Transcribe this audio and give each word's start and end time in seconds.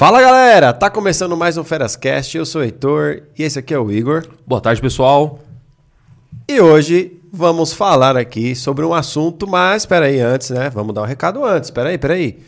Fala 0.00 0.22
galera, 0.22 0.72
tá 0.72 0.88
começando 0.88 1.36
mais 1.36 1.58
um 1.58 1.62
Ferascast. 1.62 2.34
Eu 2.34 2.46
sou 2.46 2.62
o 2.62 2.64
Heitor 2.64 3.24
e 3.38 3.42
esse 3.42 3.58
aqui 3.58 3.74
é 3.74 3.78
o 3.78 3.92
Igor. 3.92 4.26
Boa 4.46 4.58
tarde, 4.58 4.80
pessoal. 4.80 5.40
E 6.48 6.58
hoje 6.58 7.20
vamos 7.30 7.74
falar 7.74 8.16
aqui 8.16 8.56
sobre 8.56 8.82
um 8.82 8.94
assunto, 8.94 9.46
mas 9.46 9.82
espera 9.82 10.06
aí 10.06 10.18
antes, 10.18 10.48
né? 10.48 10.70
Vamos 10.70 10.94
dar 10.94 11.02
um 11.02 11.04
recado 11.04 11.44
antes. 11.44 11.68
Espera 11.68 11.90
aí, 11.90 11.96
espera 11.96 12.14
aí. 12.14 12.38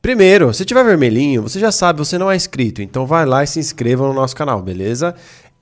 Primeiro, 0.00 0.54
se 0.54 0.64
tiver 0.64 0.82
vermelhinho, 0.82 1.42
você 1.42 1.60
já 1.60 1.70
sabe, 1.70 1.98
você 1.98 2.16
não 2.16 2.30
é 2.30 2.36
inscrito, 2.36 2.80
então 2.80 3.04
vai 3.04 3.26
lá 3.26 3.44
e 3.44 3.46
se 3.46 3.58
inscreva 3.58 4.06
no 4.06 4.14
nosso 4.14 4.34
canal, 4.34 4.62
beleza? 4.62 5.14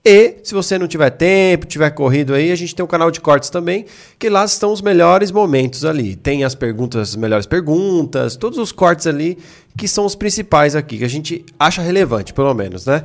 E 0.05 0.39
se 0.43 0.53
você 0.53 0.77
não 0.79 0.89
tiver 0.89 1.11
tempo, 1.11 1.65
tiver 1.65 1.91
corrido 1.91 2.35
aí, 2.35 2.51
a 2.51 2.57
gente 2.57 2.75
tem 2.75 2.85
um 2.85 2.89
canal 2.89 3.09
de 3.09 3.21
cortes 3.21 3.51
também, 3.51 3.85
que 4.19 4.29
lá 4.29 4.45
estão 4.45 4.73
os 4.73 4.83
melhores 4.83 5.31
momentos 5.31 5.85
ali. 5.85 6.17
Tem 6.17 6.43
as 6.43 6.57
perguntas, 6.57 7.11
as 7.11 7.17
melhores 7.17 7.47
perguntas, 7.47 8.35
todos 8.35 8.59
os 8.59 8.73
cortes 8.73 9.07
ali 9.07 9.39
que 9.77 9.87
são 9.87 10.05
os 10.05 10.17
principais 10.17 10.75
aqui, 10.75 10.99
que 10.99 11.05
a 11.05 11.09
gente 11.09 11.45
acha 11.59 11.81
relevante, 11.81 12.33
pelo 12.33 12.53
menos, 12.53 12.85
né? 12.85 13.05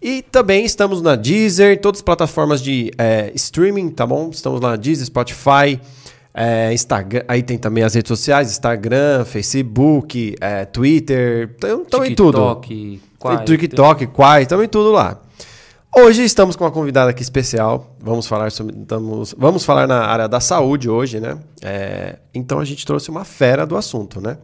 E 0.00 0.22
também 0.22 0.64
estamos 0.64 1.02
na 1.02 1.16
Deezer, 1.16 1.74
em 1.74 1.76
todas 1.76 1.98
as 1.98 2.02
plataformas 2.02 2.62
de 2.62 2.90
é, 2.96 3.30
streaming, 3.34 3.90
tá 3.90 4.06
bom? 4.06 4.30
Estamos 4.30 4.60
lá 4.60 4.70
na 4.70 4.76
Deezer, 4.76 5.06
Spotify, 5.06 5.78
é, 6.32 6.72
Instagram, 6.72 7.24
aí 7.28 7.42
tem 7.42 7.58
também 7.58 7.84
as 7.84 7.94
redes 7.94 8.08
sociais, 8.08 8.50
Instagram, 8.50 9.24
Facebook, 9.24 10.34
é, 10.40 10.64
Twitter, 10.64 11.50
estão 11.54 12.04
em 12.04 12.14
tudo. 12.14 12.38
TikTok, 12.38 13.02
Quai, 13.18 13.44
TikTok, 13.44 14.06
Quai, 14.06 14.42
estamos 14.42 14.64
em 14.64 14.68
tudo 14.68 14.92
lá. 14.92 15.20
Hoje 16.00 16.22
estamos 16.22 16.54
com 16.54 16.62
uma 16.62 16.70
convidada 16.70 17.10
aqui 17.10 17.22
especial. 17.22 17.96
Vamos 17.98 18.28
falar 18.28 18.52
sobre, 18.52 18.76
estamos, 18.80 19.34
vamos 19.36 19.64
falar 19.64 19.88
na 19.88 20.06
área 20.06 20.28
da 20.28 20.38
saúde 20.38 20.88
hoje, 20.88 21.18
né? 21.18 21.36
É, 21.60 22.20
então 22.32 22.60
a 22.60 22.64
gente 22.64 22.86
trouxe 22.86 23.10
uma 23.10 23.24
fera 23.24 23.66
do 23.66 23.76
assunto, 23.76 24.20
né? 24.20 24.38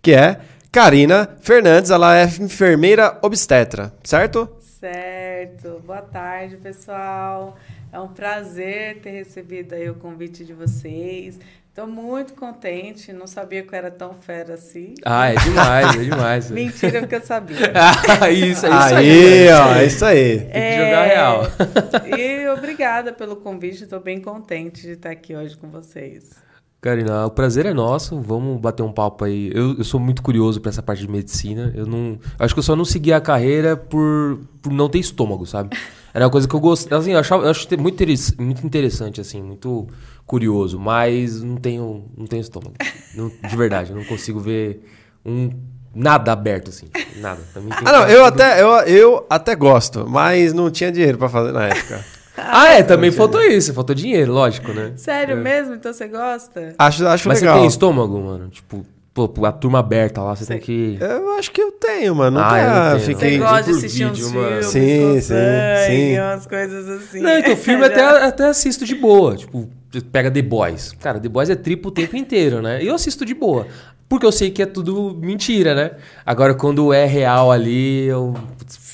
Que 0.00 0.12
é 0.12 0.40
Karina 0.70 1.28
Fernandes, 1.40 1.90
ela 1.90 2.16
é 2.16 2.24
enfermeira 2.24 3.18
obstetra, 3.20 3.92
certo? 4.04 4.48
Certo. 4.60 5.82
Boa 5.84 6.02
tarde, 6.02 6.56
pessoal. 6.56 7.56
É 7.92 7.98
um 7.98 8.08
prazer 8.08 9.00
ter 9.00 9.10
recebido 9.10 9.74
aí 9.74 9.90
o 9.90 9.96
convite 9.96 10.44
de 10.44 10.54
vocês. 10.54 11.38
Estou 11.72 11.86
muito 11.86 12.34
contente, 12.34 13.14
não 13.14 13.26
sabia 13.26 13.62
que 13.62 13.74
eu 13.74 13.78
era 13.78 13.90
tão 13.90 14.12
fera 14.12 14.52
assim. 14.52 14.92
Ah, 15.02 15.30
é 15.30 15.36
demais, 15.36 15.96
é 15.96 16.04
demais. 16.04 16.50
Mentira, 16.52 17.00
porque 17.00 17.14
eu 17.14 17.22
sabia. 17.22 17.72
ah, 18.20 18.30
isso, 18.30 18.66
é 18.66 18.68
isso 18.68 18.94
aí. 18.94 19.08
Aí, 19.08 19.48
ó, 19.50 19.74
é 19.76 19.86
isso 19.86 20.04
aí. 20.04 20.40
Tem 20.40 20.50
que 20.50 20.84
jogar 20.84 21.04
real. 21.06 21.42
e 22.14 22.48
obrigada 22.50 23.10
pelo 23.10 23.36
convite, 23.36 23.84
estou 23.84 24.00
bem 24.00 24.20
contente 24.20 24.82
de 24.82 24.90
estar 24.90 25.08
aqui 25.08 25.34
hoje 25.34 25.56
com 25.56 25.70
vocês. 25.70 26.32
Karina, 26.78 27.24
o 27.24 27.30
prazer 27.30 27.64
é 27.64 27.72
nosso. 27.72 28.20
Vamos 28.20 28.60
bater 28.60 28.82
um 28.82 28.92
papo 28.92 29.24
aí. 29.24 29.50
Eu, 29.54 29.78
eu 29.78 29.84
sou 29.84 29.98
muito 29.98 30.22
curioso 30.22 30.60
para 30.60 30.68
essa 30.68 30.82
parte 30.82 31.00
de 31.00 31.10
medicina. 31.10 31.72
Eu 31.74 31.86
não, 31.86 32.18
acho 32.38 32.52
que 32.54 32.58
eu 32.58 32.64
só 32.64 32.76
não 32.76 32.84
segui 32.84 33.14
a 33.14 33.20
carreira 33.20 33.78
por, 33.78 34.40
por 34.60 34.70
não 34.70 34.90
ter 34.90 34.98
estômago, 34.98 35.46
sabe? 35.46 35.74
Era 36.14 36.26
uma 36.26 36.30
coisa 36.30 36.46
que 36.46 36.54
eu 36.54 36.60
gostava, 36.60 37.00
assim, 37.00 37.12
eu 37.12 37.18
achava, 37.18 37.44
eu 37.44 37.50
acho 37.50 37.66
muito, 37.78 38.04
muito 38.38 38.66
interessante 38.66 39.20
assim, 39.20 39.42
muito 39.42 39.88
curioso, 40.26 40.78
mas 40.78 41.42
não 41.42 41.56
tenho, 41.56 42.04
não 42.16 42.26
tenho 42.26 42.40
estômago. 42.40 42.74
Não, 43.14 43.28
de 43.28 43.56
verdade, 43.56 43.90
eu 43.90 43.96
não 43.96 44.04
consigo 44.04 44.38
ver 44.40 44.84
um 45.24 45.50
nada 45.94 46.32
aberto 46.32 46.70
assim, 46.70 46.86
nada. 47.16 47.40
ah, 47.84 47.92
não, 47.92 48.08
eu 48.08 48.24
até 48.24 48.62
eu, 48.62 48.68
eu 48.86 49.26
até 49.28 49.54
gosto, 49.54 50.08
mas 50.08 50.52
não 50.52 50.70
tinha 50.70 50.90
dinheiro 50.90 51.18
para 51.18 51.28
fazer 51.28 51.52
na 51.52 51.66
época. 51.66 52.04
ah, 52.36 52.68
é, 52.68 52.82
também 52.82 53.10
faltou 53.10 53.42
isso, 53.42 53.74
faltou 53.74 53.94
dinheiro, 53.94 54.32
lógico, 54.32 54.72
né? 54.72 54.92
Sério 54.96 55.36
é. 55.36 55.40
mesmo? 55.40 55.74
Então 55.74 55.92
você 55.92 56.08
gosta? 56.08 56.74
Acho, 56.78 57.06
acho 57.06 57.28
Mas 57.28 57.40
legal. 57.40 57.56
você 57.56 57.60
tem 57.60 57.68
estômago, 57.68 58.20
mano? 58.20 58.48
Tipo, 58.48 58.86
pô, 59.14 59.30
a 59.44 59.52
turma 59.52 59.78
aberta 59.78 60.22
lá, 60.22 60.34
você 60.34 60.46
tem 60.46 60.58
que. 60.58 60.96
Eu 61.00 61.32
acho 61.32 61.50
que 61.50 61.60
eu 61.60 61.72
tenho, 61.72 62.14
mano. 62.14 62.38
Nunca 62.38 62.90
Ah, 62.90 62.94
eu 62.94 63.00
fiquei. 63.00 63.32
Você 63.32 63.38
gosta 63.38 63.62
de 63.64 63.70
assistir 63.70 64.06
uns 64.06 64.18
vídeo, 64.18 64.34
mano. 64.34 64.48
filmes 64.48 64.66
Sim, 64.66 65.14
sim, 65.14 65.20
sangue, 65.20 65.86
sim. 65.86 66.20
umas 66.20 66.46
coisas 66.46 66.88
assim. 66.88 67.20
Não, 67.20 67.38
então 67.38 67.56
filme 67.56 67.84
até, 67.84 68.02
até 68.02 68.46
assisto 68.46 68.84
de 68.84 68.94
boa. 68.94 69.36
Tipo, 69.36 69.68
pega 70.00 70.30
The 70.30 70.42
Boys. 70.42 70.92
Cara, 71.00 71.20
The 71.20 71.28
Boys 71.28 71.50
é 71.50 71.54
triplo 71.54 71.90
o 71.90 71.94
tempo 71.94 72.16
inteiro, 72.16 72.62
né? 72.62 72.82
E 72.82 72.86
eu 72.86 72.94
assisto 72.94 73.24
de 73.24 73.34
boa. 73.34 73.66
Porque 74.12 74.26
eu 74.26 74.32
sei 74.32 74.50
que 74.50 74.60
é 74.60 74.66
tudo 74.66 75.16
mentira, 75.18 75.74
né? 75.74 75.92
Agora, 76.26 76.52
quando 76.52 76.92
é 76.92 77.06
real 77.06 77.50
ali, 77.50 78.04
eu. 78.04 78.34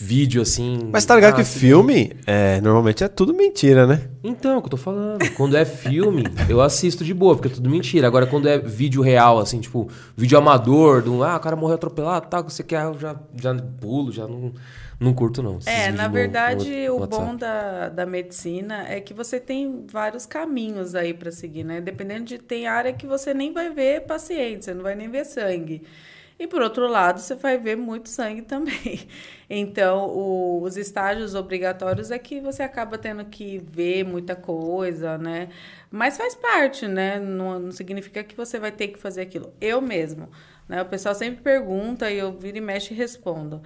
vídeo 0.00 0.40
assim. 0.40 0.90
Mas 0.92 1.04
tá 1.04 1.16
ligado 1.16 1.34
ah, 1.34 1.36
que 1.38 1.44
filme, 1.44 2.12
é, 2.24 2.60
normalmente 2.60 3.02
é 3.02 3.08
tudo 3.08 3.34
mentira, 3.34 3.84
né? 3.84 4.02
Então, 4.22 4.52
é 4.52 4.56
o 4.56 4.60
que 4.60 4.66
eu 4.66 4.70
tô 4.70 4.76
falando. 4.76 5.28
Quando 5.34 5.56
é 5.56 5.64
filme, 5.64 6.22
eu 6.48 6.60
assisto 6.60 7.04
de 7.04 7.12
boa, 7.12 7.34
porque 7.34 7.48
é 7.48 7.50
tudo 7.50 7.68
mentira. 7.68 8.06
Agora, 8.06 8.26
quando 8.26 8.48
é 8.48 8.58
vídeo 8.58 9.02
real, 9.02 9.40
assim, 9.40 9.58
tipo, 9.58 9.88
vídeo 10.16 10.38
amador, 10.38 11.02
do 11.02 11.24
ah, 11.24 11.36
o 11.36 11.40
cara 11.40 11.56
morreu 11.56 11.74
atropelado, 11.74 12.28
tá, 12.28 12.40
você 12.40 12.62
quer, 12.62 12.84
eu 12.84 12.96
já, 12.96 13.16
já 13.34 13.52
pulo, 13.54 14.12
já 14.12 14.28
não, 14.28 14.52
não 15.00 15.14
curto, 15.14 15.42
não. 15.42 15.58
É, 15.64 15.92
na 15.92 16.08
verdade, 16.08 16.70
no 16.86 16.88
o 16.88 16.98
bom 16.98 17.36
da, 17.36 17.90
da 17.90 18.06
medicina 18.06 18.88
é 18.88 19.00
que 19.02 19.12
você 19.12 19.38
tem 19.38 19.86
vários 19.86 20.24
caminhos 20.24 20.94
aí 20.94 21.12
para 21.12 21.30
seguir, 21.30 21.62
né? 21.62 21.78
Dependendo 21.80 22.24
de. 22.24 22.38
Tem 22.38 22.66
área 22.66 22.92
que 22.94 23.06
você 23.06 23.34
nem 23.34 23.52
vai 23.52 23.68
ver 23.70 24.06
paciente, 24.06 24.64
você 24.64 24.72
não 24.74 24.82
vai 24.82 24.94
nem 24.94 25.10
ver 25.10 25.26
sangue. 25.26 25.82
E 26.38 26.46
por 26.46 26.62
outro 26.62 26.86
lado, 26.88 27.20
você 27.20 27.34
vai 27.34 27.58
ver 27.58 27.76
muito 27.76 28.08
sangue 28.08 28.42
também. 28.42 29.08
Então, 29.50 30.06
o- 30.10 30.62
os 30.62 30.76
estágios 30.76 31.34
obrigatórios 31.34 32.10
é 32.10 32.18
que 32.18 32.38
você 32.40 32.62
acaba 32.62 32.98
tendo 32.98 33.24
que 33.24 33.58
ver 33.58 34.04
muita 34.04 34.36
coisa, 34.36 35.16
né? 35.18 35.48
Mas 35.90 36.18
faz 36.18 36.34
parte, 36.34 36.86
né? 36.86 37.18
Não, 37.18 37.58
não 37.58 37.72
significa 37.72 38.22
que 38.22 38.36
você 38.36 38.58
vai 38.58 38.70
ter 38.72 38.88
que 38.88 38.98
fazer 38.98 39.22
aquilo. 39.22 39.52
Eu 39.60 39.80
mesmo, 39.80 40.28
né? 40.68 40.82
O 40.82 40.86
pessoal 40.86 41.14
sempre 41.14 41.42
pergunta 41.42 42.10
e 42.10 42.18
eu 42.18 42.30
viro 42.38 42.58
e 42.58 42.60
mexe 42.60 42.92
e 42.92 42.96
respondo. 42.96 43.62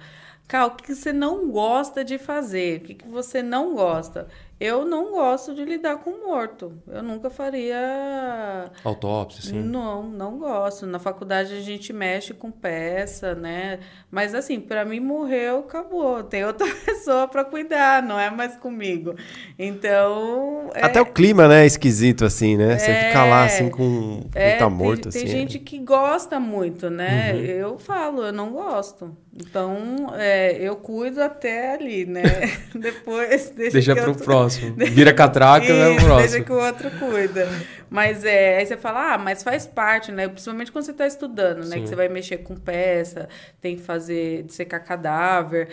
Cal, 0.47 0.67
o 0.69 0.75
que 0.75 0.93
você 0.93 1.11
não 1.11 1.49
gosta 1.49 2.03
de 2.03 2.17
fazer? 2.17 2.77
O 2.77 2.83
que 2.83 2.93
que 2.95 3.07
você 3.07 3.41
não 3.41 3.73
gosta? 3.73 4.27
Eu 4.59 4.85
não 4.85 5.11
gosto 5.11 5.53
de 5.53 5.65
lidar 5.65 5.97
com 5.97 6.25
morto. 6.25 6.73
Eu 6.87 7.03
nunca 7.03 7.29
faria. 7.29 8.71
Autópsia, 8.83 9.41
assim. 9.43 9.61
Não, 9.61 10.03
não 10.03 10.37
gosto. 10.37 10.85
Na 10.85 10.99
faculdade 10.99 11.53
a 11.53 11.59
gente 11.59 11.91
mexe 11.91 12.33
com 12.33 12.49
peça, 12.49 13.35
né? 13.35 13.79
Mas 14.09 14.33
assim, 14.33 14.59
para 14.61 14.85
mim 14.85 14.99
morreu, 15.01 15.59
acabou. 15.59 16.23
Tem 16.23 16.45
outra 16.45 16.65
pessoa 16.85 17.27
para 17.27 17.43
cuidar, 17.43 18.01
não 18.03 18.17
é 18.17 18.29
mais 18.29 18.55
comigo. 18.55 19.15
Então. 19.59 20.69
é- 20.73 20.85
Até 20.85 21.01
o 21.01 21.05
clima, 21.05 21.47
né, 21.47 21.63
é 21.63 21.65
esquisito, 21.65 22.23
assim, 22.23 22.55
né? 22.55 22.77
Você 22.77 22.93
fica 22.93 23.25
lá, 23.25 23.45
assim, 23.45 23.69
com 23.69 24.21
é, 24.33 24.57
tá 24.57 24.67
tem- 24.67 24.75
morto, 24.75 25.09
tem, 25.09 25.23
assim. 25.23 25.27
gente 25.27 25.59
que 25.59 25.79
gosta 25.79 26.39
muito, 26.39 26.89
né? 26.89 27.35
Eu 27.37 27.77
falo, 27.77 28.23
eu 28.25 28.31
não 28.33 28.51
gosto. 28.51 29.15
Então, 29.35 30.13
é, 30.15 30.55
eu 30.61 30.75
cuido 30.75 31.21
até 31.21 31.73
ali, 31.73 32.05
né? 32.05 32.21
Depois 32.75 33.49
deixa, 33.49 33.71
Deixa 33.73 33.95
que 33.95 34.01
pro 34.01 34.15
próximo. 34.15 34.42
Vira 34.91 35.13
catraca, 35.13 35.65
pro 35.65 35.73
Isso, 35.95 36.05
próximo. 36.05 36.29
Deixa 36.31 36.43
que 36.43 36.51
o 36.51 36.55
outro 36.65 36.91
cuida. 36.91 37.47
Mas 37.89 38.23
é, 38.25 38.57
aí 38.57 38.65
você 38.65 38.75
fala, 38.77 39.13
ah, 39.13 39.17
mas 39.17 39.43
faz 39.43 39.67
parte, 39.67 40.11
né? 40.11 40.27
Principalmente 40.27 40.71
quando 40.71 40.85
você 40.85 40.91
está 40.91 41.05
estudando, 41.05 41.59
né? 41.65 41.75
Sim. 41.77 41.81
Que 41.83 41.89
você 41.89 41.95
vai 41.95 42.09
mexer 42.09 42.37
com 42.37 42.55
peça, 42.55 43.29
tem 43.61 43.75
que 43.75 43.81
fazer, 43.83 44.43
dissecar 44.43 44.83
cadáver. 44.83 45.69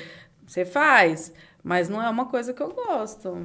Você 0.46 0.64
faz, 0.64 1.32
mas 1.62 1.88
não 1.88 2.02
é 2.02 2.10
uma 2.10 2.26
coisa 2.26 2.52
que 2.52 2.60
eu 2.62 2.70
gosto. 2.74 3.36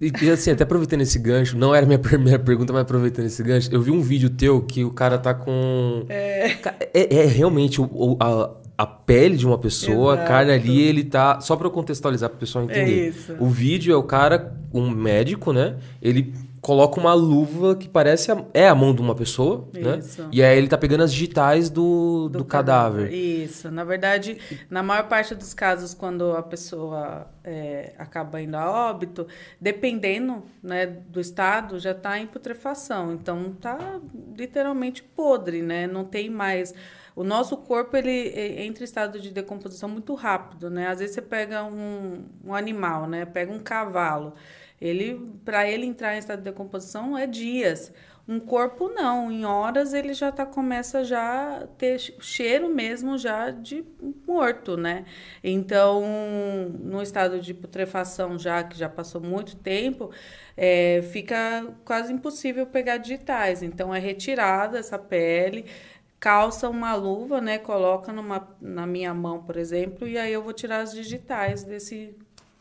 E, 0.00 0.12
e, 0.22 0.30
assim, 0.30 0.50
até 0.50 0.62
aproveitando 0.64 1.00
esse 1.00 1.18
gancho, 1.18 1.56
não 1.56 1.74
era 1.74 1.86
minha 1.86 1.98
primeira 1.98 2.38
pergunta, 2.42 2.72
mas 2.72 2.82
aproveitando 2.82 3.26
esse 3.26 3.42
gancho, 3.42 3.68
eu 3.72 3.80
vi 3.80 3.90
um 3.90 4.00
vídeo 4.00 4.28
teu 4.30 4.60
que 4.60 4.84
o 4.84 4.90
cara 4.92 5.18
tá 5.18 5.32
com. 5.34 6.04
É, 6.08 6.50
é, 6.94 7.16
é 7.22 7.24
realmente 7.26 7.80
o, 7.80 7.84
o- 7.84 8.16
a, 8.20 8.54
a 8.78 8.86
pele 8.86 9.36
de 9.36 9.44
uma 9.44 9.58
pessoa, 9.58 10.12
a 10.12 10.14
Exato. 10.14 10.28
carne 10.28 10.52
ali, 10.52 10.80
ele 10.80 11.02
tá. 11.02 11.40
Só 11.40 11.56
pra 11.56 11.66
eu 11.66 11.70
contextualizar 11.72 12.30
pro 12.30 12.38
pessoal 12.38 12.64
entender. 12.64 13.08
isso. 13.08 13.34
O 13.40 13.46
vídeo 13.46 13.92
é 13.92 13.96
o 13.96 14.04
cara, 14.04 14.56
um 14.72 14.88
médico, 14.88 15.52
né? 15.52 15.78
Ele 16.00 16.32
coloca 16.60 17.00
uma 17.00 17.12
luva 17.12 17.74
que 17.74 17.88
parece 17.88 18.30
a, 18.30 18.44
é 18.54 18.68
a 18.68 18.74
mão 18.76 18.94
de 18.94 19.00
uma 19.02 19.16
pessoa, 19.16 19.68
né? 19.74 19.98
Isso. 19.98 20.28
E 20.30 20.40
aí 20.44 20.56
ele 20.56 20.68
tá 20.68 20.78
pegando 20.78 21.02
as 21.02 21.12
digitais 21.12 21.68
do, 21.68 22.28
do, 22.28 22.44
cadáver. 22.44 23.12
Isso. 23.12 23.68
Na 23.68 23.82
verdade, 23.82 24.38
na 24.70 24.80
maior 24.80 25.08
parte 25.08 25.34
dos 25.34 25.52
casos, 25.52 25.92
quando 25.92 26.36
a 26.36 26.42
pessoa 26.42 27.26
é, 27.42 27.94
acaba 27.98 28.40
indo 28.40 28.56
a 28.56 28.70
óbito, 28.90 29.26
dependendo 29.60 30.44
né, 30.62 30.86
do 30.86 31.20
estado, 31.20 31.80
já 31.80 31.90
está 31.90 32.16
em 32.16 32.28
putrefação. 32.28 33.12
Então, 33.12 33.54
está 33.56 33.98
literalmente 34.36 35.02
podre, 35.02 35.62
né? 35.62 35.88
Não 35.88 36.04
tem 36.04 36.30
mais... 36.30 36.72
O 37.18 37.24
nosso 37.24 37.56
corpo, 37.56 37.96
ele 37.96 38.28
entra 38.62 38.84
em 38.84 38.84
estado 38.84 39.18
de 39.18 39.32
decomposição 39.32 39.88
muito 39.88 40.14
rápido, 40.14 40.70
né? 40.70 40.86
Às 40.86 41.00
vezes 41.00 41.16
você 41.16 41.20
pega 41.20 41.64
um, 41.64 42.24
um 42.44 42.54
animal, 42.54 43.08
né? 43.08 43.24
Pega 43.24 43.52
um 43.52 43.58
cavalo. 43.58 44.34
Ele, 44.80 45.28
para 45.44 45.68
ele 45.68 45.84
entrar 45.84 46.14
em 46.14 46.18
estado 46.20 46.38
de 46.38 46.44
decomposição, 46.44 47.18
é 47.18 47.26
dias. 47.26 47.92
Um 48.28 48.38
corpo 48.38 48.88
não, 48.90 49.32
em 49.32 49.44
horas 49.44 49.94
ele 49.94 50.12
já 50.14 50.30
tá, 50.30 50.46
começa 50.46 51.02
já 51.02 51.66
ter 51.76 51.98
cheiro 51.98 52.68
mesmo 52.68 53.18
já 53.18 53.50
de 53.50 53.84
morto, 54.24 54.76
né? 54.76 55.04
Então, 55.42 56.02
no 56.78 57.02
estado 57.02 57.40
de 57.40 57.52
putrefação 57.52 58.38
já, 58.38 58.62
que 58.62 58.78
já 58.78 58.88
passou 58.88 59.20
muito 59.20 59.56
tempo, 59.56 60.10
é, 60.56 61.00
fica 61.10 61.66
quase 61.84 62.12
impossível 62.12 62.66
pegar 62.66 62.98
digitais. 62.98 63.62
Então, 63.62 63.94
é 63.94 63.98
retirada 63.98 64.78
essa 64.78 64.98
pele, 64.98 65.64
calça 66.20 66.68
uma 66.68 66.94
luva, 66.94 67.40
né? 67.40 67.58
Coloca 67.58 68.12
numa, 68.12 68.56
na 68.60 68.86
minha 68.86 69.14
mão, 69.14 69.42
por 69.42 69.56
exemplo, 69.56 70.06
e 70.06 70.18
aí 70.18 70.32
eu 70.32 70.42
vou 70.42 70.52
tirar 70.52 70.80
as 70.80 70.92
digitais 70.92 71.64
desse 71.64 72.16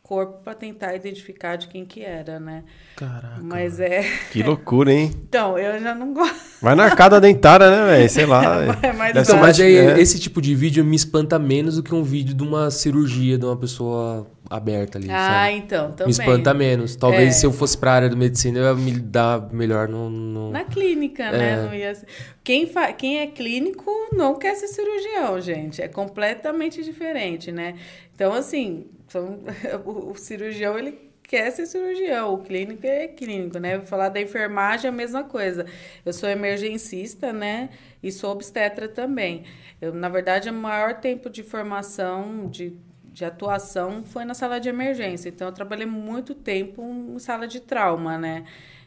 corpo 0.08 0.42
para 0.42 0.54
tentar 0.54 0.96
identificar 0.96 1.58
de 1.58 1.68
quem 1.68 1.86
que 1.86 2.02
era, 2.02 2.40
né? 2.40 2.64
Caraca. 2.96 3.42
Mas 3.42 3.80
é. 3.80 4.04
Que 4.32 4.42
loucura, 4.42 4.92
hein? 4.94 5.12
Então, 5.28 5.58
eu 5.60 5.80
já 5.82 5.94
não 5.94 6.14
gosto. 6.14 6.36
Vai 6.62 6.74
na 6.76 6.86
arcada 6.86 7.20
dentária, 7.20 7.70
né, 7.70 7.86
velho? 7.98 8.10
Sei 8.10 8.26
lá. 8.26 8.64
É 8.82 8.92
Deve 9.14 9.20
Então, 9.22 9.36
mais 9.38 9.58
mas 9.58 9.60
aí, 9.60 9.76
é. 9.76 10.00
esse 10.00 10.18
tipo 10.20 10.42
de 10.42 10.56
vídeo 10.56 10.84
me 10.86 10.96
espanta 10.96 11.38
menos 11.38 11.76
do 11.76 11.84
que 11.84 11.94
um 11.94 12.04
vídeo 12.04 12.34
de 12.34 12.42
uma 12.44 12.72
cirurgia 12.72 13.38
de 13.38 13.46
uma 13.46 13.58
pessoa 13.58 14.26
aberta 14.50 14.98
ali, 14.98 15.10
Ah, 15.12 15.44
sabe? 15.46 15.58
então, 15.58 15.92
também. 15.92 16.06
Me 16.06 16.12
espanta 16.12 16.54
menos. 16.54 16.96
Talvez 16.96 17.30
É. 17.30 17.32
se 17.40 17.46
eu 17.46 17.52
fosse 17.52 17.78
pra 17.78 17.92
área 17.92 18.10
de 18.10 18.16
medicina, 18.16 18.60
eu 18.60 18.64
ia 18.66 18.74
me 18.76 18.92
dar 18.94 19.52
melhor 19.54 19.90
no... 19.90 20.10
no- 20.10 20.52
Na 20.52 20.64
clínica, 20.64 21.24
É. 21.24 21.32
né? 21.38 21.62
Não 21.64 21.74
ia 21.76 21.94
ser- 21.94 22.08
quem, 22.44 22.66
fa... 22.66 22.94
Quem 22.94 23.20
é 23.20 23.28
clínico 23.28 23.92
não 24.14 24.36
quer 24.40 24.56
ser 24.56 24.68
cirurgião, 24.70 25.40
gente. 25.42 25.82
É 25.82 25.88
completamente 25.90 26.82
diferente, 26.84 27.52
né? 27.52 27.76
Então, 28.16 28.34
assim, 28.34 28.86
são- 29.84 30.10
o 30.12 30.16
cirurgião, 30.16 30.78
ele 30.78 31.12
quer 31.24 31.52
ser 31.52 31.66
cirurgião. 31.66 32.34
O 32.34 32.38
clínico 32.44 32.86
é 32.86 33.08
clínico, 33.08 33.60
né? 33.60 33.78
Vou 33.78 33.86
falar 33.88 34.10
da 34.10 34.22
enfermagem, 34.22 34.88
é 34.88 34.90
a 34.90 34.96
mesma 34.96 35.24
coisa. 35.24 35.66
Eu 36.06 36.14
sou 36.14 36.30
emergencista, 36.30 37.34
né? 37.34 37.70
E 38.02 38.12
sou 38.12 38.32
obstetra 38.32 38.88
também. 38.88 39.44
Eu, 39.82 39.94
na 39.94 40.10
verdade, 40.10 40.50
o 40.50 40.54
maior 40.54 40.96
tempo 41.00 41.30
de 41.30 41.44
formação, 41.44 42.50
de 42.50 42.78
de 43.18 43.26
atuação 43.26 44.04
foi 44.04 44.24
na 44.26 44.36
sala 44.36 44.60
de 44.60 44.70
emergência. 44.70 45.30
Então, 45.30 45.48
eu 45.48 45.52
trabalhei 45.52 45.88
muito 45.88 46.36
tempo 46.36 46.84
em 46.84 47.18
sala 47.18 47.48
de 47.48 47.60
trauma, 47.60 48.16
né? 48.16 48.46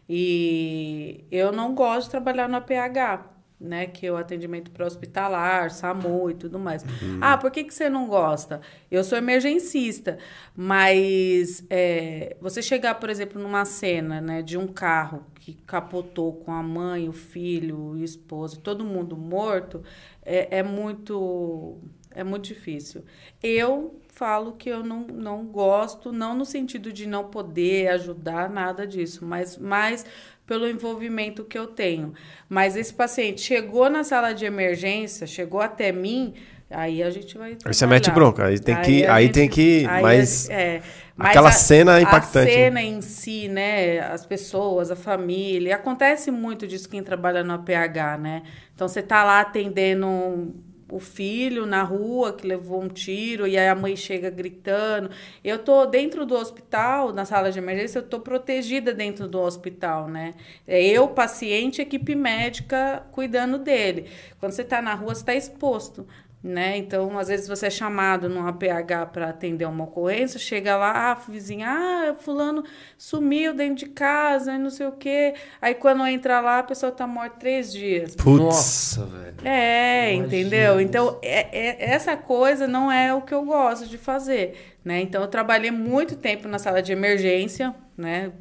E 0.08 1.25
eu 1.30 1.52
não 1.52 1.75
gosto 1.75 2.04
de 2.06 2.10
trabalhar 2.12 2.49
no 2.49 2.56
APH, 2.56 3.25
né? 3.61 3.87
Que 3.87 4.07
é 4.07 4.12
o 4.12 4.17
atendimento 4.17 4.71
pré-hospitalar, 4.71 5.71
SAMU 5.71 6.31
e 6.31 6.35
tudo 6.35 6.59
mais. 6.59 6.85
Ah, 7.21 7.37
por 7.37 7.50
que, 7.50 7.64
que 7.64 7.75
você 7.75 7.90
não 7.90 8.07
gosta? 8.07 8.61
Eu 8.90 9.05
sou 9.05 9.19
emergencista, 9.19 10.19
mas 10.57 11.64
é, 11.69 12.37
você 12.40 12.62
chegar, 12.62 12.95
por 12.95 13.11
exemplo, 13.11 13.40
numa 13.40 13.64
cena 13.64 14.21
né, 14.21 14.43
de 14.43 14.57
um 14.57 14.67
carro 14.67 15.26
que 15.35 15.55
capotou 15.67 16.33
com 16.33 16.52
a 16.52 16.62
mãe, 16.62 17.09
o 17.09 17.12
filho, 17.12 17.76
o 17.76 17.99
esposo, 17.99 18.61
todo 18.61 18.85
mundo 18.85 19.17
morto, 19.17 19.83
é, 20.25 20.59
é 20.59 20.62
muito 20.62 21.79
é 22.12 22.25
muito 22.25 22.45
difícil. 22.45 23.05
Eu 23.43 24.00
falo 24.09 24.52
que 24.52 24.69
eu 24.69 24.83
não, 24.83 25.07
não 25.07 25.47
gosto, 25.47 26.12
não 26.12 26.35
no 26.35 26.45
sentido 26.45 26.93
de 26.93 27.07
não 27.07 27.31
poder 27.31 27.88
ajudar, 27.88 28.50
nada 28.50 28.87
disso, 28.87 29.25
mas 29.25 29.57
mais 29.57 30.05
pelo 30.50 30.69
envolvimento 30.69 31.45
que 31.45 31.57
eu 31.57 31.69
tenho. 31.69 32.12
Mas 32.49 32.75
esse 32.75 32.92
paciente 32.92 33.40
chegou 33.40 33.88
na 33.88 34.02
sala 34.02 34.33
de 34.33 34.45
emergência, 34.45 35.25
chegou 35.25 35.61
até 35.61 35.92
mim, 35.92 36.35
aí 36.69 37.04
a 37.04 37.09
gente 37.09 37.38
vai. 37.38 37.57
Aí 37.64 37.73
você 37.73 37.87
mete 37.87 38.07
trabalhar. 38.11 38.33
bronca, 38.33 38.47
aí 38.47 38.59
tem 38.59 38.75
que- 38.83 39.07
a 39.07 39.14
aí 39.14 39.26
gente- 39.26 39.35
tem 39.35 39.49
que- 39.49 39.87
aí 39.88 40.02
mas 40.02 40.50
é, 40.50 40.83
mas 41.16 41.28
aquela 41.28 41.50
a- 41.50 41.52
cena 41.52 41.99
é 41.99 42.02
impactante, 42.02 42.50
A 42.50 42.52
cena 42.52 42.83
em 42.83 43.00
si, 43.00 43.47
né? 43.47 44.00
As 44.00 44.26
pessoas, 44.26 44.90
a 44.90 44.97
família. 44.97 45.76
Acontece 45.76 46.33
muito 46.33 46.66
disso 46.66 46.88
quem 46.88 47.00
trabalha 47.00 47.45
no 47.45 47.52
APH, 47.52 48.19
né? 48.19 48.42
Então 48.75 48.88
você 48.88 49.02
tá 49.02 49.23
lá 49.23 49.38
atendendo 49.42 50.52
o 50.90 50.99
filho 50.99 51.66
na 51.66 51.82
rua 51.82 52.32
que 52.32 52.47
levou 52.47 52.82
um 52.82 52.88
tiro 52.88 53.47
e 53.47 53.56
aí 53.56 53.68
a 53.68 53.75
mãe 53.75 53.97
chega 53.97 54.28
gritando. 54.30 55.11
Eu 55.42 55.59
tô 55.59 55.87
dentro 55.87 56.26
do 56.26 56.35
hospital, 56.35 57.12
na 57.12 57.25
sala 57.25 57.50
de 57.50 57.59
emergência, 57.59 57.99
eu 57.99 58.02
tô 58.02 58.20
protegida 58.20 58.92
dentro 58.92 59.28
do 59.28 59.40
hospital, 59.40 60.09
né? 60.09 60.35
É 60.66 60.82
eu, 60.82 61.09
paciente, 61.09 61.80
equipe 61.80 62.14
médica 62.14 63.04
cuidando 63.12 63.59
dele. 63.59 64.06
Quando 64.38 64.52
você 64.52 64.64
tá 64.64 64.82
na 64.82 64.94
rua, 64.94 65.14
você 65.14 65.25
tá 65.25 65.35
exposto. 65.35 66.06
Né? 66.42 66.78
Então, 66.78 67.18
às 67.18 67.28
vezes 67.28 67.47
você 67.47 67.66
é 67.66 67.70
chamado 67.70 68.26
num 68.26 68.47
APH 68.49 69.11
para 69.12 69.28
atender 69.28 69.66
uma 69.66 69.85
ocorrência, 69.85 70.40
chega 70.40 70.75
lá, 70.75 71.11
ah, 71.11 71.14
vizinha, 71.14 71.68
ah, 71.68 72.14
fulano 72.18 72.64
sumiu 72.97 73.52
dentro 73.52 73.85
de 73.85 73.87
casa, 73.90 74.54
e 74.54 74.59
não 74.59 74.70
sei 74.70 74.87
o 74.87 74.92
quê. 74.92 75.35
Aí 75.61 75.75
quando 75.75 76.06
entra 76.06 76.40
lá, 76.40 76.61
a 76.61 76.62
pessoa 76.62 76.90
tá 76.90 77.06
morta 77.06 77.37
três 77.38 77.70
dias. 77.70 78.16
Putz. 78.16 78.38
Nossa, 78.42 79.04
velho. 79.04 79.35
É, 79.44 80.14
Imagina 80.14 80.26
entendeu? 80.26 80.73
isso. 80.73 80.80
Então, 80.80 81.18
é- 81.20 81.59
é- 81.85 81.90
essa 81.90 82.16
coisa 82.16 82.66
não 82.66 82.90
é 82.90 83.12
o 83.14 83.20
que 83.20 83.35
eu 83.35 83.44
gosto 83.44 83.87
de 83.87 83.99
fazer, 83.99 84.78
né? 84.82 84.99
Então, 84.99 85.20
eu 85.20 85.28
trabalhei 85.28 85.70
muito 85.70 86.16
tempo 86.16 86.49
na 86.49 86.59
sala 86.59 86.80
de 86.80 86.90
emergência, 86.90 87.75
né? 87.94 88.32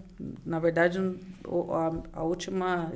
Na 0.46 0.58
verdade, 0.60 1.00
a, 2.14 2.20
a 2.22 2.24
última 2.24 2.94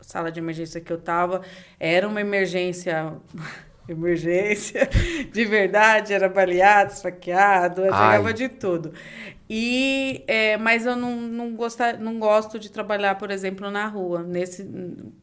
sala 0.00 0.32
de 0.32 0.40
emergência 0.40 0.80
que 0.80 0.92
eu 0.92 0.98
tava 0.98 1.42
era 1.78 2.08
uma 2.08 2.20
emergência... 2.20 3.12
Emergência, 3.88 4.88
de 5.32 5.44
verdade, 5.44 6.12
era 6.12 6.28
baleado, 6.28 6.92
esfaqueado, 6.92 7.82
jogava 7.84 8.32
de 8.32 8.48
tudo. 8.48 8.92
E, 9.50 10.24
é, 10.26 10.56
mas 10.56 10.86
eu 10.86 10.96
não, 10.96 11.16
não, 11.16 11.54
gostar, 11.54 11.98
não 11.98 12.18
gosto 12.18 12.58
de 12.58 12.70
trabalhar, 12.70 13.16
por 13.16 13.30
exemplo, 13.30 13.70
na 13.70 13.86
rua, 13.86 14.22
nesse, 14.22 14.62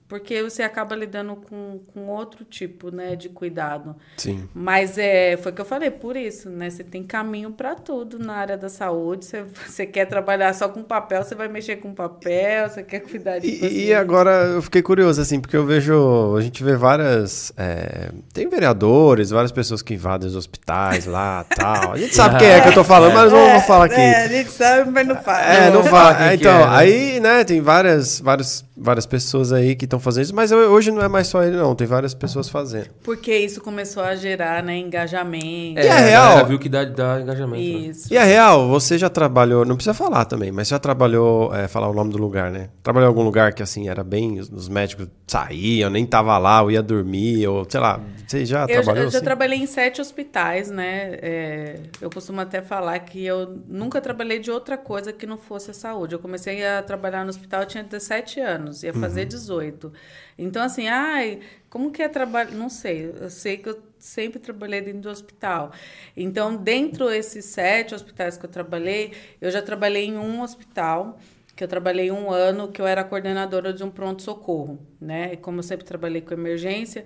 porque 0.10 0.42
você 0.42 0.64
acaba 0.64 0.96
lidando 0.96 1.36
com, 1.36 1.80
com 1.94 2.08
outro 2.08 2.44
tipo 2.44 2.90
né, 2.90 3.16
de 3.16 3.30
cuidado. 3.30 3.96
Sim. 4.18 4.50
Mas 4.56 4.98
é, 4.98 5.38
foi 5.38 5.52
o 5.52 5.56
que 5.56 5.62
eu 5.62 5.66
falei, 5.66 5.92
por 5.92 6.18
isso, 6.18 6.50
né? 6.50 6.68
Você 6.68 6.84
tem 6.84 7.04
caminho 7.04 7.52
para 7.52 7.76
tudo 7.76 8.18
na 8.18 8.34
área 8.34 8.58
da 8.58 8.70
saúde. 8.70 9.26
Você, 9.26 9.44
você 9.68 9.86
quer 9.86 10.06
trabalhar 10.06 10.52
só 10.56 10.68
com 10.68 10.82
papel, 10.82 11.24
você 11.24 11.36
vai 11.36 11.48
mexer 11.48 11.76
com 11.76 11.94
papel, 11.94 12.68
você 12.68 12.82
quer 12.82 13.02
cuidar 13.02 13.38
de 13.38 13.48
E, 13.48 13.52
e 13.56 13.60
paciente. 13.60 13.94
agora 13.94 14.32
eu 14.48 14.62
fiquei 14.64 14.82
curioso, 14.82 15.22
assim, 15.22 15.40
porque 15.40 15.56
eu 15.56 15.64
vejo. 15.66 16.36
A 16.36 16.42
gente 16.42 16.64
vê 16.64 16.76
várias. 16.76 17.54
é, 17.56 18.10
tem 18.34 18.50
vereadores, 18.50 19.30
várias 19.30 19.52
pessoas 19.52 19.84
que 19.84 19.94
invadem 19.94 20.28
os 20.28 20.36
hospitais 20.36 21.06
lá 21.06 21.46
tal. 21.56 21.94
A 21.94 21.98
gente 21.98 22.16
sabe 22.16 22.40
quem 22.40 22.48
é 22.48 22.62
que 22.62 22.70
eu 22.70 22.74
tô 22.74 22.84
falando, 22.84 23.14
mas 23.14 23.32
não 23.32 23.52
vou 23.52 23.62
falar 23.62 23.86
aqui. 23.86 23.96
É, 23.96 24.24
a 24.24 24.28
gente 24.28 24.50
sabe, 24.50 24.90
mas 24.90 25.08
não 25.08 25.16
fala. 25.18 25.42
É, 25.42 25.70
não 25.70 25.84
Não 25.84 25.84
fala. 25.84 26.32
É, 26.32 26.34
então, 26.34 26.52
é, 26.52 26.66
né? 26.66 26.76
aí, 26.76 27.20
né, 27.20 27.44
tem 27.44 27.62
várias, 27.62 28.20
várias, 28.20 28.66
várias 28.76 29.06
pessoas 29.06 29.54
aí 29.54 29.76
que 29.76 29.86
estão 29.86 29.99
fazendo 30.00 30.24
isso, 30.26 30.36
mas 30.36 30.52
eu- 30.52 30.72
hoje 30.72 30.92
não 30.92 31.02
é 31.02 31.08
mais 31.08 31.28
só 31.28 31.44
ele, 31.44 31.56
não. 31.58 31.76
Tem 31.76 31.88
várias 31.88 32.14
pessoas 32.14 32.50
fazendo. 32.50 32.90
Porque 33.04 33.36
isso 33.36 33.62
começou 33.62 34.04
a 34.04 34.16
gerar 34.16 34.64
né, 34.64 34.78
engajamento. 34.78 35.80
E 35.80 35.88
é 35.88 35.92
a 35.92 35.98
real? 36.00 36.30
galera 36.30 36.48
viu 36.48 36.60
que 36.60 36.70
dá, 36.70 36.84
dá 36.86 37.22
engajamento. 37.22 37.56
né? 37.64 37.88
Isso. 37.88 38.14
E 38.14 38.18
a 38.18 38.24
real, 38.24 38.68
você 38.68 38.98
já 38.98 39.10
trabalhou, 39.10 39.66
não 39.66 39.76
precisa 39.76 39.94
falar 39.94 40.26
também, 40.26 40.52
mas 40.52 40.68
você 40.68 40.76
já 40.76 40.80
trabalhou, 40.80 41.54
é, 41.54 41.68
falar 41.68 41.90
o 41.90 41.94
nome 41.94 42.12
do 42.12 42.18
lugar, 42.18 42.52
né? 42.52 42.70
Trabalhou 42.84 43.08
em 43.08 43.10
algum 43.10 43.24
lugar 43.24 43.54
que, 43.54 43.64
assim, 43.64 43.90
era 43.90 44.04
bem, 44.04 44.40
os, 44.40 44.50
os 44.50 44.68
médicos 44.70 45.08
saíam, 45.28 45.90
nem 45.90 46.06
tava 46.06 46.38
lá, 46.38 46.62
ou 46.62 46.72
ia 46.72 46.82
dormir, 46.82 47.48
ou 47.48 47.66
sei 47.70 47.80
lá, 47.80 48.00
você 48.28 48.46
já 48.46 48.64
Eu, 48.64 48.68
já- 48.68 48.74
trabalhou 48.84 49.04
eu 49.06 49.12
já 49.12 49.18
assim? 49.18 49.26
trabalhei 49.26 49.60
em 49.60 49.68
sete 49.68 50.02
hospitais, 50.02 50.70
né? 50.70 51.18
É, 51.22 51.80
eu 52.02 52.10
costumo 52.10 52.42
até 52.42 52.62
falar 52.62 53.00
que 53.00 53.26
eu 53.26 53.60
nunca 53.68 54.00
trabalhei 54.02 54.40
de 54.40 54.52
outra 54.52 54.78
coisa 54.78 55.12
que 55.14 55.26
não 55.26 55.38
fosse 55.38 55.72
a 55.72 55.74
saúde. 55.74 56.14
Eu 56.16 56.20
comecei 56.20 56.66
a 56.66 56.82
trabalhar 56.82 57.24
no 57.24 57.30
hospital, 57.30 57.62
eu 57.62 57.68
tinha 57.68 57.84
17 57.84 58.40
anos, 58.40 58.84
ia 58.84 58.94
fazer 58.94 59.26
18. 59.26 59.89
Então, 60.38 60.64
assim, 60.64 60.88
ai, 60.88 61.40
como 61.70 61.92
que 61.92 62.02
é 62.02 62.10
trabalhar? 62.10 62.52
Não 62.52 62.70
sei. 62.70 63.14
Eu 63.20 63.30
sei 63.30 63.58
que 63.58 63.70
eu 63.70 63.82
sempre 63.98 64.40
trabalhei 64.40 64.82
dentro 64.82 65.02
do 65.02 65.10
hospital. 65.10 65.72
Então, 66.16 66.56
dentro 66.56 67.10
desses 67.10 67.46
sete 67.46 67.94
hospitais 67.94 68.38
que 68.38 68.46
eu 68.46 68.50
trabalhei, 68.50 69.14
eu 69.42 69.52
já 69.52 69.62
trabalhei 69.62 70.06
em 70.06 70.18
um 70.18 70.42
hospital 70.42 71.18
que 71.56 71.64
eu 71.64 71.68
trabalhei 71.68 72.10
um 72.10 72.32
ano, 72.32 72.72
que 72.72 72.82
eu 72.82 72.88
era 72.88 73.04
coordenadora 73.04 73.74
de 73.74 73.84
um 73.84 73.92
pronto-socorro, 73.92 74.80
né? 75.00 75.34
E 75.34 75.38
como 75.38 75.60
eu 75.60 75.64
sempre 75.64 75.84
trabalhei 75.86 76.22
com 76.22 76.34
emergência, 76.34 77.04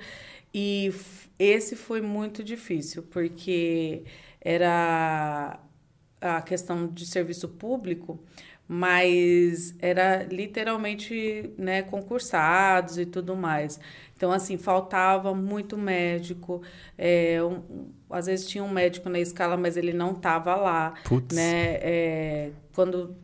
e 0.53 0.93
esse 1.39 1.75
foi 1.75 2.01
muito 2.01 2.43
difícil, 2.43 3.01
porque 3.01 4.03
era 4.39 5.59
a 6.21 6.41
questão 6.43 6.87
de 6.87 7.05
serviço 7.07 7.49
público, 7.49 8.23
mas 8.73 9.75
era 9.79 10.23
literalmente 10.23 11.51
né, 11.57 11.83
concursados 11.83 12.97
e 12.97 13.05
tudo 13.05 13.35
mais. 13.35 13.79
Então, 14.17 14.31
assim, 14.31 14.57
faltava 14.57 15.33
muito 15.33 15.77
médico. 15.77 16.61
é, 16.97 17.41
um- 17.43 17.87
às 18.09 18.27
vezes 18.27 18.47
tinha 18.47 18.63
um 18.63 18.69
médico 18.69 19.09
na 19.09 19.19
escala, 19.19 19.57
mas 19.57 19.75
ele 19.77 19.91
não 19.93 20.11
estava 20.11 20.55
lá. 20.55 20.93
Putz. 21.03 21.35
Né? 21.35 21.77
É, 21.81 22.49
quando 22.75 23.15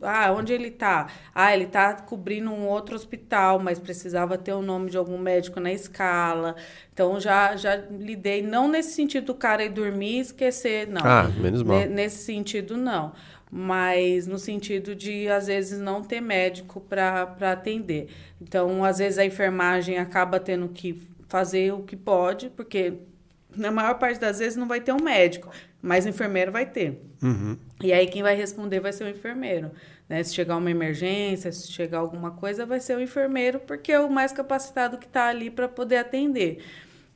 ah, 0.00 0.32
onde 0.32 0.52
ele 0.52 0.70
tá? 0.70 1.08
Ah, 1.34 1.52
ele 1.52 1.66
tá 1.66 1.92
cobrindo 1.94 2.50
um 2.52 2.68
outro 2.68 2.94
hospital, 2.94 3.58
mas 3.58 3.80
precisava 3.80 4.38
ter 4.38 4.52
o 4.52 4.62
nome 4.62 4.90
de 4.90 4.96
algum 4.96 5.18
médico 5.18 5.58
na 5.58 5.72
escala. 5.72 6.54
Então 6.94 7.18
já 7.18 7.56
já 7.56 7.74
lidei 7.76 8.40
não 8.40 8.68
nesse 8.68 8.92
sentido 8.92 9.24
do 9.26 9.34
cara 9.34 9.64
ir 9.64 9.70
dormir 9.70 10.18
e 10.18 10.20
esquecer, 10.20 10.86
não. 10.86 11.02
Ah, 11.04 11.24
menos 11.36 11.64
mal. 11.64 11.78
Ne- 11.80 11.86
Nesse 11.86 12.24
sentido 12.24 12.76
não, 12.76 13.12
mas 13.50 14.26
no 14.26 14.38
sentido 14.38 14.94
de 14.94 15.28
às 15.28 15.46
vezes 15.46 15.78
não 15.78 16.02
ter 16.02 16.20
médico 16.20 16.80
para 16.80 17.36
atender. 17.52 18.08
Então, 18.40 18.84
às 18.84 18.98
vezes 18.98 19.18
a 19.18 19.24
enfermagem 19.24 19.98
acaba 19.98 20.38
tendo 20.38 20.68
que 20.68 21.02
fazer 21.28 21.72
o 21.72 21.82
que 21.82 21.96
pode, 21.96 22.50
porque 22.50 22.94
na 23.56 23.70
maior 23.70 23.94
parte 23.98 24.20
das 24.20 24.38
vezes 24.38 24.56
não 24.56 24.68
vai 24.68 24.80
ter 24.80 24.92
um 24.92 25.02
médico, 25.02 25.50
mas 25.80 26.04
o 26.04 26.08
enfermeiro 26.08 26.52
vai 26.52 26.66
ter. 26.66 27.00
Uhum. 27.22 27.56
E 27.82 27.92
aí 27.92 28.06
quem 28.06 28.22
vai 28.22 28.34
responder 28.34 28.80
vai 28.80 28.92
ser 28.92 29.04
o 29.04 29.08
enfermeiro, 29.08 29.70
Né? 30.08 30.22
Se 30.22 30.34
chegar 30.34 30.56
uma 30.56 30.70
emergência, 30.70 31.52
se 31.52 31.70
chegar 31.70 31.98
alguma 31.98 32.30
coisa, 32.30 32.64
vai 32.64 32.80
ser 32.80 32.96
o 32.96 33.00
enfermeiro, 33.00 33.60
porque 33.60 33.92
é 33.92 34.00
o 34.00 34.10
mais 34.10 34.32
capacitado 34.32 34.96
que 34.98 35.06
está 35.06 35.28
ali 35.28 35.50
para 35.50 35.68
poder 35.68 35.96
atender. 35.96 36.64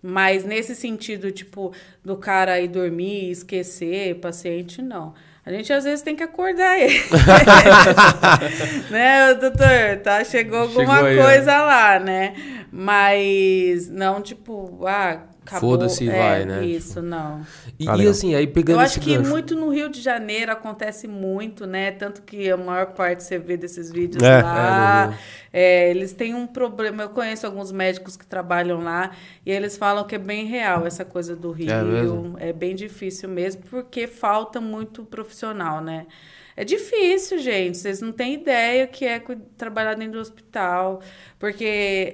Mas 0.02 0.44
nesse 0.44 0.74
sentido, 0.74 1.30
tipo, 1.30 1.72
do 2.04 2.16
cara 2.16 2.60
ir 2.60 2.68
dormir, 2.68 3.30
esquecer, 3.30 4.16
paciente, 4.16 4.82
não. 4.82 5.14
A 5.44 5.50
gente 5.50 5.72
às 5.72 5.82
vezes 5.82 6.02
tem 6.02 6.14
que 6.14 6.22
acordar 6.22 6.78
ele. 6.78 7.00
né, 8.90 9.34
doutor? 9.34 9.98
Tá, 10.02 10.22
chegou 10.22 10.60
alguma 10.60 10.98
chegou 10.98 11.08
aí, 11.08 11.18
coisa 11.18 11.62
lá, 11.62 11.98
né? 11.98 12.34
Mas 12.70 13.88
não, 13.88 14.22
tipo, 14.22 14.86
ah, 14.86 15.20
Foda-se 15.44 16.04
e 16.04 16.08
é, 16.08 16.16
vai, 16.16 16.44
né? 16.44 16.64
Isso, 16.64 17.02
não. 17.02 17.44
E, 17.78 17.84
e, 17.84 18.06
assim, 18.06 18.34
aí 18.34 18.46
pegando 18.46 18.76
Eu 18.76 18.80
acho 18.80 19.00
que 19.00 19.16
gancho... 19.16 19.28
muito 19.28 19.56
no 19.56 19.70
Rio 19.70 19.88
de 19.88 20.00
Janeiro 20.00 20.52
acontece 20.52 21.08
muito, 21.08 21.66
né? 21.66 21.90
Tanto 21.90 22.22
que 22.22 22.50
a 22.50 22.56
maior 22.56 22.86
parte 22.92 23.24
você 23.24 23.38
vê 23.38 23.56
desses 23.56 23.90
vídeos 23.90 24.22
é, 24.22 24.42
lá. 24.42 25.14
É, 25.52 25.86
é, 25.86 25.90
eles 25.90 26.12
têm 26.12 26.34
um 26.34 26.46
problema. 26.46 27.02
Eu 27.02 27.10
conheço 27.10 27.46
alguns 27.46 27.72
médicos 27.72 28.16
que 28.16 28.24
trabalham 28.24 28.80
lá 28.80 29.10
e 29.44 29.50
eles 29.50 29.76
falam 29.76 30.04
que 30.04 30.14
é 30.14 30.18
bem 30.18 30.46
real 30.46 30.86
essa 30.86 31.04
coisa 31.04 31.34
do 31.34 31.50
Rio. 31.50 32.36
É, 32.38 32.50
é 32.50 32.52
bem 32.52 32.74
difícil 32.74 33.28
mesmo, 33.28 33.62
porque 33.68 34.06
falta 34.06 34.60
muito 34.60 35.04
profissional, 35.04 35.80
né? 35.80 36.06
É 36.56 36.64
difícil, 36.64 37.38
gente. 37.38 37.78
Vocês 37.78 38.00
não 38.00 38.12
têm 38.12 38.34
ideia 38.34 38.86
que 38.86 39.06
é 39.06 39.22
trabalhar 39.56 39.94
dentro 39.94 40.14
do 40.14 40.20
hospital, 40.20 41.00
porque 41.38 41.64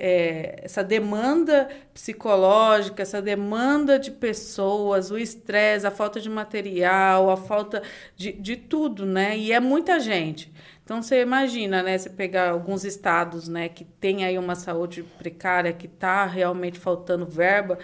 é, 0.00 0.60
essa 0.62 0.84
demanda 0.84 1.68
psicológica, 1.92 3.02
essa 3.02 3.20
demanda 3.20 3.98
de 3.98 4.10
pessoas, 4.10 5.10
o 5.10 5.18
estresse, 5.18 5.86
a 5.86 5.90
falta 5.90 6.20
de 6.20 6.30
material, 6.30 7.30
a 7.30 7.36
falta 7.36 7.82
de, 8.16 8.32
de 8.32 8.56
tudo, 8.56 9.04
né? 9.04 9.36
E 9.36 9.52
é 9.52 9.58
muita 9.60 9.98
gente. 9.98 10.52
Então 10.84 11.02
você 11.02 11.20
imagina, 11.20 11.82
né? 11.82 11.98
Você 11.98 12.08
pegar 12.08 12.50
alguns 12.50 12.84
estados, 12.84 13.48
né, 13.48 13.68
que 13.68 13.84
tem 13.84 14.24
aí 14.24 14.38
uma 14.38 14.54
saúde 14.54 15.02
precária, 15.02 15.72
que 15.72 15.86
está 15.86 16.24
realmente 16.24 16.78
faltando 16.78 17.26
verba, 17.26 17.78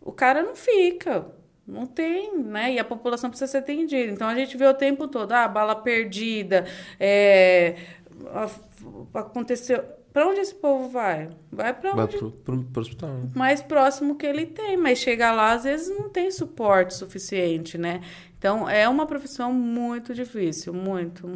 o 0.00 0.12
cara 0.12 0.42
não 0.42 0.56
fica. 0.56 1.26
Não 1.70 1.86
tem, 1.86 2.36
né? 2.36 2.74
E 2.74 2.78
a 2.78 2.84
população 2.84 3.30
precisa 3.30 3.50
ser 3.50 3.58
atendida. 3.58 4.12
Então 4.12 4.28
a 4.28 4.34
gente 4.34 4.56
vê 4.56 4.66
o 4.66 4.74
tempo 4.74 5.06
todo, 5.06 5.32
ah, 5.32 5.46
bala 5.46 5.76
perdida, 5.76 6.66
é, 6.98 7.76
aconteceu. 9.14 9.82
Para 10.12 10.26
onde 10.26 10.40
esse 10.40 10.54
povo 10.54 10.88
vai? 10.88 11.30
Vai 11.52 11.72
para 11.72 11.90
onde? 11.90 11.96
Vai 11.96 12.08
pro, 12.08 12.32
pro, 12.32 12.64
pro 12.64 12.82
hospital. 12.82 13.10
Né? 13.10 13.30
Mais 13.36 13.62
próximo 13.62 14.16
que 14.16 14.26
ele 14.26 14.44
tem, 14.44 14.76
mas 14.76 14.98
chega 14.98 15.30
lá, 15.30 15.52
às 15.52 15.62
vezes 15.62 15.96
não 15.96 16.08
tem 16.08 16.32
suporte 16.32 16.94
suficiente, 16.94 17.78
né? 17.78 18.00
Então, 18.40 18.66
é 18.66 18.88
uma 18.88 19.04
profissão 19.04 19.52
muito 19.52 20.14
difícil, 20.14 20.72
muito. 20.72 21.30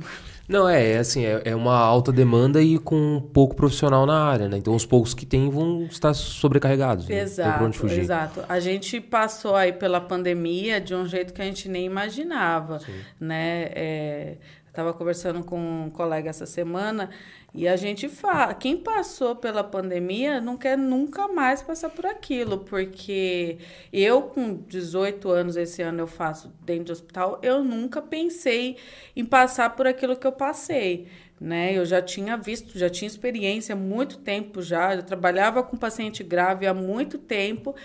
Não, 0.48 0.66
é, 0.66 0.92
é 0.92 0.98
assim, 0.98 1.22
é, 1.22 1.42
é, 1.44 1.54
uma 1.54 1.76
alta 1.76 2.10
demanda 2.10 2.62
e 2.62 2.78
com 2.78 3.20
pouco 3.34 3.54
profissional 3.54 4.06
na 4.06 4.24
área, 4.24 4.48
né? 4.48 4.56
Então, 4.56 4.74
os 4.74 4.86
poucos 4.86 5.12
que 5.12 5.26
tem 5.26 5.50
vão 5.50 5.82
estar 5.82 6.14
sobrecarregados. 6.14 7.10
Exato, 7.10 7.84
né? 7.84 7.98
exato. 7.98 8.44
A 8.48 8.58
gente 8.58 9.02
passou 9.02 9.54
aí 9.54 9.70
pela 9.70 10.00
pandemia 10.00 10.80
de 10.80 10.94
um 10.94 11.04
jeito 11.04 11.34
que 11.34 11.42
a 11.42 11.44
gente 11.44 11.68
nem 11.68 11.84
imaginava, 11.84 12.78
Sim. 12.78 12.94
né? 13.20 13.64
É, 13.74 14.36
Estava 14.74 14.92
conversando 14.92 15.44
com 15.44 15.56
um 15.56 15.88
colega 15.88 16.30
essa 16.30 16.46
semana 16.46 17.08
e 17.54 17.68
a 17.68 17.76
gente 17.76 18.08
fala, 18.08 18.52
quem 18.54 18.76
passou 18.76 19.36
pela 19.36 19.62
pandemia 19.62 20.40
não 20.40 20.56
quer 20.56 20.76
nunca 20.76 21.28
mais 21.28 21.62
passar 21.62 21.90
por 21.90 22.04
aquilo, 22.04 22.58
porque 22.58 23.58
eu 23.92 24.22
com 24.22 24.56
18 24.66 25.30
anos 25.30 25.56
esse 25.56 25.80
ano 25.80 26.00
eu 26.00 26.08
faço 26.08 26.52
dentro 26.62 26.86
do 26.86 26.92
hospital, 26.92 27.38
eu 27.40 27.62
nunca 27.62 28.02
pensei 28.02 28.76
em 29.14 29.24
passar 29.24 29.76
por 29.76 29.86
aquilo 29.86 30.16
que 30.16 30.26
eu 30.26 30.32
passei. 30.32 31.06
Né? 31.40 31.78
Eu 31.78 31.84
já 31.84 32.02
tinha 32.02 32.36
visto, 32.36 32.76
já 32.76 32.90
tinha 32.90 33.06
experiência 33.06 33.76
há 33.76 33.78
muito 33.78 34.18
tempo 34.18 34.60
já, 34.60 34.96
eu 34.96 35.04
trabalhava 35.04 35.62
com 35.62 35.76
paciente 35.76 36.24
grave 36.24 36.66
há 36.66 36.74
muito 36.74 37.16
tempo 37.16 37.76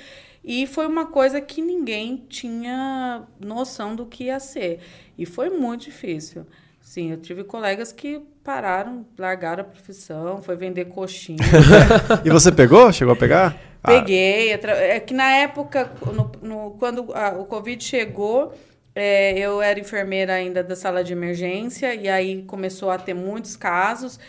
e 0.43 0.65
foi 0.65 0.87
uma 0.87 1.05
coisa 1.05 1.39
que 1.39 1.61
ninguém 1.61 2.25
tinha 2.27 3.27
noção 3.39 3.95
do 3.95 4.07
que 4.07 4.23
ia 4.23 4.39
ser. 4.39 4.79
E 5.15 5.23
foi 5.23 5.51
muito 5.51 5.83
difícil. 5.83 6.47
Sim, 6.89 7.11
eu 7.11 7.17
tive 7.17 7.43
colegas 7.43 7.91
que 7.91 8.19
pararam, 8.43 9.05
largaram 9.15 9.61
a 9.61 9.63
profissão, 9.63 10.41
foi 10.41 10.55
vender 10.55 10.85
coxinha. 10.85 11.37
e 12.25 12.31
você 12.31 12.51
pegou? 12.51 12.91
Chegou 12.91 13.13
a 13.13 13.15
pegar? 13.15 13.55
Peguei. 13.85 14.51
Ah. 14.51 14.71
É 14.71 14.99
que 14.99 15.13
na 15.13 15.29
época, 15.35 15.87
no, 16.11 16.31
no, 16.41 16.71
quando 16.79 17.13
a, 17.13 17.29
o 17.37 17.45
Covid 17.45 17.83
chegou, 17.83 18.55
é, 18.95 19.37
eu 19.37 19.61
era 19.61 19.79
enfermeira 19.79 20.33
ainda 20.33 20.63
da 20.63 20.75
sala 20.75 21.03
de 21.03 21.13
emergência, 21.13 21.93
e 21.93 22.09
aí 22.09 22.41
começou 22.47 22.89
a 22.89 22.97
ter 22.97 23.13
muitos 23.13 23.55
casos. 23.55 24.19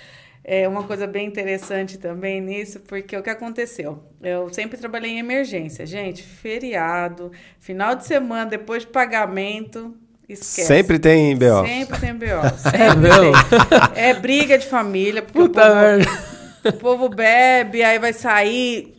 É 0.44 0.68
uma 0.68 0.83
coisa 0.83 1.07
bem 1.07 1.29
interessante 1.29 1.96
também 1.96 2.42
nisso, 2.42 2.81
porque 2.81 3.16
o 3.16 3.23
que 3.23 3.31
aconteceu? 3.31 4.05
Eu 4.23 4.53
sempre 4.53 4.77
trabalhei 4.77 5.12
em 5.12 5.18
emergência, 5.18 5.87
gente, 5.87 6.23
feriado, 6.23 7.33
final 7.59 7.94
de 7.94 8.05
semana, 8.05 8.51
depois 8.51 8.83
de 8.83 8.88
pagamento, 8.88 9.96
Esquece. 10.32 10.66
Sempre 10.66 10.98
tem 10.98 11.36
BO. 11.36 11.66
Sempre 11.66 12.00
tem 12.00 12.14
BO. 12.14 12.26
Sempre 12.56 13.08
é, 13.08 13.92
tem. 13.92 14.04
é 14.04 14.14
briga 14.14 14.56
de 14.56 14.66
família. 14.66 15.22
Puta 15.22 15.74
merda. 15.74 16.30
O 16.62 16.72
povo 16.74 17.08
bebe, 17.08 17.82
aí 17.82 17.98
vai 17.98 18.12
sair. 18.12 18.94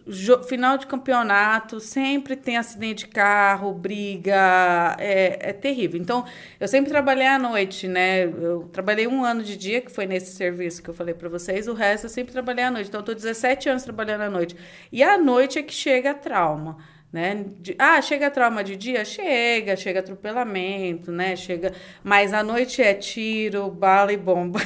Final 0.47 0.79
de 0.79 0.87
campeonato, 0.87 1.79
sempre 1.79 2.35
tem 2.35 2.57
acidente 2.57 3.05
de 3.05 3.11
carro, 3.11 3.71
briga. 3.71 4.95
É, 4.99 5.49
é 5.49 5.53
terrível. 5.53 6.01
Então, 6.01 6.25
eu 6.59 6.67
sempre 6.67 6.89
trabalhei 6.89 7.27
à 7.27 7.37
noite, 7.37 7.87
né? 7.87 8.23
Eu 8.23 8.67
trabalhei 8.73 9.07
um 9.07 9.23
ano 9.23 9.43
de 9.43 9.55
dia, 9.55 9.79
que 9.79 9.91
foi 9.91 10.07
nesse 10.07 10.35
serviço 10.35 10.81
que 10.81 10.89
eu 10.89 10.93
falei 10.93 11.13
para 11.13 11.29
vocês. 11.29 11.67
O 11.67 11.73
resto 11.73 12.05
eu 12.05 12.09
sempre 12.09 12.33
trabalhei 12.33 12.63
à 12.63 12.71
noite. 12.71 12.87
Então, 12.87 13.01
eu 13.01 13.05
tô 13.05 13.13
17 13.13 13.69
anos 13.69 13.83
trabalhando 13.83 14.21
à 14.21 14.29
noite. 14.29 14.55
E 14.91 15.03
à 15.03 15.17
noite 15.17 15.59
é 15.59 15.63
que 15.63 15.73
chega 15.73 16.11
a 16.11 16.15
trauma. 16.15 16.77
Né? 17.11 17.43
De, 17.59 17.75
ah, 17.77 18.01
chega 18.01 18.31
trauma 18.31 18.63
de 18.63 18.77
dia? 18.77 19.03
Chega, 19.03 19.75
chega 19.75 19.99
atropelamento, 19.99 21.11
né? 21.11 21.35
Chega, 21.35 21.73
mas 22.01 22.33
à 22.33 22.41
noite 22.41 22.81
é 22.81 22.93
tiro, 22.93 23.69
bala 23.69 24.13
e 24.13 24.17
bomba. 24.17 24.61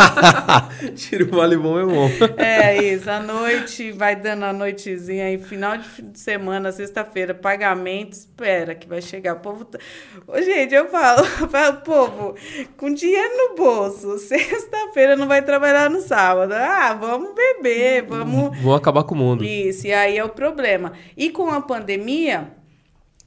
tiro, 0.96 1.26
bala 1.26 1.52
e 1.52 1.58
bomba 1.58 1.82
é 1.82 1.84
bom. 1.84 2.10
É 2.40 2.82
isso, 2.82 3.10
à 3.10 3.20
noite 3.20 3.92
vai 3.92 4.16
dando 4.16 4.44
a 4.44 4.54
noitezinha 4.54 5.26
aí, 5.26 5.36
final 5.36 5.76
de 5.76 6.18
semana, 6.18 6.72
sexta-feira, 6.72 7.34
pagamento, 7.34 8.14
espera 8.14 8.74
que 8.74 8.88
vai 8.88 9.02
chegar. 9.02 9.34
O 9.34 9.40
povo. 9.40 9.66
Tá... 9.66 9.78
Ô, 10.26 10.40
gente, 10.40 10.74
eu 10.74 10.88
falo, 10.88 11.26
eu 11.42 11.48
falo, 11.48 11.76
povo, 11.82 12.34
com 12.78 12.94
dinheiro 12.94 13.36
no 13.36 13.54
bolso, 13.54 14.18
sexta-feira 14.18 15.14
não 15.14 15.28
vai 15.28 15.42
trabalhar 15.42 15.90
no 15.90 16.00
sábado. 16.00 16.54
Ah, 16.54 16.96
vamos 16.98 17.34
beber, 17.34 18.06
vamos. 18.06 18.58
Vou 18.62 18.74
acabar 18.74 19.04
com 19.04 19.14
o 19.14 19.18
mundo. 19.18 19.44
Isso, 19.44 19.86
e 19.86 19.92
aí 19.92 20.16
é 20.16 20.24
o 20.24 20.30
problema. 20.30 20.94
E 21.14 21.28
com 21.28 21.49
com 21.50 21.56
a 21.56 21.60
pandemia, 21.60 22.52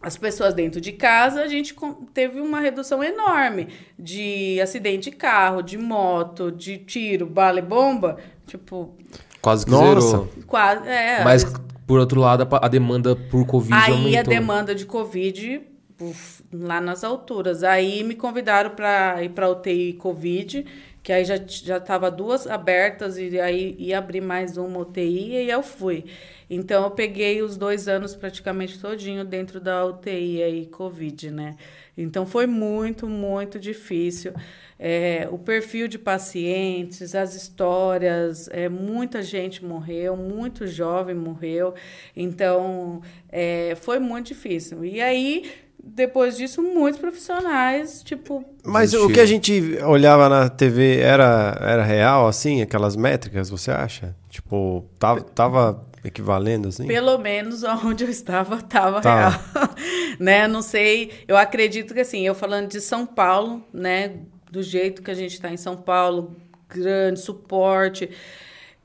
as 0.01 0.17
pessoas 0.17 0.53
dentro 0.53 0.79
de 0.79 0.93
casa, 0.93 1.41
a 1.41 1.47
gente 1.47 1.75
teve 2.13 2.39
uma 2.39 2.59
redução 2.59 3.03
enorme 3.03 3.67
de 3.99 4.59
acidente 4.62 5.09
de 5.09 5.15
carro, 5.15 5.62
de 5.62 5.77
moto, 5.77 6.51
de 6.51 6.77
tiro, 6.77 7.25
bala 7.25 7.59
e 7.59 7.62
bomba. 7.62 8.17
Tipo. 8.47 8.95
Quase 9.41 9.65
que 9.65 9.71
Nossa. 9.71 10.07
zerou. 10.07 10.29
Quase, 10.47 10.88
é. 10.88 11.23
Mas, 11.23 11.45
por 11.86 11.99
outro 11.99 12.21
lado, 12.21 12.47
a 12.49 12.67
demanda 12.67 13.15
por 13.15 13.45
Covid 13.45 13.73
Aí 13.73 13.91
aumentou. 13.91 14.19
a 14.19 14.23
demanda 14.23 14.75
de 14.75 14.86
Covid 14.86 15.62
uf, 15.99 16.43
lá 16.51 16.79
nas 16.79 17.03
alturas. 17.03 17.62
Aí 17.63 18.03
me 18.03 18.15
convidaram 18.15 18.69
para 18.69 19.21
ir 19.21 19.29
para 19.29 19.49
UTI 19.49 19.93
Covid 19.93 20.65
que 21.03 21.11
aí 21.11 21.25
já 21.25 21.35
já 21.45 21.77
estava 21.77 22.09
duas 22.09 22.47
abertas 22.47 23.17
e 23.17 23.37
aí 23.39 23.75
ia 23.77 23.97
abrir 23.97 24.21
mais 24.21 24.57
uma 24.57 24.79
UTI 24.79 25.33
e 25.33 25.49
eu 25.49 25.61
fui. 25.61 26.05
Então 26.49 26.83
eu 26.83 26.91
peguei 26.91 27.41
os 27.41 27.57
dois 27.57 27.87
anos 27.89 28.15
praticamente 28.15 28.79
todinho 28.79 29.25
dentro 29.25 29.59
da 29.59 29.85
UTI 29.85 30.41
aí 30.41 30.65
Covid, 30.67 31.29
né? 31.31 31.57
Então 31.97 32.25
foi 32.25 32.47
muito, 32.47 33.07
muito 33.07 33.59
difícil. 33.59 34.33
É, 34.79 35.27
o 35.31 35.37
perfil 35.37 35.87
de 35.87 35.99
pacientes, 35.99 37.13
as 37.15 37.35
histórias, 37.35 38.47
é, 38.49 38.67
muita 38.69 39.21
gente 39.21 39.63
morreu, 39.63 40.15
muito 40.15 40.65
jovem 40.65 41.15
morreu. 41.15 41.73
Então 42.15 43.01
é, 43.29 43.75
foi 43.75 43.99
muito 43.99 44.27
difícil. 44.27 44.85
E 44.85 45.01
aí 45.01 45.51
depois 45.84 46.38
disso, 46.38 46.63
muitos 46.63 47.00
profissionais, 47.00 48.02
tipo. 48.04 48.43
Mas 48.63 48.93
o 48.93 49.10
que 49.10 49.19
a 49.19 49.26
gente 49.26 49.78
olhava 49.86 50.30
na 50.30 50.50
TV 50.50 51.00
era, 51.00 51.58
era 51.60 51.84
real, 51.84 52.26
assim, 52.26 52.62
aquelas 52.62 52.96
métricas, 52.96 53.50
você 53.50 53.69
acha? 53.69 54.15
Tipo, 54.30 54.86
tava, 54.98 55.22
tava 55.22 55.86
equivalendo, 56.04 56.69
assim? 56.69 56.88
Pelo 56.88 57.17
menos 57.17 57.63
onde 57.63 58.06
eu 58.06 58.10
estava, 58.10 58.62
tava 58.62 59.02
tá. 59.02 59.30
real. 59.30 59.69
né? 60.17 60.48
Não 60.48 60.62
sei, 60.62 61.12
eu 61.28 61.36
acredito 61.36 61.93
que 61.93 62.00
assim, 62.00 62.26
eu 62.26 62.34
falando 62.34 62.69
de 62.69 62.80
São 62.80 63.06
Paulo, 63.06 63.62
né? 63.74 64.13
Do 64.50 64.63
jeito 64.63 65.02
que 65.02 65.12
a 65.12 65.15
gente 65.15 65.34
está 65.34 65.52
em 65.52 65.58
São 65.58 65.76
Paulo, 65.76 66.36
grande 66.69 67.19
suporte 67.19 68.10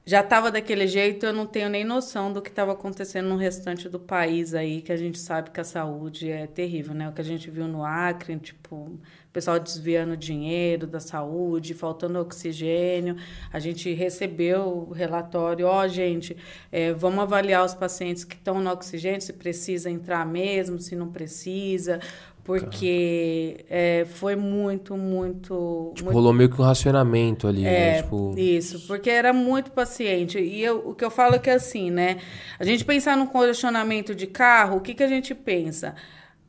já 0.09 0.21
estava 0.21 0.51
daquele 0.51 0.87
jeito, 0.87 1.27
eu 1.27 1.35
não 1.35 1.44
tenho 1.44 1.68
nem 1.68 1.85
noção 1.85 2.33
do 2.33 2.40
que 2.40 2.49
estava 2.49 2.73
acontecendo 2.73 3.29
no 3.29 3.37
restante 3.37 3.90
do 3.90 4.01
país 4.01 4.55
aí, 4.55 4.81
que 4.81 4.90
a 4.90 4.97
gente 4.97 5.18
sabe 5.18 5.51
que 5.51 5.61
a 5.61 5.64
saúde 5.64 6.31
é 6.31 6.47
terrível, 6.47 6.94
né? 6.94 7.11
O 7.11 7.12
que 7.12 7.21
a 7.21 7.25
gente 7.25 7.51
viu 7.51 7.68
no 7.68 7.85
Acre, 7.85 8.38
tipo, 8.38 8.75
o 8.75 9.01
pessoal 9.31 9.61
desviando 9.61 10.16
dinheiro 10.16 10.87
da 10.87 10.99
saúde, 10.99 11.75
faltando 11.75 12.18
oxigênio. 12.18 13.16
A 13.53 13.59
gente 13.59 13.92
recebeu 13.92 14.88
o 14.88 14.92
relatório, 14.94 15.66
ó, 15.66 15.85
oh, 15.85 15.88
gente, 15.88 16.35
é, 16.73 16.90
vamos 16.90 17.21
avaliar 17.21 17.62
os 17.62 17.75
pacientes 17.75 18.25
que 18.25 18.35
estão 18.35 18.62
no 18.62 18.71
oxigênio, 18.71 19.21
se 19.21 19.35
precisa 19.35 19.90
entrar 19.90 20.25
mesmo, 20.25 20.79
se 20.79 20.97
não 20.97 21.12
precisa 21.12 22.01
porque 22.49 23.67
é, 23.69 24.07
foi 24.07 24.35
muito, 24.35 24.97
muito, 24.97 25.93
tipo, 25.95 26.07
muito... 26.07 26.17
rolou 26.17 26.33
meio 26.33 26.49
que 26.49 26.59
um 26.59 26.65
racionamento 26.65 27.47
ali, 27.47 27.67
é, 27.67 27.71
né? 27.71 28.03
Tipo... 28.03 28.35
Isso, 28.39 28.87
porque 28.87 29.11
era 29.11 29.35
muito 29.35 29.71
paciente. 29.71 30.39
E 30.39 30.65
eu, 30.65 30.89
o 30.89 30.95
que 30.95 31.05
eu 31.05 31.11
falo 31.11 31.35
é 31.35 31.39
que 31.39 31.51
assim, 31.51 31.91
né? 31.91 32.17
A 32.59 32.65
gente 32.65 32.87
pensar 32.87 33.19
no 33.19 33.27
congestionamento 33.27 34.15
de 34.15 34.27
carro, 34.27 34.79
o 34.79 34.81
que, 34.81 34.95
que 34.95 35.03
a 35.03 35.07
gente 35.07 35.35
pensa? 35.35 35.95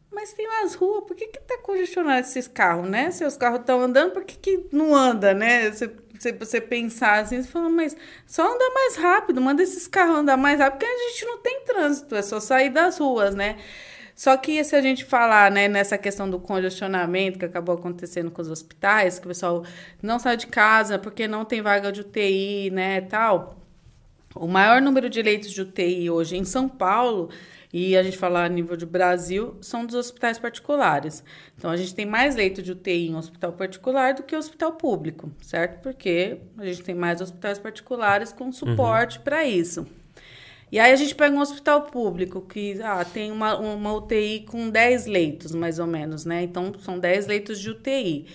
Mas 0.10 0.32
tem 0.32 0.48
umas 0.48 0.74
ruas, 0.74 1.04
por 1.04 1.18
que, 1.18 1.28
que 1.28 1.40
tá 1.42 1.58
congestionado 1.62 2.22
esses 2.22 2.48
carros, 2.48 2.90
né? 2.90 3.12
Se 3.12 3.26
os 3.26 3.36
carros 3.36 3.60
estão 3.60 3.82
andando, 3.82 4.14
por 4.14 4.24
que, 4.24 4.38
que 4.38 4.68
não 4.72 4.96
anda, 4.96 5.34
né? 5.34 5.70
Você, 5.70 5.92
você, 6.18 6.32
você 6.32 6.62
pensar 6.62 7.24
assim, 7.24 7.44
você 7.44 7.50
fala, 7.50 7.68
mas 7.68 7.94
só 8.26 8.44
andar 8.44 8.70
mais 8.74 8.96
rápido, 8.96 9.42
manda 9.42 9.62
esses 9.62 9.86
carros 9.86 10.20
andar 10.20 10.38
mais 10.38 10.60
rápido, 10.60 10.80
porque 10.80 10.94
a 10.94 11.10
gente 11.10 11.26
não 11.26 11.40
tem 11.40 11.60
trânsito, 11.66 12.16
é 12.16 12.22
só 12.22 12.40
sair 12.40 12.70
das 12.70 13.00
ruas, 13.00 13.36
né? 13.36 13.58
Só 14.20 14.36
que 14.36 14.62
se 14.66 14.76
a 14.76 14.82
gente 14.82 15.06
falar 15.06 15.50
né, 15.50 15.70
nessa 15.70 15.98
questão 15.98 16.30
do 16.30 16.38
congestionamento 16.42 17.40
que 17.40 17.46
acabou 17.46 17.76
acontecendo 17.76 18.30
com 18.30 18.42
os 18.42 18.50
hospitais, 18.50 19.18
que 19.18 19.24
o 19.24 19.30
pessoal 19.30 19.64
não 20.04 20.20
sai 20.20 20.36
de 20.36 20.46
casa 20.46 21.00
porque 21.00 21.26
não 21.26 21.46
tem 21.46 21.62
vaga 21.62 21.90
de 21.90 22.02
UTI, 22.02 22.70
né, 22.70 23.00
tal. 23.00 23.58
O 24.36 24.46
maior 24.46 24.82
número 24.82 25.10
de 25.10 25.22
leitos 25.22 25.50
de 25.52 25.62
UTI 25.62 26.10
hoje 26.10 26.36
em 26.36 26.44
São 26.44 26.68
Paulo, 26.68 27.30
e 27.72 27.96
a 27.96 28.04
gente 28.04 28.18
falar 28.18 28.44
a 28.44 28.50
nível 28.50 28.76
de 28.76 28.86
Brasil, 28.86 29.56
são 29.62 29.86
dos 29.86 29.96
hospitais 29.96 30.38
particulares. 30.38 31.24
Então, 31.58 31.72
a 31.72 31.78
gente 31.78 31.96
tem 31.96 32.06
mais 32.06 32.36
leito 32.36 32.62
de 32.62 32.74
UTI 32.74 33.08
em 33.08 33.16
hospital 33.16 33.54
particular 33.54 34.16
do 34.16 34.24
que 34.24 34.36
hospital 34.36 34.74
público, 34.74 35.32
certo? 35.42 35.82
Porque 35.82 36.40
a 36.58 36.66
gente 36.66 36.84
tem 36.84 36.94
mais 36.94 37.22
hospitais 37.22 37.58
particulares 37.58 38.34
com 38.34 38.52
suporte 38.52 39.18
uhum. 39.18 39.24
para 39.24 39.46
isso. 39.46 39.88
E 40.72 40.80
aí 40.80 40.92
a 40.92 40.96
gente 40.96 41.16
pega 41.16 41.36
um 41.36 41.40
hospital 41.40 41.84
público 41.84 42.42
que 42.42 42.80
ah, 42.84 43.04
tem 43.04 43.32
uma, 43.32 43.58
uma 43.58 43.94
UTI 43.94 44.46
com 44.48 44.70
10 44.70 45.08
leitos, 45.08 45.54
mais 45.54 45.80
ou 45.80 45.88
menos, 45.88 46.26
né? 46.26 46.44
Então, 46.44 46.72
são 46.80 47.00
10 47.00 47.26
leitos 47.26 47.60
de 47.60 47.72
UTI. 47.72 48.28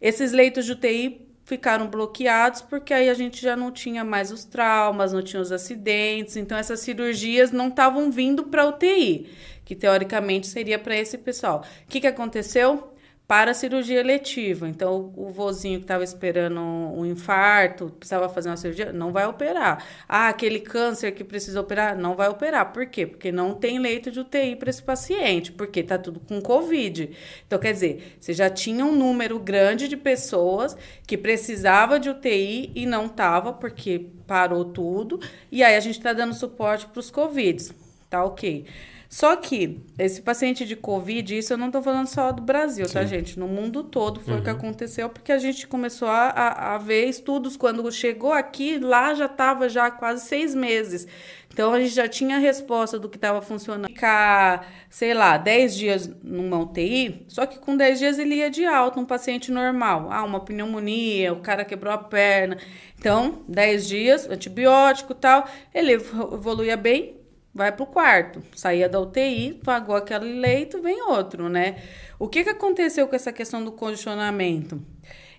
Esses 0.00 0.32
leitos 0.32 0.64
de 0.64 0.72
UTI 0.72 1.28
ficaram 1.44 1.88
bloqueados 1.88 2.62
porque 2.62 2.92
aí 2.92 3.08
a 3.08 3.14
gente 3.14 3.40
já 3.40 3.54
não 3.54 3.70
tinha 3.70 4.04
mais 4.04 4.32
os 4.32 4.44
traumas, 4.44 5.12
não 5.12 5.22
tinha 5.22 5.40
os 5.40 5.52
acidentes, 5.52 6.36
então 6.36 6.56
essas 6.56 6.80
cirurgias 6.80 7.52
não 7.52 7.68
estavam 7.68 8.10
vindo 8.10 8.44
para 8.44 8.66
UTI, 8.66 9.28
que 9.64 9.76
teoricamente 9.76 10.46
seria 10.46 10.78
para 10.78 10.96
esse 10.96 11.18
pessoal. 11.18 11.64
O 11.84 11.88
que, 11.88 12.00
que 12.00 12.06
aconteceu? 12.06 12.91
Para 13.32 13.52
a 13.52 13.54
cirurgia 13.54 13.98
eletiva. 13.98 14.68
Então, 14.68 15.10
o 15.16 15.30
vozinho 15.30 15.78
que 15.78 15.84
estava 15.84 16.04
esperando 16.04 16.60
um 16.60 17.06
infarto, 17.06 17.88
precisava 17.98 18.28
fazer 18.28 18.50
uma 18.50 18.58
cirurgia, 18.58 18.92
não 18.92 19.10
vai 19.10 19.24
operar. 19.24 19.82
Ah, 20.06 20.28
aquele 20.28 20.60
câncer 20.60 21.12
que 21.12 21.24
precisa 21.24 21.58
operar, 21.58 21.96
não 21.96 22.14
vai 22.14 22.28
operar. 22.28 22.74
Por 22.74 22.84
quê? 22.84 23.06
Porque 23.06 23.32
não 23.32 23.54
tem 23.54 23.78
leito 23.78 24.10
de 24.10 24.20
UTI 24.20 24.54
para 24.56 24.68
esse 24.68 24.82
paciente, 24.82 25.50
porque 25.50 25.80
está 25.80 25.96
tudo 25.96 26.20
com 26.20 26.42
Covid. 26.42 27.08
Então, 27.46 27.58
quer 27.58 27.72
dizer, 27.72 28.18
você 28.20 28.34
já 28.34 28.50
tinha 28.50 28.84
um 28.84 28.94
número 28.94 29.38
grande 29.38 29.88
de 29.88 29.96
pessoas 29.96 30.76
que 31.06 31.16
precisava 31.16 31.98
de 31.98 32.10
UTI 32.10 32.70
e 32.74 32.84
não 32.84 33.06
estava, 33.06 33.50
porque 33.50 34.08
parou 34.26 34.62
tudo. 34.66 35.18
E 35.50 35.64
aí 35.64 35.74
a 35.74 35.80
gente 35.80 35.96
está 35.96 36.12
dando 36.12 36.34
suporte 36.34 36.84
para 36.84 37.00
os 37.00 37.10
Covid. 37.10 37.70
Tá 38.10 38.22
ok. 38.22 38.66
Só 39.12 39.36
que 39.36 39.78
esse 39.98 40.22
paciente 40.22 40.64
de 40.64 40.74
Covid, 40.74 41.36
isso 41.36 41.52
eu 41.52 41.58
não 41.58 41.66
estou 41.66 41.82
falando 41.82 42.06
só 42.06 42.32
do 42.32 42.40
Brasil, 42.40 42.86
tá, 42.86 42.92
Sim. 42.92 42.94
tá, 42.94 43.04
gente? 43.04 43.38
No 43.38 43.46
mundo 43.46 43.84
todo 43.84 44.18
foi 44.20 44.32
uhum. 44.32 44.40
o 44.40 44.42
que 44.42 44.48
uhum. 44.48 44.56
aconteceu, 44.56 45.06
porque 45.10 45.30
a 45.30 45.36
gente 45.36 45.66
começou 45.66 46.08
a, 46.08 46.30
a, 46.30 46.74
a 46.74 46.78
ver 46.78 47.04
estudos. 47.04 47.54
Quando 47.54 47.92
chegou 47.92 48.32
aqui, 48.32 48.78
lá 48.78 49.12
já 49.12 49.26
estava 49.26 49.68
já 49.68 49.90
quase 49.90 50.24
seis 50.24 50.54
meses. 50.54 51.06
Então 51.52 51.74
a 51.74 51.78
gente 51.78 51.94
já 51.94 52.08
tinha 52.08 52.36
a 52.36 52.38
resposta 52.38 52.98
do 52.98 53.06
que 53.06 53.18
estava 53.18 53.42
funcionando. 53.42 53.92
Ficar, 53.92 54.66
sei 54.88 55.12
lá, 55.12 55.36
10 55.36 55.76
dias 55.76 56.10
numa 56.22 56.58
UTI, 56.58 57.26
só 57.28 57.44
que 57.44 57.58
com 57.58 57.76
10 57.76 57.98
dias 57.98 58.18
ele 58.18 58.36
ia 58.36 58.48
de 58.48 58.64
alta, 58.64 58.98
um 58.98 59.04
paciente 59.04 59.52
normal. 59.52 60.08
Ah, 60.10 60.24
uma 60.24 60.40
pneumonia, 60.40 61.34
o 61.34 61.40
cara 61.40 61.66
quebrou 61.66 61.92
a 61.92 61.98
perna. 61.98 62.56
Então, 62.98 63.42
10 63.46 63.86
dias, 63.86 64.30
antibiótico 64.30 65.12
e 65.12 65.16
tal, 65.16 65.46
ele 65.74 65.92
evoluía 65.92 66.78
bem, 66.78 67.20
vai 67.54 67.72
para 67.72 67.82
o 67.82 67.86
quarto. 67.86 68.42
Saía 68.54 68.88
da 68.88 69.00
UTI, 69.00 69.60
pagou 69.64 69.94
aquele 69.94 70.40
leito, 70.40 70.80
vem 70.80 71.02
outro, 71.02 71.48
né? 71.48 71.76
O 72.18 72.28
que, 72.28 72.44
que 72.44 72.50
aconteceu 72.50 73.06
com 73.08 73.16
essa 73.16 73.32
questão 73.32 73.64
do 73.64 73.72
condicionamento? 73.72 74.82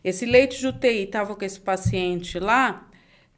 Esse 0.04 0.26
leito 0.26 0.58
de 0.58 0.68
UTI 0.68 1.04
estava 1.04 1.36
com 1.36 1.46
esse 1.46 1.60
paciente 1.60 2.40
lá 2.40 2.90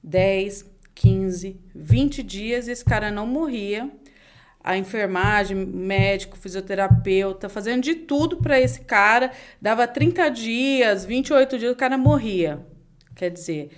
10, 0.04 0.66
15, 0.94 1.60
20 1.74 2.24
dias, 2.24 2.68
esse 2.68 2.84
cara 2.84 3.12
não 3.12 3.28
morria. 3.28 3.90
A 4.64 4.76
enfermagem, 4.76 5.56
médico, 5.56 6.36
fisioterapeuta, 6.36 7.48
fazendo 7.48 7.84
de 7.84 7.94
tudo 7.94 8.38
para 8.38 8.60
esse 8.60 8.82
cara, 8.82 9.32
dava 9.62 9.88
30 9.88 10.28
dias, 10.30 11.06
28 11.06 11.60
dias, 11.60 11.72
o 11.72 11.76
cara 11.76 12.00
morria. 12.00 12.66
Quer 13.16 13.30
dizer, 13.30 13.70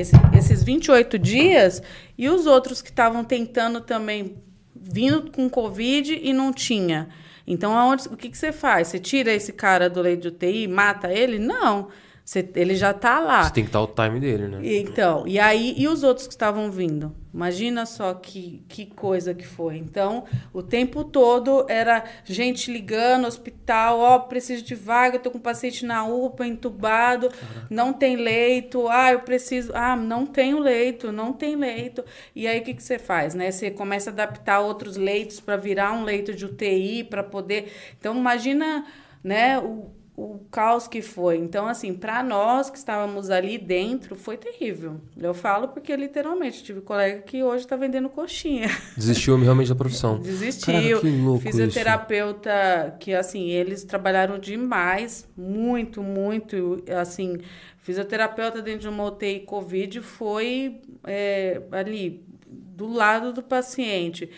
esse, 0.00 0.14
esses 0.36 0.62
28 0.62 1.18
dias 1.18 1.82
e 2.16 2.28
os 2.28 2.46
outros 2.46 2.80
que 2.80 2.90
estavam 2.90 3.24
tentando 3.24 3.80
também, 3.80 4.36
vindo 4.74 5.30
com 5.30 5.48
Covid 5.48 6.18
e 6.22 6.32
não 6.32 6.52
tinha. 6.52 7.08
Então, 7.46 7.76
aonde, 7.76 8.08
o 8.08 8.16
que, 8.16 8.28
que 8.28 8.36
você 8.36 8.52
faz? 8.52 8.88
Você 8.88 8.98
tira 8.98 9.32
esse 9.32 9.52
cara 9.52 9.88
do 9.88 10.02
leito 10.02 10.22
de 10.22 10.28
UTI, 10.28 10.68
mata 10.68 11.10
ele? 11.10 11.38
Não. 11.38 11.88
Você, 12.22 12.46
ele 12.56 12.74
já 12.74 12.90
está 12.90 13.18
lá. 13.20 13.44
Você 13.44 13.54
tem 13.54 13.64
que 13.64 13.70
estar 13.70 13.80
o 13.80 13.86
time 13.86 14.20
dele, 14.20 14.48
né? 14.48 14.60
Então, 14.62 15.26
e 15.26 15.38
aí, 15.38 15.74
e 15.78 15.88
os 15.88 16.02
outros 16.02 16.26
que 16.26 16.34
estavam 16.34 16.70
vindo? 16.70 17.14
Imagina 17.38 17.86
só 17.86 18.14
que, 18.14 18.64
que 18.68 18.84
coisa 18.84 19.32
que 19.32 19.46
foi. 19.46 19.76
Então, 19.76 20.24
o 20.52 20.60
tempo 20.60 21.04
todo 21.04 21.64
era 21.68 22.02
gente 22.24 22.68
ligando, 22.68 23.28
hospital, 23.28 24.00
ó, 24.00 24.16
oh, 24.16 24.20
preciso 24.22 24.64
de 24.64 24.74
vaga, 24.74 25.20
tô 25.20 25.30
com 25.30 25.38
paciente 25.38 25.86
na 25.86 26.04
UPA, 26.04 26.44
entubado, 26.44 27.30
não 27.70 27.92
tem 27.92 28.16
leito, 28.16 28.88
ah, 28.88 29.12
eu 29.12 29.20
preciso, 29.20 29.70
ah, 29.72 29.94
não 29.94 30.26
tenho 30.26 30.58
leito, 30.58 31.12
não 31.12 31.32
tem 31.32 31.54
leito. 31.54 32.04
E 32.34 32.48
aí, 32.48 32.58
o 32.58 32.64
que, 32.64 32.74
que 32.74 32.82
você 32.82 32.98
faz, 32.98 33.36
né? 33.36 33.52
Você 33.52 33.70
começa 33.70 34.10
a 34.10 34.12
adaptar 34.12 34.58
outros 34.58 34.96
leitos 34.96 35.38
para 35.38 35.56
virar 35.56 35.92
um 35.92 36.02
leito 36.02 36.34
de 36.34 36.44
UTI, 36.44 37.04
para 37.04 37.22
poder... 37.22 37.72
Então, 38.00 38.16
imagina, 38.16 38.84
né, 39.22 39.60
o 39.60 39.92
o 40.18 40.40
caos 40.50 40.88
que 40.88 41.00
foi. 41.00 41.36
Então, 41.36 41.68
assim, 41.68 41.94
para 41.94 42.24
nós 42.24 42.68
que 42.68 42.76
estávamos 42.76 43.30
ali 43.30 43.56
dentro, 43.56 44.16
foi 44.16 44.36
terrível. 44.36 45.00
Eu 45.16 45.32
falo 45.32 45.68
porque 45.68 45.94
literalmente 45.94 46.64
tive 46.64 46.80
um 46.80 46.82
colega 46.82 47.22
que 47.22 47.40
hoje 47.44 47.62
está 47.62 47.76
vendendo 47.76 48.08
coxinha. 48.08 48.68
Desistiu 48.96 49.38
realmente 49.38 49.68
da 49.68 49.76
profissão. 49.76 50.18
Desistiu. 50.20 50.74
Caraca, 50.74 51.00
que 51.00 51.10
louco 51.22 51.42
Fisioterapeuta 51.42 52.50
isso. 52.88 52.98
que 52.98 53.14
assim, 53.14 53.48
eles 53.50 53.84
trabalharam 53.84 54.40
demais, 54.40 55.24
muito, 55.36 56.02
muito, 56.02 56.82
assim, 57.00 57.38
fisioterapeuta 57.78 58.60
dentro 58.60 58.80
de 58.80 58.88
uma 58.88 59.04
UTI 59.04 59.40
COVID 59.46 60.00
foi 60.00 60.80
é, 61.04 61.62
ali 61.70 62.24
do 62.48 62.88
lado 62.88 63.32
do 63.32 63.42
paciente 63.42 64.28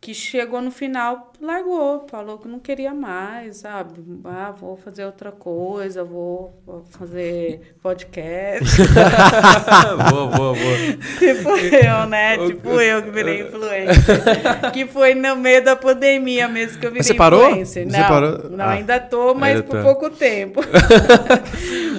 que 0.00 0.14
chegou 0.14 0.60
no 0.60 0.70
final, 0.70 1.32
largou, 1.40 2.06
falou 2.08 2.38
que 2.38 2.46
não 2.46 2.60
queria 2.60 2.94
mais, 2.94 3.56
sabe? 3.58 4.00
Ah, 4.24 4.52
vou 4.52 4.76
fazer 4.76 5.04
outra 5.04 5.32
coisa, 5.32 6.04
vou, 6.04 6.54
fazer 6.90 7.74
podcast. 7.82 8.76
boa, 10.10 10.26
boa, 10.28 10.54
boa. 10.54 10.76
Tipo 11.18 11.50
eu, 11.50 12.06
né? 12.06 12.36
Tipo 12.46 12.80
eu 12.80 13.02
que 13.02 13.10
virei 13.10 13.42
influencer. 13.48 14.70
que 14.72 14.86
foi 14.86 15.14
no 15.14 15.34
meio 15.36 15.64
da 15.64 15.74
pandemia 15.74 16.46
mesmo 16.46 16.78
que 16.78 16.86
eu 16.86 16.90
virei 16.90 17.02
Você 17.02 17.14
parou? 17.14 17.48
influencer. 17.48 17.90
Você 17.90 17.98
não, 17.98 18.08
parou? 18.08 18.50
não 18.50 18.64
ah, 18.64 18.70
ainda 18.70 19.00
tô, 19.00 19.34
mas 19.34 19.60
por 19.62 19.76
tá. 19.76 19.82
pouco 19.82 20.10
tempo. 20.10 20.60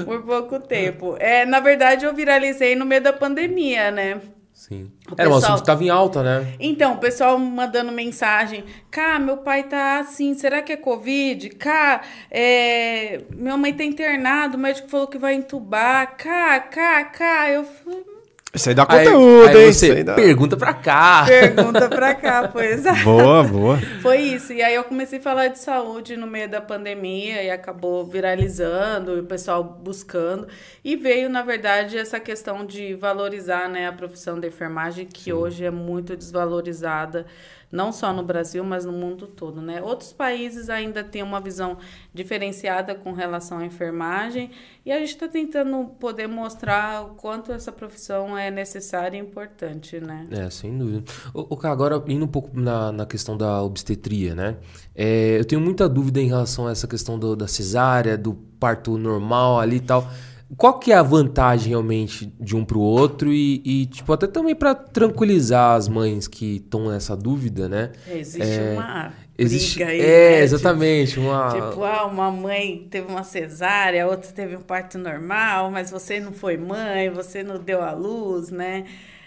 por 0.05 0.21
pouco 0.23 0.59
tempo. 0.59 1.17
É, 1.19 1.45
na 1.45 1.59
verdade, 1.59 2.05
eu 2.05 2.13
viralizei 2.13 2.75
no 2.75 2.85
meio 2.85 3.01
da 3.01 3.11
pandemia, 3.11 3.91
né? 3.91 4.21
Sim. 4.67 4.91
O 5.09 5.13
Era 5.13 5.15
pessoal... 5.15 5.31
um 5.31 5.37
assunto 5.37 5.55
que 5.55 5.61
estava 5.61 5.83
em 5.83 5.89
alta, 5.89 6.21
né? 6.21 6.53
Então, 6.59 6.95
o 6.95 6.97
pessoal 6.97 7.39
mandando 7.39 7.89
mensagem. 7.89 8.65
Cá, 8.91 9.17
meu 9.17 9.37
pai 9.37 9.63
tá 9.63 9.99
assim, 9.99 10.33
será 10.33 10.61
que 10.61 10.73
é 10.73 10.77
Covid? 10.77 11.51
Cá, 11.51 12.01
é... 12.29 13.21
minha 13.33 13.55
mãe 13.55 13.73
tá 13.73 13.85
internado, 13.85 14.57
o 14.57 14.59
médico 14.59 14.89
falou 14.89 15.07
que 15.07 15.17
vai 15.17 15.35
entubar. 15.35 16.17
Cá, 16.17 16.59
cá, 16.59 17.05
cá. 17.05 17.49
Eu 17.49 17.63
falei, 17.63 18.16
Isso 18.57 18.69
aí 18.69 18.75
dá 18.75 18.85
Aí- 18.89 19.05
conteúdo, 19.05 19.47
aí 19.57 19.65
hein? 19.65 19.73
você 19.73 19.91
aí 19.91 20.03
dá- 20.03 20.13
pergunta 20.15 20.57
pra 20.57 20.73
cá. 20.73 21.23
Pergunta 21.25 21.87
pra 21.87 22.13
cá, 22.15 22.47
pois 22.51 22.85
é. 22.85 22.93
Boa, 23.03 23.43
boa. 23.43 23.77
Foi 24.01 24.17
isso. 24.17 24.51
E 24.51 24.61
aí 24.61 24.75
eu 24.75 24.83
comecei 24.83 25.19
a 25.19 25.21
falar 25.21 25.47
de 25.47 25.59
saúde 25.59 26.17
no 26.17 26.27
meio 26.27 26.49
da 26.49 26.59
pandemia 26.59 27.41
e 27.43 27.49
acabou 27.49 28.05
viralizando, 28.05 29.15
e 29.15 29.19
o 29.19 29.23
pessoal 29.23 29.63
buscando. 29.63 30.47
E 30.83 30.95
veio, 30.95 31.29
na 31.29 31.41
verdade, 31.43 31.97
essa 31.97 32.19
questão 32.19 32.65
de 32.65 32.93
valorizar 32.95 33.69
né, 33.69 33.87
a 33.87 33.93
profissão 33.93 34.39
da 34.39 34.47
enfermagem, 34.47 35.05
que 35.05 35.31
hoje 35.31 35.63
é 35.65 35.71
muito 35.71 36.15
desvalorizada, 36.15 37.25
não 37.71 37.91
só 37.91 38.13
no 38.13 38.23
Brasil, 38.23 38.63
mas 38.63 38.85
no 38.85 38.91
mundo 38.91 39.27
todo. 39.27 39.61
Né? 39.61 39.81
Outros 39.81 40.13
países 40.13 40.69
ainda 40.69 41.03
têm 41.03 41.21
uma 41.23 41.39
visão 41.41 41.77
diferenciada 42.13 42.95
com 42.95 43.11
relação 43.13 43.59
à 43.59 43.65
enfermagem, 43.65 44.51
e 44.85 44.91
a 44.91 44.99
gente 44.99 45.09
está 45.09 45.27
tentando 45.27 45.85
poder 45.99 46.27
mostrar 46.27 47.03
o 47.03 47.09
quanto 47.15 47.51
essa 47.51 47.71
profissão 47.71 48.37
é 48.37 48.49
necessária 48.49 49.17
e 49.17 49.19
importante. 49.19 49.99
Né? 49.99 50.25
É, 50.31 50.49
sem 50.49 50.77
dúvida. 50.77 51.03
O, 51.33 51.55
o 51.55 51.67
agora 51.67 52.01
indo 52.07 52.23
um 52.25 52.27
pouco 52.27 52.57
na, 52.59 52.91
na 52.91 53.05
questão 53.05 53.35
da 53.37 53.61
obstetria, 53.61 54.33
né? 54.33 54.55
É, 54.95 55.37
eu 55.39 55.45
tenho 55.45 55.61
muita 55.61 55.87
dúvida 55.89 56.19
em 56.21 56.27
relação 56.27 56.67
a 56.67 56.71
essa 56.71 56.87
questão 56.87 57.19
do- 57.19 57.35
da 57.35 57.47
cesárea, 57.47 58.17
do 58.17 58.33
parto 58.59 58.97
normal 58.97 59.59
ali 59.59 59.75
e 59.75 59.81
tal. 59.81 60.07
Qual 60.55 60.79
que 60.79 60.91
é 60.91 60.95
a 60.95 61.03
vantagem 61.03 61.69
realmente 61.69 62.33
de 62.39 62.55
um 62.55 62.63
pro 62.63 62.79
outro 62.79 63.31
e, 63.33 63.61
e, 63.65 63.85
tipo, 63.87 64.11
até 64.13 64.27
também 64.27 64.55
pra 64.55 64.73
tranquilizar 64.73 65.75
as 65.75 65.87
mães 65.89 66.27
que 66.27 66.57
estão 66.57 66.87
nessa 66.89 67.15
dúvida, 67.17 67.67
né? 67.67 67.91
Existe 68.05 68.41
É, 68.41 68.61
uma 68.61 69.13
Existe, 69.37 69.79
briga 69.79 69.91
aí, 69.91 69.99
é, 69.99 70.41
né? 70.41 70.43
exatamente, 70.43 71.19
uma 71.19 71.47
Tipo, 71.47 71.83
ah, 71.83 72.05
uma 72.05 72.31
mãe 72.31 72.87
teve 72.89 73.07
uma 73.07 73.23
cesárea, 73.23 74.03
a 74.03 74.07
outra 74.07 74.31
teve 74.31 74.55
um 74.55 74.61
parto 74.61 74.97
normal, 74.97 75.71
mas 75.71 75.89
você 75.91 76.19
não 76.19 76.33
foi 76.33 76.57
mãe, 76.57 77.09
você 77.09 77.43
não 77.43 77.57
deu 77.59 77.81
à 77.81 77.91
luz, 77.93 78.49
né? 78.51 78.85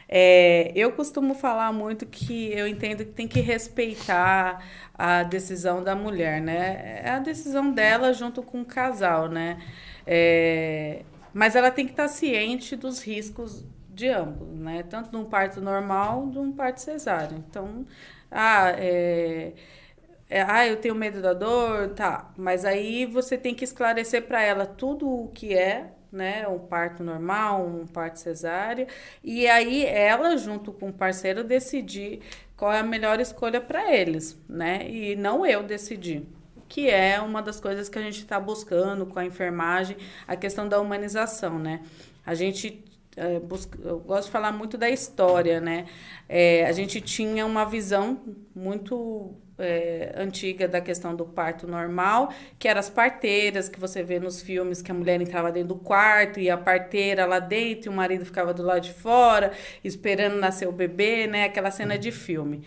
É, 0.08 0.72
eu 0.74 0.92
costumo 0.92 1.34
falar 1.34 1.72
muito 1.72 2.04
que 2.06 2.52
eu 2.52 2.66
entendo 2.66 3.04
que 3.04 3.12
tem 3.12 3.28
que 3.28 3.40
respeitar 3.40 4.62
a 4.94 5.22
decisão 5.22 5.82
da 5.84 5.94
mulher, 5.94 6.40
né? 6.42 7.00
É 7.04 7.10
a 7.10 7.18
decisão 7.20 7.72
dela 7.72 8.12
junto 8.12 8.42
com 8.42 8.60
o 8.62 8.64
casal, 8.64 9.28
né? 9.28 9.58
É, 10.06 11.04
mas 11.32 11.56
ela 11.56 11.70
tem 11.70 11.84
que 11.86 11.92
estar 11.92 12.08
ciente 12.08 12.76
dos 12.76 13.02
riscos 13.02 13.64
de 13.88 14.08
ambos, 14.08 14.48
né? 14.58 14.82
Tanto 14.82 15.10
de 15.10 15.16
um 15.16 15.24
parto 15.24 15.60
normal, 15.60 16.28
de 16.28 16.38
um 16.38 16.52
parto 16.52 16.80
cesáreo. 16.80 17.38
Então, 17.48 17.86
ah, 18.30 18.70
é, 18.78 19.52
é, 20.28 20.42
ah, 20.42 20.66
eu 20.66 20.76
tenho 20.76 20.94
medo 20.94 21.20
da 21.20 21.32
dor, 21.34 21.90
tá. 21.90 22.32
Mas 22.36 22.64
aí 22.64 23.06
você 23.06 23.36
tem 23.36 23.54
que 23.54 23.64
esclarecer 23.64 24.26
para 24.26 24.42
ela 24.42 24.66
tudo 24.66 25.08
o 25.08 25.28
que 25.28 25.54
é, 25.54 25.92
né? 26.12 26.46
Um 26.48 26.58
parto 26.58 27.02
normal, 27.04 27.66
um 27.66 27.86
parto 27.86 28.18
cesárea. 28.18 28.86
E 29.22 29.46
aí 29.48 29.84
ela, 29.84 30.36
junto 30.36 30.72
com 30.72 30.88
o 30.90 30.92
parceiro, 30.92 31.44
decidir 31.44 32.20
qual 32.56 32.72
é 32.72 32.80
a 32.80 32.82
melhor 32.82 33.20
escolha 33.20 33.60
para 33.60 33.92
eles, 33.94 34.38
né? 34.48 34.88
E 34.88 35.16
não 35.16 35.44
eu 35.46 35.62
decidir. 35.62 36.26
Que 36.70 36.88
é 36.88 37.20
uma 37.20 37.42
das 37.42 37.58
coisas 37.58 37.88
que 37.88 37.98
a 37.98 38.02
gente 38.02 38.20
está 38.20 38.38
buscando 38.38 39.04
com 39.04 39.18
a 39.18 39.24
enfermagem, 39.24 39.96
a 40.26 40.36
questão 40.36 40.68
da 40.68 40.80
humanização, 40.80 41.58
né? 41.58 41.82
A 42.24 42.32
gente 42.32 42.84
é, 43.16 43.40
busca, 43.40 43.76
eu 43.82 43.98
gosto 43.98 44.26
de 44.26 44.30
falar 44.30 44.52
muito 44.52 44.78
da 44.78 44.88
história, 44.88 45.60
né? 45.60 45.86
É, 46.28 46.64
a 46.66 46.70
gente 46.70 47.00
tinha 47.00 47.44
uma 47.44 47.64
visão 47.64 48.20
muito 48.54 49.34
é, 49.58 50.14
antiga 50.16 50.68
da 50.68 50.80
questão 50.80 51.16
do 51.16 51.24
parto 51.24 51.66
normal, 51.66 52.32
que 52.56 52.68
eram 52.68 52.78
as 52.78 52.88
parteiras 52.88 53.68
que 53.68 53.80
você 53.80 54.04
vê 54.04 54.20
nos 54.20 54.40
filmes, 54.40 54.80
que 54.80 54.92
a 54.92 54.94
mulher 54.94 55.20
entrava 55.20 55.50
dentro 55.50 55.70
do 55.70 55.74
quarto 55.74 56.38
e 56.38 56.48
a 56.48 56.56
parteira 56.56 57.26
lá 57.26 57.40
dentro 57.40 57.90
e 57.90 57.92
o 57.92 57.96
marido 57.96 58.24
ficava 58.24 58.54
do 58.54 58.62
lado 58.62 58.80
de 58.80 58.92
fora, 58.92 59.50
esperando 59.82 60.36
nascer 60.36 60.68
o 60.68 60.72
bebê, 60.72 61.26
né? 61.26 61.46
Aquela 61.46 61.72
cena 61.72 61.98
de 61.98 62.12
filme. 62.12 62.62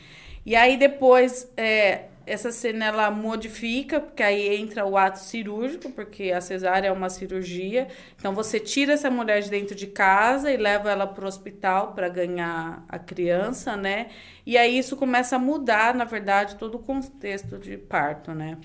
E 0.45 0.57
aí 0.57 0.75
depois 0.75 1.49
é, 1.55 2.09
essa 2.25 2.51
cena 2.51 2.85
ela 2.85 3.11
modifica, 3.11 3.99
porque 3.99 4.23
aí 4.23 4.55
entra 4.55 4.85
o 4.85 4.97
ato 4.97 5.19
cirúrgico, 5.19 5.91
porque 5.91 6.31
a 6.31 6.39
cesárea 6.41 6.87
é 6.87 6.91
uma 6.91 7.09
cirurgia. 7.09 7.87
Então 8.17 8.33
você 8.33 8.59
tira 8.59 8.93
essa 8.93 9.09
mulher 9.09 9.41
de 9.41 9.49
dentro 9.49 9.75
de 9.75 9.87
casa 9.87 10.51
e 10.51 10.57
leva 10.57 10.91
ela 10.91 11.05
para 11.05 11.25
o 11.25 11.27
hospital 11.27 11.93
para 11.93 12.07
ganhar 12.09 12.83
a 12.87 12.97
criança, 12.97 13.75
né? 13.75 14.07
E 14.45 14.57
aí 14.57 14.77
isso 14.77 14.95
começa 14.95 15.35
a 15.35 15.39
mudar, 15.39 15.93
na 15.93 16.05
verdade, 16.05 16.55
todo 16.55 16.75
o 16.75 16.79
contexto 16.79 17.57
de 17.57 17.77
parto, 17.77 18.33
né? 18.33 18.57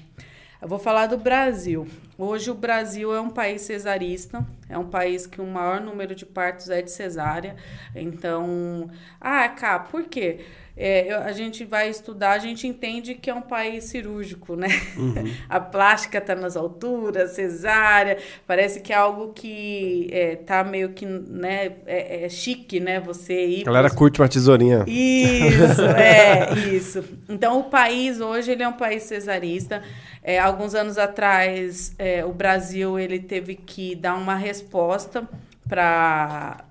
Eu 0.61 0.67
vou 0.67 0.79
falar 0.79 1.07
do 1.07 1.17
Brasil. 1.17 1.87
Hoje 2.19 2.51
o 2.51 2.55
Brasil 2.55 3.15
é 3.15 3.21
um 3.21 3.31
país 3.31 3.63
cesarista, 3.63 4.45
é 4.69 4.77
um 4.77 4.91
país 4.91 5.25
que 5.25 5.41
o 5.41 5.47
maior 5.47 5.81
número 5.81 6.17
de 6.17 6.27
partos 6.27 6.69
é 6.69 6.83
de 6.83 6.91
cesárea. 6.91 7.55
Então, 7.95 8.91
ah, 9.21 9.49
cá, 9.49 9.79
por 9.79 10.05
quê? 10.09 10.45
É, 10.81 11.13
a 11.13 11.33
gente 11.33 11.65
vai 11.65 11.91
estudar, 11.91 12.31
a 12.31 12.39
gente 12.39 12.65
entende 12.65 13.17
que 13.17 13.29
é 13.29 13.35
um 13.35 13.43
país 13.43 13.85
cirúrgico, 13.85 14.55
né? 14.55 14.69
A 15.51 15.59
plástica 15.59 16.19
está 16.19 16.37
nas 16.37 16.57
alturas, 16.57 17.33
cesárea, 17.33 18.19
parece 18.47 18.81
que 18.81 18.93
é 18.93 18.97
algo 18.97 19.33
que 19.33 20.09
é, 20.13 20.37
tá 20.37 20.63
meio 20.63 20.91
que, 20.91 21.05
né, 21.05 21.73
é, 21.85 22.25
é 22.25 22.29
chique, 22.29 22.79
né? 22.79 23.01
Você 23.01 23.47
ir 23.47 23.63
A 23.63 23.65
galera 23.65 23.91
curte 23.91 24.21
uma 24.21 24.29
tesourinha. 24.29 24.85
isso, 24.87 25.83
é, 25.99 26.55
isso. 26.73 27.05
Então, 27.29 27.59
o 27.59 27.65
país 27.65 28.21
hoje 28.21 28.53
ele 28.53 28.63
é 28.63 28.69
um 28.69 28.75
país 28.75 29.03
cesarista. 29.03 29.83
É, 30.23 30.39
alguns 30.39 30.77
anos 30.77 30.97
atrás, 30.97 31.93
é, 31.99 32.25
o 32.25 32.33
Brasil 32.33 32.97
ele 33.01 33.19
teve 33.19 33.57
que 33.57 33.97
dar 33.97 34.15
uma 34.15 34.37
resposta 34.37 35.29
para 35.69 36.65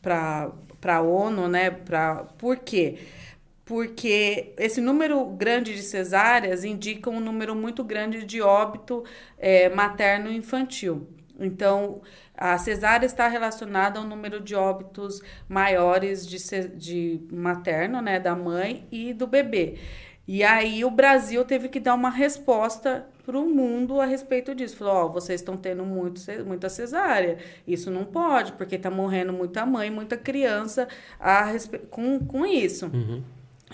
para 0.00 0.96
a 0.96 1.00
ONU, 1.00 1.46
né? 1.48 1.70
Pra, 1.70 2.24
por 2.36 2.56
quê? 2.58 2.98
Porque 3.72 4.52
esse 4.58 4.82
número 4.82 5.24
grande 5.24 5.74
de 5.74 5.82
cesáreas 5.82 6.62
indica 6.62 7.08
um 7.08 7.18
número 7.18 7.56
muito 7.56 7.82
grande 7.82 8.22
de 8.22 8.42
óbito 8.42 9.02
é, 9.38 9.70
materno 9.70 10.30
infantil. 10.30 11.08
Então, 11.40 12.02
a 12.36 12.58
cesárea 12.58 13.06
está 13.06 13.26
relacionada 13.28 13.98
ao 13.98 14.04
número 14.04 14.40
de 14.40 14.54
óbitos 14.54 15.22
maiores 15.48 16.26
de, 16.26 16.36
de 16.68 17.22
materno, 17.32 18.02
né, 18.02 18.20
da 18.20 18.36
mãe 18.36 18.86
e 18.92 19.14
do 19.14 19.26
bebê. 19.26 19.78
E 20.28 20.44
aí 20.44 20.84
o 20.84 20.90
Brasil 20.90 21.42
teve 21.42 21.70
que 21.70 21.80
dar 21.80 21.94
uma 21.94 22.10
resposta 22.10 23.06
para 23.24 23.38
o 23.38 23.48
mundo 23.48 24.02
a 24.02 24.04
respeito 24.04 24.54
disso. 24.54 24.76
Falou, 24.76 24.96
ó, 24.96 25.08
vocês 25.08 25.40
estão 25.40 25.56
tendo 25.56 25.82
muito, 25.82 26.20
muita 26.44 26.68
cesárea. 26.68 27.38
Isso 27.66 27.90
não 27.90 28.04
pode, 28.04 28.52
porque 28.52 28.74
está 28.74 28.90
morrendo 28.90 29.32
muita 29.32 29.64
mãe, 29.64 29.90
muita 29.90 30.18
criança 30.18 30.86
a 31.18 31.50
com, 31.88 32.18
com 32.20 32.44
isso. 32.44 32.90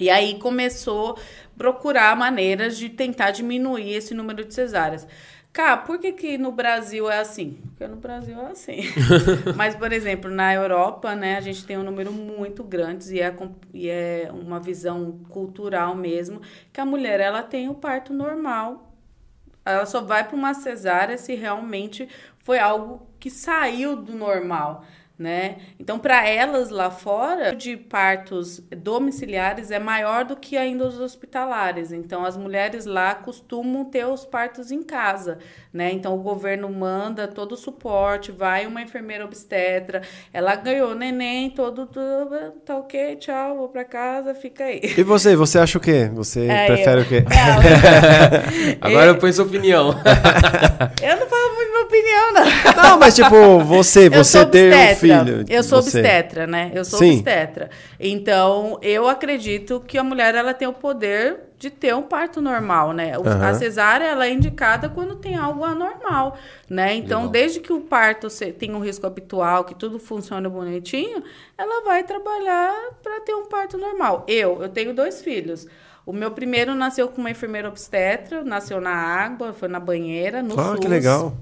E 0.00 0.11
aí 0.11 0.38
começou 0.38 1.12
a 1.12 1.58
procurar 1.58 2.16
maneiras 2.16 2.76
de 2.76 2.88
tentar 2.88 3.30
diminuir 3.30 3.94
esse 3.94 4.14
número 4.14 4.44
de 4.44 4.54
cesáreas. 4.54 5.06
Cá, 5.52 5.76
por 5.76 5.98
que, 5.98 6.12
que 6.12 6.38
no 6.38 6.52
Brasil 6.52 7.11
é 7.11 7.18
assim? 7.18 7.58
Porque 7.70 7.87
no 7.88 7.96
Brasil 7.96 8.38
é 8.40 8.52
assim. 8.52 8.80
Mas, 9.56 9.74
por 9.74 9.92
exemplo, 9.92 10.30
na 10.30 10.54
Europa, 10.54 11.16
né, 11.16 11.37
a 11.37 11.40
gente 11.40 11.66
tem 11.66 11.76
um 11.76 11.82
número 11.82 12.12
muito 12.12 12.62
grande 12.62 13.14
e 13.14 13.20
é, 13.20 13.34
e 13.74 13.88
é 13.88 14.30
uma 14.32 14.61
visão 14.61 15.18
cultural 15.28 15.96
mesmo, 15.96 16.40
que 16.72 16.80
a 16.80 16.84
mulher 16.84 17.18
ela 17.18 17.42
tem 17.42 17.68
o 17.68 17.74
parto 17.74 18.12
normal. 18.12 18.92
Ela 19.64 19.84
só 19.84 20.00
vai 20.00 20.22
para 20.22 20.37
uma 20.37 20.54
cesárea 20.54 21.18
se 21.18 21.34
realmente 21.34 22.08
foi 22.38 22.58
algo 22.58 23.06
que 23.18 23.28
saiu 23.28 23.96
do 23.96 24.14
normal, 24.14 24.84
né? 25.18 25.57
Então, 25.81 25.98
para 25.98 26.26
elas 26.28 26.70
lá 26.70 26.90
fora, 26.90 27.54
de 27.54 27.76
partos 27.76 28.61
domiciliares 28.76 29.70
é 29.72 29.78
maior 29.78 30.24
do 30.24 30.37
que 30.37 30.57
ainda 30.57 30.87
os 30.87 31.00
hospitalares. 31.00 31.90
Então, 31.90 32.24
as 32.24 32.37
mulheres 32.37 32.87
lá 32.87 33.14
costumam 33.16 33.85
ter 33.85 34.07
os 34.07 34.24
partos 34.24 34.70
em 34.70 34.83
casa, 34.83 35.38
né? 35.72 35.90
Então, 35.92 36.14
o 36.14 36.22
governo 36.22 36.70
manda 36.70 37.26
todo 37.26 37.52
o 37.52 37.57
suporte, 37.57 38.31
vai 38.31 38.66
uma 38.66 38.81
enfermeira 38.81 39.24
obstetra, 39.24 40.02
ela 40.33 40.54
ganhou 40.54 40.94
neném, 40.94 41.50
todo, 41.50 41.87
tudo, 41.87 42.52
tá 42.64 42.76
ok, 42.76 43.16
tchau, 43.16 43.57
vou 43.57 43.68
para 43.68 43.85
casa, 43.85 44.35
fica 44.35 44.64
aí. 44.64 44.81
E 44.96 45.02
você, 45.02 45.35
você 45.35 45.59
acha 45.59 45.78
o 45.78 45.81
quê? 45.81 46.09
Você 46.14 46.46
É, 46.46 46.66
prefere 46.66 47.00
eu- 47.00 47.04
o 47.04 47.09
quê? 47.09 47.24
Não, 47.28 48.78
Agora 48.81 49.07
eu, 49.07 49.14
eu 49.14 49.18
ponho 49.18 49.33
sua 49.33 49.44
opinião. 49.44 49.88
eu 51.02 51.16
não 51.16 51.26
falo 51.26 51.54
muito 51.57 51.67
opinião, 51.88 52.33
não. 52.33 52.48
Não, 52.90 52.98
mas 52.98 53.14
tipo, 53.16 53.59
você, 53.64 54.09
você 54.09 54.46
ter 54.46 54.72
um 54.74 54.96
filho. 54.96 55.44
Eu 55.48 55.62
sou 55.62 55.83
você. 55.83 55.98
obstetra, 55.98 56.46
né? 56.46 56.70
Eu 56.74 56.85
sou 56.85 56.98
Sim. 56.98 57.14
obstetra. 57.14 57.70
Então, 57.98 58.79
eu 58.81 59.09
acredito 59.09 59.83
que 59.87 59.98
a 59.98 60.05
mulher 60.05 60.35
ela 60.35 60.55
tem 60.55 60.68
o 60.68 60.72
poder 60.72 61.40
de 61.59 61.70
ter 61.70 61.92
um 61.94 62.03
parto 62.03 62.40
normal, 62.40 62.92
né? 62.92 63.12
Aham. 63.16 63.48
A 63.48 63.55
cesárea 63.55 64.05
ela 64.05 64.27
é 64.27 64.31
indicada 64.33 64.88
quando 64.88 65.16
tem 65.16 65.37
algo 65.37 65.64
anormal, 65.64 66.37
né? 66.70 66.94
Então, 66.94 67.20
Legal. 67.22 67.33
desde 67.33 67.61
que 67.61 67.72
o 67.72 67.81
parto 67.81 68.29
tenha 68.59 68.77
um 68.77 68.81
risco 68.81 69.07
habitual, 69.07 69.64
que 69.64 69.74
tudo 69.74 69.98
funcione 69.98 70.48
bonitinho, 70.48 71.22
ela 71.57 71.85
vai 71.85 72.05
trabalhar 72.05 72.72
para 73.03 73.20
ter 73.22 73.35
um 73.35 73.46
parto 73.46 73.77
normal. 73.77 74.24
Eu, 74.29 74.62
eu 74.62 74.68
tenho 74.68 74.94
dois 74.94 75.20
filhos. 75.20 75.66
O 76.07 76.12
meu 76.12 76.31
primeiro 76.31 76.74
nasceu 76.74 77.09
com 77.09 77.20
uma 77.20 77.31
enfermeira 77.31 77.68
obstetra, 77.68 78.42
nasceu 78.42 78.81
na 78.81 78.94
água, 78.94 79.53
foi 79.53 79.68
na 79.68 79.79
banheira, 79.81 80.42
no 80.42 80.59
Ah, 80.59 80.70
SUS. 80.70 80.81
que 80.81 80.88
legal. 80.88 81.35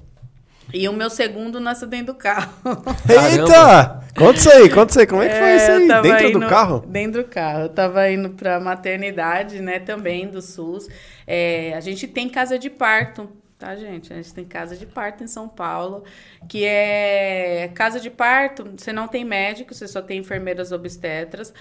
E 0.75 0.89
o 0.89 0.93
meu 0.93 1.09
segundo 1.09 1.61
nasceu 1.61 1.87
dentro 1.89 2.07
do 2.13 2.15
carro. 2.15 2.53
Eita! 3.09 4.01
Conta 4.17 4.39
isso 4.39 4.51
aí, 4.51 4.69
conta 4.71 4.91
isso 4.91 5.01
aí. 5.01 5.07
Como 5.07 5.23
é 5.23 5.29
que 5.29 5.35
foi 5.39 5.57
isso 5.57 5.71
eu 5.71 5.77
aí? 5.97 6.03
Dentro 6.03 6.29
indo- 6.29 6.41
do 6.41 6.47
carro? 6.49 6.81
Dentro 6.87 7.23
do 7.23 7.29
carro. 7.29 7.61
Eu 7.63 7.69
tava 7.69 8.11
indo 8.11 8.31
pra 8.31 8.59
maternidade, 8.59 9.61
né, 9.61 9.79
também 9.79 10.27
do 10.27 10.41
SUS. 10.43 10.89
É, 11.27 11.73
a 11.75 11.81
gente 11.81 12.09
tem 12.09 12.29
casa 12.29 12.59
de 12.59 12.69
parto, 12.71 13.31
tá, 13.59 13.77
gente? 13.77 14.13
A 14.13 14.17
gente 14.17 14.33
tem 14.35 14.45
casa 14.45 14.77
de 14.77 14.87
parto 14.87 15.23
em 15.23 15.27
São 15.27 15.49
Paulo, 15.49 16.03
que 16.49 16.65
é 16.65 17.71
casa 17.75 18.01
de 18.01 18.11
parto, 18.11 18.67
você 18.77 18.93
não 18.93 19.07
tem 19.07 19.25
médico, 19.25 19.75
você 19.75 19.87
só 19.87 20.01
tem 20.03 20.19
enfermeiras 20.19 20.73
obstetras 20.73 21.53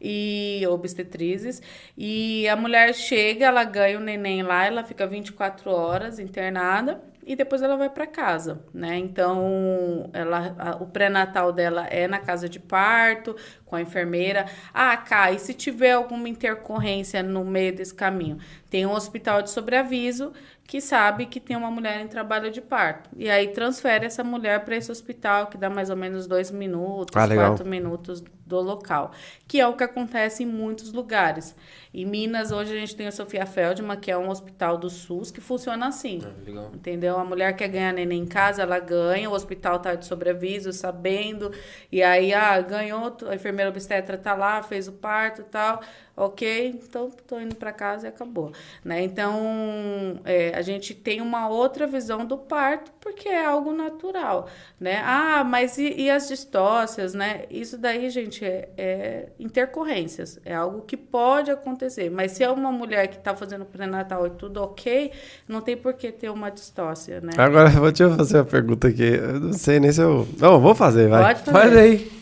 e 0.00 0.62
obstetrizes. 0.68 1.62
E 1.96 2.46
a 2.48 2.56
mulher 2.56 2.94
chega, 2.94 3.46
ela 3.46 3.64
ganha 3.64 3.98
o 3.98 4.00
neném 4.02 4.42
lá, 4.42 4.66
ela 4.66 4.84
fica 4.84 5.06
24 5.06 5.70
horas 5.70 6.18
internada 6.18 7.00
e 7.24 7.36
depois 7.36 7.62
ela 7.62 7.76
vai 7.76 7.88
para 7.90 8.06
casa, 8.06 8.64
né? 8.74 8.96
Então, 8.98 10.10
ela, 10.12 10.54
a- 10.58 10.76
o 10.82 10.86
pré-natal 10.86 11.52
dela 11.52 11.86
é 11.86 12.06
na 12.08 12.18
casa 12.18 12.48
de 12.48 12.58
parto, 12.60 13.36
com 13.72 13.76
a 13.76 13.80
enfermeira. 13.80 14.44
Ah, 14.74 14.94
Cá, 14.98 15.32
e 15.32 15.38
se 15.38 15.54
tiver 15.54 15.92
alguma 15.92 16.28
intercorrência 16.28 17.22
no 17.22 17.42
meio 17.42 17.74
desse 17.74 17.94
caminho? 17.94 18.36
Tem 18.68 18.84
um 18.84 18.92
hospital 18.92 19.40
de 19.40 19.48
sobreaviso 19.48 20.30
que 20.66 20.78
sabe 20.80 21.26
que 21.26 21.40
tem 21.40 21.56
uma 21.56 21.70
mulher 21.70 22.00
em 22.00 22.06
trabalho 22.06 22.50
de 22.50 22.60
parto. 22.60 23.08
E 23.16 23.28
aí 23.30 23.48
transfere 23.48 24.06
essa 24.06 24.22
mulher 24.22 24.64
para 24.64 24.76
esse 24.76 24.90
hospital, 24.92 25.46
que 25.46 25.56
dá 25.56 25.68
mais 25.70 25.88
ou 25.90 25.96
menos 25.96 26.26
dois 26.26 26.50
minutos, 26.50 27.14
Ah, 27.16 27.28
quatro 27.34 27.66
minutos 27.66 28.22
do 28.46 28.60
local. 28.60 29.12
Que 29.46 29.60
é 29.60 29.66
o 29.66 29.74
que 29.74 29.84
acontece 29.84 30.42
em 30.42 30.46
muitos 30.46 30.92
lugares. 30.92 31.54
Em 31.92 32.06
Minas, 32.06 32.52
hoje 32.52 32.72
a 32.74 32.78
gente 32.78 32.96
tem 32.96 33.06
a 33.06 33.12
Sofia 33.12 33.44
Feldman, 33.44 33.98
que 33.98 34.10
é 34.10 34.16
um 34.16 34.30
hospital 34.30 34.78
do 34.78 34.88
SUS, 34.88 35.30
que 35.30 35.40
funciona 35.42 35.88
assim. 35.88 36.20
Legal. 36.46 36.70
Entendeu? 36.74 37.18
A 37.18 37.24
mulher 37.24 37.54
quer 37.54 37.68
ganhar 37.68 37.92
neném 37.92 38.22
em 38.22 38.26
casa, 38.26 38.62
ela 38.62 38.78
ganha, 38.78 39.28
o 39.28 39.34
hospital 39.34 39.78
tá 39.78 39.94
de 39.94 40.06
sobreaviso, 40.06 40.72
sabendo, 40.72 41.52
e 41.90 42.02
aí, 42.02 42.32
ah, 42.32 42.58
ganhou, 42.62 43.14
a 43.28 43.34
enfermeira 43.34 43.61
obstetra 43.68 44.16
tá 44.18 44.34
lá, 44.34 44.62
fez 44.62 44.88
o 44.88 44.92
parto 44.92 45.42
e 45.42 45.44
tal, 45.44 45.80
ok, 46.16 46.80
então 46.82 47.10
tô 47.26 47.40
indo 47.40 47.54
para 47.54 47.72
casa 47.72 48.06
e 48.06 48.08
acabou, 48.08 48.52
né? 48.84 49.02
Então, 49.02 50.20
é, 50.24 50.52
a 50.54 50.62
gente 50.62 50.94
tem 50.94 51.20
uma 51.20 51.48
outra 51.48 51.86
visão 51.86 52.24
do 52.24 52.36
parto, 52.36 52.92
porque 53.00 53.28
é 53.28 53.44
algo 53.44 53.72
natural, 53.72 54.48
né? 54.78 55.02
Ah, 55.04 55.42
mas 55.44 55.78
e, 55.78 55.92
e 55.94 56.10
as 56.10 56.28
distócias, 56.28 57.14
né? 57.14 57.44
Isso 57.50 57.78
daí, 57.78 58.10
gente, 58.10 58.44
é, 58.44 58.68
é 58.76 59.28
intercorrências, 59.38 60.38
é 60.44 60.54
algo 60.54 60.82
que 60.82 60.96
pode 60.96 61.50
acontecer, 61.50 62.10
mas 62.10 62.32
se 62.32 62.44
é 62.44 62.50
uma 62.50 62.70
mulher 62.70 63.08
que 63.08 63.18
tá 63.18 63.34
fazendo 63.34 63.64
pré-natal 63.64 64.26
e 64.26 64.30
tudo 64.30 64.62
ok, 64.62 65.12
não 65.48 65.60
tem 65.60 65.76
por 65.76 65.94
que 65.94 66.12
ter 66.12 66.30
uma 66.30 66.50
distócia, 66.50 67.20
né? 67.20 67.32
Agora, 67.38 67.70
vou 67.80 67.90
te 67.90 68.06
fazer 68.16 68.38
uma 68.38 68.44
pergunta 68.44 68.88
aqui. 68.88 69.02
Eu 69.02 69.40
não 69.40 69.52
sei 69.52 69.80
nem 69.80 69.90
se 69.90 70.00
eu... 70.00 70.26
Não, 70.38 70.60
vou 70.60 70.74
fazer, 70.74 71.08
vai. 71.08 71.34
Pode 71.34 71.40
fazer. 71.40 71.52
Faz 71.52 71.76
aí. 71.76 72.21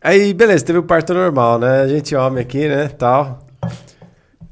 Aí, 0.00 0.32
beleza, 0.32 0.64
teve 0.64 0.78
o 0.78 0.82
parto 0.82 1.12
normal, 1.12 1.58
né? 1.58 1.82
A 1.82 1.88
gente 1.88 2.14
homem 2.14 2.42
aqui, 2.42 2.68
né, 2.68 2.88
tal. 2.88 3.40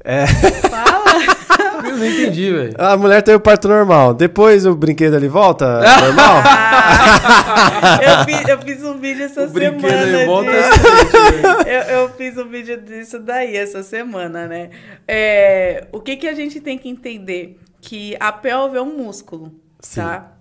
É, 0.03 0.27
Fala! 0.27 1.07
Eu 1.87 1.97
não 1.97 2.05
entendi, 2.05 2.51
velho. 2.51 2.73
a 2.77 2.97
mulher 2.97 3.21
teve 3.21 3.37
o 3.37 3.39
parto 3.39 3.67
normal. 3.67 4.13
Depois 4.13 4.65
o 4.65 4.75
brinquedo 4.75 5.15
ali 5.15 5.27
volta 5.27 5.79
normal? 6.01 6.43
eu, 8.01 8.25
fiz, 8.25 8.47
eu 8.49 8.61
fiz 8.61 8.83
um 8.83 8.99
vídeo 8.99 9.23
essa 9.23 9.43
O 9.45 9.49
brinquedo 9.49 9.89
semana. 9.89 10.17
aí 10.17 10.25
volta 10.25 10.51
disso. 10.51 11.67
eu, 11.67 11.81
eu 11.97 12.09
fiz 12.09 12.37
um 12.37 12.49
vídeo 12.49 12.81
disso 12.81 13.19
daí 13.19 13.55
essa 13.55 13.83
semana, 13.83 14.47
né? 14.47 14.69
É, 15.07 15.87
o 15.91 15.99
que, 16.01 16.17
que 16.17 16.27
a 16.27 16.33
gente 16.33 16.59
tem 16.59 16.77
que 16.77 16.89
entender? 16.89 17.57
Que 17.79 18.17
a 18.19 18.31
pelve 18.31 18.77
é 18.77 18.81
um 18.81 18.97
músculo, 18.97 19.53
tá? 19.95 20.33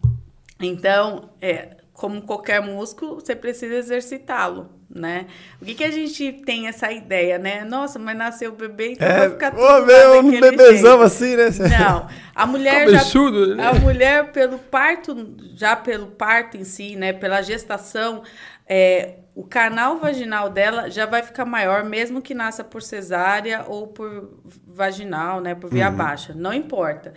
Então, 0.61 1.31
é, 1.41 1.69
como 1.97 2.21
qualquer 2.23 2.61
músculo, 2.61 3.15
você 3.15 3.35
precisa 3.35 3.75
exercitá-lo, 3.77 4.69
né? 4.89 5.27
O 5.61 5.65
que, 5.65 5.75
que 5.75 5.83
a 5.83 5.91
gente 5.91 6.31
tem 6.45 6.69
essa 6.69 6.93
ideia, 6.93 7.39
né? 7.39 7.65
Nossa, 7.65 7.99
mas 7.99 8.15
nasceu 8.17 8.53
o 8.53 8.55
bebê, 8.55 8.93
então 8.93 9.09
É, 9.09 9.17
vai 9.17 9.31
ficar 9.31 9.51
tudo 9.53 9.63
ô, 9.63 9.81
meu, 9.87 10.21
um 10.21 10.39
bebezão 10.39 10.99
jeito. 10.99 11.03
assim, 11.03 11.37
né? 11.37 11.49
Não, 11.79 12.07
a 12.35 12.45
mulher 12.47 12.87
já 12.91 12.99
né? 13.55 13.67
a 13.67 13.73
mulher 13.75 14.31
pelo 14.31 14.59
parto, 14.59 15.35
já 15.55 15.75
pelo 15.75 16.09
parto 16.09 16.59
em 16.59 16.65
si, 16.65 16.97
né, 16.97 17.15
pela 17.15 17.41
gestação, 17.41 18.23
é, 18.69 19.15
o 19.37 19.45
canal 19.45 19.99
vaginal 19.99 20.49
dela 20.49 20.89
já 20.89 21.05
vai 21.05 21.23
ficar 21.23 21.45
maior, 21.45 21.85
mesmo 21.85 22.23
que 22.23 22.33
nasça 22.33 22.65
por 22.65 22.81
cesárea 22.81 23.67
ou 23.69 23.87
por 23.87 24.41
vaginal, 24.67 25.43
né, 25.43 25.55
por 25.55 25.69
via 25.69 25.91
baixa, 25.91 26.33
não 26.35 26.55
importa. 26.55 27.13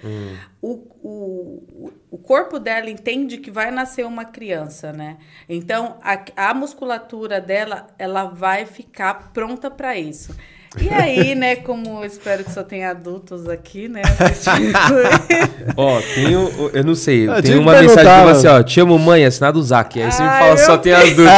O, 0.62 0.73
o, 1.01 1.93
o 2.12 2.17
corpo 2.17 2.60
dela 2.60 2.89
entende 2.89 3.38
que 3.38 3.49
vai 3.49 3.71
nascer 3.71 4.05
uma 4.05 4.25
criança, 4.25 4.91
né? 4.91 5.17
Então 5.47 5.97
a, 6.01 6.49
a 6.49 6.53
musculatura 6.53 7.39
dela, 7.39 7.88
ela 7.97 8.25
vai 8.25 8.65
ficar 8.65 9.32
pronta 9.32 9.71
para 9.71 9.97
isso. 9.97 10.36
E 10.79 10.88
aí, 10.89 11.34
né, 11.34 11.55
como 11.55 11.99
eu 12.01 12.05
espero 12.05 12.43
que 12.43 12.51
só 12.51 12.62
tenha 12.62 12.91
adultos 12.91 13.49
aqui, 13.49 13.88
né, 13.89 14.03
assistindo 14.19 14.71
Ó, 15.75 15.99
tem 16.13 16.36
o, 16.36 16.69
eu 16.71 16.84
não 16.84 16.93
sei, 16.93 17.27
Ah, 17.27 17.41
tem 17.41 17.58
uma 17.58 17.71
mensagem 17.82 18.03
que 18.03 18.17
mano. 18.19 18.29
assim, 18.29 18.47
ó, 18.47 18.62
te 18.62 18.79
amo 18.79 18.99
mãe, 18.99 19.25
assinado 19.25 19.62
Zac. 19.63 19.99
Aí 19.99 20.12
você 20.12 20.21
me 20.21 20.29
fala, 20.29 20.58
só 20.58 20.73
meu 20.73 20.77
tem 20.77 20.93
as 20.93 21.13
duas. 21.17 21.29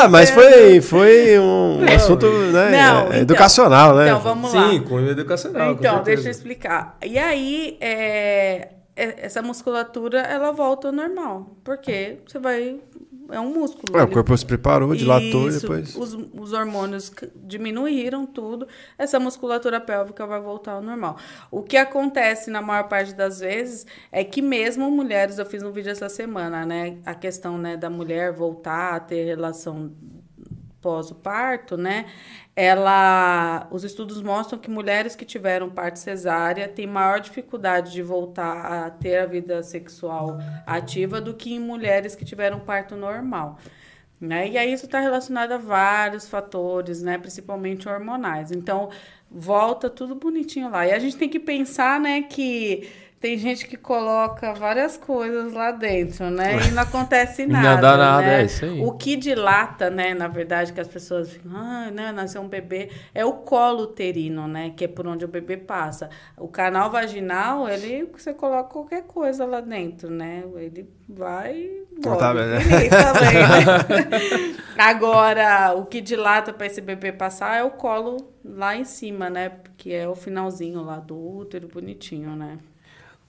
Ah, 0.00 0.08
mas 0.08 0.30
foi, 0.30 0.80
foi 0.80 1.38
um 1.38 1.80
assunto 1.94 2.26
né, 2.28 2.70
Não, 2.70 3.00
é, 3.00 3.06
então. 3.06 3.18
educacional, 3.22 3.94
né? 3.96 4.06
Então, 4.08 4.20
vamos 4.20 4.52
lá. 4.52 4.70
Sim, 4.70 4.80
com 4.82 5.00
educacional. 5.00 5.74
com 5.74 5.80
Então, 5.80 5.94
certeza. 5.96 6.04
deixa 6.16 6.28
eu 6.28 6.30
explicar. 6.30 6.96
E 7.04 7.18
aí, 7.18 7.76
é, 7.80 8.68
é- 8.96 9.14
essa 9.18 9.42
musculatura, 9.42 10.20
ela 10.20 10.52
volta 10.52 10.88
ao 10.88 10.92
normal. 10.92 11.56
Porque 11.64 12.18
você 12.26 12.38
vai... 12.38 12.76
É 13.30 13.40
um 13.40 13.52
músculo. 13.52 13.96
O 13.96 14.02
ele- 14.02 14.12
corpo 14.12 14.36
se 14.36 14.46
preparou, 14.46 14.94
dilatou 14.94 15.46
e 15.46 15.48
Isso, 15.48 15.60
depois... 15.60 15.96
Os, 15.96 16.14
os 16.14 16.52
hormônios 16.52 17.12
diminuíram 17.34 18.26
tudo, 18.26 18.66
essa 18.96 19.18
musculatura 19.18 19.80
pélvica 19.80 20.26
vai 20.26 20.40
voltar 20.40 20.72
ao 20.72 20.82
normal. 20.82 21.16
O 21.50 21.62
que 21.62 21.76
acontece 21.76 22.50
na 22.50 22.62
maior 22.62 22.88
parte 22.88 23.14
das 23.14 23.40
vezes 23.40 23.86
é 24.12 24.22
que 24.24 24.40
mesmo 24.40 24.90
mulheres, 24.90 25.38
eu 25.38 25.46
fiz 25.46 25.62
um 25.62 25.72
vídeo 25.72 25.90
essa 25.90 26.08
semana, 26.08 26.64
né? 26.64 26.98
A 27.04 27.14
questão 27.14 27.58
né, 27.58 27.76
da 27.76 27.90
mulher 27.90 28.32
voltar 28.32 28.94
a 28.94 29.00
ter 29.00 29.24
relação 29.24 29.92
pós 30.80 31.10
o 31.10 31.14
parto, 31.16 31.76
né? 31.76 32.06
Ela, 32.58 33.68
os 33.70 33.84
estudos 33.84 34.22
mostram 34.22 34.58
que 34.58 34.70
mulheres 34.70 35.14
que 35.14 35.26
tiveram 35.26 35.68
parto 35.68 35.98
cesárea 35.98 36.66
têm 36.66 36.86
maior 36.86 37.20
dificuldade 37.20 37.92
de 37.92 38.02
voltar 38.02 38.86
a 38.86 38.90
ter 38.90 39.18
a 39.18 39.26
vida 39.26 39.62
sexual 39.62 40.38
ativa 40.66 41.20
do 41.20 41.34
que 41.34 41.54
em 41.54 41.60
mulheres 41.60 42.16
que 42.16 42.24
tiveram 42.24 42.58
parto 42.58 42.96
normal. 42.96 43.58
Né? 44.18 44.48
E 44.48 44.56
aí 44.56 44.72
isso 44.72 44.86
está 44.86 44.98
relacionado 45.00 45.52
a 45.52 45.58
vários 45.58 46.26
fatores, 46.26 47.02
né? 47.02 47.18
principalmente 47.18 47.86
hormonais. 47.86 48.50
Então, 48.50 48.88
volta 49.30 49.90
tudo 49.90 50.14
bonitinho 50.14 50.70
lá. 50.70 50.86
E 50.86 50.92
a 50.92 50.98
gente 50.98 51.18
tem 51.18 51.28
que 51.28 51.38
pensar 51.38 52.00
né, 52.00 52.22
que 52.22 52.88
tem 53.18 53.38
gente 53.38 53.66
que 53.66 53.76
coloca 53.78 54.52
várias 54.52 54.96
coisas 54.96 55.52
lá 55.52 55.70
dentro, 55.70 56.30
né? 56.30 56.58
E 56.68 56.70
não 56.72 56.82
acontece 56.82 57.46
Não 57.48 57.60
nada. 57.60 57.80
dá 57.80 57.96
nada, 57.96 58.26
né? 58.26 58.42
é 58.42 58.44
isso 58.44 58.64
aí. 58.64 58.80
O 58.84 58.92
que 58.92 59.16
dilata, 59.16 59.88
né, 59.88 60.12
na 60.12 60.28
verdade, 60.28 60.72
que 60.72 60.80
as 60.80 60.86
pessoas 60.86 61.32
ficam, 61.32 61.52
ah, 61.56 61.90
né, 61.90 62.12
nasceu 62.12 62.42
um 62.42 62.48
bebê, 62.48 62.90
é 63.14 63.24
o 63.24 63.32
colo 63.32 63.84
uterino, 63.84 64.46
né, 64.46 64.72
que 64.76 64.84
é 64.84 64.88
por 64.88 65.06
onde 65.06 65.24
o 65.24 65.28
bebê 65.28 65.56
passa. 65.56 66.10
O 66.36 66.46
canal 66.46 66.90
vaginal, 66.90 67.66
ele, 67.68 68.08
você 68.16 68.34
coloca 68.34 68.68
qualquer 68.70 69.04
coisa 69.04 69.46
lá 69.46 69.60
dentro, 69.60 70.10
né, 70.10 70.44
ele 70.56 70.88
vai 71.08 71.68
tá 72.02 72.10
volta. 72.10 72.34
bem, 72.34 72.46
né? 72.46 72.58
Também, 72.90 74.08
né? 74.12 74.56
Agora, 74.76 75.74
o 75.74 75.86
que 75.86 76.02
dilata 76.02 76.52
para 76.52 76.66
esse 76.66 76.82
bebê 76.82 77.12
passar 77.12 77.56
é 77.56 77.62
o 77.64 77.70
colo 77.70 78.18
lá 78.44 78.76
em 78.76 78.84
cima, 78.84 79.30
né, 79.30 79.52
que 79.78 79.94
é 79.94 80.06
o 80.06 80.14
finalzinho 80.14 80.82
lá 80.82 80.98
do 80.98 81.16
útero, 81.16 81.66
bonitinho, 81.66 82.36
né. 82.36 82.58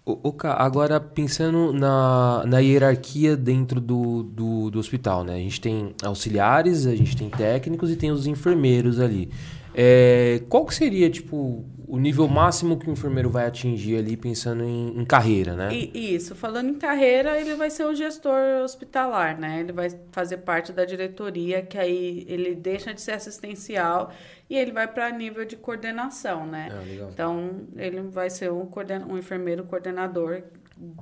O, 0.08 0.30
o 0.30 0.32
Ca- 0.32 0.54
agora 0.58 1.02
pensando 1.02 1.74
na, 1.74 2.44
na 2.48 2.60
hierarquia 2.60 3.36
dentro 3.36 3.82
do, 3.82 4.24
do, 4.24 4.72
do 4.72 4.80
hospital, 4.80 5.24
né? 5.26 5.36
A 5.36 5.40
gente 5.40 5.60
tem 5.60 5.94
auxiliares, 6.02 6.86
a 6.88 6.96
gente 6.96 7.18
tem 7.18 7.30
técnicos 7.30 7.92
e 7.92 7.96
tem 7.98 8.10
os 8.10 8.26
enfermeiros 8.26 9.02
ali. 9.02 9.30
É, 9.76 10.42
qual 10.48 10.66
que 10.66 10.74
seria, 10.74 11.10
tipo, 11.10 11.66
o 11.88 11.98
nível 11.98 12.28
máximo 12.28 12.78
que 12.78 12.90
o 12.90 12.92
enfermeiro 12.92 13.30
vai 13.30 13.48
atingir 13.48 13.98
ali 13.98 14.18
pensando 14.18 14.62
em, 14.64 15.00
em 15.00 15.06
carreira, 15.06 15.56
né? 15.56 15.70
E- 15.74 16.16
isso, 16.16 16.36
falando 16.36 16.70
em 16.70 16.74
carreira, 16.76 17.40
ele 17.40 17.56
vai 17.56 17.70
ser 17.70 17.86
o 17.86 17.96
gestor 17.96 18.62
hospitalar, 18.64 19.40
né? 19.40 19.62
Ele 19.62 19.72
vai 19.72 19.90
fazer 20.12 20.38
parte 20.38 20.74
da 20.74 20.84
diretoria, 20.84 21.62
que 21.62 21.78
aí 21.78 22.26
ele 22.28 22.54
deixa 22.56 22.94
de 22.94 23.00
ser 23.00 23.14
assistencial 23.14 24.12
e 24.50 24.58
ele 24.58 24.72
vai 24.74 24.88
para 24.88 25.10
nível 25.12 25.46
de 25.46 25.56
coordenação, 25.56 26.46
né? 26.46 26.68
Ah. 26.72 27.08
Então, 27.12 27.62
ele 27.78 28.02
vai 28.02 28.30
ser 28.30 28.52
um, 28.52 28.66
coorden 28.66 29.04
um 29.10 29.18
enfermeiro 29.18 29.64
coordenador 29.64 30.44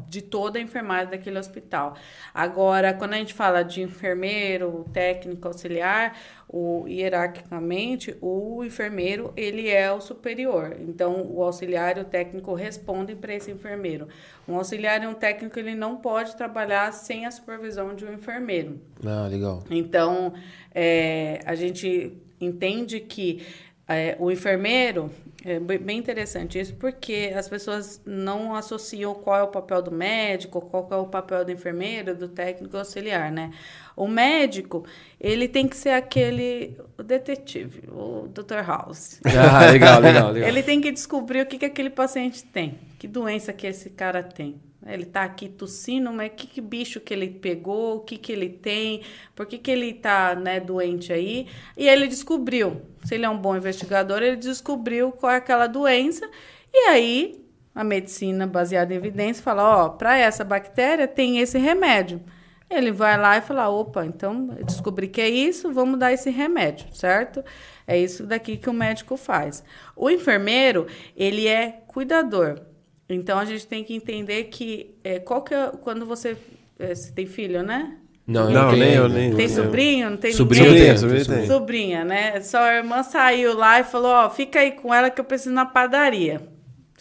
de 0.07 0.21
toda 0.21 0.57
a 0.57 0.61
enfermagem 0.61 1.09
daquele 1.09 1.37
hospital. 1.37 1.95
Agora, 2.33 2.93
quando 2.93 3.13
a 3.13 3.17
gente 3.17 3.33
fala 3.33 3.63
de 3.63 3.81
enfermeiro, 3.81 4.85
técnico, 4.93 5.47
auxiliar, 5.47 6.17
o, 6.47 6.87
hierarquicamente, 6.87 8.15
o 8.21 8.63
enfermeiro 8.63 9.33
ele 9.35 9.67
é 9.69 9.91
o 9.91 9.99
superior. 9.99 10.77
Então, 10.79 11.25
o 11.29 11.43
auxiliar 11.43 11.97
e 11.97 12.01
o 12.01 12.05
técnico 12.05 12.53
respondem 12.53 13.15
para 13.15 13.33
esse 13.33 13.51
enfermeiro. 13.51 14.07
Um 14.47 14.55
auxiliar 14.55 15.03
e 15.03 15.07
um 15.07 15.13
técnico 15.13 15.59
ele 15.59 15.75
não 15.75 15.97
pode 15.97 16.35
trabalhar 16.35 16.91
sem 16.93 17.25
a 17.25 17.31
supervisão 17.31 17.95
de 17.95 18.05
um 18.05 18.13
enfermeiro. 18.13 18.79
Ah, 19.05 19.27
legal. 19.27 19.63
Então, 19.69 20.33
é, 20.73 21.39
a 21.45 21.55
gente 21.55 22.13
entende 22.39 22.99
que 22.99 23.45
é, 23.87 24.15
o 24.19 24.31
enfermeiro 24.31 25.11
é 25.43 25.59
bem 25.59 25.99
interessante 25.99 26.59
isso, 26.59 26.73
porque 26.73 27.31
as 27.35 27.47
pessoas 27.47 28.01
não 28.03 28.55
associam 28.55 29.13
qual 29.13 29.39
é 29.39 29.43
o 29.43 29.47
papel 29.47 29.79
do 29.79 29.91
médico, 29.91 30.59
qual 30.59 30.87
é 30.89 30.95
o 30.95 31.05
papel 31.05 31.45
do 31.45 31.51
enfermeiro, 31.51 32.15
do 32.15 32.27
técnico 32.27 32.75
auxiliar, 32.75 33.31
né? 33.31 33.51
O 33.95 34.07
médico, 34.07 34.83
ele 35.21 35.47
tem 35.47 35.67
que 35.67 35.77
ser 35.77 35.91
aquele 35.91 36.75
o 36.97 37.03
detetive, 37.03 37.83
o 37.89 38.27
Dr. 38.27 38.65
House. 38.65 39.21
Ah, 39.37 39.71
legal, 39.71 40.01
legal, 40.01 40.31
legal. 40.31 40.49
ele 40.49 40.63
tem 40.63 40.81
que 40.81 40.91
descobrir 40.91 41.41
o 41.41 41.45
que, 41.45 41.59
que 41.59 41.65
aquele 41.65 41.91
paciente 41.91 42.43
tem, 42.43 42.79
que 42.97 43.07
doença 43.07 43.53
que 43.53 43.67
esse 43.67 43.91
cara 43.91 44.23
tem. 44.23 44.59
Ele 44.85 45.03
está 45.03 45.23
aqui 45.23 45.49
tossindo, 45.49 46.13
mas 46.13 46.31
que, 46.35 46.45
que 46.45 46.61
bicho 46.61 46.99
que 46.99 47.11
ele 47.11 47.27
pegou, 47.27 47.97
o 47.97 47.99
que, 48.01 48.17
que 48.17 48.31
ele 48.31 48.49
tem, 48.49 49.01
por 49.35 49.47
que, 49.47 49.57
que 49.57 49.71
ele 49.71 49.89
está 49.89 50.35
né, 50.35 50.59
doente 50.59 51.11
aí. 51.11 51.47
E 51.75 51.87
ele 51.87 52.07
descobriu. 52.07 52.81
Se 53.03 53.15
ele 53.15 53.25
é 53.25 53.29
um 53.29 53.37
bom 53.37 53.55
investigador, 53.55 54.21
ele 54.21 54.35
descobriu 54.35 55.11
qual 55.11 55.31
é 55.31 55.37
aquela 55.37 55.65
doença. 55.65 56.29
E 56.71 56.77
aí, 56.89 57.45
a 57.73 57.83
medicina 57.83 58.45
baseada 58.45 58.93
em 58.93 58.97
evidência 58.97 59.43
fala: 59.43 59.85
ó, 59.85 59.89
para 59.89 60.17
essa 60.17 60.43
bactéria 60.43 61.07
tem 61.07 61.39
esse 61.39 61.57
remédio. 61.57 62.21
Ele 62.69 62.91
vai 62.91 63.17
lá 63.17 63.37
e 63.37 63.41
fala: 63.41 63.69
opa, 63.69 64.05
então 64.05 64.47
descobri 64.65 65.07
que 65.07 65.21
é 65.21 65.29
isso, 65.29 65.71
vamos 65.73 65.99
dar 65.99 66.13
esse 66.13 66.29
remédio, 66.29 66.87
certo? 66.93 67.43
É 67.87 67.97
isso 67.97 68.25
daqui 68.25 68.57
que 68.57 68.69
o 68.69 68.73
médico 68.73 69.17
faz. 69.17 69.63
O 69.95 70.09
enfermeiro, 70.09 70.87
ele 71.15 71.47
é 71.47 71.81
cuidador. 71.87 72.61
Então 73.09 73.37
a 73.37 73.45
gente 73.45 73.67
tem 73.67 73.83
que 73.83 73.93
entender 73.93 74.45
que 74.45 74.95
é, 75.03 75.19
qual 75.19 75.43
que 75.43 75.53
é, 75.53 75.71
quando 75.81 76.05
você, 76.05 76.35
é, 76.79 76.93
você 76.93 77.11
tem 77.11 77.25
filho, 77.27 77.61
né? 77.61 77.97
Não, 78.27 78.49
eu 78.49 78.51
Não, 78.51 78.71
nem 78.71 78.93
eu, 78.93 79.07
nem 79.07 79.35
Tem 79.35 79.47
sobrinho? 79.47 80.09
Não 80.09 80.17
tem 80.17 80.33
Sobrinho 80.33 80.65
ninguém? 80.65 80.79
eu 80.79 80.85
tenho, 80.87 80.97
Sobrinho 80.99 81.25
sobrinho 81.25 81.41
tem. 81.41 81.47
Sobrinha, 81.47 82.03
né? 82.03 82.41
Sua 82.41 82.77
irmã 82.77 83.03
saiu 83.03 83.55
lá 83.55 83.79
e 83.79 83.83
falou: 83.83 84.11
Ó, 84.11 84.29
fica 84.31 84.59
aí 84.59 84.71
com 84.71 84.91
ela 84.91 85.11
que 85.11 85.21
eu 85.21 85.25
preciso 85.25 85.51
na 85.53 85.65
padaria. 85.65 86.41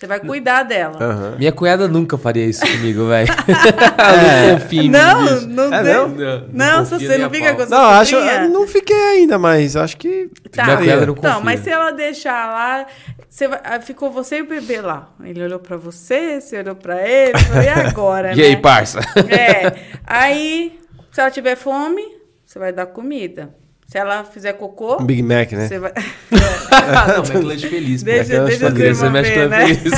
Você 0.05 0.09
vai 0.09 0.20
cuidar 0.20 0.64
dela. 0.64 0.98
Aham. 1.00 1.34
Minha 1.38 1.50
cunhada 1.50 1.88
nunca 1.88 2.18
faria 2.18 2.44
isso 2.44 2.61
comigo, 2.61 3.09
velho. 3.09 3.26
não 4.52 4.61
confio 4.61 4.80
em 4.80 4.84
mim 4.84 4.90
Não, 4.90 5.22
nisso. 5.22 5.48
não, 5.48 5.72
É, 5.74 5.82
não? 5.82 6.09
Não, 6.09 6.48
Não, 6.52 6.84
se 6.84 6.90
você 6.98 7.16
não 7.16 7.30
fica 7.30 7.55
com 7.55 7.64
Não, 7.64 7.84
acho. 7.90 8.16
Não 8.50 8.68
fiquei 8.68 8.94
ainda, 8.96 9.38
mas 9.38 9.76
acho 9.76 9.96
que. 9.96 10.28
Tá. 10.52 10.64
Minha 10.64 10.76
cunhada 10.76 11.07
não 11.07 11.14
Então, 11.14 11.30
confia. 11.32 11.44
mas 11.44 11.61
se 11.61 11.70
ela 11.70 11.90
deixar 11.90 12.52
lá, 12.52 12.86
você 13.28 13.48
vai- 13.48 13.61
ah, 13.64 13.80
ficou 13.80 14.11
você 14.11 14.36
e 14.38 14.42
o 14.42 14.46
bebê 14.46 14.82
lá. 14.82 15.09
Ele 15.24 15.42
olhou 15.42 15.59
pra 15.59 15.78
você, 15.78 16.38
você 16.40 16.59
olhou 16.59 16.74
pra 16.74 17.00
ele, 17.09 17.38
falou, 17.38 17.62
e 17.62 17.68
agora, 17.68 18.32
E 18.34 18.36
né? 18.36 18.42
aí, 18.44 18.57
parça? 18.59 19.00
É. 19.28 19.72
Aí, 20.07 20.78
se 21.11 21.18
ela 21.20 21.30
tiver 21.30 21.57
fome, 21.57 22.02
você 22.44 22.59
vai 22.59 22.72
dar 22.74 22.84
comida. 22.86 23.55
Se 23.95 23.99
ela 23.99 24.24
fizer 24.24 24.55
cocô, 24.55 25.01
Um 25.01 25.07
Big 25.07 25.22
Mac, 25.22 25.53
né? 25.53 25.68
você 25.68 25.78
vai. 25.78 25.92
não, 27.14 27.24
McLanche 27.24 27.68
feliz. 27.68 28.03
Deixa- 28.03 28.45
deixa 28.45 28.68
Você 28.68 29.22
ver, 29.22 29.49
né? 29.49 29.66
feliz. 29.68 29.92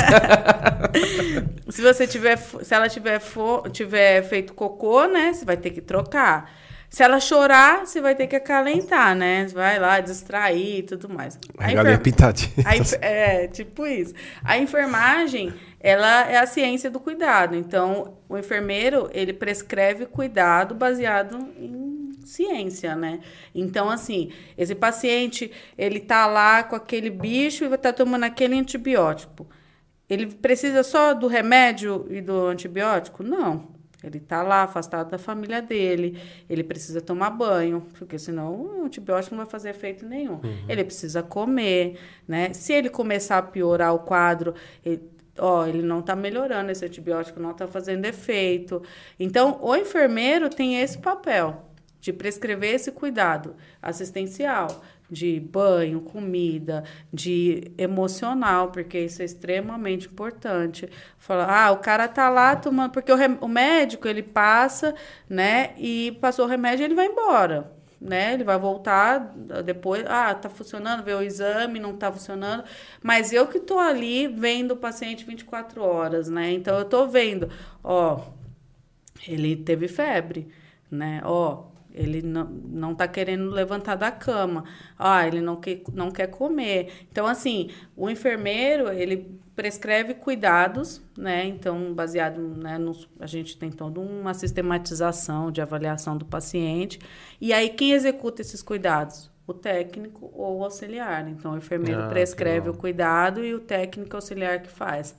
se 1.67 1.81
você 1.81 2.05
tiver, 2.05 2.37
se 2.37 2.75
ela 2.75 2.87
tiver, 2.87 3.17
fo- 3.19 3.63
tiver 3.71 4.21
feito 4.21 4.53
cocô, 4.53 5.07
né, 5.07 5.33
você 5.33 5.43
vai 5.43 5.57
ter 5.57 5.71
que 5.71 5.81
trocar. 5.81 6.47
Se 6.91 7.01
ela 7.01 7.19
chorar, 7.19 7.87
você 7.87 7.99
vai 7.99 8.13
ter 8.13 8.27
que 8.27 8.35
acalentar, 8.35 9.15
né? 9.15 9.47
Vai 9.51 9.79
lá 9.79 9.99
distrair 9.99 10.77
e 10.77 10.83
tudo 10.83 11.09
mais. 11.09 11.39
A 11.57 11.73
enfer- 11.73 11.99
pintadinha. 11.99 12.51
É, 13.01 13.47
tipo 13.47 13.87
isso. 13.87 14.13
A 14.43 14.59
enfermagem, 14.59 15.51
ela 15.81 16.29
é 16.29 16.37
a 16.37 16.45
ciência 16.45 16.91
do 16.91 16.99
cuidado. 16.99 17.55
Então, 17.55 18.13
o 18.29 18.37
enfermeiro, 18.37 19.09
ele 19.11 19.33
prescreve 19.33 20.05
cuidado 20.05 20.75
baseado 20.75 21.49
em 21.59 21.96
ciência, 22.27 22.95
né? 22.95 23.19
Então, 23.53 23.89
assim, 23.89 24.31
esse 24.57 24.75
paciente, 24.75 25.51
ele 25.77 25.99
tá 25.99 26.27
lá 26.27 26.63
com 26.63 26.75
aquele 26.75 27.09
bicho 27.09 27.63
e 27.65 27.67
vai 27.67 27.77
estar 27.77 27.93
tomando 27.93 28.23
aquele 28.23 28.55
antibiótico. 28.57 29.47
Ele 30.09 30.27
precisa 30.27 30.83
só 30.83 31.13
do 31.13 31.27
remédio 31.27 32.05
e 32.09 32.21
do 32.21 32.47
antibiótico? 32.47 33.23
Não. 33.23 33.75
Ele 34.03 34.19
tá 34.19 34.43
lá 34.43 34.63
afastado 34.63 35.09
da 35.09 35.17
família 35.17 35.61
dele, 35.61 36.21
ele 36.47 36.63
precisa 36.63 37.01
tomar 37.01 37.31
banho, 37.31 37.85
porque 37.97 38.19
senão 38.19 38.53
o 38.53 38.85
antibiótico 38.85 39.35
não 39.35 39.43
vai 39.43 39.51
fazer 39.51 39.69
efeito 39.69 40.05
nenhum. 40.05 40.39
Ele 40.69 40.83
precisa 40.83 41.23
comer, 41.23 41.97
né? 42.27 42.53
Se 42.53 42.73
ele 42.73 42.89
começar 42.89 43.39
a 43.39 43.41
piorar 43.41 43.95
o 43.95 43.99
quadro, 43.99 44.53
ele, 44.85 45.01
ó, 45.39 45.65
ele 45.65 45.81
não 45.81 46.01
tá 46.03 46.15
melhorando, 46.15 46.71
esse 46.71 46.85
antibiótico 46.85 47.39
não 47.39 47.53
tá 47.53 47.67
fazendo 47.67 48.05
efeito. 48.05 48.83
Então, 49.19 49.57
o 49.61 49.75
enfermeiro 49.75 50.47
tem 50.47 50.79
esse 50.79 50.99
papel 50.99 51.66
de 51.99 52.13
prescrever 52.13 52.75
esse 52.75 52.91
cuidado 52.91 53.55
assistencial, 53.81 54.83
de 55.09 55.39
banho, 55.39 56.01
comida, 56.01 56.83
de 57.11 57.71
emocional, 57.77 58.71
porque 58.71 58.99
isso 58.99 59.21
é 59.21 59.25
extremamente 59.25 60.07
importante. 60.07 60.89
Falar, 61.17 61.65
ah, 61.65 61.71
o 61.71 61.77
cara 61.77 62.07
tá 62.07 62.29
lá 62.29 62.55
tomando, 62.55 62.91
porque 62.91 63.11
o, 63.11 63.17
o 63.41 63.47
médico 63.47 64.07
ele 64.07 64.21
passa, 64.23 64.93
né, 65.29 65.73
e 65.77 66.17
passou 66.21 66.45
o 66.45 66.49
remédio, 66.49 66.83
ele 66.83 66.95
vai 66.95 67.07
embora. 67.07 67.71
Né? 67.99 68.35
Ele 68.35 68.43
vai 68.43 68.59
voltar 68.59 69.33
depois, 69.65 70.05
ah, 70.07 70.35
tá 70.35 70.49
funcionando, 70.49 71.03
vê 71.03 71.13
o 71.13 71.21
exame, 71.21 71.79
não 71.79 71.95
tá 71.95 72.11
funcionando, 72.11 72.63
mas 73.01 73.33
eu 73.33 73.47
que 73.47 73.59
tô 73.59 73.79
ali 73.79 74.27
vendo 74.27 74.73
o 74.73 74.77
paciente 74.77 75.25
24 75.25 75.81
horas, 75.81 76.29
né? 76.29 76.51
Então 76.51 76.77
eu 76.77 76.85
tô 76.85 77.07
vendo, 77.07 77.49
ó, 77.83 78.21
ele 79.27 79.55
teve 79.55 79.87
febre, 79.87 80.47
né? 80.91 81.21
Ó, 81.25 81.63
ele 81.97 82.21
não, 82.21 82.45
não 82.45 82.95
tá 82.95 83.07
querendo 83.07 83.49
levantar 83.49 83.95
da 83.95 84.11
cama. 84.11 84.63
Ah, 84.97 85.27
ele 85.27 85.41
não, 85.41 85.55
que, 85.55 85.83
não 85.93 86.11
quer 86.11 86.27
comer. 86.27 87.07
Então, 87.11 87.25
assim, 87.25 87.71
o 87.95 88.09
enfermeiro, 88.09 88.89
ele 88.91 89.39
prescreve 89.55 90.13
cuidados, 90.13 91.01
né? 91.17 91.45
Então, 91.45 91.93
baseado, 91.93 92.39
né, 92.39 92.77
a 93.19 93.25
gente 93.25 93.57
tem 93.57 93.71
toda 93.71 93.99
uma 93.99 94.33
sistematização 94.33 95.51
de 95.51 95.61
avaliação 95.61 96.15
do 96.15 96.25
paciente. 96.25 96.99
E 97.41 97.51
aí, 97.51 97.69
quem 97.69 97.91
executa 97.93 98.41
esses 98.41 98.61
cuidados? 98.61 99.31
O 99.47 99.53
técnico 99.53 100.29
ou 100.35 100.59
o 100.59 100.63
auxiliar. 100.63 101.27
Então, 101.27 101.53
o 101.53 101.57
enfermeiro 101.57 102.01
Ah, 102.01 102.07
prescreve 102.07 102.69
o 102.69 102.73
cuidado 102.73 103.43
e 103.43 103.55
o 103.55 103.59
técnico 103.59 104.15
auxiliar 104.15 104.61
que 104.61 104.69
faz. 104.69 105.15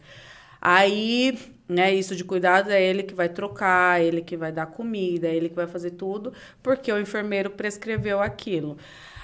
Aí, 0.61 1.58
né, 1.69 1.95
isso 1.95 2.17
de 2.17 2.25
cuidado 2.25 2.71
é 2.71 2.83
ele 2.83 3.03
que 3.03 3.15
vai 3.15 3.29
trocar, 3.29 4.01
ele 4.03 4.23
que 4.23 4.37
vai 4.37 4.51
dar 4.53 4.67
comida, 4.67 5.29
é 5.29 5.35
ele 5.35 5.49
que 5.49 5.55
vai 5.55 5.67
fazer 5.67 5.93
tudo, 5.93 6.33
porque 6.63 6.91
o 6.93 6.99
enfermeiro 6.99 7.51
prescreveu 7.51 8.21
aquilo. 8.21 8.79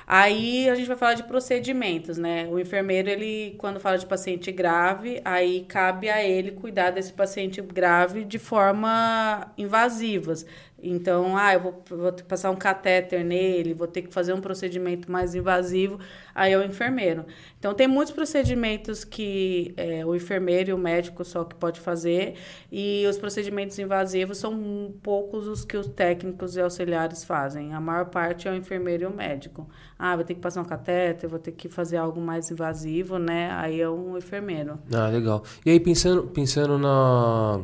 Aí 0.07 0.69
a 0.69 0.75
gente 0.75 0.87
vai 0.87 0.97
falar 0.97 1.15
de 1.15 1.23
procedimentos, 1.23 2.19
né? 2.19 2.47
O 2.51 2.59
enfermeiro, 2.59 3.09
ele, 3.09 3.55
quando 3.59 3.81
fala 3.81 3.97
de 3.97 4.05
paciente 4.05 4.53
grave, 4.53 5.21
aí 5.25 5.65
cabe 5.67 6.11
a 6.11 6.23
ele 6.23 6.51
cuidar 6.53 6.91
desse 6.91 7.13
paciente 7.13 7.63
grave 7.63 8.25
de 8.25 8.39
forma 8.39 9.51
invasivas. 9.57 10.45
Então, 10.85 11.37
ah, 11.37 11.55
eu 11.55 11.61
vou, 11.61 11.83
vou 11.89 12.13
passar 12.29 12.51
um 12.51 12.57
catéter 12.57 13.25
nele, 13.25 13.73
vou 13.73 13.87
ter 13.87 14.03
que 14.03 14.13
fazer 14.13 14.33
um 14.33 14.41
procedimento 14.41 15.11
mais 15.11 15.35
invasivo, 15.35 15.99
aí 16.35 16.53
é 16.53 16.59
o 16.59 16.63
enfermeiro. 16.63 17.25
Então, 17.59 17.73
tem 17.73 17.89
muitos 17.89 18.13
procedimentos 18.13 19.05
que 19.05 19.73
é, 19.77 20.05
o 20.05 20.15
enfermeiro 20.15 20.71
e 20.71 20.73
o 20.73 20.79
médico 20.79 21.25
só 21.25 21.45
que 21.45 21.55
pode 21.55 21.81
fazer, 21.81 22.35
e 22.71 23.07
os 23.09 23.17
procedimentos 23.17 23.79
invasivos 23.79 24.39
são 24.39 24.93
poucos 25.03 25.47
os 25.47 25.65
que 25.65 25.77
os 25.77 25.87
técnicos 25.87 26.57
e 26.57 26.61
auxiliares 26.61 27.25
fazem. 27.25 27.73
A 27.73 27.81
maior 27.81 28.07
parte 28.07 28.47
é 28.47 28.51
o 28.51 28.55
enfermeiro 28.55 29.05
e 29.05 29.07
o 29.07 29.15
médico. 29.15 29.69
Ah, 29.99 30.15
vou 30.17 30.25
ter 30.25 30.35
que 30.35 30.41
passar 30.41 30.61
um 30.61 30.65
catéter, 30.65 31.29
vou 31.29 31.39
ter 31.39 31.53
que 31.53 31.69
fazer 31.69 31.97
algo 31.97 32.21
mais 32.21 32.51
invasivo, 32.51 33.19
né? 33.19 33.51
Aí 33.53 33.81
é 33.81 33.89
um 33.89 34.19
enfermeiro. 34.19 34.79
Ah, 34.93 35.09
legal. 35.09 35.43
E 35.65 35.71
aí, 35.71 35.81
pensando, 35.81 36.25
pensando 36.25 36.79
na, 36.79 37.63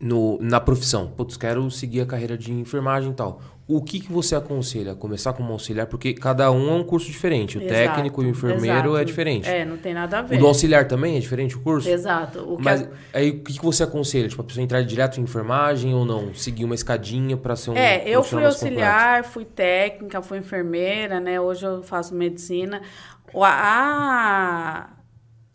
no, 0.00 0.38
na 0.40 0.58
profissão, 0.60 1.08
putz, 1.08 1.36
quero 1.36 1.70
seguir 1.70 2.00
a 2.00 2.06
carreira 2.06 2.36
de 2.38 2.50
enfermagem 2.52 3.10
e 3.10 3.14
tal. 3.14 3.40
O 3.68 3.80
que, 3.82 4.00
que 4.00 4.10
você 4.10 4.34
aconselha? 4.34 4.96
Começar 4.96 5.32
como 5.32 5.52
auxiliar? 5.52 5.86
Porque 5.86 6.12
cada 6.12 6.50
um 6.50 6.70
é 6.70 6.72
um 6.72 6.82
curso 6.82 7.06
diferente. 7.06 7.56
O 7.56 7.62
Exato, 7.62 7.72
técnico 7.94 8.20
e 8.20 8.26
o 8.26 8.28
enfermeiro 8.30 8.76
exato. 8.88 8.96
é 8.96 9.04
diferente. 9.04 9.48
É, 9.48 9.64
não 9.64 9.76
tem 9.76 9.94
nada 9.94 10.18
a 10.18 10.22
O 10.22 10.26
ver. 10.26 10.38
do 10.38 10.46
auxiliar 10.48 10.88
também 10.88 11.16
é 11.16 11.20
diferente 11.20 11.56
o 11.56 11.60
curso? 11.60 11.88
Exato. 11.88 12.40
O 12.52 12.56
que 12.56 12.64
Mas 12.64 12.82
a- 12.82 12.88
aí 13.12 13.30
o 13.30 13.44
que, 13.44 13.52
que 13.58 13.64
você 13.64 13.84
aconselha? 13.84 14.26
Tipo, 14.28 14.42
a 14.42 14.44
pessoa 14.44 14.64
entrar 14.64 14.82
direto 14.82 15.20
em 15.20 15.22
enfermagem 15.22 15.94
ou 15.94 16.04
não? 16.04 16.34
Seguir 16.34 16.64
uma 16.64 16.74
escadinha 16.74 17.36
pra 17.36 17.54
ser 17.54 17.70
um 17.70 17.76
É, 17.76 18.02
eu 18.08 18.24
fui 18.24 18.44
auxiliar, 18.44 19.22
fui 19.22 19.44
técnica, 19.44 20.20
fui 20.20 20.38
enfermeira, 20.38 21.20
né? 21.20 21.40
Hoje 21.40 21.64
eu 21.64 21.80
faço 21.84 22.12
medicina. 22.12 22.82
O- 23.32 23.44
A, 23.44 24.90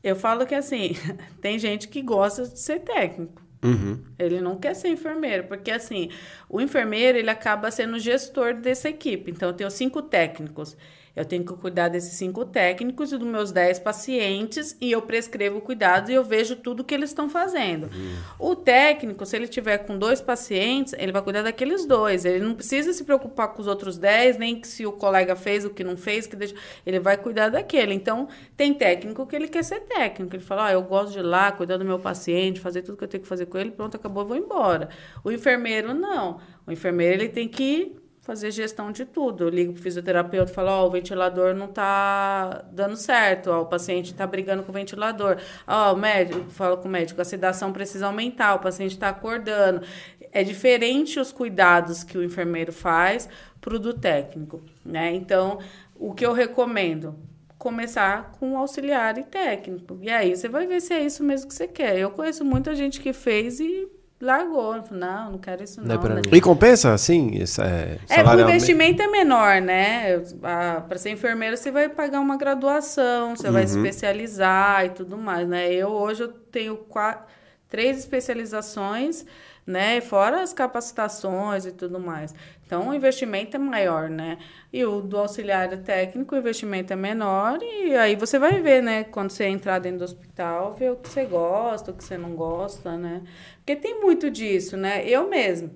eu 0.01 0.15
falo 0.15 0.45
que 0.45 0.55
assim, 0.55 0.95
tem 1.41 1.59
gente 1.59 1.89
que 1.89 2.01
gosta 2.01 2.43
de 2.47 2.57
ser 2.59 2.79
técnico. 2.79 3.41
Uhum. 3.65 3.99
Ele 4.19 4.39
não 4.41 4.57
quer 4.57 4.75
ser 4.75 4.89
enfermeiro, 4.89 5.45
porque 5.45 5.71
assim, 5.71 6.09
o 6.47 6.61
enfermeiro 6.61 7.17
ele 7.17 7.29
acaba 7.29 7.71
sendo 7.71 7.97
gestor 7.97 8.53
dessa 8.53 8.89
equipe. 8.89 9.31
Então, 9.31 9.49
eu 9.49 9.53
tenho 9.53 9.71
cinco 9.71 10.01
técnicos. 10.01 10.77
Eu 11.15 11.23
tenho 11.23 11.45
que 11.45 11.53
cuidar 11.53 11.87
desses 11.87 12.13
cinco 12.13 12.43
técnicos 12.43 13.11
e 13.11 13.17
dos 13.17 13.27
meus 13.27 13.51
dez 13.51 13.79
pacientes 13.79 14.75
e 14.81 14.91
eu 14.91 15.01
prescrevo 15.01 15.61
cuidados 15.61 16.09
e 16.09 16.13
eu 16.13 16.23
vejo 16.23 16.57
tudo 16.57 16.83
que 16.83 16.93
eles 16.93 17.11
estão 17.11 17.29
fazendo. 17.29 17.85
Uhum. 17.85 18.17
O 18.51 18.55
técnico, 18.55 19.25
se 19.25 19.35
ele 19.35 19.47
tiver 19.47 19.77
com 19.79 19.97
dois 19.97 20.19
pacientes, 20.19 20.93
ele 20.97 21.13
vai 21.13 21.21
cuidar 21.21 21.43
daqueles 21.43 21.85
dois. 21.85 22.25
Ele 22.25 22.43
não 22.43 22.53
precisa 22.53 22.91
se 22.91 23.03
preocupar 23.03 23.49
com 23.49 23.61
os 23.61 23.67
outros 23.67 23.97
dez, 23.97 24.37
nem 24.37 24.59
que 24.59 24.67
se 24.67 24.85
o 24.85 24.91
colega 24.91 25.35
fez 25.35 25.63
o 25.63 25.69
que 25.69 25.83
não 25.83 25.95
fez, 25.95 26.27
que 26.27 26.35
deixa... 26.35 26.55
ele 26.85 26.99
vai 26.99 27.15
cuidar 27.15 27.49
daquele. 27.49 27.93
Então, 27.93 28.27
tem 28.57 28.73
técnico 28.73 29.25
que 29.25 29.35
ele 29.35 29.47
quer 29.47 29.63
ser 29.63 29.81
técnico. 29.81 30.35
Ele 30.35 30.43
fala: 30.43 30.67
ah, 30.67 30.73
eu 30.73 30.81
gosto 30.81 31.13
de 31.13 31.19
ir 31.19 31.23
lá, 31.23 31.51
cuidar 31.51 31.77
do 31.77 31.85
meu 31.85 31.99
paciente, 31.99 32.59
fazer 32.59 32.81
tudo 32.81 32.97
que 32.97 33.05
eu 33.05 33.07
tenho 33.07 33.23
que 33.23 33.29
fazer 33.29 33.45
com 33.45 33.57
ele, 33.57 33.71
pronto, 33.71 33.95
acabou, 33.95 34.23
eu 34.23 34.27
vou 34.27 34.37
embora. 34.37 34.89
O 35.23 35.31
enfermeiro, 35.31 35.93
não. 35.93 36.39
O 36.67 36.71
enfermeiro, 36.71 37.21
ele 37.21 37.29
tem 37.29 37.47
que 37.47 37.95
fazer 38.25 38.49
gestão 38.49 38.91
de 38.91 39.05
tudo. 39.05 39.43
Eu 39.43 39.49
ligo 39.49 39.71
pro 39.71 39.81
fisioterapeuta 39.83 40.51
e 40.51 40.53
falo, 40.53 40.69
ó, 40.69 40.87
o 40.87 40.89
ventilador 40.89 41.53
não 41.53 41.67
tá 41.67 42.65
dando 42.71 42.95
certo, 42.97 43.51
ó, 43.51 43.61
o 43.61 43.65
paciente 43.67 44.15
tá 44.15 44.25
brigando 44.25 44.63
com 44.63 44.71
o 44.71 44.73
ventilador. 44.73 45.37
Ó, 45.67 45.93
o 45.93 45.95
médico, 45.95 46.49
falo 46.49 46.77
com 46.77 46.87
o 46.87 46.91
médico, 46.91 47.21
a 47.21 47.25
sedação 47.25 47.71
precisa 47.71 48.07
aumentar, 48.07 48.55
o 48.55 48.59
paciente 48.59 48.97
tá 48.97 49.09
acordando. 49.09 49.85
É 50.31 50.43
diferente 50.43 51.19
os 51.19 51.31
cuidados 51.31 52.03
que 52.03 52.17
o 52.17 52.23
enfermeiro 52.23 52.73
faz 52.73 53.29
pro 53.61 53.77
do 53.77 53.93
técnico, 53.93 54.63
né? 54.83 55.13
Então, 55.13 55.59
o 55.95 56.11
que 56.11 56.25
eu 56.25 56.33
recomendo? 56.33 57.15
Começar 57.59 58.33
com 58.39 58.57
auxiliar 58.57 59.17
e 59.19 59.23
técnico. 59.23 59.97
E 60.01 60.09
aí 60.09 60.35
você 60.35 60.49
vai 60.49 60.65
ver 60.65 60.81
se 60.81 60.93
é 60.93 61.03
isso 61.03 61.23
mesmo 61.23 61.47
que 61.47 61.53
você 61.53 61.67
quer. 61.67 61.97
Eu 61.97 62.11
conheço 62.11 62.43
muita 62.43 62.75
gente 62.75 62.99
que 62.99 63.13
fez 63.13 63.59
e 63.59 63.87
largou. 64.25 64.83
Não, 64.91 65.31
não 65.31 65.37
quero 65.37 65.63
isso 65.63 65.79
Não 65.79 65.87
não. 65.87 65.95
é 65.95 65.97
pra 65.97 66.15
né? 66.15 66.21
mim. 66.25 66.37
E 66.37 66.41
compensa, 66.41 66.93
assim, 66.93 67.31
é, 67.59 67.97
É, 68.09 68.23
o 68.23 68.39
investimento 68.41 69.01
é 69.01 69.07
menor, 69.07 69.61
né? 69.61 70.19
Para 70.41 70.97
ser 70.97 71.11
enfermeiro, 71.11 71.55
você 71.55 71.71
vai 71.71 71.87
pagar 71.87 72.19
uma 72.19 72.35
graduação, 72.37 73.35
você 73.35 73.49
vai 73.49 73.65
se 73.67 73.77
especializar 73.77 74.85
e 74.85 74.89
tudo 74.89 75.17
mais, 75.17 75.47
né? 75.47 75.71
Eu 75.71 75.89
hoje 75.89 76.23
eu 76.23 76.27
tenho 76.29 76.75
quatro, 76.75 77.25
três 77.69 77.97
especializações, 77.97 79.25
né? 79.65 80.01
Fora 80.01 80.41
as 80.41 80.53
capacitações 80.53 81.65
e 81.65 81.71
tudo 81.71 81.99
mais. 81.99 82.33
Então, 82.65 82.89
o 82.89 82.93
investimento 82.95 83.55
é 83.55 83.59
maior, 83.59 84.09
né? 84.09 84.39
E 84.73 84.83
o 84.83 84.99
do 84.99 85.17
auxiliar 85.17 85.69
técnico, 85.77 86.33
o 86.33 86.37
investimento 86.37 86.91
é 86.91 86.95
menor 86.95 87.59
e 87.61 87.95
aí 87.95 88.15
você 88.15 88.39
vai 88.39 88.59
ver, 88.61 88.81
né? 88.81 89.03
Quando 89.03 89.29
você 89.29 89.45
entrar 89.45 89.77
dentro 89.79 89.99
do 89.99 90.05
hospital, 90.05 90.73
ver 90.73 90.91
o 90.91 90.95
que 90.95 91.07
você 91.07 91.25
gosta, 91.25 91.91
o 91.91 91.93
que 91.93 92.03
você 92.03 92.17
não 92.17 92.35
gosta, 92.35 92.97
né? 92.97 93.21
Porque 93.57 93.75
tem 93.75 94.01
muito 94.01 94.31
disso, 94.31 94.75
né? 94.75 95.07
Eu 95.07 95.29
mesmo. 95.29 95.71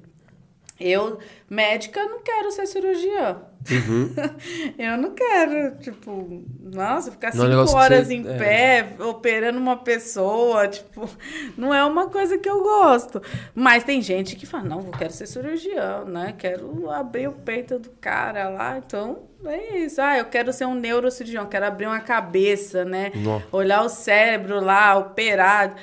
Eu, 0.80 1.20
médica, 1.50 2.04
não 2.06 2.22
quero 2.22 2.52
ser 2.52 2.66
cirurgiã. 2.66 3.42
Uhum. 3.70 4.14
eu 4.80 4.98
não 4.98 5.12
quero, 5.14 5.76
tipo, 5.78 6.44
nossa, 6.62 7.12
ficar 7.12 7.34
Não 7.36 7.46
é 7.46 7.66
cinco 7.66 7.78
horas 7.78 8.08
você- 8.08 8.14
em 8.14 8.28
é. 8.28 8.38
pé, 8.38 8.88
operando 9.04 9.60
uma 9.60 9.78
pessoa, 9.78 10.68
tipo, 10.68 11.10
não 11.58 11.74
é 11.74 11.84
uma 11.84 12.08
coisa 12.10 12.38
que 12.38 12.50
eu 12.50 12.64
gosto. 12.64 13.22
Mas 13.54 13.84
tem 13.84 14.02
gente 14.02 14.36
que 14.36 14.46
fala, 14.46 14.64
não, 14.64 14.80
eu 14.80 14.92
quero 14.92 15.12
ser 15.12 15.28
cirurgião, 15.28 16.06
né? 16.06 16.34
Quero 16.38 16.90
abrir 16.90 17.28
o 17.28 17.34
peito 17.34 17.78
do 17.78 17.90
cara 18.02 18.50
lá, 18.50 18.78
então 18.78 19.24
é 19.46 19.80
isso. 19.80 20.02
Ah, 20.02 20.18
eu 20.18 20.26
quero 20.26 20.54
ser 20.54 20.66
um 20.66 20.76
neurocirurgião, 20.76 21.46
quero 21.46 21.66
abrir 21.66 21.86
uma 21.88 22.00
cabeça, 22.00 22.86
né? 22.86 23.12
Nossa. 23.16 23.46
Olhar 23.52 23.84
o 23.84 23.90
cérebro 23.90 24.60
lá, 24.60 24.98
operar. 24.98 25.76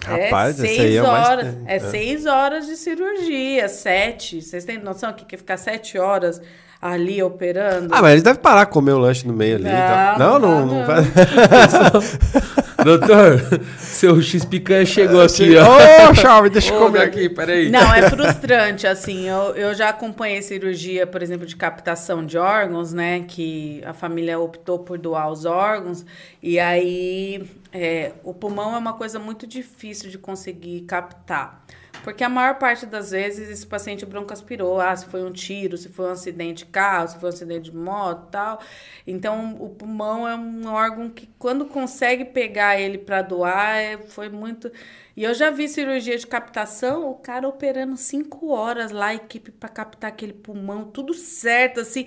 Rapaz, 0.00 0.60
é 0.60 0.66
seis 0.66 0.80
aí 0.80 0.96
é 0.96 1.02
mais 1.02 1.28
horas. 1.28 1.56
É, 1.66 1.76
é. 1.76 1.78
seis 1.80 2.26
horas 2.26 2.66
de 2.66 2.76
cirurgia, 2.76 3.68
sete. 3.68 4.40
Vocês 4.40 4.64
têm 4.64 4.78
noção 4.78 5.12
que 5.12 5.36
ficar 5.36 5.56
sete 5.56 5.98
horas 5.98 6.40
ali 6.80 7.22
operando? 7.22 7.92
Ah, 7.92 8.00
mas 8.00 8.12
ele 8.12 8.22
deve 8.22 8.38
parar 8.38 8.64
de 8.64 8.70
comer 8.70 8.92
o 8.92 8.98
lanche 8.98 9.26
no 9.26 9.32
meio 9.32 9.56
ali. 9.56 9.64
Não. 9.64 10.18
Não, 10.18 10.38
não, 10.38 10.66
não 10.66 10.78
não, 10.78 10.86
vai. 10.86 11.02
Doutor, 12.84 13.60
seu 13.76 14.22
X 14.22 14.44
picanha 14.44 14.86
chegou 14.86 15.20
aqui, 15.20 15.56
ó. 15.56 16.10
Ô, 16.10 16.14
chave, 16.14 16.48
deixa 16.48 16.72
eu 16.72 16.78
comer 16.78 17.02
aqui, 17.02 17.28
peraí. 17.28 17.68
Não, 17.68 17.92
é 17.92 18.06
frustrante, 18.08 18.86
assim. 18.86 19.28
Eu, 19.28 19.56
eu 19.56 19.74
já 19.74 19.88
acompanhei 19.88 20.40
cirurgia, 20.42 21.04
por 21.04 21.20
exemplo, 21.20 21.44
de 21.44 21.56
captação 21.56 22.24
de 22.24 22.38
órgãos, 22.38 22.92
né? 22.92 23.24
Que 23.26 23.82
a 23.84 23.92
família 23.92 24.38
optou 24.38 24.78
por 24.78 24.96
doar 24.96 25.28
os 25.28 25.44
órgãos. 25.44 26.06
E 26.40 26.60
aí, 26.60 27.44
é, 27.72 28.12
o 28.22 28.32
pulmão 28.32 28.74
é 28.76 28.78
uma 28.78 28.92
coisa 28.92 29.18
muito 29.18 29.44
difícil 29.44 30.08
de 30.08 30.16
conseguir 30.16 30.82
captar. 30.82 31.64
Porque 32.02 32.24
a 32.24 32.28
maior 32.28 32.54
parte 32.56 32.86
das 32.86 33.10
vezes 33.10 33.48
esse 33.50 33.66
paciente 33.66 34.06
broncoaspirou. 34.06 34.80
Ah, 34.80 34.94
se 34.96 35.06
foi 35.06 35.22
um 35.22 35.32
tiro, 35.32 35.76
se 35.76 35.88
foi 35.88 36.06
um 36.06 36.10
acidente 36.10 36.64
de 36.64 36.70
carro, 36.70 37.08
se 37.08 37.18
foi 37.18 37.28
um 37.28 37.32
acidente 37.32 37.70
de 37.70 37.76
moto 37.76 38.28
tal. 38.30 38.60
Então, 39.06 39.56
o 39.60 39.68
pulmão 39.70 40.26
é 40.26 40.34
um 40.34 40.66
órgão 40.66 41.10
que, 41.10 41.28
quando 41.38 41.66
consegue 41.66 42.24
pegar 42.24 42.80
ele 42.80 42.98
para 42.98 43.22
doar, 43.22 43.76
é, 43.76 43.98
foi 43.98 44.28
muito. 44.28 44.70
E 45.16 45.24
eu 45.24 45.34
já 45.34 45.50
vi 45.50 45.68
cirurgia 45.68 46.16
de 46.16 46.26
captação, 46.26 47.10
o 47.10 47.14
cara 47.16 47.48
operando 47.48 47.96
cinco 47.96 48.50
horas 48.50 48.92
lá, 48.92 49.14
equipe 49.14 49.50
para 49.50 49.68
captar 49.68 50.10
aquele 50.10 50.32
pulmão, 50.32 50.84
tudo 50.84 51.12
certo, 51.12 51.80
assim. 51.80 52.06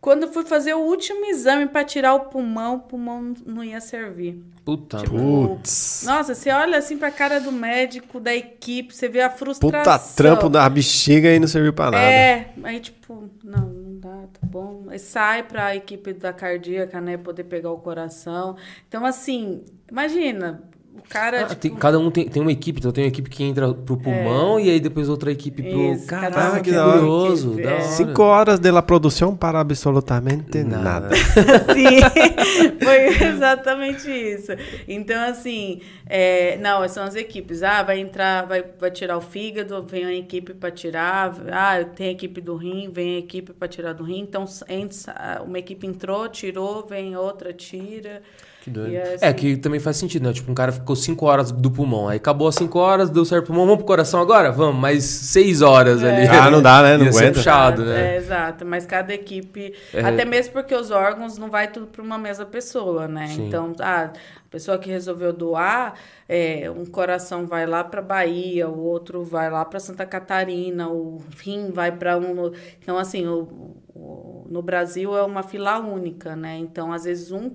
Quando 0.00 0.24
eu 0.24 0.32
fui 0.32 0.44
fazer 0.44 0.74
o 0.74 0.80
último 0.80 1.24
exame 1.26 1.66
para 1.66 1.84
tirar 1.84 2.14
o 2.14 2.20
pulmão, 2.26 2.76
o 2.76 2.80
pulmão 2.80 3.34
não 3.44 3.64
ia 3.64 3.80
servir. 3.80 4.40
Puta, 4.64 4.98
Tipo. 4.98 5.16
Putz. 5.16 6.02
Nossa, 6.04 6.34
você 6.34 6.50
olha 6.50 6.78
assim 6.78 6.96
pra 6.96 7.10
cara 7.10 7.40
do 7.40 7.50
médico, 7.52 8.18
da 8.20 8.34
equipe, 8.34 8.94
você 8.94 9.08
vê 9.08 9.20
a 9.20 9.30
frustração. 9.30 9.78
Puta 9.78 9.98
trampo 10.16 10.48
da 10.48 10.68
bexiga 10.68 11.32
e 11.32 11.38
não 11.38 11.46
serviu 11.46 11.72
pra 11.72 11.86
nada. 11.90 11.98
É, 12.04 12.50
aí 12.64 12.80
tipo, 12.80 13.28
não, 13.44 13.68
não 13.68 13.98
dá, 14.00 14.26
tá 14.32 14.40
bom. 14.42 14.84
Aí 14.88 14.98
sai 14.98 15.42
pra 15.44 15.74
equipe 15.76 16.12
da 16.12 16.32
cardíaca, 16.32 17.00
né, 17.00 17.16
poder 17.16 17.44
pegar 17.44 17.70
o 17.70 17.78
coração. 17.78 18.56
Então, 18.88 19.04
assim, 19.06 19.62
imagina, 19.90 20.62
o 20.98 21.08
cara, 21.08 21.40
Ah, 21.42 21.46
tipo, 21.46 21.60
tem- 21.60 21.74
cada 21.74 21.98
um 21.98 22.10
tem, 22.10 22.28
tem 22.28 22.40
uma 22.42 22.52
equipe, 22.52 22.78
então 22.78 22.90
tem 22.92 23.04
uma 23.04 23.08
equipe 23.08 23.28
que 23.30 23.44
entra 23.44 23.72
pro 23.74 23.96
pulmão 23.96 24.58
e 24.58 24.70
aí 24.70 24.80
depois 24.80 25.08
outra 25.08 25.30
equipe 25.30 25.62
pro. 25.62 25.80
É. 25.80 25.92
Isso, 25.92 26.06
cada 26.06 26.30
Caraca, 26.30 26.58
um 26.58 26.62
que 26.62 26.70
curioso. 26.72 27.60
é. 27.60 27.66
hora. 27.66 27.80
Cinco 27.82 28.22
horas 28.22 28.58
de 28.58 28.70
la 28.70 28.82
produção 28.82 29.36
para 29.36 29.60
absolutamente 29.60 30.62
Nada. 30.64 30.82
nada. 30.82 31.16
Sim, 31.74 32.00
foi 32.82 33.26
exatamente 33.28 34.10
isso. 34.10 34.52
Então, 34.88 35.22
assim, 35.28 35.80
é, 36.06 36.56
não, 36.58 36.86
são 36.88 37.04
as 37.04 37.14
equipes. 37.14 37.62
Ah, 37.62 37.82
vai 37.82 38.00
entrar, 38.00 38.46
vai, 38.46 38.64
vai 38.78 38.90
tirar 38.90 39.16
o 39.16 39.20
fígado, 39.20 39.82
vem 39.82 40.04
a 40.04 40.12
equipe 40.14 40.54
para 40.54 40.70
tirar. 40.70 41.34
Ah, 41.50 41.84
tem 41.84 42.08
a 42.08 42.12
equipe 42.12 42.40
do 42.40 42.56
rim, 42.56 42.90
vem 42.92 43.16
a 43.16 43.18
equipe 43.18 43.52
para 43.52 43.68
tirar 43.68 43.92
do 43.92 44.04
rim. 44.04 44.20
Então, 44.20 44.44
entra, 44.68 45.42
uma 45.44 45.58
equipe 45.58 45.86
entrou, 45.86 46.28
tirou, 46.28 46.86
vem 46.86 47.16
outra, 47.16 47.52
tira. 47.52 48.22
Que 48.66 48.70
doido. 48.72 48.90
E 48.90 48.96
É, 48.96 49.14
assim- 49.14 49.32
que 49.36 49.56
também 49.56 49.78
faz 49.78 49.96
sentido, 49.96 50.24
né? 50.26 50.32
Tipo, 50.32 50.50
um 50.50 50.54
cara 50.54 50.72
ficou 50.72 50.96
5 50.96 51.24
horas 51.24 51.52
do 51.52 51.70
pulmão, 51.70 52.08
aí 52.08 52.16
acabou 52.16 52.48
as 52.48 52.56
5 52.56 52.80
horas, 52.80 53.08
deu 53.08 53.24
certo 53.24 53.44
o 53.44 53.46
pulmão, 53.46 53.64
vamos 53.64 53.78
pro 53.78 53.86
coração 53.86 54.20
agora? 54.20 54.50
Vamos, 54.50 54.80
mais 54.80 55.04
6 55.04 55.62
horas 55.62 56.02
ali. 56.02 56.26
Ah, 56.26 56.50
não 56.50 56.60
dá, 56.60 56.82
né? 56.82 56.96
Não 56.98 57.04
Ia 57.04 57.10
aguenta. 57.10 57.34
puxado, 57.34 57.82
Exato, 57.82 57.94
né? 57.96 58.14
É, 58.14 58.16
exato. 58.16 58.66
Mas 58.66 58.84
cada 58.84 59.14
equipe. 59.14 59.72
É. 59.94 60.00
Até 60.00 60.24
mesmo 60.24 60.52
porque 60.52 60.74
os 60.74 60.90
órgãos 60.90 61.38
não 61.38 61.48
vai 61.48 61.70
tudo 61.70 61.86
para 61.86 62.02
uma 62.02 62.18
mesma 62.18 62.44
pessoa, 62.44 63.06
né? 63.06 63.28
Sim. 63.28 63.46
Então, 63.46 63.72
ah, 63.78 64.10
a 64.12 64.48
pessoa 64.50 64.78
que 64.78 64.90
resolveu 64.90 65.32
doar, 65.32 65.94
é, 66.28 66.68
um 66.68 66.84
coração 66.86 67.46
vai 67.46 67.66
lá 67.66 67.84
para 67.84 68.02
Bahia, 68.02 68.68
o 68.68 68.80
outro 68.82 69.22
vai 69.22 69.48
lá 69.48 69.64
para 69.64 69.78
Santa 69.78 70.04
Catarina, 70.04 70.88
o 70.88 71.22
rim 71.40 71.70
vai 71.70 71.92
para 71.92 72.18
um. 72.18 72.50
Então, 72.82 72.98
assim, 72.98 73.28
o, 73.28 73.76
o- 73.94 74.44
no 74.50 74.60
Brasil 74.60 75.16
é 75.16 75.22
uma 75.22 75.44
fila 75.44 75.78
única, 75.78 76.34
né? 76.34 76.56
Então, 76.58 76.92
às 76.92 77.04
vezes, 77.04 77.30
um. 77.30 77.52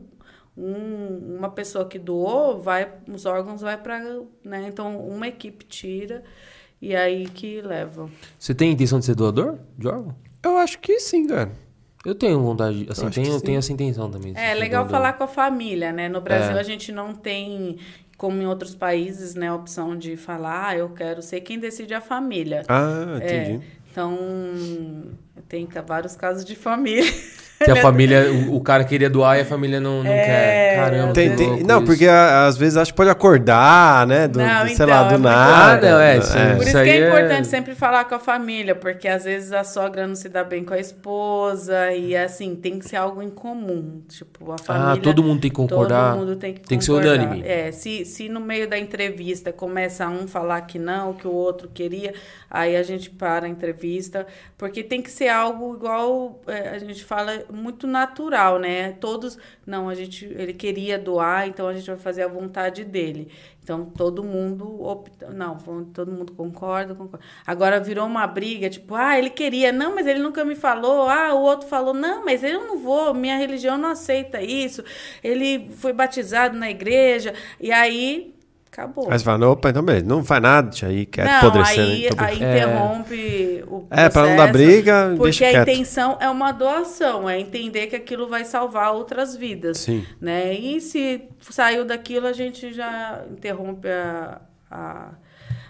Um- 0.63 1.37
uma 1.37 1.49
pessoa 1.49 1.85
que 1.87 1.97
doou, 1.97 2.59
vai, 2.61 2.91
os 3.07 3.25
órgãos 3.25 3.61
vai 3.61 3.77
para, 3.77 3.99
né? 4.43 4.65
Então 4.67 4.99
uma 5.07 5.27
equipe 5.27 5.65
tira 5.65 6.23
e 6.81 6.95
aí 6.95 7.25
que 7.27 7.61
leva. 7.61 8.09
Você 8.37 8.53
tem 8.53 8.71
intenção 8.71 8.99
de 8.99 9.05
ser 9.05 9.15
doador 9.15 9.57
de 9.77 9.87
órgão? 9.87 10.15
Eu 10.43 10.57
acho 10.57 10.79
que 10.79 10.99
sim, 10.99 11.27
cara. 11.27 11.51
Eu 12.03 12.15
tenho 12.15 12.39
vontade, 12.41 12.87
assim, 12.89 13.07
que 13.09 13.21
tenho, 13.21 13.39
tenho 13.41 13.59
essa 13.59 13.71
intenção 13.71 14.09
também. 14.09 14.33
É 14.35 14.53
legal 14.55 14.83
doador. 14.83 14.97
falar 14.99 15.13
com 15.13 15.23
a 15.23 15.27
família, 15.27 15.91
né? 15.91 16.09
No 16.09 16.19
Brasil 16.19 16.57
É. 16.57 16.59
a 16.59 16.63
gente 16.63 16.91
não 16.91 17.13
tem, 17.13 17.77
como 18.17 18.41
em 18.41 18.47
outros 18.47 18.73
países, 18.73 19.35
né, 19.35 19.49
a 19.49 19.55
opção 19.55 19.95
de 19.95 20.17
falar, 20.17 20.69
ah, 20.69 20.75
eu 20.77 20.89
quero 20.89 21.21
ser 21.21 21.41
quem 21.41 21.59
decide 21.59 21.93
é 21.93 21.97
a 21.97 22.01
família. 22.01 22.63
Ah, 22.67 23.19
É, 23.21 23.43
entendi. 23.45 23.65
então, 23.91 24.17
tem 25.47 25.67
vários 25.85 26.15
casos 26.15 26.43
de 26.43 26.55
família. 26.55 27.03
Que 27.65 27.71
a 27.71 27.75
família, 27.75 28.31
o, 28.31 28.55
o 28.55 28.61
cara 28.61 28.83
queria 28.83 29.09
doar 29.09 29.37
e 29.37 29.41
a 29.41 29.45
família 29.45 29.79
não, 29.79 30.03
não 30.03 30.11
É, 30.11 30.25
quer. 30.25 30.75
Caramba, 30.75 31.13
Tem- 31.13 31.35
tem- 31.35 31.47
louco 31.49 31.67
não, 31.67 31.77
isso. 31.77 31.85
porque 31.85 32.07
a- 32.07 32.45
às 32.47 32.57
vezes 32.57 32.77
acho 32.77 32.91
que 32.91 32.97
pode 32.97 33.09
acordar, 33.09 34.07
né? 34.07 34.27
Do, 34.27 34.39
Não, 34.39 34.61
do- 34.61 34.65
sei 34.65 34.73
então, 34.75 34.87
lá, 34.87 34.99
é 34.99 35.03
do 35.03 35.09
muito- 35.11 35.21
nada. 35.23 35.87
Ah, 35.87 35.91
não, 35.91 35.99
é, 35.99 36.21
sim. 36.21 36.37
Por 36.57 36.63
Isso 36.63 36.71
que 36.71 36.77
é 36.89 36.97
é- 36.99 37.07
importante 37.07 37.47
sempre 37.47 37.75
falar 37.75 38.05
com 38.05 38.15
a 38.15 38.19
família, 38.19 38.73
porque 38.75 39.07
às 39.07 39.23
vezes 39.25 39.51
a 39.51 39.63
sogra 39.63 40.05
não 40.07 40.15
se 40.15 40.27
dá 40.29 40.43
bem 40.43 40.63
com 40.63 40.73
a 40.73 40.79
esposa 40.79 41.91
e 41.93 42.15
assim, 42.15 42.55
tem 42.55 42.79
que 42.79 42.85
ser 42.87 42.95
algo 42.97 43.21
em 43.21 43.29
comum. 43.29 44.01
Tipo, 44.09 44.51
a 44.51 44.57
família. 44.57 44.93
Ah, 44.93 44.97
todo 44.97 45.23
mundo 45.23 45.41
tem 45.41 45.49
que 45.49 45.55
concordar. 45.55 46.11
Todo 46.13 46.19
mundo 46.19 46.35
tem 46.35 46.53
que 46.53 46.61
Tem 46.61 46.77
que 46.77 46.83
ser 46.85 46.91
concordar. 46.91 47.15
unânime. 47.25 47.43
É, 47.47 47.71
se, 47.71 48.05
se 48.05 48.29
no 48.29 48.39
meio 48.39 48.67
da 48.69 48.77
entrevista 48.77 49.51
começa 49.51 50.07
um 50.07 50.27
falar 50.27 50.61
que 50.61 50.79
não, 50.79 51.13
que 51.13 51.27
o 51.27 51.31
outro 51.33 51.69
queria, 51.73 52.13
aí 52.51 52.75
a 52.75 52.83
gente 52.83 53.09
para 53.09 53.45
a 53.45 53.49
entrevista, 53.49 54.27
porque 54.57 54.83
tem 54.83 55.01
que 55.01 55.09
ser 55.09 55.29
algo 55.29 55.73
igual 55.73 56.41
é, 56.45 56.69
a 56.69 56.79
gente 56.79 57.03
fala 57.05 57.45
muito 57.51 57.87
natural, 57.87 58.59
né? 58.59 58.91
Todos, 58.99 59.37
não, 59.65 59.87
a 59.87 59.95
gente, 59.95 60.25
ele 60.25 60.53
queria 60.53 60.99
doar, 60.99 61.47
então 61.47 61.65
a 61.65 61.73
gente 61.73 61.87
vai 61.87 61.97
fazer 61.97 62.23
a 62.23 62.27
vontade 62.27 62.83
dele. 62.83 63.31
Então 63.63 63.85
todo 63.85 64.23
mundo 64.23 64.83
opta, 64.83 65.29
não, 65.29 65.57
todo 65.93 66.11
mundo 66.11 66.33
concorda, 66.33 66.93
concorda. 66.93 67.25
Agora 67.47 67.79
virou 67.79 68.05
uma 68.05 68.27
briga, 68.27 68.69
tipo, 68.69 68.95
ah, 68.95 69.17
ele 69.17 69.29
queria, 69.29 69.71
não, 69.71 69.95
mas 69.95 70.05
ele 70.05 70.19
nunca 70.19 70.43
me 70.43 70.55
falou. 70.55 71.07
Ah, 71.07 71.33
o 71.33 71.41
outro 71.41 71.69
falou, 71.69 71.93
não, 71.93 72.25
mas 72.25 72.43
eu 72.43 72.67
não 72.67 72.79
vou, 72.79 73.13
minha 73.13 73.37
religião 73.37 73.77
não 73.77 73.89
aceita 73.89 74.41
isso. 74.41 74.83
Ele 75.23 75.69
foi 75.77 75.93
batizado 75.93 76.57
na 76.57 76.69
igreja 76.69 77.33
e 77.59 77.71
aí 77.71 78.33
acabou. 78.71 79.11
Aí 79.11 79.19
você 79.19 79.25
fala, 79.25 79.49
opa, 79.49 79.69
então 79.69 79.83
beleza, 79.83 80.05
não 80.05 80.23
faz 80.23 80.41
nada, 80.41 80.69
deixa 80.69 80.87
aí, 80.87 81.05
quer 81.05 81.25
não, 81.25 81.33
apodrecer. 81.49 81.79
aí, 81.79 82.01
né? 82.03 82.07
Então, 82.11 82.25
aí 82.25 82.43
É. 82.43 82.55
interrompe 82.57 83.63
o 83.67 83.87
É, 83.91 84.09
pra 84.09 84.21
não 84.21 84.35
dar 84.37 84.49
processo, 84.49 84.53
briga, 84.53 85.05
Porque 85.09 85.23
deixa 85.23 85.45
a 85.47 85.49
quieto. 85.51 85.69
intenção 85.69 86.17
é 86.21 86.29
uma 86.29 86.51
doação, 86.51 87.29
é 87.29 87.39
entender 87.39 87.87
que 87.87 87.95
aquilo 87.95 88.27
vai 88.27 88.45
salvar 88.45 88.93
outras 88.93 89.35
vidas. 89.35 89.79
Sim. 89.79 90.05
Né? 90.19 90.53
E 90.53 90.79
se 90.79 91.21
saiu 91.41 91.83
daquilo, 91.85 92.27
a 92.27 92.33
gente 92.33 92.71
já 92.73 93.23
interrompe 93.29 93.89
a, 93.89 94.39
a, 94.69 95.09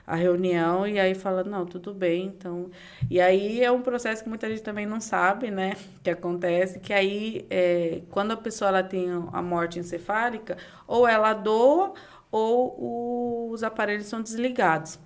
a 0.06 0.16
reunião 0.16 0.86
e 0.86 1.00
aí 1.00 1.16
fala, 1.16 1.44
não, 1.44 1.66
tudo 1.66 1.94
bem, 1.94 2.26
então... 2.38 2.70
E 3.10 3.20
aí 3.20 3.64
é 3.64 3.72
um 3.72 3.82
processo 3.82 4.22
que 4.24 4.30
muita 4.30 4.48
gente 4.48 4.62
também 4.62 4.86
não 4.86 5.02
sabe, 5.02 5.50
né? 5.50 5.74
Que 6.04 6.10
acontece, 6.12 6.80
que 6.80 6.94
aí, 6.94 7.46
é, 7.50 8.02
quando 8.12 8.32
a 8.32 8.38
pessoa 8.38 8.70
ela 8.70 8.84
tem 8.84 9.08
a 9.34 9.42
morte 9.42 9.80
encefálica, 9.80 10.56
ou 10.88 11.08
ela 11.08 11.34
doa 11.34 11.94
ou 12.32 13.50
os 13.52 13.64
aparelhos 13.64 14.06
são 14.08 14.22
desligados. 14.22 14.98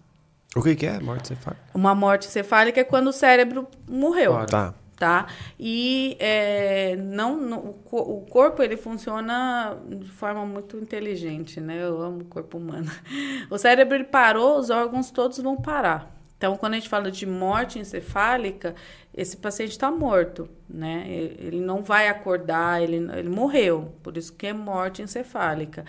O 0.56 0.62
que, 0.62 0.76
que 0.76 0.86
é 0.86 1.00
morte 1.00 1.28
cefálica? 1.30 1.64
Uma 1.74 1.94
morte 1.94 2.28
encefálica 2.28 2.80
é 2.80 2.84
quando 2.84 3.08
o 3.08 3.14
cérebro 3.14 3.68
morreu. 3.90 4.32
Claro. 4.32 4.48
Tá. 4.48 4.74
Tá? 4.98 5.28
E 5.60 6.16
é, 6.22 6.96
não, 6.96 7.36
não- 7.36 7.76
o, 7.92 8.20
o 8.20 8.22
corpo 8.30 8.64
ele 8.64 8.78
funciona 8.78 9.78
de 9.90 10.10
forma 10.10 10.46
muito 10.46 10.78
inteligente, 10.78 11.60
né? 11.60 11.84
Eu 11.84 12.02
amo 12.02 12.22
o 12.22 12.26
corpo 12.26 12.58
humano. 12.58 12.90
O 13.52 13.58
cérebro 13.58 13.96
ele 13.96 14.06
parou, 14.06 14.58
os 14.58 14.70
órgãos 14.70 15.12
todos 15.12 15.38
vão 15.40 15.58
parar. 15.58 16.16
Então, 16.38 16.56
quando 16.56 16.74
a 16.74 16.76
gente 16.78 16.88
fala 16.88 17.12
de 17.12 17.26
morte 17.26 17.78
encefálica, 17.78 18.74
esse 19.18 19.38
paciente 19.38 19.72
está 19.72 19.90
morto, 19.90 20.50
né? 20.70 21.06
Ele 21.08 21.62
não 21.62 21.82
vai 21.82 22.10
acordar, 22.10 22.82
ele, 22.84 22.98
ele 23.18 23.30
morreu, 23.30 23.94
por 24.04 24.18
isso 24.18 24.34
que 24.34 24.48
é 24.48 24.54
morte 24.54 25.02
encefálica. 25.02 25.86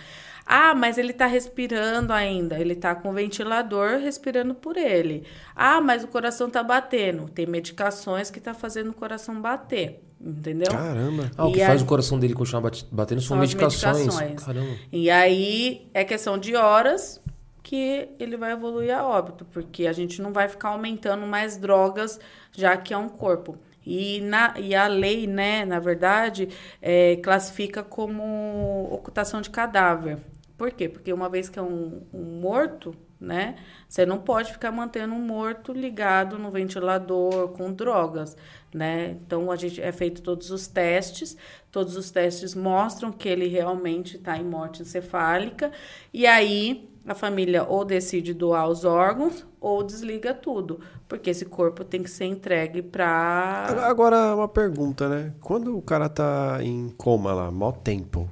Ah, 0.47 0.74
mas 0.77 0.97
ele 0.97 1.11
está 1.11 1.27
respirando 1.27 2.12
ainda, 2.12 2.57
ele 2.59 2.74
está 2.74 2.95
com 2.95 3.11
o 3.11 3.12
ventilador 3.12 3.99
respirando 3.99 4.55
por 4.55 4.77
ele. 4.77 5.24
Ah, 5.57 5.81
mas 5.81 6.05
o 6.05 6.07
coração 6.09 6.47
está 6.47 6.62
batendo. 6.62 7.29
Tem 7.29 7.47
medicações 7.47 8.31
que 8.31 8.39
está 8.39 8.55
fazendo 8.55 8.91
o 8.91 8.95
coração 8.95 9.41
bater, 9.41 10.05
entendeu? 10.20 10.70
Caramba. 10.70 11.29
Ah, 11.37 11.47
o 11.47 11.53
que 11.53 11.59
E 11.59 11.66
faz 11.66 11.81
aí- 11.81 11.85
o 11.85 11.89
coração 11.89 12.16
dele 12.20 12.33
continuar 12.35 12.61
bate- 12.62 12.87
batendo 12.93 13.20
são, 13.20 13.31
São 13.31 13.39
medicações. 13.39 13.97
medicações. 14.07 14.45
Caramba. 14.45 14.77
E 14.93 15.11
aí 15.11 15.89
é 15.93 16.05
questão 16.05 16.39
de 16.39 16.55
horas 16.55 17.20
que 17.67 18.11
ele 18.21 18.37
vai 18.37 18.53
evoluir 18.53 18.97
a 18.97 19.05
óbito, 19.05 19.45
porque 19.47 19.89
a 19.89 19.93
gente 19.93 20.23
não 20.23 20.33
vai 20.33 20.47
ficar 20.47 20.69
aumentando 20.69 21.27
mais 21.27 21.57
drogas, 21.57 22.21
já 22.53 22.77
que 22.77 22.95
é 22.95 22.97
um 22.97 23.09
corpo. 23.09 23.59
E, 23.85 24.21
na, 24.21 24.55
e 24.57 24.73
a 24.73 24.87
lei, 24.87 25.27
né, 25.27 25.64
na 25.64 25.81
verdade, 25.81 26.49
é, 26.81 27.17
classifica 27.17 27.83
como 27.83 28.89
ocultação 28.93 29.41
de 29.41 29.51
cadáver. 29.51 30.19
Por 30.57 30.71
quê? 30.71 30.89
Porque 30.89 31.12
uma 31.12 31.29
vez 31.29 31.49
que 31.49 31.59
é 31.59 31.62
um, 31.62 32.03
um 32.14 32.41
morto, 32.41 32.95
né, 33.21 33.57
você 33.89 34.05
não 34.05 34.19
pode 34.19 34.53
ficar 34.53 34.71
mantendo 34.71 35.14
um 35.14 35.21
morto 35.21 35.73
ligado 35.73 36.39
no 36.39 36.51
ventilador 36.51 37.49
com 37.49 37.73
drogas, 37.73 38.37
né? 38.73 39.17
Então 39.25 39.51
a 39.51 39.57
gente 39.57 39.81
é 39.81 39.91
feito 39.91 40.21
todos 40.21 40.51
os 40.51 40.67
testes, 40.67 41.37
todos 41.71 41.97
os 41.97 42.11
testes 42.11 42.55
mostram 42.55 43.11
que 43.11 43.29
ele 43.29 43.49
realmente 43.49 44.17
está 44.17 44.37
em 44.37 44.45
morte 44.45 44.83
encefálica 44.83 45.73
e 46.12 46.27
aí 46.27 46.89
a 47.07 47.14
família 47.14 47.64
ou 47.64 47.85
decide 47.85 48.35
doar 48.35 48.69
os 48.69 48.85
órgãos 48.85 49.47
ou 49.61 49.83
desliga 49.83 50.35
tudo, 50.35 50.81
porque 51.09 51.31
esse 51.31 51.45
corpo 51.45 51.85
tem 51.85 52.03
que 52.03 52.11
ser 52.11 52.25
entregue 52.25 52.83
para 52.83 53.67
Agora, 53.85 54.35
uma 54.35 54.49
pergunta, 54.49 55.09
né? 55.09 55.33
Quando 55.41 55.77
o 55.77 55.83
cara 55.83 56.09
tá 56.09 56.59
em 56.61 56.89
coma 56.97 57.33
lá, 57.33 57.51
mó 57.51 57.71
tempo. 57.73 58.29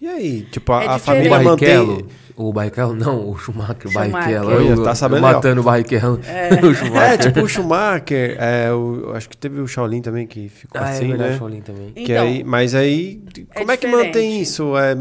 E 0.00 0.08
aí? 0.08 0.42
Tipo, 0.50 0.72
a, 0.72 0.84
É 0.84 0.88
a 0.88 0.98
família 0.98 1.28
O 1.28 1.44
Barrichello. 1.44 1.92
mantém. 1.92 2.06
O 2.36 2.52
Barrichello, 2.54 2.94
não, 2.94 3.28
o 3.28 3.36
Schumacher, 3.36 3.86
o. 3.86 3.92
Barrichello. 3.92 4.50
Eu- 4.52 4.82
tá 4.82 4.90
eu 4.92 4.94
sabendo 4.96 5.20
matando 5.20 5.60
o 5.60 5.64
Barrichello. 5.64 6.18
O 6.62 6.70
É, 6.70 6.74
Schumacher. 6.74 7.18
tipo 7.18 7.40
o 7.40 7.48
Schumacher, 7.48 8.36
é, 8.40 8.72
o, 8.72 9.12
acho 9.14 9.28
que 9.28 9.36
teve 9.36 9.60
o 9.60 9.66
Shaolin 9.66 10.00
também 10.00 10.26
que 10.26 10.48
ficou 10.48 10.80
Ah, 10.80 10.88
é 10.88 10.92
assim, 10.92 11.08
verdade, 11.08 11.32
né? 11.32 11.38
Shaolin 11.38 11.60
também. 11.60 11.90
Que 11.92 12.00
Então, 12.12 12.22
aí, 12.24 12.42
mas 12.42 12.74
aí, 12.74 13.22
como 13.54 13.70
é, 13.72 13.76
que 13.76 13.86
diferente. 13.86 14.06
mantém 14.06 14.40
isso? 14.40 14.74
É, 14.78 14.96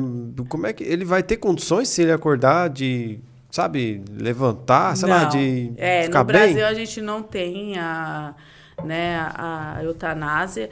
como 0.50 0.68
é 0.68 0.74
que 0.74 0.84
ele 0.84 1.06
vai 1.06 1.24
ter 1.24 1.38
condições 1.38 1.88
se 1.88 2.02
ele 2.02 2.12
acordar 2.12 2.70
de, 2.70 3.20
sabe, 3.50 4.04
levantar, 4.12 4.98
sei 4.98 5.08
lá, 5.08 5.22
Não. 5.24 5.30
de 5.30 5.72
é, 5.78 6.04
ficar 6.04 6.20
no 6.20 6.26
Brasil 6.26 6.56
bem? 6.56 6.64
a 6.66 6.74
gente 6.74 7.02
não 7.02 7.24
tem 7.24 7.78
a, 7.80 8.36
né, 8.84 9.18
a 9.34 9.80
eutanásia 9.82 10.70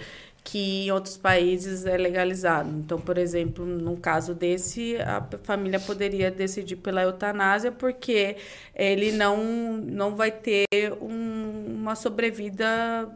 que 0.50 0.86
em 0.88 0.92
outros 0.92 1.18
países 1.18 1.86
é 1.86 1.98
legalizado. 1.98 2.70
Então, 2.80 2.98
por 2.98 3.18
exemplo, 3.18 3.66
no 3.66 3.98
caso 3.98 4.34
desse, 4.34 4.96
a 5.02 5.22
família 5.44 5.78
poderia 5.78 6.32
decidir 6.32 6.78
pela 6.78 7.02
eutanásia 7.04 7.70
porque 7.70 8.38
ele 8.74 9.12
não, 9.12 9.36
não 9.78 10.16
vai 10.16 10.32
ter 10.32 10.66
um- 11.02 11.66
uma 11.82 11.96
sobrevida 11.96 12.66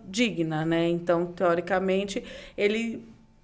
digna, 0.10 0.66
né? 0.66 0.90
Então, 0.90 1.26
teoricamente, 1.28 2.22
ele 2.58 3.02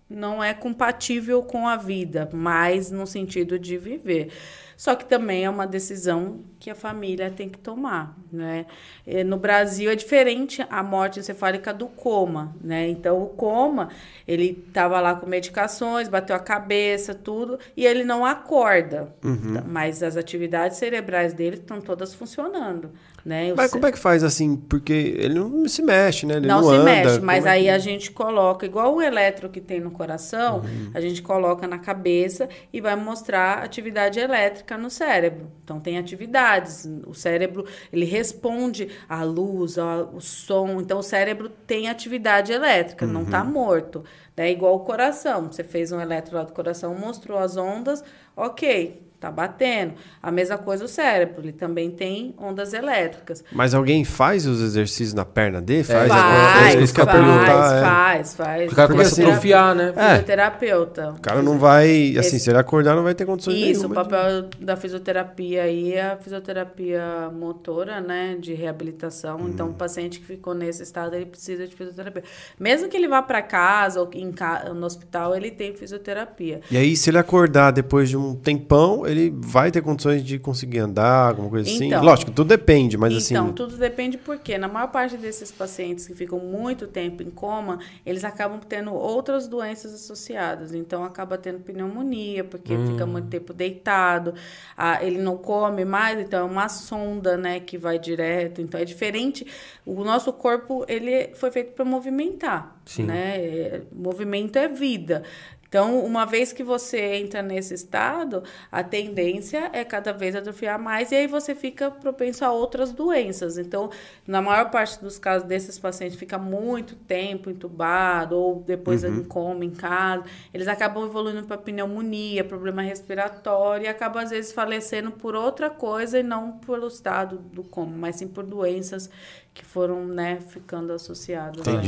não 0.09 0.43
é 0.43 0.53
compatível 0.53 1.41
com 1.43 1.65
a 1.65 1.77
vida, 1.77 2.29
mas 2.33 2.91
no 2.91 3.07
sentido 3.07 3.57
de 3.57 3.77
viver. 3.77 4.29
Só 4.77 4.93
que 4.95 5.05
também 5.05 5.43
é 5.43 5.49
uma 5.49 5.65
decisão 5.65 6.41
que 6.59 6.69
a 6.69 6.75
família 6.75 7.31
tem 7.31 7.49
que 7.49 7.57
tomar, 7.57 8.15
né? 8.31 8.67
Eh, 9.07 9.23
No 9.23 9.37
Brasil 9.37 9.89
é 9.89 9.95
diferente 9.95 10.63
a 10.69 10.83
morte 10.83 11.19
encefálica 11.19 11.73
do 11.73 11.87
coma, 11.87 12.55
né? 12.61 12.87
Então 12.87 13.21
o 13.21 13.27
coma, 13.27 13.89
ele 14.27 14.63
estava 14.67 15.01
lá 15.01 15.15
com 15.15 15.25
medicações, 15.25 16.07
bateu 16.07 16.35
a 16.35 16.39
cabeça, 16.39 17.15
tudo, 17.15 17.57
e 17.75 17.85
ele 17.87 18.03
não 18.03 18.23
acorda. 18.23 19.11
Uhum. 19.23 19.63
Mas 19.65 20.03
as 20.03 20.15
atividades 20.15 20.77
cerebrais 20.77 21.33
dele 21.33 21.55
estão 21.57 21.81
todas 21.81 22.13
funcionando, 22.13 22.91
né? 23.27 23.53
Mas 23.55 23.71
como 23.71 23.85
é 23.85 23.91
que 23.91 23.99
faz 23.99 24.23
assim? 24.23 24.55
Porque 24.55 24.93
ele 25.17 25.33
não 25.33 25.67
se 25.67 25.81
mexe, 25.81 26.25
né? 26.25 26.35
Ele 26.37 26.47
não, 26.47 26.61
não, 26.61 26.69
se 26.69 26.75
anda. 26.75 26.83
mexe, 26.85 27.19
mas 27.19 27.45
é 27.45 27.49
aí 27.49 27.63
que- 27.63 27.69
a 27.69 27.77
gente 27.77 28.11
coloca, 28.11 28.65
igual 28.65 28.95
o 28.95 29.01
eletro 29.01 29.49
que 29.49 29.59
tem 29.59 29.81
no 29.81 29.91
coração, 29.91 30.59
Uhum. 30.61 30.91
a 30.93 31.01
gente 31.01 31.21
coloca 31.21 31.67
na 31.67 31.77
cabeça 31.77 32.47
e 32.71 32.79
vai 32.79 32.95
mostrar 32.95 33.63
atividade 33.63 34.17
elétrica 34.19 34.77
no 34.77 34.89
cérebro. 34.89 35.51
Então 35.63 35.79
tem 35.79 35.97
atividades, 35.97 36.89
o 37.05 37.13
cérebro 37.13 37.65
ele 37.91 38.05
responde 38.05 38.87
à 39.09 39.23
luz, 39.23 39.77
ao, 39.77 40.21
som, 40.21 40.79
então 40.79 40.99
o 40.99 41.03
cérebro 41.03 41.49
tem 41.49 41.89
atividade 41.89 42.53
elétrica, 42.53 43.05
não 43.05 43.23
está 43.23 43.43
Uhum. 43.43 43.51
morto. 43.51 44.03
É 44.37 44.51
igual 44.51 44.75
o 44.75 44.79
coração, 44.81 45.51
você 45.51 45.63
fez 45.63 45.91
um 45.91 45.99
eletro 45.99 46.35
lá 46.37 46.43
do 46.43 46.53
coração, 46.53 46.93
mostrou 46.95 47.39
as 47.39 47.57
ondas, 47.57 48.03
ok, 48.35 49.01
tá 49.19 49.31
batendo. 49.31 49.93
A 50.21 50.31
mesma 50.31 50.57
coisa 50.57 50.85
o 50.85 50.87
cérebro, 50.87 51.41
ele 51.41 51.51
também 51.51 51.89
tem 51.91 52.33
ondas 52.37 52.73
elétricas. 52.73 53.43
Mas 53.51 53.73
alguém 53.73 54.03
faz 54.05 54.45
os 54.45 54.61
exercícios 54.61 55.13
na 55.13 55.25
perna 55.25 55.59
dele? 55.61 55.83
Faz, 55.83 56.05
É, 56.05 56.07
Faz, 56.09 56.75
é 56.75 56.79
isso 56.81 56.93
que 56.93 57.01
eu 57.01 57.05
ia 57.05 57.11
faz, 57.11 57.23
perguntar. 57.25 57.75
é. 57.77 57.81
faz, 57.81 58.35
faz. 58.35 58.71
O 58.71 58.75
cara 58.75 58.89
começa 58.89 59.11
assim, 59.13 59.23
a 59.23 59.27
atrofiar, 59.29 59.75
né? 59.75 59.93
É. 59.95 60.09
Fisioterapeuta. 60.09 61.09
O 61.17 61.21
cara 61.21 61.41
não 61.41 61.57
vai, 61.57 61.87
assim, 62.17 62.19
Esse- 62.19 62.39
se 62.41 62.49
ele 62.49 62.59
acordar, 62.59 62.95
não 62.95 63.03
vai 63.03 63.15
ter 63.15 63.25
condições 63.25 63.55
Isso, 63.55 63.85
o 63.85 63.89
nenhuma 63.89 64.03
de- 64.03 64.09
papel 64.09 64.49
da 64.59 64.75
fisioterapia 64.75 65.63
aí 65.63 65.93
é 65.93 66.11
a 66.11 66.17
fisioterapia 66.17 67.29
motora, 67.33 67.99
né, 68.01 68.35
de 68.39 68.53
reabilitação. 68.53 69.47
Então, 69.47 69.69
o 69.69 69.73
paciente 69.73 70.19
que 70.19 70.25
ficou 70.25 70.53
nesse 70.53 70.83
estado, 70.83 71.15
ele 71.15 71.25
precisa 71.25 71.65
de 71.67 71.75
fisioterapia. 71.75 72.23
Mesmo 72.59 72.87
que 72.89 72.97
ele 72.97 73.07
vá 73.07 73.21
para 73.21 73.41
casa 73.41 73.99
ou 74.01 74.09
em 74.13 74.31
ca- 74.31 74.65
no 74.73 74.85
hospital 74.85 75.35
ele 75.35 75.51
tem 75.51 75.73
fisioterapia. 75.75 76.61
E 76.69 76.77
aí, 76.77 76.95
se 76.95 77.09
ele 77.09 77.17
acordar 77.17 77.71
depois 77.71 78.09
de 78.09 78.17
um 78.17 78.35
tempão, 78.35 79.06
ele 79.07 79.33
vai 79.35 79.71
ter 79.71 79.81
condições 79.81 80.23
de 80.23 80.37
conseguir 80.37 80.79
andar, 80.79 81.29
alguma 81.29 81.49
coisa 81.49 81.69
assim? 81.69 81.87
Então. 81.87 82.03
Lógico, 82.03 82.31
tudo 82.31 82.47
depende, 82.47 82.97
mas 82.97 83.29
então, 83.29 83.45
assim. 83.45 83.53
tudo 83.53 83.77
depende 83.77 84.17
porque 84.17 84.57
na 84.57 84.67
maior 84.67 84.87
parte 84.87 85.17
desses 85.17 85.51
pacientes 85.51 86.07
que 86.07 86.13
ficam 86.13 86.39
muito 86.39 86.87
tempo 86.87 87.23
em 87.23 87.29
coma, 87.29 87.79
eles 88.05 88.23
acabam 88.23 88.59
tendo 88.59 88.93
outras 88.93 89.47
doenças 89.47 89.93
associadas. 89.93 90.73
Então, 90.73 91.03
acaba 91.03 91.37
tendo 91.37 91.59
pneumonia, 91.59 92.43
porque 92.43 92.77
fica 92.87 93.05
muito 93.05 93.27
tempo 93.29 93.53
deitado, 93.53 94.33
ah, 94.75 95.03
ele 95.03 95.19
não 95.19 95.37
come 95.37 95.85
mais, 95.85 96.19
então 96.19 96.39
é 96.39 96.49
uma 96.49 96.69
sonda, 96.69 97.37
né, 97.37 97.59
que 97.59 97.77
vai 97.77 97.97
direto. 97.97 98.61
Então, 98.61 98.79
é 98.79 98.85
diferente. 98.85 99.45
O 99.85 100.03
nosso 100.03 100.33
corpo, 100.33 100.85
ele 100.87 101.29
foi 101.35 101.49
feito 101.51 101.73
para 101.73 101.85
movimentar, 101.85 102.75
Sim. 102.85 103.03
né? 103.03 103.37
É, 103.37 103.81
movimento 103.91 104.57
é 104.57 104.67
vida. 104.67 105.23
Então, 105.69 105.99
uma 105.99 106.25
vez 106.25 106.53
que 106.53 106.63
você 106.63 107.15
entra 107.15 107.41
nesse 107.41 107.73
estado, 107.73 108.41
a 108.71 108.81
tendência 108.83 109.69
é 109.73 109.83
cada 109.83 110.13
vez 110.13 110.35
atrofiar 110.35 110.79
mais 110.79 111.11
e 111.11 111.15
aí 111.15 111.27
você 111.27 111.53
fica 111.53 111.91
propenso 111.91 112.45
a 112.45 112.51
outras 112.51 112.93
doenças. 112.93 113.57
Então, 113.57 113.89
na 114.25 114.41
maior 114.41 114.69
parte 114.71 115.01
dos 115.01 115.19
casos 115.19 115.47
desses 115.47 115.77
pacientes 115.77 116.17
fica 116.17 116.37
muito 116.37 116.95
tempo 116.95 117.49
entubado 117.49 118.37
ou 118.37 118.61
depois 118.61 119.03
em 119.03 119.23
coma 119.25 119.65
em 119.65 119.71
casa, 119.71 120.23
eles 120.53 120.67
acabam 120.67 121.05
evoluindo 121.05 121.43
para 121.45 121.57
pneumonia, 121.57 122.43
problema 122.45 122.81
respiratório 122.81 123.85
e 123.85 123.87
acabam 123.89 124.23
às 124.23 124.29
vezes 124.29 124.53
falecendo 124.53 125.11
por 125.11 125.35
outra 125.35 125.69
coisa 125.69 126.19
e 126.19 126.23
não 126.23 126.53
pelo 126.59 126.87
estado 126.87 127.37
do 127.37 127.63
coma, 127.63 127.93
mas 127.97 128.15
sim 128.17 128.27
por 128.27 128.45
doenças 128.45 129.09
que 129.53 129.65
foram, 129.65 130.05
né, 130.05 130.39
ficando 130.39 130.93
associadas. 130.93 131.65
né? 131.65 131.81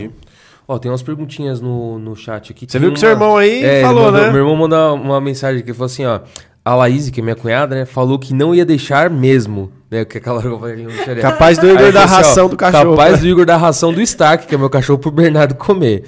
Ó, 0.72 0.78
tem 0.78 0.92
umas 0.92 1.02
perguntinhas 1.02 1.60
no, 1.60 1.98
no 1.98 2.16
chat 2.16 2.52
aqui. 2.52 2.68
Você 2.70 2.78
viu 2.78 2.90
que 2.90 2.94
uma- 2.94 3.00
seu 3.00 3.10
irmão 3.10 3.36
aí 3.36 3.64
É, 3.64 3.82
falou, 3.82 4.04
mandou- 4.04 4.22
né? 4.22 4.30
Meu 4.30 4.42
irmão 4.42 4.56
mandou 4.56 4.94
uma 4.94 5.20
mensagem 5.20 5.64
que 5.64 5.74
falou 5.74 5.88
assim, 5.88 6.06
ó. 6.06 6.20
A 6.64 6.76
Laís, 6.76 7.10
que 7.10 7.22
é 7.22 7.24
minha 7.24 7.36
cunhada, 7.36 7.74
né, 7.74 7.86
falou 7.86 8.20
que 8.20 8.36
não 8.36 8.54
ia 8.54 8.64
deixar 8.64 9.10
mesmo. 9.10 9.72
Né, 9.90 10.06
que 10.06 10.20
aquela 10.20 10.40
que. 10.44 11.16
Capaz 11.22 11.58
do 11.58 11.66
Aí 11.66 11.72
Igor 11.74 11.84
ele 11.86 11.92
da 11.92 12.04
assim, 12.04 12.14
ó, 12.14 12.18
ração 12.18 12.50
do 12.50 12.56
cachorro. 12.56 12.92
Capaz 12.92 13.20
do 13.20 13.28
Igor 13.28 13.46
da 13.48 13.58
ração 13.58 13.92
do 13.92 14.00
Stark, 14.02 14.46
que 14.46 14.54
é 14.54 14.58
meu 14.60 14.70
cachorro, 14.70 15.00
pro 15.00 15.10
Bernardo 15.10 15.56
comer. 15.56 16.04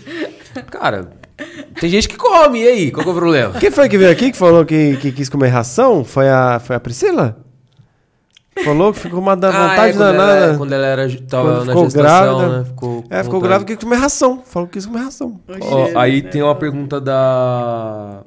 Cara, 0.69 1.09
tem 1.79 1.89
gente 1.89 2.07
que 2.07 2.15
come, 2.15 2.59
e 2.61 2.67
aí? 2.67 2.91
Qual 2.91 3.03
que 3.03 3.09
é 3.09 3.13
o 3.13 3.15
problema? 3.15 3.53
Quem 3.59 3.71
foi 3.71 3.89
que 3.89 3.97
veio 3.97 4.11
aqui 4.11 4.31
que 4.31 4.37
falou 4.37 4.63
que, 4.63 4.97
que 4.97 5.11
quis 5.11 5.27
comer 5.27 5.47
ração? 5.47 6.03
Foi 6.03 6.29
a, 6.29 6.59
foi 6.63 6.75
a 6.75 6.79
Priscila? 6.79 7.37
Falou 8.65 8.91
que 8.93 8.99
ficou 8.99 9.19
uma 9.19 9.35
da 9.35 9.47
Ah, 9.49 9.51
vontade 9.69 9.89
é, 9.89 9.93
quando, 9.93 9.97
danada. 10.11 10.31
ela, 10.33 10.57
quando 10.57 10.73
ela 10.73 10.85
era, 10.85 11.07
tava 11.27 11.43
Quando 11.51 11.65
na 11.65 11.71
ficou 11.71 11.83
gestação, 11.85 12.37
grávida. 12.37 12.57
né? 12.59 12.65
Ficou 12.65 13.03
É, 13.09 13.23
ficou 13.23 13.39
grávida 13.41 13.65
que 13.65 13.75
quis 13.77 13.83
comer 13.83 13.95
ração. 13.95 14.41
Falou 14.45 14.67
que 14.67 14.73
quis 14.73 14.85
comer 14.85 14.99
ração. 14.99 15.39
Ó, 15.61 15.83
cheiro, 15.85 15.99
aí 15.99 16.21
né? 16.21 16.29
tem 16.29 16.41
uma 16.43 16.55
pergunta 16.55 16.99
da 17.01 18.21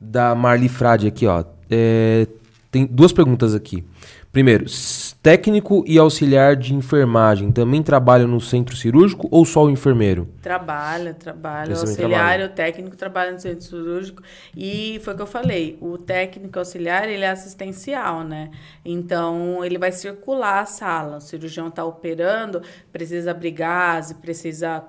da 0.00 0.34
Marli 0.34 0.68
Frade 0.68 1.06
aqui, 1.06 1.26
ó. 1.26 1.44
É, 1.68 2.26
tem 2.70 2.86
duas 2.86 3.12
perguntas 3.12 3.54
aqui. 3.54 3.84
Primeiro, 4.32 4.64
técnico 5.22 5.84
e 5.88 5.98
auxiliar 5.98 6.54
de 6.54 6.72
enfermagem 6.72 7.50
também 7.50 7.82
trabalham 7.82 8.28
no 8.28 8.40
centro 8.40 8.76
cirúrgico 8.76 9.26
ou 9.28 9.44
só 9.44 9.64
o 9.64 9.70
enfermeiro? 9.70 10.28
Trabalha, 10.40 11.12
trabalha. 11.12 11.74
O 11.74 11.78
auxiliar 11.80 12.10
trabalham. 12.10 12.46
e 12.46 12.46
o 12.46 12.52
técnico 12.52 12.96
trabalham 12.96 13.32
no 13.34 13.40
centro 13.40 13.64
cirúrgico. 13.64 14.22
E 14.56 15.00
foi 15.02 15.14
o 15.14 15.16
que 15.16 15.22
eu 15.22 15.26
falei, 15.26 15.76
o 15.80 15.98
técnico 15.98 16.58
auxiliar, 16.60 17.08
ele 17.08 17.24
é 17.24 17.30
assistencial, 17.30 18.22
né? 18.22 18.52
Então, 18.84 19.64
ele 19.64 19.78
vai 19.78 19.90
circular 19.90 20.60
a 20.60 20.66
sala. 20.66 21.16
O 21.16 21.20
cirurgião 21.20 21.66
está 21.66 21.84
operando, 21.84 22.62
precisa 22.92 23.32
abrir 23.32 23.50
gás, 23.50 24.12
precisa 24.12 24.84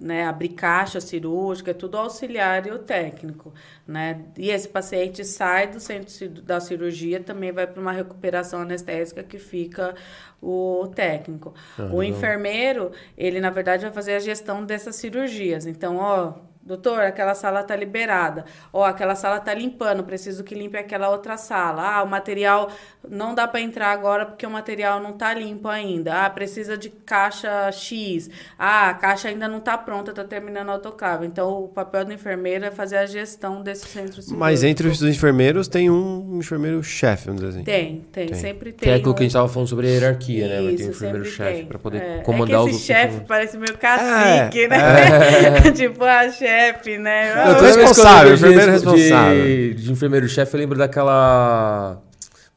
né, 0.00 0.26
abrir 0.26 0.50
caixa 0.50 1.00
cirúrgica, 1.00 1.70
é 1.70 1.74
tudo 1.74 1.98
auxiliar 1.98 2.66
e 2.66 2.70
o 2.70 2.78
técnico, 2.78 3.52
né? 3.86 4.22
E 4.38 4.50
esse 4.50 4.66
paciente 4.68 5.22
sai 5.24 5.68
do 5.68 5.78
centro 5.78 6.42
da 6.42 6.58
cirurgia, 6.58 7.20
também 7.20 7.52
vai 7.52 7.66
para 7.66 7.80
uma 7.80 7.92
recuperação 7.92 8.69
anestésica 8.70 9.22
que 9.22 9.38
fica 9.38 9.94
o 10.40 10.90
técnico. 10.94 11.54
o 11.92 12.02
enfermeiro, 12.02 12.92
ele 13.16 13.40
na 13.40 13.50
verdade 13.50 13.84
vai 13.84 13.92
fazer 13.92 14.14
a 14.14 14.18
gestão 14.18 14.64
dessas 14.64 14.96
cirurgias. 14.96 15.66
Então, 15.66 15.96
ó, 15.96 16.34
doutor, 16.70 17.00
aquela 17.00 17.34
sala 17.34 17.62
tá 17.62 17.74
liberada. 17.76 18.44
Ó, 18.72 18.84
aquela 18.84 19.14
sala 19.14 19.40
tá 19.40 19.52
limpando, 19.52 20.04
preciso 20.04 20.44
que 20.44 20.54
limpe 20.54 20.76
aquela 20.78 21.08
outra 21.10 21.36
sala. 21.36 21.82
Ah, 21.96 22.02
o 22.02 22.06
material 22.08 22.70
não 23.08 23.34
dá 23.34 23.46
para 23.48 23.60
entrar 23.60 23.88
agora 23.92 24.24
porque 24.26 24.46
o 24.46 24.50
material 24.50 25.00
não 25.00 25.12
tá 25.12 25.34
limpo 25.34 25.68
ainda. 25.68 26.24
Ah, 26.26 26.30
precisa 26.30 26.76
de 26.78 26.88
caixa 26.90 27.70
X. 27.72 28.30
Ah, 28.58 28.90
a 28.90 28.94
caixa 28.94 29.28
ainda 29.28 29.48
não 29.48 29.60
tá 29.60 29.76
pronta, 29.76 30.12
tá 30.12 30.24
terminando 30.24 30.68
a 30.68 30.72
autoclave. 30.72 31.26
Então, 31.26 31.64
o 31.64 31.68
papel 31.68 32.04
do 32.04 32.12
enfermeiro 32.12 32.64
é 32.64 32.70
fazer 32.70 32.98
a 32.98 33.06
gestão 33.06 33.62
desse 33.62 33.86
centro 33.86 34.12
cirúrgico. 34.22 34.38
Mas 34.38 34.62
entre 34.62 34.86
os 34.88 35.02
enfermeiros 35.02 35.66
tem 35.68 35.90
um 35.90 36.38
enfermeiro-chefe, 36.38 37.26
vamos 37.26 37.40
dizer 37.42 37.54
assim. 37.56 37.64
Tem, 37.64 38.06
tem, 38.12 38.26
Tem. 38.26 38.34
sempre 38.36 38.72
tem. 38.72 38.80
Que 38.88 38.90
é 38.90 38.94
aquilo 38.94 39.10
um- 39.12 39.14
que 39.14 39.20
a 39.20 39.24
gente 39.24 39.32
tava 39.32 39.48
falando 39.48 39.68
sobre 39.68 39.86
a 39.86 39.90
hierarquia, 39.90 40.46
né? 40.48 40.54
Vai 40.62 40.64
ter 40.64 40.70
um 40.70 40.74
isso, 40.74 40.90
enfermeiro-chefe 40.90 41.50
sempre 41.52 41.66
pra 41.68 41.78
poder 41.78 42.00
tem. 42.00 42.10
É, 42.10 42.18
comandar 42.22 42.60
é 42.60 42.64
que 42.64 42.70
esse 42.70 42.72
outros. 42.72 42.86
chefe 42.86 43.20
parece 43.26 43.58
meio 43.58 43.76
cacique, 43.78 44.60
É, 44.64 44.68
né? 44.68 45.70
tipo, 45.74 46.04
a 46.04 46.28
chefe, 46.30 46.59
né? 46.98 47.32
Eu 47.50 47.54
tô 47.54 47.60
que 47.60 47.66
responsável, 47.66 48.28
de- 48.36 48.44
enfermeiro 48.44 48.72
responsável. 48.72 49.44
De, 49.44 49.74
de 49.74 49.92
enfermeiro-chefe, 49.92 50.54
eu 50.54 50.60
lembro 50.60 50.78
daquela. 50.78 51.98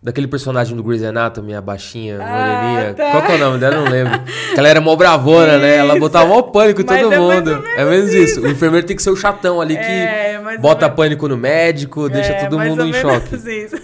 Daquele 0.01 0.27
personagem 0.27 0.75
do 0.75 0.83
Grey's 0.83 1.01
Anatomy, 1.01 1.53
a 1.55 1.61
baixinha, 1.61 2.19
Ah, 2.21 2.25
moreninha. 2.65 2.93
tá. 2.93 3.11
Qual 3.11 3.23
que 3.23 3.31
é 3.31 3.35
o 3.35 3.37
nome 3.37 3.57
dela? 3.57 3.75
Eu 3.77 3.85
Não 3.85 3.89
lembro. 3.89 4.19
Que 4.53 4.59
ela 4.59 4.67
era 4.67 4.81
mó 4.81 4.93
bravona, 4.97 5.57
né? 5.57 5.77
Ela 5.77 5.91
Isso. 5.93 5.99
botava 6.01 6.25
mó 6.27 6.41
pânico 6.41 6.81
em 6.81 6.83
todo 6.83 7.13
é 7.13 7.17
mundo. 7.17 7.63
é 7.77 7.85
menos 7.85 8.13
isso. 8.13 8.41
O 8.41 8.49
enfermeiro 8.49 8.85
tem 8.85 8.97
que 8.97 9.01
ser 9.01 9.11
o 9.11 9.15
chatão 9.15 9.61
ali 9.61 9.77
que 9.77 9.81
É, 9.81 10.32
mais 10.53 10.61
bota 10.61 10.85
menos- 10.85 10.95
pânico 10.95 11.27
no 11.27 11.37
médico, 11.37 12.09
deixa 12.09 12.33
É, 12.33 12.43
todo 12.45 12.57
mais 12.57 12.69
mundo 12.69 12.81
ou 12.81 12.87
em 12.87 12.91
menos 12.91 13.11
choque. 13.13 13.35
Isso. 13.65 13.75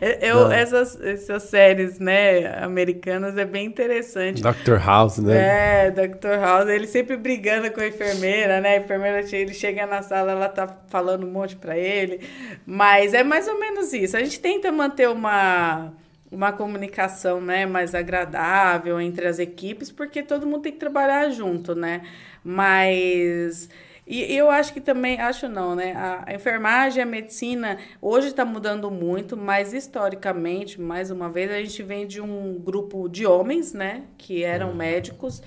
É, 0.00 0.30
Eu, 0.30 0.40
Não. 0.44 0.52
essas, 0.52 1.00
essas 1.00 1.42
séries, 1.44 1.98
né, 1.98 2.62
americanas 2.62 3.36
é 3.36 3.44
bem 3.44 3.66
interessante. 3.66 4.42
Dr. 4.42 4.76
House, 4.84 5.18
né? 5.18 5.86
É, 5.86 5.90
Dr. 5.90 6.38
House, 6.40 6.68
ele 6.68 6.86
sempre 6.86 7.16
brigando 7.16 7.70
com 7.70 7.80
a 7.80 7.86
enfermeira, 7.86 8.60
né? 8.60 8.74
A 8.74 8.78
enfermeira, 8.78 9.20
ele 9.32 9.54
chega 9.54 9.86
na 9.86 10.02
sala, 10.02 10.32
ela 10.32 10.48
tá 10.48 10.68
falando 10.88 11.26
um 11.26 11.30
monte 11.30 11.56
pra 11.56 11.76
ele. 11.76 12.20
Mas 12.66 13.14
é 13.14 13.22
mais 13.24 13.48
ou 13.48 13.58
menos 13.58 13.92
isso. 13.92 14.16
A 14.16 14.20
gente 14.20 14.38
tenta 14.40 14.70
manter 14.70 15.08
uma, 15.08 15.92
uma 16.30 16.52
comunicação, 16.52 17.40
né, 17.40 17.66
mais 17.66 17.94
agradável 17.94 19.00
entre 19.00 19.26
as 19.26 19.38
equipes, 19.38 19.90
porque 19.90 20.22
todo 20.22 20.46
mundo 20.46 20.62
tem 20.62 20.72
que 20.72 20.78
trabalhar 20.78 21.30
junto, 21.30 21.74
né? 21.74 22.02
Mas... 22.44 23.68
E 24.10 24.34
eu 24.34 24.50
acho 24.50 24.72
que 24.72 24.80
também, 24.80 25.20
acho 25.20 25.50
não, 25.50 25.74
né? 25.74 25.92
A, 25.94 26.32
enfermagem, 26.32 27.02
a 27.02 27.06
medicina, 27.06 27.76
hoje 28.00 28.28
está 28.28 28.42
mudando 28.42 28.90
muito, 28.90 29.36
mas 29.36 29.74
historicamente, 29.74 30.80
mais 30.80 31.10
uma 31.10 31.28
vez, 31.28 31.50
a 31.50 31.60
gente 31.60 31.82
vem 31.82 32.06
de 32.06 32.18
um 32.18 32.58
grupo 32.58 33.06
de 33.06 33.26
homens, 33.26 33.74
né? 33.74 34.04
Que 34.16 34.42
eram 34.42 34.74
médicos, 34.74 35.42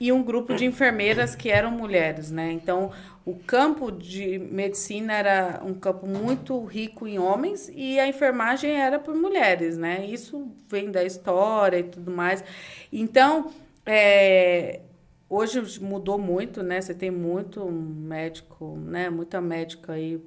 e 0.00 0.10
um 0.10 0.22
grupo 0.22 0.54
de 0.54 0.64
enfermeiras 0.64 1.34
que 1.34 1.50
eram 1.50 1.70
mulheres, 1.70 2.30
né? 2.30 2.52
Então, 2.52 2.90
o 3.22 3.34
campo 3.34 3.92
de 3.92 4.38
medicina 4.38 5.12
era 5.12 5.60
um 5.62 5.74
campo 5.74 6.06
muito 6.06 6.64
rico 6.64 7.06
em 7.06 7.18
homens 7.18 7.70
e 7.74 8.00
a 8.00 8.08
enfermagem 8.08 8.70
era 8.70 8.98
por 8.98 9.14
mulheres, 9.14 9.76
né? 9.76 10.06
Isso 10.06 10.50
vem 10.70 10.90
da 10.90 11.04
história 11.04 11.78
e 11.78 11.82
tudo 11.82 12.10
mais. 12.10 12.42
Então, 12.90 13.50
é, 13.84 14.80
Hoje 15.28 15.80
mudou 15.80 16.18
muito, 16.18 16.62
né? 16.62 16.80
Você 16.80 16.94
tem 16.94 17.10
muito 17.10 17.64
médico, 17.70 18.76
né? 18.78 19.10
Muita 19.10 19.40
médica 19.40 19.94
aí 19.94 20.20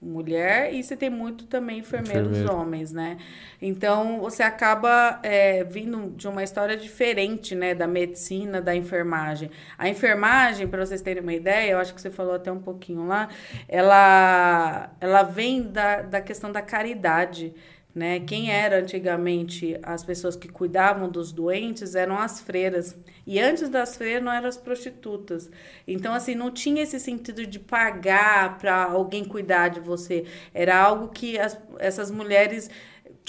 mulher 0.00 0.72
e 0.72 0.82
você 0.82 0.96
tem 0.96 1.10
muito 1.10 1.46
também 1.46 1.80
enfermeiros 1.80 2.38
Enfermeiro. 2.38 2.54
homens, 2.54 2.92
né? 2.92 3.18
Então 3.60 4.18
você 4.20 4.42
acaba 4.42 5.20
é, 5.22 5.62
vindo 5.64 6.10
de 6.16 6.26
uma 6.26 6.42
história 6.42 6.76
diferente, 6.76 7.54
né? 7.54 7.74
Da 7.74 7.86
medicina, 7.86 8.60
da 8.60 8.74
enfermagem. 8.74 9.50
A 9.76 9.88
enfermagem, 9.88 10.66
para 10.66 10.84
vocês 10.84 11.02
terem 11.02 11.22
uma 11.22 11.34
ideia, 11.34 11.72
eu 11.72 11.78
acho 11.78 11.94
que 11.94 12.00
você 12.00 12.10
falou 12.10 12.34
até 12.34 12.50
um 12.50 12.60
pouquinho 12.60 13.06
lá, 13.06 13.28
ela, 13.68 14.90
ela 15.00 15.22
vem 15.22 15.62
da, 15.70 16.02
da 16.02 16.20
questão 16.20 16.50
da 16.50 16.62
caridade. 16.62 17.54
Né? 17.92 18.20
Quem 18.20 18.52
era 18.52 18.78
antigamente 18.78 19.76
as 19.82 20.04
pessoas 20.04 20.36
que 20.36 20.48
cuidavam 20.48 21.08
dos 21.08 21.32
doentes 21.32 21.96
eram 21.96 22.16
as 22.16 22.40
freiras. 22.40 22.96
E 23.26 23.40
antes 23.40 23.68
das 23.68 23.96
freiras 23.96 24.22
não 24.22 24.32
eram 24.32 24.48
as 24.48 24.56
prostitutas. 24.56 25.50
Então, 25.88 26.14
assim, 26.14 26.36
não 26.36 26.52
tinha 26.52 26.84
esse 26.84 27.00
sentido 27.00 27.44
de 27.44 27.58
pagar 27.58 28.58
para 28.58 28.84
alguém 28.84 29.24
cuidar 29.24 29.68
de 29.68 29.80
você. 29.80 30.24
Era 30.54 30.80
algo 30.80 31.08
que 31.08 31.36
as, 31.38 31.58
essas 31.80 32.12
mulheres 32.12 32.70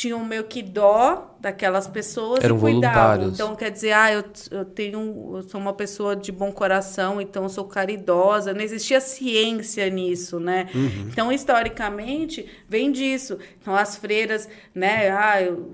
tinham 0.02 0.26
meio 0.26 0.46
que 0.46 0.64
dó 0.64 1.36
daquelas 1.40 1.88
pessoas 1.88 2.44
Eram 2.44 2.58
e 2.58 2.60
cuidavam. 2.60 2.92
voluntárias. 2.92 3.34
Então, 3.36 3.56
quer 3.56 3.70
dizer, 3.70 3.92
ah, 3.92 4.12
eu, 4.12 4.24
eu 4.50 4.66
tenho, 4.66 5.34
eu 5.36 5.44
sou 5.44 5.62
uma 5.62 5.74
pessoa 5.74 6.16
de 6.16 6.32
bom 6.32 6.52
coração, 6.52 7.22
então 7.22 7.44
eu 7.44 7.50
sou 7.50 7.66
caridosa. 7.66 8.52
Não 8.52 8.62
existia 8.62 9.00
ciência 9.00 9.88
nisso, 9.92 10.40
né? 10.40 10.68
Então, 11.08 11.32
historicamente, 11.32 12.50
vem 12.68 12.92
disso. 12.92 13.38
Então, 13.62 13.76
as 13.76 13.96
freiras, 13.96 14.50
né? 14.74 15.12
Ah, 15.12 15.40
eu, 15.40 15.70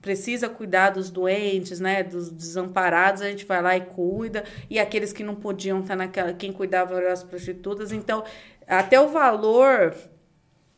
precisa 0.00 0.48
cuidar 0.48 0.90
dos 0.90 1.10
doentes, 1.10 1.80
né, 1.80 2.04
dos 2.04 2.30
desamparados, 2.30 3.20
a 3.20 3.28
gente 3.28 3.44
vai 3.44 3.60
lá 3.60 3.76
e 3.76 3.82
cuida, 3.82 4.44
e 4.70 4.78
aqueles 4.78 5.12
que 5.12 5.22
não 5.22 5.34
podiam 5.34 5.80
estar 5.80 5.94
naquela, 5.94 6.32
quem 6.32 6.52
cuidava 6.52 6.94
eram 6.96 7.12
as 7.12 7.22
prostitutas. 7.22 7.92
Então, 7.92 8.24
até 8.66 8.98
o 8.98 9.08
valor 9.08 9.94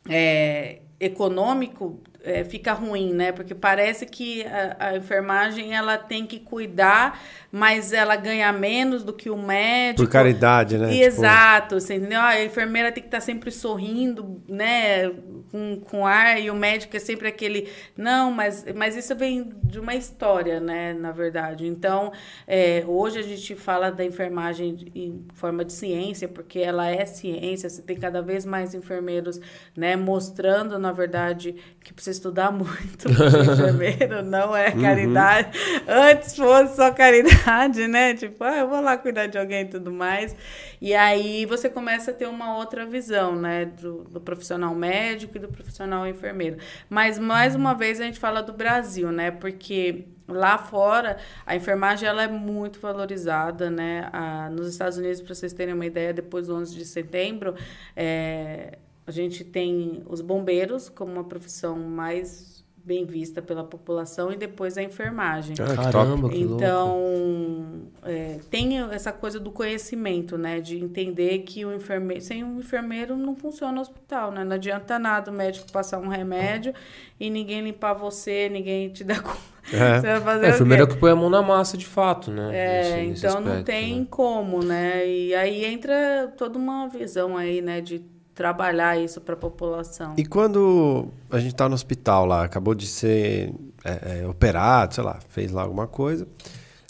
é, 0.09 0.81
econômico 0.99 2.01
é, 2.25 2.45
fica 2.45 2.73
ruim, 2.73 3.13
né? 3.13 3.33
Porque 3.33 3.55
parece 3.55 4.07
que 4.07 4.45
a, 4.45 4.77
a, 4.79 4.97
enfermagem 4.97 5.75
ela 5.75 5.99
tem 5.99 6.27
que 6.27 6.39
cuidar, 6.39 7.21
mas 7.51 7.93
ela 7.93 8.17
ganha 8.17 8.53
menos 8.53 9.03
do 9.03 9.13
que 9.13 9.29
o 9.29 9.37
médico. 9.37 10.05
Por 10.05 10.11
caridade, 10.11 10.79
né? 10.79 10.91
Tipo... 10.91 11.03
Exato, 11.03 11.81
você 11.81 11.95
entendeu? 11.95 12.21
A 12.21 12.43
enfermeira 12.43 12.93
tem 12.93 13.03
que 13.03 13.09
estar 13.09 13.19
tá 13.19 13.25
sempre 13.25 13.51
sorrindo, 13.51 14.41
né? 14.49 15.11
Com, 15.51 15.81
com 15.81 16.07
ar, 16.07 16.41
e 16.41 16.51
o 16.51 16.55
médico 16.55 16.97
é 16.97 17.01
sempre 17.01 17.29
aquele. 17.29 17.69
Não, 17.97 18.31
mas, 18.31 18.65
mas 18.75 18.97
isso 18.97 19.15
vem 19.15 19.53
de 19.65 19.79
uma 19.79 19.95
história, 19.95 20.61
né? 20.61 20.93
Na 20.95 21.13
verdade. 21.13 21.67
Então, 21.67 22.13
é, 22.47 22.85
hoje 22.87 23.19
a 23.19 23.23
gente 23.23 23.55
fala 23.55 23.91
da 23.91 24.05
enfermagem 24.05 24.91
em 24.95 25.27
forma 25.35 25.65
de 25.65 25.73
ciência, 25.73 26.29
porque 26.29 26.61
ela 26.61 26.89
é 26.89 27.05
ciência, 27.05 27.69
você 27.69 27.83
tem 27.83 27.97
cada 27.97 28.23
vez 28.23 28.47
mais 28.47 28.75
enfermeiros, 28.75 29.41
né? 29.77 29.97
Mostrando, 29.97 30.79
na 30.79 30.93
verdade, 30.93 31.55
que 31.81 31.93
precisa 31.93 32.12
estudar 32.13 32.53
muito 32.53 33.09
enfermeiro, 33.09 34.23
não 34.25 34.55
é 34.55 34.71
uhum. 34.71 34.81
caridade. 34.81 35.59
Uhum. 35.59 36.11
Antes 36.11 36.37
fosse 36.37 36.77
só 36.77 36.93
caridade, 36.93 37.87
né? 37.89 38.15
Tipo, 38.15 38.45
ah, 38.45 38.59
eu 38.59 38.69
vou 38.69 38.81
lá 38.81 38.97
cuidar 38.97 39.27
de 39.27 39.39
alguém 39.39 39.63
e 39.63 39.69
tudo 39.69 39.91
mais. 39.91 40.35
E 40.81 40.95
aí 40.95 41.45
você 41.47 41.69
começa 41.69 42.11
a 42.11 42.15
ter 42.15 42.27
uma 42.27 42.57
outra 42.57 42.87
visão, 42.87 43.35
né? 43.35 43.65
Do, 43.65 44.05
do 44.05 44.21
profissional 44.21 44.75
médico 44.75 45.37
e 45.37 45.41
do 45.41 45.49
profissional 45.49 46.07
enfermeiro. 46.07 46.59
Mas, 46.89 47.19
mais 47.19 47.55
uma 47.55 47.75
vez, 47.75 48.01
a 48.01 48.05
gente 48.05 48.21
fala 48.21 48.43
do 48.43 48.53
Brasil, 48.53 49.11
né? 49.11 49.31
Porque 49.31 50.07
lá 50.29 50.57
fora 50.59 51.19
a 51.45 51.55
enfermagem 51.55 52.09
ela 52.09 52.23
é 52.23 52.29
muito 52.29 52.81
valorizada 52.81 53.71
né 53.71 54.09
ah, 54.13 54.49
nos 54.51 54.69
Estados 54.69 54.97
Unidos 54.97 55.21
para 55.21 55.35
vocês 55.35 55.53
terem 55.53 55.75
uma 55.75 55.85
ideia 55.85 56.13
depois 56.13 56.47
do 56.47 56.55
11 56.55 56.75
de 56.75 56.85
setembro 56.85 57.55
é, 57.95 58.79
a 59.07 59.11
gente 59.11 59.45
tem 59.45 60.03
os 60.07 60.21
bombeiros 60.21 60.89
como 60.89 61.13
uma 61.13 61.25
profissão 61.25 61.79
mais 61.79 62.53
bem 62.85 63.05
vista 63.05 63.41
pela 63.41 63.63
população 63.63 64.33
e 64.33 64.37
depois 64.37 64.77
a 64.77 64.83
enfermagem. 64.83 65.55
Ah, 65.61 65.91
Caramba, 65.93 66.29
que 66.29 66.41
então 66.41 67.83
é, 68.03 68.41
tem 68.51 68.81
essa 68.91 69.13
coisa 69.13 69.39
do 69.39 69.53
conhecimento, 69.53 70.37
né, 70.37 70.61
de 70.61 70.79
entender 70.79 71.41
que 71.41 71.65
o 71.65 71.73
enfermeiro 71.73 72.21
sem 72.21 72.43
um 72.43 72.59
enfermeiro 72.59 73.17
não 73.17 73.37
funciona 73.37 73.79
o 73.79 73.81
hospital, 73.81 74.33
né? 74.33 74.45
Não 74.45 74.57
adianta 74.57 74.99
nada 74.99 75.31
o 75.31 75.35
médico 75.35 75.71
passar 75.71 75.99
um 75.99 76.09
remédio 76.09 76.75
e 77.21 77.31
ninguém 77.31 77.63
limpar 77.63 77.95
você, 77.95 78.49
ninguém 78.49 78.89
te 78.89 79.05
dar 79.05 79.23
é. 79.73 80.01
Você 80.01 80.07
vai 80.07 80.21
fazer 80.21 80.47
é, 80.47 80.51
a 80.51 80.55
enfermeira 80.55 80.87
que 80.87 80.97
põe 80.97 81.13
a 81.13 81.17
mão 81.17 81.31
na 81.31 81.41
massa 81.41 81.77
de 81.77 81.87
fato, 81.87 82.33
né? 82.33 82.51
É, 82.53 82.97
nesse, 82.97 83.27
então 83.27 83.39
aspecto, 83.39 83.57
não 83.57 83.63
tem 83.63 84.01
né? 84.01 84.07
como, 84.11 84.65
né? 84.65 85.07
E 85.07 85.35
aí 85.37 85.65
entra 85.65 86.33
toda 86.37 86.59
uma 86.59 86.89
visão 86.89 87.37
aí, 87.37 87.63
né, 87.63 87.81
de 87.81 88.01
trabalhar 88.35 88.99
isso 88.99 89.21
para 89.21 89.35
a 89.35 89.37
população. 89.37 90.15
E 90.17 90.25
quando 90.25 91.09
a 91.31 91.39
gente 91.39 91.53
está 91.53 91.69
no 91.69 91.75
hospital 91.75 92.27
lá, 92.27 92.45
acabou 92.45 92.75
de 92.75 92.87
ser 92.87 93.53
é, 93.85 94.23
é, 94.23 94.27
operado, 94.27 94.95
sei 94.95 95.05
lá, 95.05 95.19
fez 95.29 95.53
lá 95.53 95.63
alguma 95.63 95.87
coisa, 95.87 96.27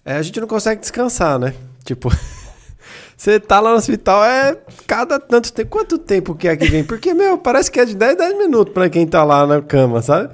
é, 0.04 0.14
a 0.14 0.22
gente 0.22 0.40
não 0.40 0.46
consegue 0.46 0.80
descansar, 0.80 1.38
né? 1.38 1.54
Tipo, 1.84 2.10
você 3.16 3.40
tá 3.40 3.60
lá 3.60 3.70
no 3.70 3.76
hospital, 3.76 4.24
é 4.24 4.56
cada 4.86 5.18
tanto 5.18 5.52
tempo. 5.52 5.70
Quanto 5.70 5.98
tempo 5.98 6.34
que 6.34 6.48
é 6.48 6.56
que 6.56 6.68
vem? 6.68 6.84
Porque, 6.84 7.12
meu, 7.14 7.38
parece 7.38 7.70
que 7.70 7.80
é 7.80 7.84
de 7.84 7.96
10, 7.96 8.16
10 8.16 8.38
minutos 8.38 8.72
para 8.72 8.88
quem 8.88 9.06
tá 9.06 9.24
lá 9.24 9.46
na 9.46 9.60
cama, 9.60 10.02
sabe? 10.02 10.32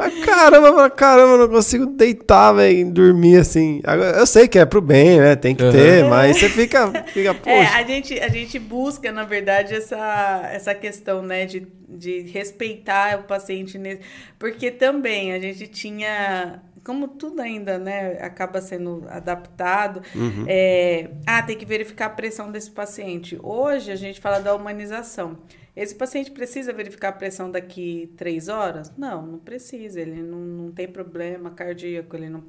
Mas 0.00 0.24
caramba, 0.24 0.88
caramba, 0.88 1.36
não 1.36 1.48
consigo 1.48 1.84
deitar, 1.84 2.52
velho, 2.52 2.90
dormir 2.90 3.36
assim. 3.36 3.82
Eu 4.16 4.26
sei 4.26 4.48
que 4.48 4.58
é 4.58 4.64
pro 4.64 4.80
bem, 4.80 5.20
né? 5.20 5.36
Tem 5.36 5.54
que 5.54 5.62
uhum. 5.62 5.70
ter, 5.70 6.04
mas 6.06 6.38
você 6.38 6.48
fica, 6.48 6.90
fica 7.12 7.34
poxa. 7.34 7.50
É, 7.50 7.66
a 7.66 7.82
gente, 7.82 8.18
a 8.18 8.28
gente 8.28 8.58
busca, 8.58 9.12
na 9.12 9.24
verdade, 9.24 9.74
essa, 9.74 10.48
essa 10.50 10.74
questão, 10.74 11.20
né, 11.20 11.44
de, 11.44 11.66
de 11.86 12.20
respeitar 12.22 13.18
o 13.18 13.24
paciente. 13.24 13.76
Nesse... 13.76 14.00
Porque 14.38 14.70
também 14.70 15.34
a 15.34 15.38
gente 15.38 15.66
tinha 15.66 16.62
como 16.82 17.06
tudo 17.06 17.42
ainda 17.42 17.78
né, 17.78 18.16
acaba 18.22 18.58
sendo 18.62 19.04
adaptado, 19.10 20.00
uhum. 20.14 20.46
é, 20.48 21.10
ah, 21.26 21.42
tem 21.42 21.54
que 21.54 21.66
verificar 21.66 22.06
a 22.06 22.10
pressão 22.10 22.50
desse 22.50 22.70
paciente. 22.70 23.38
Hoje 23.42 23.92
a 23.92 23.96
gente 23.96 24.18
fala 24.18 24.38
da 24.38 24.54
humanização. 24.54 25.36
Esse 25.80 25.94
paciente 25.94 26.30
precisa 26.30 26.74
verificar 26.74 27.08
a 27.08 27.12
pressão 27.12 27.50
daqui 27.50 28.12
três 28.14 28.50
horas? 28.50 28.92
Não, 28.98 29.26
não 29.26 29.38
precisa. 29.38 29.98
Ele 29.98 30.22
não, 30.22 30.38
não 30.38 30.70
tem 30.70 30.86
problema 30.86 31.52
cardíaco, 31.52 32.14
ele 32.14 32.28
não. 32.28 32.44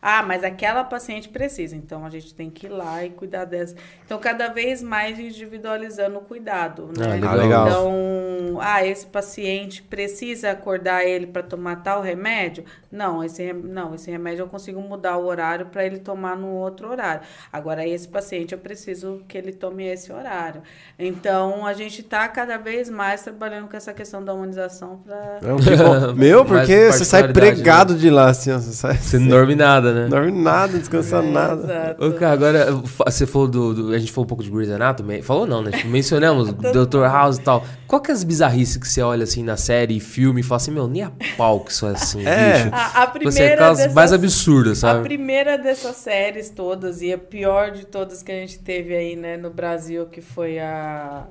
Ah, 0.00 0.22
mas 0.22 0.44
aquela 0.44 0.84
paciente 0.84 1.28
precisa, 1.28 1.74
então 1.74 2.04
a 2.06 2.10
gente 2.10 2.32
tem 2.32 2.48
que 2.48 2.66
ir 2.66 2.68
lá 2.68 3.04
e 3.04 3.10
cuidar 3.10 3.44
dessa. 3.44 3.74
Então, 4.04 4.20
cada 4.20 4.46
vez 4.46 4.82
mais 4.82 5.18
individualizando 5.18 6.18
o 6.18 6.20
cuidado, 6.20 6.92
né? 6.96 7.18
Ah, 7.26 7.34
legal. 7.34 7.66
Então, 7.66 8.58
ah, 8.60 8.86
esse 8.86 9.04
paciente 9.04 9.82
precisa 9.82 10.52
acordar 10.52 11.04
ele 11.04 11.26
para 11.26 11.42
tomar 11.42 11.82
tal 11.82 12.00
remédio? 12.00 12.64
Não, 12.96 13.22
esse 13.22 13.52
não, 13.52 13.94
esse 13.94 14.10
remédio 14.10 14.42
eu 14.42 14.48
consigo 14.48 14.80
mudar 14.80 15.18
o 15.18 15.26
horário 15.26 15.66
para 15.66 15.84
ele 15.84 15.98
tomar 15.98 16.36
no 16.36 16.48
outro 16.48 16.88
horário. 16.88 17.22
Agora, 17.52 17.86
esse 17.86 18.08
paciente 18.08 18.52
eu 18.52 18.58
preciso 18.58 19.22
que 19.28 19.36
ele 19.36 19.52
tome 19.52 19.86
esse 19.86 20.12
horário. 20.12 20.62
Então, 20.98 21.66
a 21.66 21.72
gente 21.74 22.00
está 22.00 22.26
cada 22.28 22.56
vez 22.56 22.88
mais 22.88 23.22
trabalhando 23.22 23.68
com 23.68 23.76
essa 23.76 23.92
questão 23.92 24.24
da 24.24 24.32
humanização 24.32 25.00
para 25.04 25.40
Meu, 26.16 26.44
porque 26.44 26.90
você 26.90 27.04
sai 27.04 27.32
pregado 27.32 27.94
né? 27.94 27.98
de 27.98 28.10
lá 28.10 28.30
assim, 28.30 28.52
você 28.52 28.72
sai. 28.72 28.96
Você 28.96 29.18
não 29.18 29.28
dorme 29.28 29.54
nada 29.54 29.92
né? 29.92 30.08
Dorme 30.08 30.32
nada, 30.32 30.78
descansa 30.78 31.18
é, 31.18 31.22
nada. 31.22 31.96
Ô, 31.98 32.12
cara, 32.12 32.32
agora, 32.32 32.72
você 33.04 33.26
falou 33.26 33.48
do, 33.48 33.74
do, 33.74 33.94
A 33.94 33.98
gente 33.98 34.12
falou 34.12 34.24
um 34.24 34.28
pouco 34.28 34.42
de 34.42 34.50
Grey's 34.50 34.70
Anatomy. 34.70 35.22
Falou 35.22 35.46
não, 35.46 35.62
né? 35.62 35.70
Tipo, 35.70 35.88
mencionamos 35.88 36.52
Dr. 36.72 37.02
House 37.04 37.36
e 37.36 37.42
tal. 37.42 37.64
Qual 37.86 38.00
que 38.00 38.10
é 38.10 38.14
as 38.14 38.24
bizarrices 38.24 38.76
que 38.76 38.88
você 38.88 39.02
olha 39.02 39.24
assim 39.24 39.42
na 39.42 39.56
série 39.56 39.96
e 39.96 40.00
filme 40.00 40.40
e 40.40 40.44
fala 40.44 40.56
assim, 40.56 40.70
meu, 40.70 40.88
nem 40.88 41.02
a 41.02 41.12
pau 41.36 41.60
que 41.60 41.72
isso 41.72 41.86
é 41.86 41.90
assim, 41.90 42.26
é. 42.26 42.64
bicho. 42.64 42.70
A, 42.94 43.02
a 43.02 43.06
primeira. 43.06 43.32
Você 43.32 43.42
é 43.42 43.54
aquelas 43.54 43.94
mais 43.94 44.12
absurdas, 44.12 44.78
sabe? 44.78 45.00
A 45.00 45.02
primeira 45.02 45.58
dessas 45.58 45.96
séries 45.96 46.50
todas, 46.50 47.02
e 47.02 47.12
a 47.12 47.18
pior 47.18 47.70
de 47.70 47.86
todas 47.86 48.22
que 48.22 48.32
a 48.32 48.34
gente 48.34 48.58
teve 48.58 48.94
aí, 48.94 49.16
né, 49.16 49.36
no 49.36 49.50
Brasil, 49.50 50.06
que 50.06 50.20
foi 50.20 50.58
a. 50.58 51.26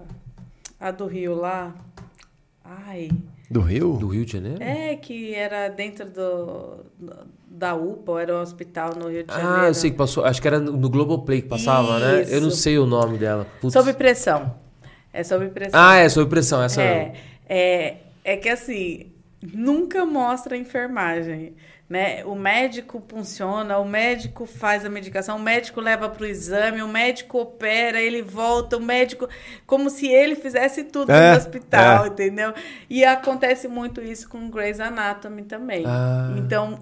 A 0.79 0.91
do 0.91 1.07
Rio 1.07 1.35
lá. 1.35 1.73
Ai. 2.63 3.09
Do 3.49 3.61
Rio? 3.61 3.93
Do 3.93 4.07
Rio 4.07 4.25
de 4.25 4.33
Janeiro? 4.33 4.61
É, 4.61 4.95
que 4.95 5.33
era 5.33 5.69
dentro 5.69 6.09
do, 6.09 6.85
da 7.47 7.75
UPA, 7.75 8.21
era 8.21 8.35
um 8.35 8.41
hospital 8.41 8.91
no 8.95 9.09
Rio 9.09 9.23
de 9.23 9.31
Janeiro. 9.31 9.61
Ah, 9.61 9.67
eu 9.67 9.73
sei 9.73 9.91
que 9.91 9.97
passou. 9.97 10.25
Acho 10.25 10.41
que 10.41 10.47
era 10.47 10.59
no 10.59 10.89
Globoplay 10.89 11.41
que 11.41 11.47
passava, 11.47 11.97
Isso. 11.97 12.31
né? 12.31 12.37
Eu 12.37 12.41
não 12.41 12.51
sei 12.51 12.77
o 12.77 12.85
nome 12.85 13.17
dela. 13.17 13.47
Putz. 13.61 13.73
Sob 13.73 13.93
pressão. 13.93 14.55
É 15.13 15.23
sob 15.23 15.47
pressão. 15.49 15.79
Ah, 15.79 15.95
é 15.95 16.09
sob 16.09 16.29
pressão, 16.29 16.61
essa 16.61 16.81
é. 16.81 17.13
É, 17.47 17.97
é 18.23 18.35
que 18.35 18.49
assim, 18.49 19.13
nunca 19.53 20.05
mostra 20.05 20.55
a 20.55 20.57
enfermagem 20.57 21.55
né? 21.87 22.25
O 22.25 22.33
médico 22.33 23.03
funciona, 23.07 23.77
o 23.77 23.85
médico 23.85 24.47
faz 24.47 24.83
a 24.83 24.89
medicação, 24.89 25.37
o 25.37 25.39
médico 25.39 25.79
leva 25.79 26.09
para 26.09 26.23
o 26.23 26.25
exame, 26.25 26.81
o 26.81 26.87
médico 26.87 27.37
opera, 27.37 28.01
ele 28.01 28.23
volta, 28.23 28.77
o 28.77 28.81
médico. 28.81 29.29
Como 29.67 29.89
se 29.91 30.07
ele 30.07 30.35
fizesse 30.35 30.85
tudo 30.85 31.11
é, 31.11 31.31
no 31.31 31.37
hospital, 31.37 32.05
é. 32.05 32.07
entendeu? 32.07 32.53
E 32.89 33.05
acontece 33.05 33.67
muito 33.67 34.01
isso 34.01 34.27
com 34.27 34.49
Grey's 34.49 34.79
Anatomy 34.79 35.43
também. 35.43 35.83
Ah. 35.85 36.33
Então, 36.37 36.79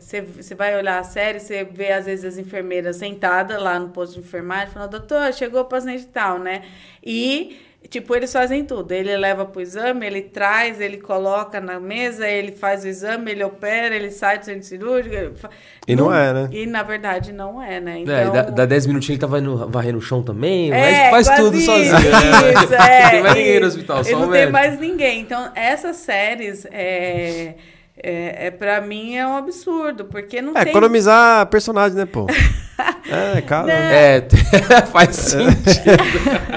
você 0.00 0.18
é, 0.18 0.54
vai 0.56 0.74
olhar 0.74 0.98
a 0.98 1.04
série, 1.04 1.38
você 1.38 1.62
vê 1.62 1.92
às 1.92 2.06
vezes 2.06 2.24
as 2.24 2.38
enfermeiras 2.38 2.96
sentadas 2.96 3.62
lá 3.62 3.78
no 3.78 3.90
posto 3.90 4.14
de 4.14 4.20
enfermagem, 4.20 4.72
falando, 4.72 4.90
doutor, 4.90 5.34
chegou 5.34 5.60
o 5.60 5.66
paciente 5.66 6.06
tal, 6.06 6.38
né? 6.38 6.62
E 7.04 7.58
Tipo, 7.88 8.16
eles 8.16 8.32
fazem 8.32 8.64
tudo. 8.64 8.92
Ele 8.92 9.16
leva 9.16 9.44
pro 9.44 9.60
exame, 9.60 10.06
ele 10.06 10.22
traz, 10.22 10.80
ele 10.80 10.96
coloca 10.96 11.60
na 11.60 11.78
mesa, 11.78 12.26
ele 12.26 12.52
faz 12.52 12.82
o 12.82 12.88
exame, 12.88 13.30
ele 13.30 13.44
opera, 13.44 13.94
ele 13.94 14.10
sai 14.10 14.38
do 14.38 14.44
centro 14.44 14.64
cirúrgico. 14.64 15.48
E 15.86 15.94
não, 15.94 16.06
não 16.06 16.14
é, 16.14 16.32
né? 16.32 16.48
E 16.50 16.66
na 16.66 16.82
verdade 16.82 17.32
não 17.32 17.62
é, 17.62 17.80
né? 17.80 17.98
Então... 18.00 18.14
É, 18.14 18.30
dá, 18.30 18.42
dá 18.42 18.66
10 18.66 18.86
minutinhos 18.86 19.20
ele 19.22 19.30
tá 19.30 19.66
varrendo 19.66 19.98
o 19.98 20.00
chão 20.00 20.22
também, 20.22 20.72
é, 20.72 21.10
mas 21.10 21.26
faz 21.26 21.38
tudo 21.38 21.56
isso, 21.56 21.66
sozinho. 21.66 21.92
Né? 21.92 22.64
Isso, 22.64 22.74
é, 22.74 23.02
não 23.02 23.10
tem 23.10 23.22
mais 23.22 23.34
ninguém 23.36 23.60
no 23.60 23.66
hospital, 23.66 24.04
só 24.04 24.18
Não 24.18 24.30
tem 24.30 24.50
mais 24.50 24.80
ninguém. 24.80 25.20
Então, 25.20 25.52
essas 25.54 25.96
séries. 25.96 26.66
É... 26.70 27.54
É, 27.96 28.48
é, 28.48 28.50
pra 28.50 28.80
mim 28.80 29.14
é 29.14 29.24
um 29.24 29.36
absurdo, 29.36 30.04
porque 30.06 30.42
não 30.42 30.52
é, 30.56 30.64
tem... 30.64 30.70
economizar 30.70 31.46
personagem, 31.46 31.96
né, 31.96 32.04
pô? 32.04 32.26
é, 33.08 33.40
cara. 33.40 33.72
É, 33.72 34.28
faz 34.92 35.14
sentido. 35.14 35.92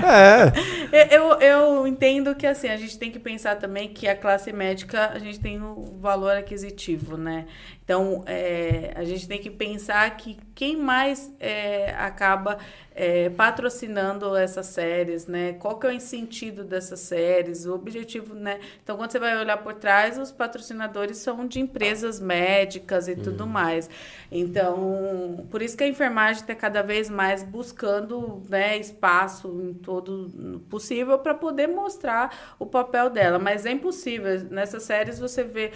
É. 0.04 0.52
Eu, 1.12 1.40
eu 1.40 1.88
entendo 1.88 2.36
que 2.36 2.46
assim, 2.46 2.68
a 2.68 2.78
gente 2.78 2.98
tem 2.98 3.12
que 3.12 3.20
pensar 3.20 3.56
também 3.58 3.90
que 3.90 4.08
a 4.08 4.16
classe 4.16 4.52
médica, 4.52 5.10
a 5.10 5.20
gente 5.20 5.40
tem 5.40 5.62
o 5.62 6.00
valor 6.00 6.36
aquisitivo, 6.36 7.18
né? 7.18 7.46
Então, 7.88 8.22
é, 8.26 8.92
a 8.98 9.06
gente 9.06 9.26
tem 9.30 9.40
que 9.40 9.50
pensar 9.50 10.18
que 10.18 10.38
quem 10.54 10.76
mais 10.76 11.34
é, 11.40 11.96
acaba 11.98 12.58
é, 12.94 13.30
patrocinando 13.30 14.36
essas 14.36 14.66
séries, 14.66 15.26
né? 15.26 15.54
Qual 15.54 15.80
que 15.80 15.88
é 15.88 15.96
o 15.96 16.00
sentido 16.02 16.66
dessas 16.66 17.00
séries, 17.00 17.66
o 17.66 17.74
objetivo, 17.74 18.36
né? 18.36 18.60
Então, 18.84 18.98
quando 18.98 19.12
você 19.12 19.20
vai 19.20 19.38
olhar 19.40 19.56
por 19.58 19.76
trás, 19.76 20.18
os 20.18 20.34
patrocinadores 20.34 21.16
são 21.18 21.48
de 21.48 21.62
empresas 21.62 22.20
médicas 22.20 23.08
e 23.08 23.12
uhum. 23.12 23.24
tudo 23.24 23.48
mais. 23.48 23.90
Então, 24.30 25.48
por 25.50 25.62
isso 25.62 25.78
que 25.78 25.86
a 25.86 25.88
enfermagem 25.88 26.42
está 26.42 26.56
cada 26.56 26.82
vez 26.82 27.10
mais 27.10 27.42
buscando 27.42 28.44
né, 28.50 28.78
espaço 28.78 29.48
em 29.62 29.74
todo 29.76 30.60
possível 30.70 31.20
para 31.20 31.34
poder 31.34 31.68
mostrar 31.68 32.56
o 32.60 32.66
papel 32.66 33.10
dela. 33.10 33.40
Mas 33.40 33.66
é 33.66 33.72
impossível. 33.72 34.42
Nessas 34.50 34.84
séries 34.84 35.20
você 35.20 35.46
vê 35.46 35.72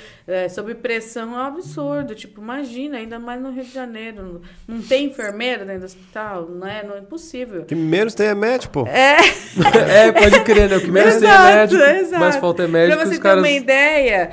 sob 0.49 0.75
pressão 0.75 1.33
é 1.35 1.43
um 1.43 1.45
absurdo. 1.45 2.00
Tipo, 2.15 2.41
imagina, 2.41 2.97
ainda 2.97 3.19
mais 3.19 3.41
no 3.41 3.51
Rio 3.51 3.63
de 3.63 3.71
Janeiro. 3.71 4.41
Não 4.67 4.81
tem 4.81 5.05
enfermeira 5.05 5.65
dentro 5.65 5.81
do 5.81 5.85
hospital, 5.85 6.47
não 6.49 6.67
é? 6.67 6.83
Não 6.83 6.95
é 6.95 6.99
impossível. 6.99 7.65
Que 7.65 7.75
menos 7.75 8.13
tem 8.13 8.27
é 8.27 8.35
médico, 8.35 8.73
pô. 8.73 8.87
É, 8.87 9.17
é 10.07 10.11
pode 10.11 10.41
crer, 10.43 10.69
né? 10.69 10.77
O 10.77 10.81
que 10.81 10.91
menos 10.91 11.15
exato, 11.15 11.43
tem 11.43 11.51
é 11.51 11.55
médico, 11.55 11.83
exato. 11.83 12.19
mais 12.19 12.35
falta 12.35 12.63
é 12.63 12.67
médico. 12.67 12.97
Pra 12.97 13.05
você 13.05 13.15
ter 13.15 13.21
caras... 13.21 13.39
uma 13.39 13.49
ideia, 13.49 14.31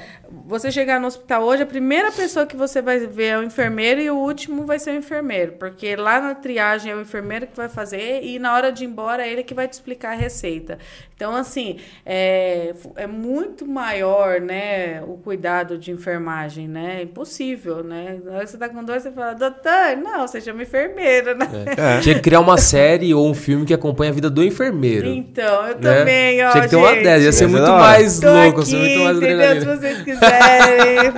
você 0.48 0.72
chegar 0.72 0.98
no 0.98 1.06
hospital 1.06 1.44
hoje, 1.44 1.62
a 1.62 1.66
primeira 1.66 2.10
pessoa 2.10 2.46
que 2.46 2.56
você 2.56 2.80
vai 2.80 2.98
ver 3.00 3.26
é 3.26 3.38
o 3.38 3.42
enfermeiro 3.42 4.00
e 4.00 4.10
o 4.10 4.16
último 4.16 4.64
vai 4.64 4.78
ser 4.78 4.92
o 4.92 4.94
enfermeiro. 4.94 5.52
Porque 5.58 5.94
lá 5.94 6.18
na 6.18 6.34
triagem 6.34 6.90
é 6.90 6.94
o 6.94 7.02
enfermeiro 7.02 7.46
que 7.46 7.54
vai 7.54 7.68
fazer 7.68 8.22
e 8.22 8.38
na 8.38 8.54
hora 8.54 8.72
de 8.72 8.82
ir 8.82 8.86
embora 8.86 9.26
é 9.26 9.30
ele 9.30 9.42
que 9.42 9.52
vai 9.52 9.68
te 9.68 9.74
explicar 9.74 10.12
a 10.12 10.16
receita. 10.16 10.78
Então, 11.14 11.34
assim, 11.34 11.78
é, 12.06 12.72
é 12.94 13.06
muito 13.06 13.66
maior, 13.66 14.40
né, 14.40 15.02
o 15.02 15.18
cuidado 15.18 15.76
de 15.76 15.90
enfermagem, 15.90 16.68
né? 16.68 17.00
É 17.00 17.02
impossível, 17.02 17.82
né? 17.82 18.18
Na 18.24 18.36
hora 18.36 18.44
que 18.44 18.50
você 18.52 18.56
tá 18.56 18.68
com 18.68 18.84
dor, 18.84 19.00
você 19.00 19.10
fala, 19.10 19.34
doutor, 19.34 19.96
não, 20.00 20.26
você 20.26 20.40
chama 20.40 20.62
enfermeiro, 20.62 21.36
né? 21.36 21.46
É. 21.76 22.00
Tinha 22.00 22.14
que 22.14 22.20
criar 22.20 22.38
uma 22.38 22.56
série 22.56 23.12
ou 23.12 23.28
um 23.28 23.34
filme 23.34 23.66
que 23.66 23.74
acompanha 23.74 24.12
a 24.12 24.14
vida 24.14 24.30
do 24.30 24.44
enfermeiro. 24.44 25.08
Então, 25.08 25.66
eu 25.66 25.78
né? 25.78 25.98
também, 25.98 26.44
ó, 26.44 26.52
Tinha 26.52 26.62
que 26.62 26.70
ter 26.70 26.76
gente, 26.76 26.86
uma 26.86 26.96
ideia, 26.96 27.18
ia 27.18 27.32
ser 27.32 27.48
muito 27.48 27.68
mais 27.68 28.22
louco, 28.22 28.60
aqui, 28.60 28.70
ser 28.70 28.76
muito 28.76 29.00
mais 29.00 29.16
entendeu? 29.16 29.60
Se 29.60 29.66
vocês 29.66 30.02
quiserem, 30.02 30.37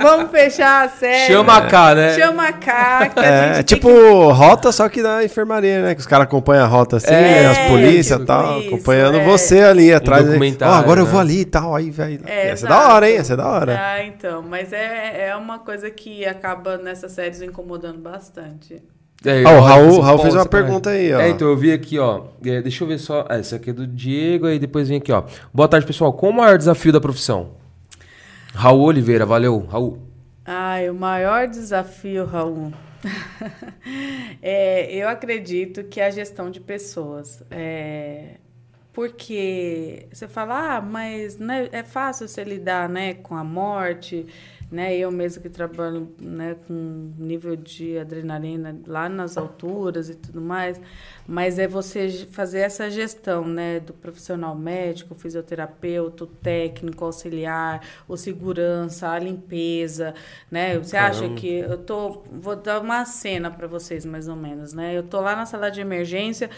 vamos 0.01 0.31
fechar 0.31 0.85
a 0.85 0.89
série. 0.89 1.33
Chama 1.33 1.61
cá, 1.67 1.95
né? 1.95 2.13
Chama 2.13 2.51
cá. 2.53 3.11
é, 3.17 3.63
tipo 3.63 3.89
que... 3.89 4.31
rota, 4.33 4.71
só 4.71 4.87
que 4.89 5.01
da 5.01 5.23
enfermaria, 5.23 5.81
né? 5.81 5.95
Que 5.95 6.01
os 6.01 6.07
caras 6.07 6.25
acompanham 6.25 6.65
a 6.65 6.67
rota 6.67 6.97
assim, 6.97 7.13
é, 7.13 7.47
as 7.47 7.57
polícias 7.69 8.19
e 8.19 8.25
tal, 8.25 8.59
isso, 8.59 8.67
acompanhando 8.67 9.17
é. 9.17 9.25
você 9.25 9.61
ali 9.61 9.93
atrás. 9.93 10.27
Um 10.27 10.39
oh, 10.39 10.65
agora 10.65 11.01
né? 11.01 11.07
eu 11.07 11.11
vou 11.11 11.19
ali 11.19 11.41
e 11.41 11.45
tal, 11.45 11.75
aí 11.75 11.91
vai. 11.91 12.19
É, 12.25 12.49
essa 12.49 12.65
é 12.65 12.69
da 12.69 12.93
hora, 12.93 13.09
hein? 13.09 13.17
Essa 13.17 13.33
é 13.33 13.37
da 13.37 13.47
hora. 13.47 13.79
Ah, 13.79 14.03
então, 14.03 14.41
mas 14.41 14.73
é, 14.73 15.29
é 15.29 15.35
uma 15.35 15.59
coisa 15.59 15.89
que 15.89 16.25
acaba 16.25 16.77
nessas 16.77 17.11
séries 17.11 17.41
incomodando 17.41 17.99
bastante. 17.99 18.81
É, 19.23 19.43
ah, 19.45 19.51
o 19.51 19.61
Raul, 19.61 19.99
Raul 19.99 20.19
fez 20.19 20.33
uma 20.33 20.47
pergunta 20.47 20.89
aí, 20.89 21.13
ó. 21.13 21.19
É, 21.19 21.29
então 21.29 21.47
eu 21.47 21.55
vi 21.55 21.71
aqui, 21.71 21.99
ó. 21.99 22.23
É, 22.43 22.59
deixa 22.59 22.83
eu 22.83 22.87
ver 22.87 22.97
só. 22.97 23.25
Ah, 23.29 23.37
essa 23.37 23.57
aqui 23.57 23.69
é 23.69 23.73
do 23.73 23.85
Diego, 23.85 24.47
aí 24.47 24.57
depois 24.57 24.89
vem 24.89 24.97
aqui, 24.97 25.11
ó. 25.11 25.23
Boa 25.53 25.67
tarde, 25.67 25.85
pessoal. 25.85 26.11
Qual 26.11 26.31
o 26.31 26.35
maior 26.35 26.57
desafio 26.57 26.91
da 26.91 26.99
profissão? 26.99 27.60
Raul 28.53 28.81
Oliveira, 28.81 29.25
valeu, 29.25 29.59
Raul. 29.65 29.99
Ai, 30.45 30.89
o 30.89 30.93
maior 30.93 31.47
desafio, 31.47 32.25
Raul. 32.25 32.71
é, 34.41 34.93
eu 34.93 35.07
acredito 35.07 35.83
que 35.85 35.99
é 35.99 36.07
a 36.07 36.11
gestão 36.11 36.51
de 36.51 36.59
pessoas. 36.59 37.43
É, 37.49 38.35
porque 38.93 40.07
você 40.11 40.27
fala, 40.27 40.77
ah, 40.77 40.81
mas 40.81 41.37
né, 41.37 41.69
é 41.71 41.81
fácil 41.81 42.27
você 42.27 42.43
lidar 42.43 42.89
né, 42.89 43.13
com 43.13 43.35
a 43.35 43.43
morte, 43.43 44.27
né? 44.71 44.95
Eu 44.95 45.11
mesmo 45.11 45.41
que 45.43 45.49
trabalho 45.49 46.09
né, 46.19 46.55
com 46.65 47.11
nível 47.17 47.57
de 47.57 47.97
adrenalina 47.99 48.79
lá 48.87 49.09
nas 49.09 49.37
alturas 49.37 50.09
e 50.09 50.15
tudo 50.15 50.39
mais, 50.39 50.79
mas 51.27 51.59
é 51.59 51.67
você 51.67 52.09
fazer 52.31 52.59
essa 52.59 52.89
gestão, 52.89 53.45
né, 53.45 53.81
do 53.81 53.93
profissional 53.93 54.55
médico, 54.55 55.13
fisioterapeuta, 55.13 56.25
técnico, 56.41 57.03
auxiliar, 57.03 57.85
o 58.07 58.15
segurança, 58.15 59.09
a 59.09 59.19
limpeza, 59.19 60.13
né? 60.49 60.77
Você 60.79 60.95
Caramba. 60.95 61.25
acha 61.25 61.33
que 61.35 61.49
eu 61.49 61.77
tô, 61.77 62.23
vou 62.31 62.55
dar 62.55 62.79
uma 62.79 63.03
cena 63.05 63.51
para 63.51 63.67
vocês 63.67 64.05
mais 64.05 64.27
ou 64.27 64.35
menos, 64.35 64.73
né? 64.73 64.97
Eu 64.97 65.03
tô 65.03 65.19
lá 65.19 65.35
na 65.35 65.45
sala 65.45 65.69
de 65.69 65.81
emergência, 65.81 66.49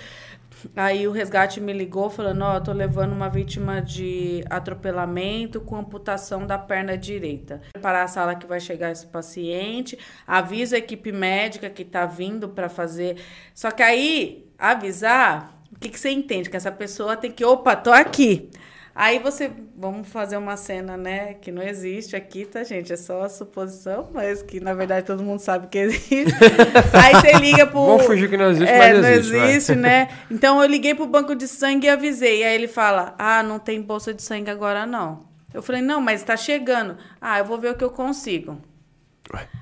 Aí 0.75 1.07
o 1.07 1.11
resgate 1.11 1.59
me 1.59 1.73
ligou 1.73 2.09
falando, 2.09 2.41
ó, 2.43 2.57
oh, 2.57 2.61
tô 2.61 2.71
levando 2.71 3.11
uma 3.11 3.29
vítima 3.29 3.81
de 3.81 4.43
atropelamento 4.49 5.61
com 5.61 5.75
amputação 5.75 6.45
da 6.45 6.57
perna 6.57 6.97
direita. 6.97 7.61
Preparar 7.73 8.05
a 8.05 8.07
sala 8.07 8.35
que 8.35 8.45
vai 8.45 8.59
chegar 8.59 8.91
esse 8.91 9.05
paciente, 9.05 9.97
avisa 10.25 10.75
a 10.75 10.79
equipe 10.79 11.11
médica 11.11 11.69
que 11.69 11.83
tá 11.83 12.05
vindo 12.05 12.49
para 12.49 12.69
fazer. 12.69 13.17
Só 13.53 13.71
que 13.71 13.83
aí 13.83 14.45
avisar, 14.57 15.61
o 15.71 15.79
que 15.79 15.89
que 15.89 15.99
você 15.99 16.09
entende 16.09 16.49
que 16.49 16.57
essa 16.57 16.71
pessoa 16.71 17.17
tem 17.17 17.31
que, 17.31 17.43
opa, 17.43 17.75
tô 17.75 17.91
aqui. 17.91 18.49
Aí 18.95 19.17
você, 19.17 19.49
vamos 19.75 20.07
fazer 20.07 20.37
uma 20.37 20.55
cena, 20.55 20.95
né, 20.95 21.33
que 21.33 21.51
não 21.51 21.63
existe 21.63 22.15
aqui, 22.15 22.45
tá, 22.45 22.63
gente? 22.63 22.93
É 22.93 22.95
só 22.95 23.23
a 23.23 23.29
suposição, 23.29 24.09
mas 24.13 24.43
que 24.43 24.59
na 24.59 24.75
verdade 24.75 25.03
todo 25.03 25.23
mundo 25.23 25.39
sabe 25.39 25.65
que 25.65 25.79
existe. 25.79 26.15
Aí 26.93 27.15
você 27.15 27.31
liga 27.39 27.65
pro. 27.65 27.83
Vamos 27.85 28.05
fugir 28.05 28.29
que 28.29 28.37
não 28.37 28.51
existe, 28.51 28.71
é, 28.71 28.77
mas 28.77 29.01
não 29.01 29.09
existe. 29.09 29.35
Não 29.35 29.45
existe, 29.45 29.75
né? 29.75 30.09
Então 30.29 30.61
eu 30.61 30.69
liguei 30.69 30.93
pro 30.93 31.07
banco 31.07 31.33
de 31.35 31.47
sangue 31.47 31.87
e 31.87 31.89
avisei. 31.89 32.43
Aí 32.43 32.53
ele 32.53 32.67
fala: 32.67 33.15
Ah, 33.17 33.41
não 33.41 33.57
tem 33.57 33.81
bolsa 33.81 34.13
de 34.13 34.21
sangue 34.21 34.51
agora 34.51 34.85
não. 34.85 35.25
Eu 35.51 35.63
falei: 35.63 35.81
Não, 35.81 35.99
mas 35.99 36.21
tá 36.21 36.37
chegando. 36.37 36.95
Ah, 37.19 37.39
eu 37.39 37.45
vou 37.45 37.57
ver 37.57 37.71
o 37.71 37.75
que 37.75 37.83
eu 37.83 37.89
consigo. 37.89 38.61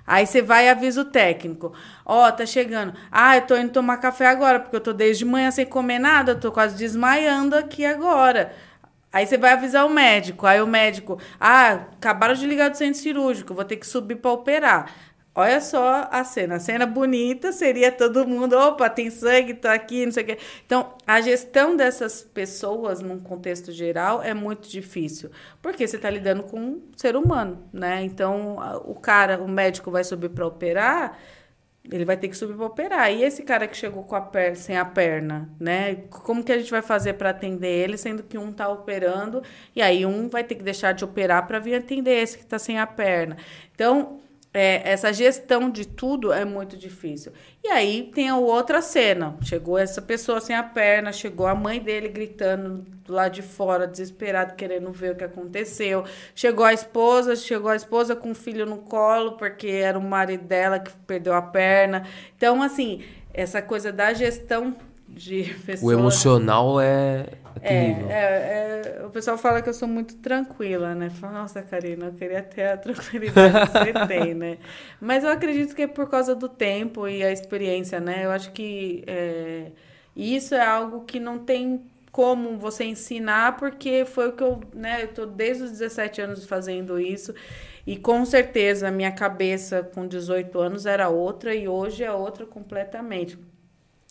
Aí 0.06 0.26
você 0.26 0.42
vai 0.42 0.66
e 0.66 0.70
avisa 0.70 1.02
o 1.02 1.06
técnico. 1.06 1.74
Ó, 2.06 2.28
oh, 2.28 2.32
tá 2.32 2.46
chegando. 2.46 2.94
Ah, 3.10 3.38
eu 3.38 3.44
tô 3.44 3.56
indo 3.56 3.72
tomar 3.72 3.98
café 3.98 4.28
agora, 4.28 4.60
porque 4.60 4.76
eu 4.76 4.82
tô 4.82 4.92
desde 4.92 5.24
manhã 5.24 5.50
sem 5.52 5.66
comer 5.66 6.00
nada, 6.00 6.34
eu 6.34 6.40
tô 6.40 6.52
quase 6.52 6.76
desmaiando 6.76 7.56
aqui 7.56 7.86
agora. 7.86 8.52
Aí 9.12 9.26
você 9.26 9.38
vai 9.38 9.52
avisar 9.54 9.86
o 9.86 9.90
médico. 9.90 10.46
Aí 10.46 10.62
o 10.62 10.68
médico, 10.68 11.20
ah, 11.40 11.88
acabaram 11.98 12.34
de 12.34 12.46
ligar 12.46 12.70
do 12.70 12.78
centro 12.78 13.00
cirúrgico, 13.00 13.54
vou 13.54 13.66
ter 13.66 13.78
que 13.78 13.86
subir 13.86 14.16
para 14.16 14.32
operar. 14.32 14.92
Olha 15.34 15.62
só 15.62 16.10
a 16.12 16.24
cena. 16.26 16.56
A 16.56 16.60
cena 16.60 16.86
bonita 16.86 17.54
seria 17.54 17.90
todo 17.90 18.28
mundo, 18.28 18.54
opa, 18.58 18.90
tem 18.90 19.10
sangue, 19.10 19.54
tá 19.54 19.74
aqui, 19.74 20.06
não 20.06 20.12
sei 20.12 20.24
o 20.24 20.26
quê. 20.26 20.38
Então, 20.66 20.94
a 21.08 21.22
gestão 21.22 21.76
dessas 21.76 22.22
pessoas 22.22 23.00
num 23.02 23.18
contexto 23.18 23.72
geral 23.72 24.22
é 24.22 24.34
muito 24.34 24.68
difícil, 24.70 25.32
porque 25.62 25.88
você 25.88 25.96
está 25.96 26.10
lidando 26.10 26.44
com 26.44 26.60
um 26.60 26.82
ser 26.98 27.16
humano, 27.16 27.64
né? 27.72 28.04
Então, 28.04 28.58
o 28.86 28.94
cara, 28.94 29.42
o 29.42 29.48
médico 29.48 29.90
vai 29.90 30.04
subir 30.04 30.30
para 30.30 30.46
operar, 30.46 31.18
ele 31.90 32.06
vai 32.06 32.16
ter 32.16 32.28
que 32.28 32.38
subir 32.38 32.56
para 32.56 32.66
operar. 32.66 33.12
E 33.12 33.24
esse 33.24 33.44
cara 33.44 33.68
que 33.68 33.76
chegou 33.76 34.04
com 34.04 34.16
a 34.16 34.22
perna, 34.22 34.56
sem 34.56 34.78
a 34.78 34.86
perna, 34.86 35.50
né? 35.60 35.96
Como 36.10 36.44
que 36.44 36.52
a 36.52 36.58
gente 36.58 36.70
vai 36.70 36.82
fazer 36.82 37.14
para 37.14 37.32
atender 37.32 37.68
ele, 37.68 37.98
sendo 37.98 38.24
que 38.24 38.38
um 38.38 38.52
está 38.52 38.70
operando 38.70 39.42
e 39.76 39.82
aí 39.82 40.06
um 40.06 40.30
vai 40.30 40.44
ter 40.44 40.56
que 40.56 40.64
deixar 40.64 40.94
de 40.94 41.04
operar 41.04 41.48
para 41.48 41.60
vir 41.60 41.76
atender 41.76 42.22
esse 42.22 42.38
que 42.38 42.44
está 42.44 42.60
sem 42.60 42.80
a 42.80 42.86
perna. 42.86 43.38
Então, 43.74 44.21
é, 44.54 44.82
essa 44.92 45.14
gestão 45.14 45.70
de 45.70 45.88
tudo 45.88 46.34
é 46.34 46.44
muito 46.44 46.76
difícil. 46.76 47.32
E 47.64 47.70
aí 47.70 48.12
tem 48.14 48.30
a 48.30 48.38
outra 48.38 48.82
cena. 48.82 49.38
Chegou 49.42 49.78
essa 49.78 50.02
pessoa 50.02 50.42
sem 50.42 50.56
a 50.56 50.64
perna, 50.64 51.14
chegou 51.14 51.48
a 51.48 51.56
mãe 51.56 51.80
dele 51.80 52.10
gritando 52.10 52.86
lá 53.08 53.30
de 53.30 53.42
fora, 53.42 53.88
desesperado, 53.88 54.56
querendo 54.56 54.92
ver 54.92 55.14
o 55.14 55.16
que 55.16 55.24
aconteceu. 55.24 56.04
Chegou 56.36 56.66
a 56.66 56.74
esposa, 56.74 57.36
chegou 57.36 57.72
a 57.72 57.76
esposa 57.76 58.16
com 58.16 58.32
o 58.32 58.36
filho 58.36 58.66
no 58.66 58.80
colo, 58.80 59.34
porque 59.34 59.68
era 59.68 59.98
o 59.98 60.04
marido 60.04 60.44
dela 60.44 60.80
que 60.80 60.92
perdeu 61.08 61.34
a 61.34 61.42
perna. 61.42 62.06
Então, 62.36 62.62
assim, 62.62 63.04
essa 63.34 63.62
coisa 63.62 63.92
da 63.92 64.14
gestão 64.14 64.76
de 65.16 65.54
pessoas. 65.66 65.84
O 65.84 65.92
emocional 65.92 66.80
é, 66.80 67.28
é, 67.62 67.76
é, 67.76 69.00
é, 69.02 69.06
o 69.06 69.10
pessoal 69.10 69.38
fala 69.38 69.62
que 69.62 69.70
eu 69.70 69.74
sou 69.74 69.88
muito 69.88 70.16
tranquila, 70.18 70.96
né? 70.96 71.10
Fala, 71.10 71.42
nossa, 71.42 71.62
Karina, 71.62 72.06
eu 72.08 72.14
queria 72.14 72.42
ter 72.42 72.68
a 72.68 72.78
tranquilidade 72.78 73.72
que 73.72 73.78
você 73.78 73.94
tem, 74.08 74.34
né? 74.34 74.58
Mas 75.00 75.24
eu 75.24 75.30
acredito 75.30 75.76
que 75.76 75.84
é 75.84 75.88
por 75.88 76.10
causa 76.10 76.34
do 76.34 76.48
tempo 76.48 77.08
e 77.08 77.24
a 77.24 77.32
experiência, 77.32 78.00
né? 78.00 78.26
Eu 78.26 78.32
acho 78.32 78.52
que 78.52 79.04
é, 79.06 79.72
isso 80.16 80.56
é 80.56 80.66
algo 80.66 81.02
que 81.02 81.20
não 81.20 81.40
tem 81.40 81.86
como 82.12 82.58
você 82.58 82.84
ensinar, 82.84 83.58
porque 83.58 84.06
foi 84.06 84.30
o 84.30 84.34
que 84.34 84.44
eu, 84.44 84.62
né? 84.74 85.04
Eu 85.04 85.10
tô 85.10 85.26
desde 85.26 85.64
os 85.64 85.72
17 85.72 86.22
anos 86.22 86.46
fazendo 86.46 87.00
isso. 87.00 87.34
E 87.86 87.98
com 87.98 88.24
certeza 88.26 88.88
a 88.88 88.92
minha 88.92 89.12
cabeça 89.12 89.84
com 89.84 90.08
18 90.08 90.60
anos 90.60 90.86
era 90.86 91.10
outra 91.10 91.54
e 91.54 91.68
hoje 91.68 92.04
é 92.04 92.12
outra 92.12 92.46
completamente. 92.46 93.38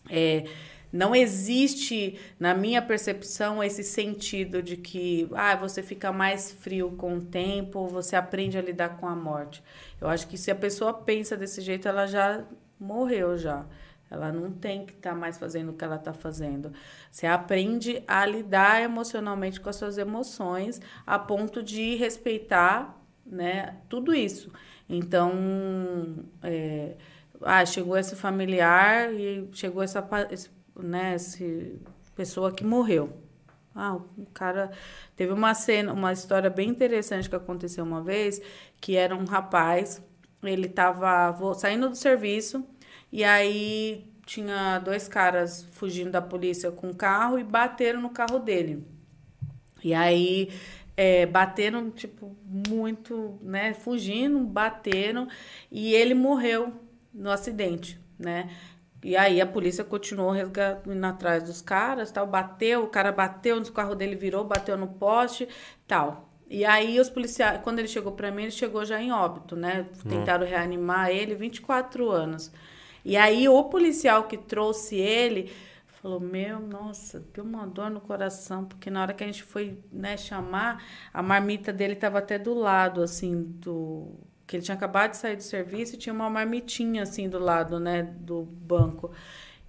É, 0.09 0.45
não 0.93 1.15
existe, 1.15 2.19
na 2.39 2.55
minha 2.55 2.83
percepção, 2.83 3.63
esse 3.63 3.85
sentido 3.85 4.63
de 4.63 4.77
que 4.77 5.29
ah, 5.35 5.55
você 5.55 5.83
fica 5.83 6.13
mais 6.13 6.51
frio 6.51 6.91
com 6.93 7.19
o 7.19 7.25
tempo, 7.25 7.87
você 7.87 8.17
aprende 8.17 8.59
a 8.59 8.63
lidar 8.63 8.97
com 8.99 9.07
a 9.07 9.15
morte. 9.15 9.63
Eu 10.01 10.09
acho 10.09 10.27
que 10.27 10.37
se 10.37 10.51
a 10.51 10.55
pessoa 10.55 10.93
pensa 10.93 11.37
desse 11.37 11.61
jeito, 11.61 11.87
ela 11.87 12.07
já 12.07 12.45
morreu 12.79 13.39
já. 13.39 13.65
Ela 14.11 14.33
não 14.33 14.51
tem 14.51 14.85
que 14.85 14.93
estar 14.93 15.11
tá 15.11 15.17
mais 15.17 15.39
fazendo 15.39 15.71
o 15.71 15.73
que 15.75 15.85
ela 15.85 15.95
está 15.95 16.13
fazendo. 16.13 16.73
Você 17.11 17.27
aprende 17.27 18.03
a 18.09 18.27
lidar 18.27 18.83
emocionalmente 18.83 19.61
com 19.61 19.71
as 19.71 19.77
suas 19.77 19.99
emoções 19.99 20.81
a 21.07 21.17
ponto 21.17 21.63
de 21.63 21.95
respeitar 21.95 23.01
né, 23.25 23.77
tudo 23.89 24.13
isso. 24.13 24.51
Então, 24.89 26.25
é, 26.43 26.97
ah, 27.43 27.65
chegou 27.65 27.97
esse 27.97 28.17
familiar 28.17 29.15
e 29.15 29.49
chegou 29.53 29.83
essa, 29.83 30.03
né, 30.83 31.15
esse 31.15 31.79
pessoa 32.15 32.53
que 32.53 32.65
morreu. 32.65 33.13
Ah, 33.75 33.95
o 33.95 34.27
cara 34.35 34.71
teve 35.17 35.33
uma 35.33 35.55
cena, 35.55 35.93
uma 35.93 36.13
história 36.13 36.51
bem 36.51 36.69
interessante 36.69 37.31
que 37.31 37.37
aconteceu 37.37 37.85
uma 37.85 38.03
vez, 38.03 38.43
que 38.81 38.97
era 38.97 39.17
um 39.17 39.25
rapaz, 39.25 40.03
ele 40.43 40.67
estava 40.67 41.35
saindo 41.55 41.89
do 41.89 41.97
serviço 41.97 42.65
e 43.13 43.23
aí 43.25 44.07
tinha 44.27 44.79
dois 44.79 45.09
caras 45.09 45.67
fugindo 45.73 46.11
da 46.11 46.23
polícia 46.23 46.71
com 46.71 46.91
o 46.91 46.95
carro 46.95 47.39
e 47.39 47.45
bateram 47.45 48.01
no 48.01 48.11
carro 48.11 48.39
dele. 48.39 48.85
E 49.83 49.95
aí 49.95 50.51
é, 50.97 51.27
bateram, 51.27 51.91
tipo, 51.91 52.37
muito, 52.45 53.39
né? 53.43 53.73
Fugindo, 53.73 54.39
bateram 54.41 55.29
e 55.71 55.95
ele 55.95 56.15
morreu 56.15 56.73
no 57.13 57.31
acidente, 57.31 57.99
né? 58.19 58.51
E 59.03 59.17
aí 59.17 59.41
a 59.41 59.47
polícia 59.47 59.83
continuou 59.83 60.35
indo 60.37 61.07
atrás 61.07 61.43
dos 61.43 61.63
caras, 61.63 62.11
tal, 62.11 62.27
bateu, 62.27 62.85
o 62.85 62.89
cara 62.89 63.11
bateu 63.11 63.59
no 63.59 63.73
carro 63.73 63.95
dele, 63.95 64.15
virou, 64.15 64.45
bateu 64.45 64.77
no 64.77 64.89
poste, 64.89 65.49
tal. 65.87 66.29
E 66.49 66.65
aí 66.65 66.99
os 67.01 67.09
policiais, 67.09 67.61
quando 67.63 67.79
ele 67.79 67.89
chegou 67.89 68.13
para 68.13 68.31
mim, 68.31 68.43
ele 68.43 68.51
chegou 68.51 68.85
já 68.85 69.01
em 69.01 69.13
óbito, 69.13 69.57
né? 69.57 69.87
Tentaram 70.09 70.47
reanimar 70.47 71.11
ele, 71.11 71.35
24 71.35 72.11
anos. 72.11 72.53
E 73.05 73.17
aí 73.17 73.49
o 73.49 73.65
policial 73.65 74.25
que 74.25 74.37
trouxe 74.37 74.97
ele 74.97 75.51
falou: 75.87 76.21
Meu, 76.21 76.59
nossa, 76.59 77.21
deu 77.33 77.45
uma 77.45 77.67
dor 77.67 77.91
no 77.91 78.01
coração, 78.01 78.65
porque 78.65 78.91
na 78.91 79.03
hora 79.03 79.15
que 79.15 79.23
a 79.23 79.27
gente 79.27 79.43
foi 79.43 79.79
né, 79.93 80.17
chamar, 80.17 80.83
a 81.13 81.23
marmita 81.23 81.73
dele 81.73 81.95
estava 81.95 82.19
até 82.19 82.39
do 82.39 82.53
lado, 82.55 83.03
assim, 83.03 83.43
do 83.43 84.19
que 84.51 84.57
ele 84.57 84.65
tinha 84.65 84.75
acabado 84.75 85.13
de 85.13 85.17
sair 85.17 85.37
do 85.37 85.45
serviço 85.45 85.95
e 85.95 85.97
tinha 85.97 86.13
uma 86.13 86.29
marmitinha 86.29 87.05
assim 87.05 87.29
do 87.29 87.39
lado, 87.39 87.79
né, 87.79 88.03
do 88.03 88.43
banco. 88.43 89.13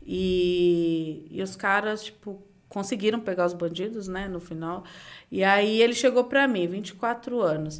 E, 0.01 1.27
e 1.29 1.39
os 1.43 1.55
caras, 1.55 2.05
tipo, 2.05 2.41
conseguiram 2.67 3.19
pegar 3.19 3.45
os 3.45 3.53
bandidos, 3.53 4.07
né, 4.07 4.27
no 4.27 4.39
final. 4.39 4.83
E 5.29 5.43
aí 5.43 5.79
ele 5.79 5.93
chegou 5.93 6.23
para 6.23 6.47
mim, 6.47 6.65
24 6.65 7.39
anos. 7.39 7.79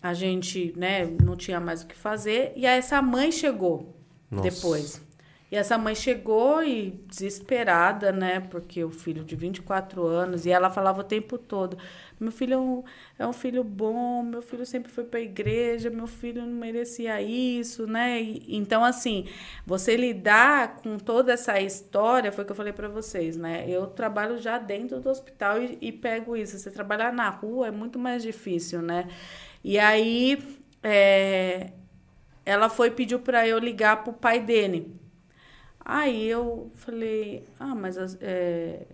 A 0.00 0.14
gente, 0.14 0.72
né, 0.76 1.04
não 1.20 1.34
tinha 1.34 1.58
mais 1.58 1.82
o 1.82 1.88
que 1.88 1.96
fazer. 1.96 2.52
E 2.54 2.64
aí 2.64 2.78
essa 2.78 3.02
mãe 3.02 3.32
chegou 3.32 3.96
Nossa. 4.30 4.48
depois. 4.48 5.04
E 5.50 5.56
essa 5.56 5.78
mãe 5.78 5.94
chegou 5.94 6.62
e 6.62 7.00
desesperada, 7.06 8.10
né? 8.10 8.40
Porque 8.40 8.82
o 8.82 8.90
filho 8.90 9.24
de 9.24 9.36
24 9.36 10.04
anos, 10.04 10.44
e 10.44 10.50
ela 10.50 10.70
falava 10.70 11.00
o 11.00 11.04
tempo 11.04 11.38
todo: 11.38 11.78
meu 12.18 12.32
filho 12.32 12.54
é 12.54 12.58
um, 12.58 12.84
é 13.18 13.26
um 13.26 13.32
filho 13.32 13.62
bom, 13.64 14.22
meu 14.22 14.42
filho 14.42 14.64
sempre 14.66 14.90
foi 14.90 15.04
para 15.04 15.18
a 15.20 15.22
igreja, 15.22 15.90
meu 15.90 16.06
filho 16.06 16.42
não 16.42 16.52
merecia 16.52 17.20
isso, 17.22 17.86
né? 17.86 18.20
E, 18.20 18.56
então, 18.56 18.84
assim, 18.84 19.26
você 19.66 19.96
lidar 19.96 20.76
com 20.76 20.98
toda 20.98 21.32
essa 21.32 21.60
história, 21.60 22.32
foi 22.32 22.44
o 22.44 22.46
que 22.46 22.52
eu 22.52 22.56
falei 22.56 22.72
para 22.72 22.88
vocês, 22.88 23.36
né? 23.36 23.64
Eu 23.68 23.86
trabalho 23.86 24.38
já 24.38 24.58
dentro 24.58 25.00
do 25.00 25.08
hospital 25.10 25.62
e, 25.62 25.78
e 25.80 25.92
pego 25.92 26.36
isso. 26.36 26.58
Você 26.58 26.70
trabalhar 26.70 27.12
na 27.12 27.28
rua 27.28 27.68
é 27.68 27.70
muito 27.70 27.98
mais 27.98 28.22
difícil, 28.22 28.82
né? 28.82 29.08
E 29.64 29.78
aí. 29.78 30.38
É, 30.82 31.72
ela 32.44 32.68
foi 32.68 32.90
pediu 32.92 33.18
para 33.20 33.46
eu 33.48 33.58
ligar 33.58 34.04
pro 34.04 34.12
pai 34.12 34.38
dele 34.40 34.94
Aí 35.88 36.26
eu 36.26 36.72
falei, 36.74 37.44
ah, 37.60 37.74
mas 37.74 37.96
é, 38.20 38.86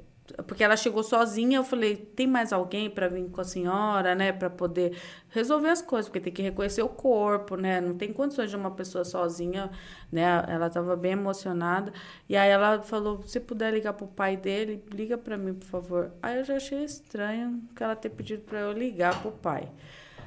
porque 0.47 0.65
ela 0.65 0.77
chegou 0.77 1.03
sozinha, 1.03 1.59
eu 1.59 1.65
falei, 1.65 1.97
tem 1.97 2.27
mais 2.27 2.53
alguém 2.53 2.89
para 2.89 3.09
vir 3.09 3.29
com 3.31 3.41
a 3.41 3.45
senhora, 3.45 4.15
né, 4.15 4.33
para 4.33 4.49
poder 4.51 4.97
resolver 5.29 5.69
as 5.69 5.83
coisas, 5.83 6.09
porque 6.09 6.21
tem 6.21 6.33
que 6.33 6.43
reconhecer 6.43 6.83
o 6.83 6.89
corpo, 6.89 7.57
né? 7.57 7.81
Não 7.81 7.97
tem 7.97 8.13
condições 8.13 8.51
de 8.51 8.57
uma 8.57 8.71
pessoa 8.71 9.05
sozinha, 9.05 9.71
né? 10.11 10.45
Ela 10.49 10.67
estava 10.67 10.95
bem 10.95 11.13
emocionada. 11.13 11.93
E 12.29 12.37
aí 12.37 12.51
ela 12.51 12.83
falou, 12.83 13.23
se 13.27 13.41
puder 13.41 13.73
ligar 13.73 13.95
pro 13.95 14.07
pai 14.07 14.37
dele, 14.37 14.83
liga 14.93 15.17
para 15.17 15.37
mim, 15.37 15.55
por 15.55 15.67
favor. 15.67 16.11
Aí 16.23 16.39
eu 16.39 16.45
já 16.45 16.57
achei 16.57 16.85
estranho 16.85 17.63
que 17.75 17.83
ela 17.83 17.97
ter 17.97 18.11
pedido 18.11 18.43
para 18.43 18.61
eu 18.61 18.73
ligar 18.73 19.21
pro 19.23 19.33
pai. 19.33 19.69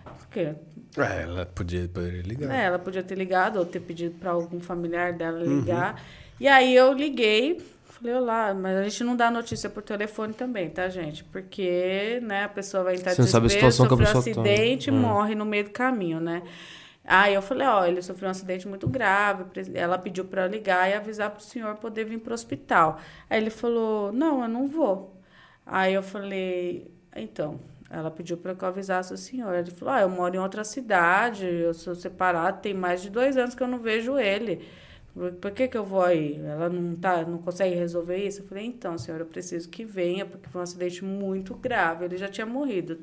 Por 0.03 0.27
quê? 0.27 0.55
É, 0.97 1.23
ela 1.23 1.45
podia, 1.45 1.87
poderia 1.87 2.21
ligar. 2.21 2.51
É, 2.51 2.65
ela 2.65 2.79
podia 2.79 3.03
ter 3.03 3.15
ligado 3.15 3.57
ou 3.57 3.65
ter 3.65 3.79
pedido 3.79 4.15
para 4.19 4.31
algum 4.31 4.59
familiar 4.59 5.13
dela 5.13 5.39
ligar. 5.39 5.93
Uhum. 5.93 5.99
E 6.39 6.47
aí 6.47 6.75
eu 6.75 6.93
liguei, 6.93 7.61
falei, 8.05 8.15
olá, 8.15 8.53
mas 8.53 8.77
a 8.77 8.83
gente 8.83 9.03
não 9.03 9.15
dá 9.15 9.31
notícia 9.31 9.69
por 9.69 9.81
telefone 9.81 10.33
também, 10.33 10.69
tá, 10.69 10.87
gente? 10.87 11.23
Porque, 11.23 12.19
né, 12.21 12.43
a 12.43 12.49
pessoa 12.49 12.83
vai 12.83 12.95
entrar 12.95 13.15
Você 13.15 13.23
sabe 13.23 13.47
a 13.47 13.49
situação 13.49 13.87
que 13.87 13.93
a 13.93 13.97
pessoa 13.97 14.17
um 14.17 14.19
acidente, 14.19 14.91
tá. 14.91 14.97
morre 14.97 15.33
no 15.33 15.45
meio 15.45 15.63
do 15.63 15.71
caminho, 15.71 16.19
né? 16.19 16.43
Aí 17.03 17.33
eu 17.33 17.41
falei, 17.41 17.67
ó, 17.67 17.85
ele 17.85 18.01
sofreu 18.01 18.27
um 18.27 18.31
acidente 18.31 18.67
muito 18.67 18.87
grave, 18.87 19.45
ela 19.73 19.97
pediu 19.97 20.25
para 20.25 20.47
ligar 20.47 20.89
e 20.89 20.93
avisar 20.93 21.29
para 21.29 21.39
o 21.39 21.43
senhor 21.43 21.75
poder 21.75 22.05
vir 22.05 22.19
para 22.19 22.31
o 22.31 22.33
hospital. 22.33 22.99
Aí 23.29 23.39
ele 23.39 23.49
falou, 23.49 24.11
não, 24.11 24.41
eu 24.41 24.47
não 24.47 24.67
vou. 24.67 25.19
Aí 25.65 25.93
eu 25.93 26.03
falei, 26.03 26.91
então, 27.15 27.59
ela 27.89 28.09
pediu 28.09 28.37
para 28.37 28.55
que 28.55 28.63
eu 28.63 28.67
avisasse 28.67 29.13
o 29.13 29.17
senhor. 29.17 29.53
Ele 29.53 29.69
falou, 29.69 29.93
ah, 29.93 30.01
eu 30.01 30.09
moro 30.09 30.35
em 30.35 30.39
outra 30.39 30.63
cidade, 30.63 31.45
eu 31.45 31.73
sou 31.73 31.93
separado, 31.93 32.61
tem 32.61 32.73
mais 32.73 33.01
de 33.01 33.09
dois 33.09 33.37
anos 33.37 33.53
que 33.53 33.61
eu 33.61 33.67
não 33.67 33.79
vejo 33.79 34.17
ele. 34.17 34.67
Por 35.15 35.51
que, 35.51 35.67
que 35.69 35.77
eu 35.77 35.85
vou 35.85 36.01
aí? 36.01 36.37
Ela 36.45 36.67
não, 36.67 36.93
tá, 36.97 37.23
não 37.23 37.37
consegue 37.37 37.73
resolver 37.73 38.17
isso? 38.17 38.41
Eu 38.41 38.47
falei, 38.47 38.65
então, 38.65 38.97
senhora, 38.97 39.23
eu 39.23 39.27
preciso 39.27 39.69
que 39.69 39.85
venha, 39.85 40.25
porque 40.25 40.49
foi 40.49 40.59
um 40.59 40.63
acidente 40.63 41.05
muito 41.05 41.55
grave. 41.55 42.03
Ele 42.03 42.17
já 42.17 42.27
tinha 42.27 42.45
morrido, 42.45 42.99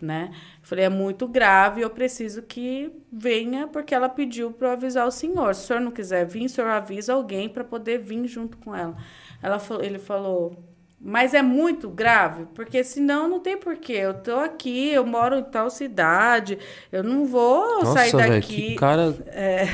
né? 0.00 0.32
Falei, 0.62 0.84
é 0.84 0.88
muito 0.88 1.26
grave, 1.26 1.80
eu 1.82 1.90
preciso 1.90 2.42
que 2.42 2.92
venha, 3.12 3.66
porque 3.66 3.94
ela 3.94 4.08
pediu 4.08 4.52
para 4.52 4.68
eu 4.68 4.72
avisar 4.72 5.06
o 5.06 5.10
senhor. 5.10 5.54
Se 5.54 5.64
o 5.64 5.66
senhor 5.66 5.80
não 5.80 5.90
quiser 5.90 6.26
vir, 6.26 6.46
o 6.46 6.48
senhor 6.48 6.68
avisa 6.68 7.14
alguém 7.14 7.48
para 7.48 7.64
poder 7.64 7.98
vir 7.98 8.26
junto 8.28 8.56
com 8.58 8.74
ela. 8.74 8.96
ela 9.42 9.60
ele 9.82 9.98
falou, 9.98 10.56
mas 11.04 11.34
é 11.34 11.42
muito 11.42 11.90
grave, 11.90 12.46
porque 12.54 12.84
senão 12.84 13.28
não 13.28 13.40
tem 13.40 13.56
porquê. 13.56 13.94
Eu 13.94 14.14
tô 14.14 14.36
aqui, 14.36 14.90
eu 14.90 15.04
moro 15.04 15.36
em 15.36 15.42
tal 15.42 15.68
cidade, 15.68 16.56
eu 16.92 17.02
não 17.02 17.26
vou 17.26 17.82
Nossa, 17.82 17.92
sair 17.92 18.12
daqui. 18.12 18.28
Véio, 18.30 18.42
que 18.42 18.74
cara. 18.76 19.14
É... 19.26 19.64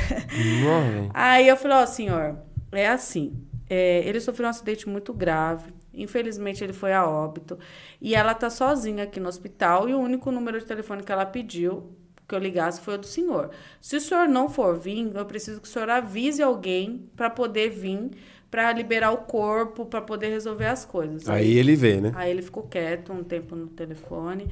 Não, 0.63 1.11
Aí 1.13 1.47
eu 1.47 1.55
falei, 1.55 1.77
ó, 1.77 1.83
oh, 1.83 1.87
senhor, 1.87 2.39
é 2.71 2.87
assim. 2.87 3.45
É, 3.69 3.99
ele 4.07 4.19
sofreu 4.19 4.47
um 4.47 4.49
acidente 4.49 4.89
muito 4.89 5.13
grave. 5.13 5.71
Infelizmente, 5.93 6.63
ele 6.63 6.73
foi 6.73 6.93
a 6.93 7.07
óbito. 7.07 7.59
E 8.01 8.15
ela 8.15 8.33
tá 8.33 8.49
sozinha 8.49 9.03
aqui 9.03 9.19
no 9.19 9.29
hospital. 9.29 9.87
E 9.87 9.93
o 9.93 9.99
único 9.99 10.31
número 10.31 10.57
de 10.57 10.65
telefone 10.65 11.03
que 11.03 11.11
ela 11.11 11.25
pediu 11.25 11.95
que 12.27 12.35
eu 12.35 12.39
ligasse 12.39 12.79
foi 12.79 12.95
o 12.95 12.97
do 12.99 13.07
senhor. 13.07 13.49
Se 13.81 13.97
o 13.97 14.01
senhor 14.01 14.27
não 14.27 14.47
for 14.47 14.77
vir, 14.77 15.11
eu 15.15 15.25
preciso 15.25 15.59
que 15.59 15.67
o 15.67 15.71
senhor 15.71 15.89
avise 15.89 16.41
alguém 16.43 17.09
para 17.15 17.29
poder 17.29 17.69
vir 17.69 18.11
para 18.49 18.71
liberar 18.73 19.11
o 19.11 19.19
corpo, 19.19 19.85
para 19.85 20.01
poder 20.01 20.29
resolver 20.29 20.65
as 20.65 20.85
coisas. 20.85 21.29
Aí, 21.29 21.43
aí 21.43 21.57
ele 21.57 21.75
vê, 21.75 22.01
né? 22.01 22.11
Aí 22.15 22.31
ele 22.31 22.41
ficou 22.41 22.63
quieto 22.63 23.13
um 23.13 23.23
tempo 23.23 23.55
no 23.55 23.67
telefone. 23.67 24.47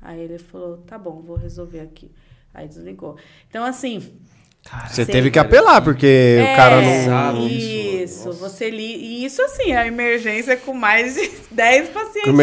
Aí 0.00 0.20
ele 0.20 0.38
falou: 0.38 0.78
tá 0.78 0.98
bom, 0.98 1.22
vou 1.22 1.36
resolver 1.36 1.80
aqui. 1.80 2.10
Aí 2.52 2.66
desligou. 2.66 3.16
Então, 3.48 3.64
assim, 3.64 4.18
Cara, 4.64 4.88
você 4.88 5.06
teve 5.06 5.30
que 5.30 5.38
apelar, 5.38 5.80
porque 5.80 6.36
é, 6.40 6.52
o 6.52 6.56
cara 6.56 6.82
não. 6.82 7.48
Isso, 7.48 8.32
você 8.32 8.68
li. 8.68 8.96
E 8.96 9.24
isso 9.24 9.40
assim, 9.40 9.72
a 9.72 9.86
emergência 9.86 10.56
com 10.56 10.74
mais 10.74 11.14
de 11.14 11.30
10 11.50 11.88
pacientes. 11.88 12.30
Com 12.30 12.36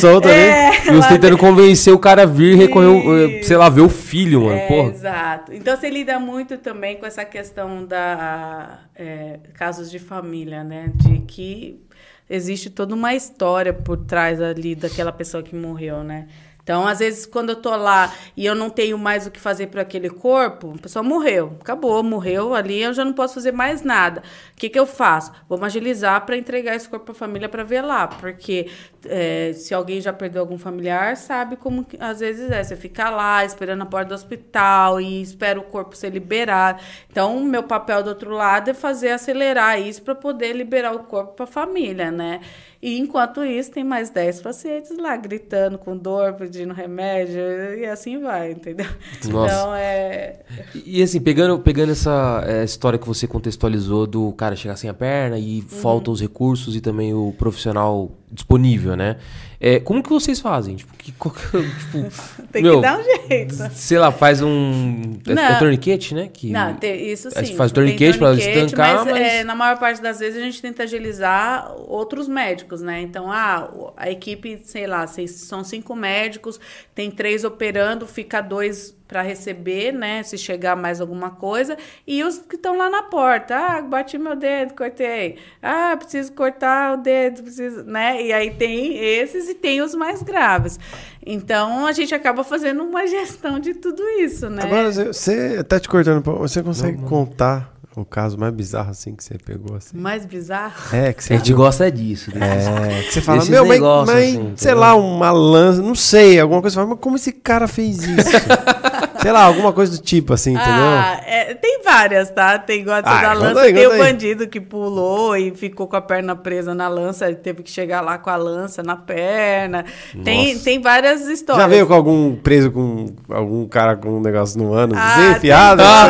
solto 0.00 0.28
é, 0.28 0.68
ali. 0.68 0.88
E 0.88 0.92
você 0.92 1.08
tentando 1.10 1.38
convencer 1.38 1.92
o 1.92 1.98
cara 1.98 2.22
a 2.22 2.26
vir 2.26 2.56
recorrer, 2.56 3.44
sei 3.44 3.56
lá, 3.56 3.68
ver 3.68 3.82
o 3.82 3.88
filho, 3.88 4.42
mano. 4.42 4.58
É, 4.58 4.66
Porra. 4.66 4.90
Exato. 4.90 5.52
Então 5.52 5.76
você 5.76 5.88
lida 5.88 6.18
muito 6.18 6.58
também 6.58 6.96
com 6.96 7.06
essa 7.06 7.24
questão 7.24 7.84
da 7.84 8.80
é, 8.96 9.38
casos 9.54 9.90
de 9.90 10.00
família, 10.00 10.64
né? 10.64 10.90
De 10.94 11.20
que 11.20 11.80
existe 12.28 12.70
toda 12.70 12.94
uma 12.94 13.14
história 13.14 13.72
por 13.72 13.96
trás 13.98 14.40
ali 14.40 14.74
daquela 14.74 15.12
pessoa 15.12 15.42
que 15.42 15.54
morreu, 15.54 16.02
né? 16.02 16.26
Então, 16.62 16.86
às 16.86 16.98
vezes, 16.98 17.26
quando 17.26 17.50
eu 17.50 17.56
tô 17.56 17.74
lá 17.74 18.12
e 18.36 18.46
eu 18.46 18.54
não 18.54 18.70
tenho 18.70 18.98
mais 18.98 19.26
o 19.26 19.30
que 19.30 19.40
fazer 19.40 19.68
para 19.68 19.82
aquele 19.82 20.10
corpo, 20.10 20.74
a 20.76 20.82
pessoa 20.82 21.02
morreu, 21.02 21.56
acabou, 21.60 22.02
morreu 22.02 22.54
ali, 22.54 22.82
eu 22.82 22.92
já 22.92 23.04
não 23.04 23.12
posso 23.12 23.34
fazer 23.34 23.52
mais 23.52 23.82
nada. 23.82 24.22
O 24.52 24.56
que, 24.56 24.68
que 24.68 24.78
eu 24.78 24.86
faço? 24.86 25.32
Vamos 25.48 25.64
agilizar 25.66 26.24
para 26.24 26.36
entregar 26.36 26.74
esse 26.74 26.88
corpo 26.88 27.06
para 27.06 27.12
a 27.12 27.16
família 27.16 27.48
para 27.48 27.64
lá, 27.82 28.06
porque 28.06 28.68
é, 29.06 29.52
se 29.54 29.72
alguém 29.72 30.00
já 30.00 30.12
perdeu 30.12 30.42
algum 30.42 30.58
familiar, 30.58 31.16
sabe 31.16 31.56
como 31.56 31.84
que, 31.84 31.96
às 32.00 32.20
vezes 32.20 32.50
é. 32.50 32.62
Você 32.62 32.76
fica 32.76 33.10
lá 33.10 33.44
esperando 33.44 33.82
a 33.82 33.86
porta 33.86 34.10
do 34.10 34.14
hospital 34.14 35.00
e 35.00 35.22
espera 35.22 35.58
o 35.58 35.64
corpo 35.64 35.96
ser 35.96 36.10
liberado. 36.10 36.80
Então, 37.10 37.40
meu 37.40 37.62
papel 37.62 38.02
do 38.02 38.08
outro 38.10 38.30
lado 38.30 38.70
é 38.70 38.74
fazer 38.74 39.10
acelerar 39.10 39.80
isso 39.80 40.02
para 40.02 40.14
poder 40.14 40.52
liberar 40.52 40.94
o 40.94 41.00
corpo 41.00 41.34
para 41.34 41.44
a 41.44 41.48
família, 41.48 42.10
né? 42.10 42.40
E 42.82 42.98
enquanto 42.98 43.44
isso, 43.44 43.70
tem 43.70 43.84
mais 43.84 44.08
10 44.08 44.40
pacientes 44.40 44.96
lá 44.96 45.14
gritando 45.16 45.76
com 45.76 45.94
dor, 45.96 46.32
pedindo 46.32 46.72
remédio, 46.72 47.40
e 47.78 47.84
assim 47.84 48.18
vai, 48.18 48.52
entendeu? 48.52 48.86
Nossa. 49.28 49.54
Então 49.54 49.74
é. 49.74 50.38
E 50.74 51.00
e, 51.00 51.02
assim, 51.02 51.20
pegando, 51.20 51.58
pegando 51.60 51.92
essa 51.92 52.42
é, 52.46 52.64
história 52.64 52.98
que 52.98 53.06
você 53.06 53.26
contextualizou 53.26 54.06
do 54.06 54.32
cara 54.32 54.56
chegar 54.56 54.76
sem 54.76 54.88
a 54.88 54.94
perna 54.94 55.38
e 55.38 55.60
Uhum. 55.60 55.68
faltam 55.68 56.12
os 56.12 56.20
recursos 56.20 56.74
e 56.74 56.80
também 56.80 57.12
o 57.12 57.34
profissional 57.36 58.10
disponível, 58.30 58.96
né? 58.96 59.16
É, 59.62 59.78
como 59.78 60.02
que 60.02 60.08
vocês 60.08 60.40
fazem? 60.40 60.76
Tipo, 60.76 60.96
que, 60.96 61.12
que- 61.12 61.18
tipo, 61.20 62.08
Tem 62.50 62.62
meu, 62.62 62.76
que 62.76 62.80
dar 62.82 62.98
um 62.98 63.02
jeito. 63.28 63.54
sei 63.72 63.98
lá, 63.98 64.10
faz 64.10 64.40
um. 64.40 65.18
É, 65.26 65.34
Não. 65.34 65.42
é 65.42 65.58
torniquete, 65.58 66.14
né? 66.14 66.30
Que, 66.32 66.50
Não, 66.50 66.74
tem- 66.76 67.10
isso 67.12 67.30
sim. 67.30 67.44
você 67.44 67.54
faz 67.54 67.70
torniquete 67.70 68.16
pra 68.16 68.28
torniquete, 68.28 68.58
estancar, 68.66 69.04
mas- 69.04 69.20
é, 69.20 69.44
na 69.44 69.54
maior 69.54 69.78
parte 69.78 70.00
das 70.00 70.18
vezes 70.20 70.40
a 70.40 70.44
gente 70.44 70.62
tenta 70.62 70.84
agilizar 70.84 71.72
outros 71.88 72.26
médicos, 72.26 72.80
né? 72.80 73.02
Então, 73.02 73.30
ah, 73.30 73.70
a 73.96 74.10
equipe, 74.10 74.60
sei 74.64 74.86
lá, 74.86 75.06
seis- 75.06 75.32
são 75.32 75.62
cinco 75.62 75.94
médicos, 75.94 76.58
tem 76.94 77.10
três 77.10 77.44
operando, 77.44 78.06
fica 78.06 78.40
dois 78.40 78.96
para 79.10 79.22
receber, 79.22 79.92
né? 79.92 80.22
Se 80.22 80.38
chegar 80.38 80.76
mais 80.76 81.00
alguma 81.00 81.30
coisa, 81.30 81.76
e 82.06 82.22
os 82.22 82.38
que 82.38 82.54
estão 82.54 82.78
lá 82.78 82.88
na 82.88 83.02
porta, 83.02 83.56
ah, 83.56 83.82
bati 83.82 84.16
meu 84.16 84.36
dedo, 84.36 84.72
cortei, 84.74 85.36
ah, 85.60 85.96
preciso 85.98 86.32
cortar 86.32 86.94
o 86.94 87.02
dedo, 87.02 87.42
preciso, 87.42 87.82
né? 87.82 88.22
E 88.22 88.32
aí 88.32 88.52
tem 88.52 88.96
esses 88.96 89.48
e 89.48 89.54
tem 89.54 89.82
os 89.82 89.96
mais 89.96 90.22
graves. 90.22 90.78
Então 91.26 91.86
a 91.86 91.92
gente 91.92 92.14
acaba 92.14 92.44
fazendo 92.44 92.84
uma 92.84 93.04
gestão 93.08 93.58
de 93.58 93.74
tudo 93.74 94.00
isso, 94.20 94.48
né? 94.48 94.62
Agora, 94.62 94.92
você- 94.92 95.56
até 95.58 95.80
te 95.80 95.88
cortando, 95.88 96.18
um 96.20 96.22
pouco, 96.22 96.38
você 96.40 96.62
consegue 96.62 97.02
contar 97.02 97.74
o 97.96 98.04
caso 98.04 98.38
mais 98.38 98.54
bizarro 98.54 98.90
assim 98.90 99.14
que 99.16 99.24
você 99.24 99.36
pegou 99.36 99.76
assim? 99.76 99.96
Mais 99.96 100.24
bizarro. 100.24 100.94
É, 100.94 101.12
que 101.12 101.20
A 101.20 101.22
você 101.22 101.36
gente 101.36 101.52
gosta 101.52 101.90
disso, 101.90 102.30
né? 102.36 103.00
É, 103.00 103.02
que 103.02 103.12
você 103.14 103.20
fala, 103.20 103.38
Esses 103.38 103.50
meu, 103.50 103.66
mas, 103.66 103.80
mas, 103.80 104.08
assim, 104.08 104.32
sei 104.34 104.42
entendeu? 104.72 104.78
lá, 104.78 104.94
uma 104.94 105.30
lança, 105.32 105.82
não 105.82 105.94
sei, 105.94 106.38
alguma 106.38 106.60
coisa, 106.60 106.74
você 106.74 106.80
fala, 106.80 106.90
mas 106.90 106.98
como 107.00 107.16
esse 107.16 107.32
cara 107.32 107.66
fez 107.66 108.02
isso? 108.02 108.30
sei 109.20 109.32
lá, 109.32 109.42
alguma 109.44 109.72
coisa 109.72 109.92
do 109.96 110.02
tipo, 110.02 110.32
assim, 110.32 110.52
entendeu? 110.54 110.72
Ah, 110.74 111.20
é, 111.26 111.54
tem 111.54 111.80
várias, 111.82 112.30
tá? 112.30 112.58
Tem 112.58 112.80
igual 112.80 112.98
essa 112.98 113.08
Ah, 113.10 113.20
da 113.22 113.28
conta 113.34 113.38
lança, 113.48 113.60
aí, 113.62 113.72
tem 113.74 113.86
o 113.86 113.92
aí. 113.92 113.98
bandido 113.98 114.46
que 114.48 114.60
pulou 114.60 115.36
e 115.36 115.50
ficou 115.52 115.86
com 115.86 115.96
a 115.96 116.00
perna 116.00 116.34
presa 116.36 116.74
na 116.74 116.88
lança, 116.88 117.26
ele 117.26 117.36
teve 117.36 117.62
que 117.62 117.70
chegar 117.70 118.00
lá 118.00 118.18
com 118.18 118.30
a 118.30 118.36
lança 118.36 118.82
na 118.82 118.96
perna. 118.96 119.84
Tem, 120.24 120.52
Nossa. 120.52 120.64
tem 120.64 120.80
várias 120.80 121.22
histórias. 121.28 121.62
Já 121.64 121.68
veio 121.68 121.86
com 121.86 121.94
algum 121.94 122.36
preso 122.36 122.70
com 122.70 123.06
algum 123.30 123.66
cara 123.68 123.96
com 123.96 124.08
um 124.18 124.20
negócio 124.20 124.58
no 124.62 124.72
ânus, 124.72 124.96
Ah, 124.98 125.16
tem- 125.16 125.30
enfiado? 125.32 125.82
Ah, 125.82 126.06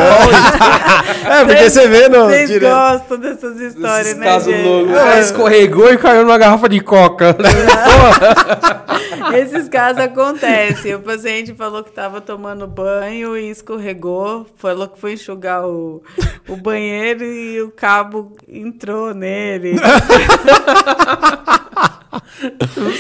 é, 1.41 1.45
porque 1.45 1.71
você 1.71 1.89
vê 1.89 2.09
no. 2.09 2.27
Vocês 2.27 2.49
dire- 2.51 2.67
gostam 2.69 3.19
dessas 3.19 3.61
histórias, 3.61 4.17
né, 4.17 4.25
casos 4.27 4.53
gente? 4.55 4.67
loucos. 4.67 4.93
O 4.93 4.99
É. 4.99 5.21
escorregou 5.21 5.93
e 5.93 5.99
caiu 5.99 6.23
numa 6.25 6.39
garrafa 6.39 6.69
de 6.69 6.81
coca. 6.81 7.37
Esses 9.35 9.69
casos 9.69 9.99
acontecem. 10.03 10.95
O 10.95 11.01
paciente 11.01 11.55
falou 11.55 11.83
que 11.83 11.91
estava 11.91 12.21
tomando 12.21 12.67
banho 12.67 13.00
e 13.37 13.51
escorregou, 13.51 14.47
falou 14.57 14.89
que 14.89 14.99
foi 14.99 15.15
enxugar 15.15 15.67
o, 15.67 16.03
o 16.49 16.57
banheiro 16.57 17.25
e 17.25 17.61
o 17.63 17.71
cabo 17.71 18.37
entrou 18.49 19.15
nele. 19.15 19.77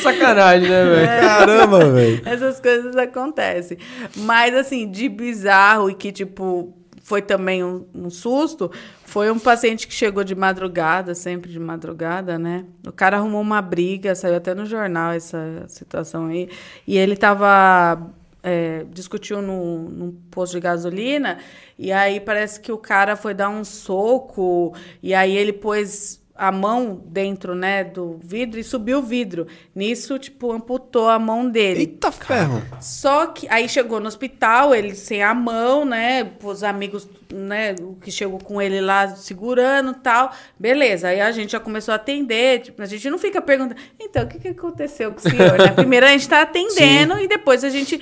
Sacanagem, 0.02 0.68
né, 0.68 0.84
velho? 0.84 1.06
Caramba, 1.06 1.90
velho. 1.90 2.22
Essas 2.24 2.60
coisas 2.60 2.96
acontecem. 2.96 3.78
Mas, 4.16 4.54
assim, 4.54 4.90
de 4.90 5.08
bizarro 5.08 5.90
e 5.90 5.94
que, 5.94 6.12
tipo, 6.12 6.74
foi 7.02 7.20
também 7.20 7.64
um, 7.64 7.84
um 7.92 8.08
susto, 8.08 8.70
foi 9.04 9.30
um 9.32 9.38
paciente 9.40 9.88
que 9.88 9.92
chegou 9.92 10.22
de 10.22 10.36
madrugada, 10.36 11.12
sempre 11.16 11.50
de 11.50 11.58
madrugada, 11.58 12.38
né? 12.38 12.64
O 12.86 12.92
cara 12.92 13.16
arrumou 13.16 13.40
uma 13.40 13.60
briga, 13.60 14.14
saiu 14.14 14.36
até 14.36 14.54
no 14.54 14.64
jornal 14.64 15.10
essa 15.12 15.64
situação 15.66 16.26
aí. 16.26 16.48
E 16.86 16.96
ele 16.96 17.16
tava. 17.16 18.00
É, 18.42 18.84
discutiu 18.90 19.40
no, 19.42 19.88
num 19.88 20.12
posto 20.30 20.52
de 20.52 20.60
gasolina, 20.60 21.38
e 21.78 21.92
aí 21.92 22.20
parece 22.20 22.60
que 22.60 22.72
o 22.72 22.78
cara 22.78 23.16
foi 23.16 23.34
dar 23.34 23.48
um 23.48 23.64
soco, 23.64 24.74
e 25.02 25.14
aí 25.14 25.36
ele 25.36 25.52
pôs 25.52 26.19
a 26.40 26.50
mão 26.50 26.98
dentro, 27.04 27.54
né, 27.54 27.84
do 27.84 28.18
vidro 28.24 28.58
e 28.58 28.64
subiu 28.64 29.00
o 29.00 29.02
vidro. 29.02 29.46
Nisso, 29.74 30.18
tipo, 30.18 30.50
amputou 30.50 31.10
a 31.10 31.18
mão 31.18 31.50
dele. 31.50 31.80
Eita 31.80 32.10
ferro. 32.10 32.62
Só 32.80 33.26
que 33.26 33.46
aí 33.50 33.68
chegou 33.68 34.00
no 34.00 34.08
hospital, 34.08 34.74
ele 34.74 34.94
sem 34.94 35.22
a 35.22 35.34
mão, 35.34 35.84
né? 35.84 36.30
Os 36.42 36.64
amigos, 36.64 37.06
né, 37.30 37.74
o 37.82 37.94
que 37.96 38.10
chegou 38.10 38.38
com 38.38 38.60
ele 38.60 38.80
lá 38.80 39.08
segurando 39.08 39.90
e 39.90 39.96
tal. 39.96 40.32
Beleza, 40.58 41.08
aí 41.08 41.20
a 41.20 41.30
gente 41.30 41.52
já 41.52 41.60
começou 41.60 41.92
a 41.92 41.96
atender. 41.96 42.60
Tipo, 42.60 42.80
a 42.80 42.86
gente 42.86 43.10
não 43.10 43.18
fica 43.18 43.42
perguntando, 43.42 43.78
então, 44.00 44.24
o 44.24 44.26
que, 44.26 44.38
que 44.38 44.48
aconteceu 44.48 45.12
com 45.12 45.18
o 45.18 45.20
senhor? 45.20 45.58
né? 45.60 45.72
Primeiro 45.72 46.06
a 46.06 46.08
gente 46.08 46.26
tá 46.26 46.40
atendendo 46.40 47.18
e 47.18 47.28
depois 47.28 47.62
a 47.64 47.68
gente. 47.68 48.00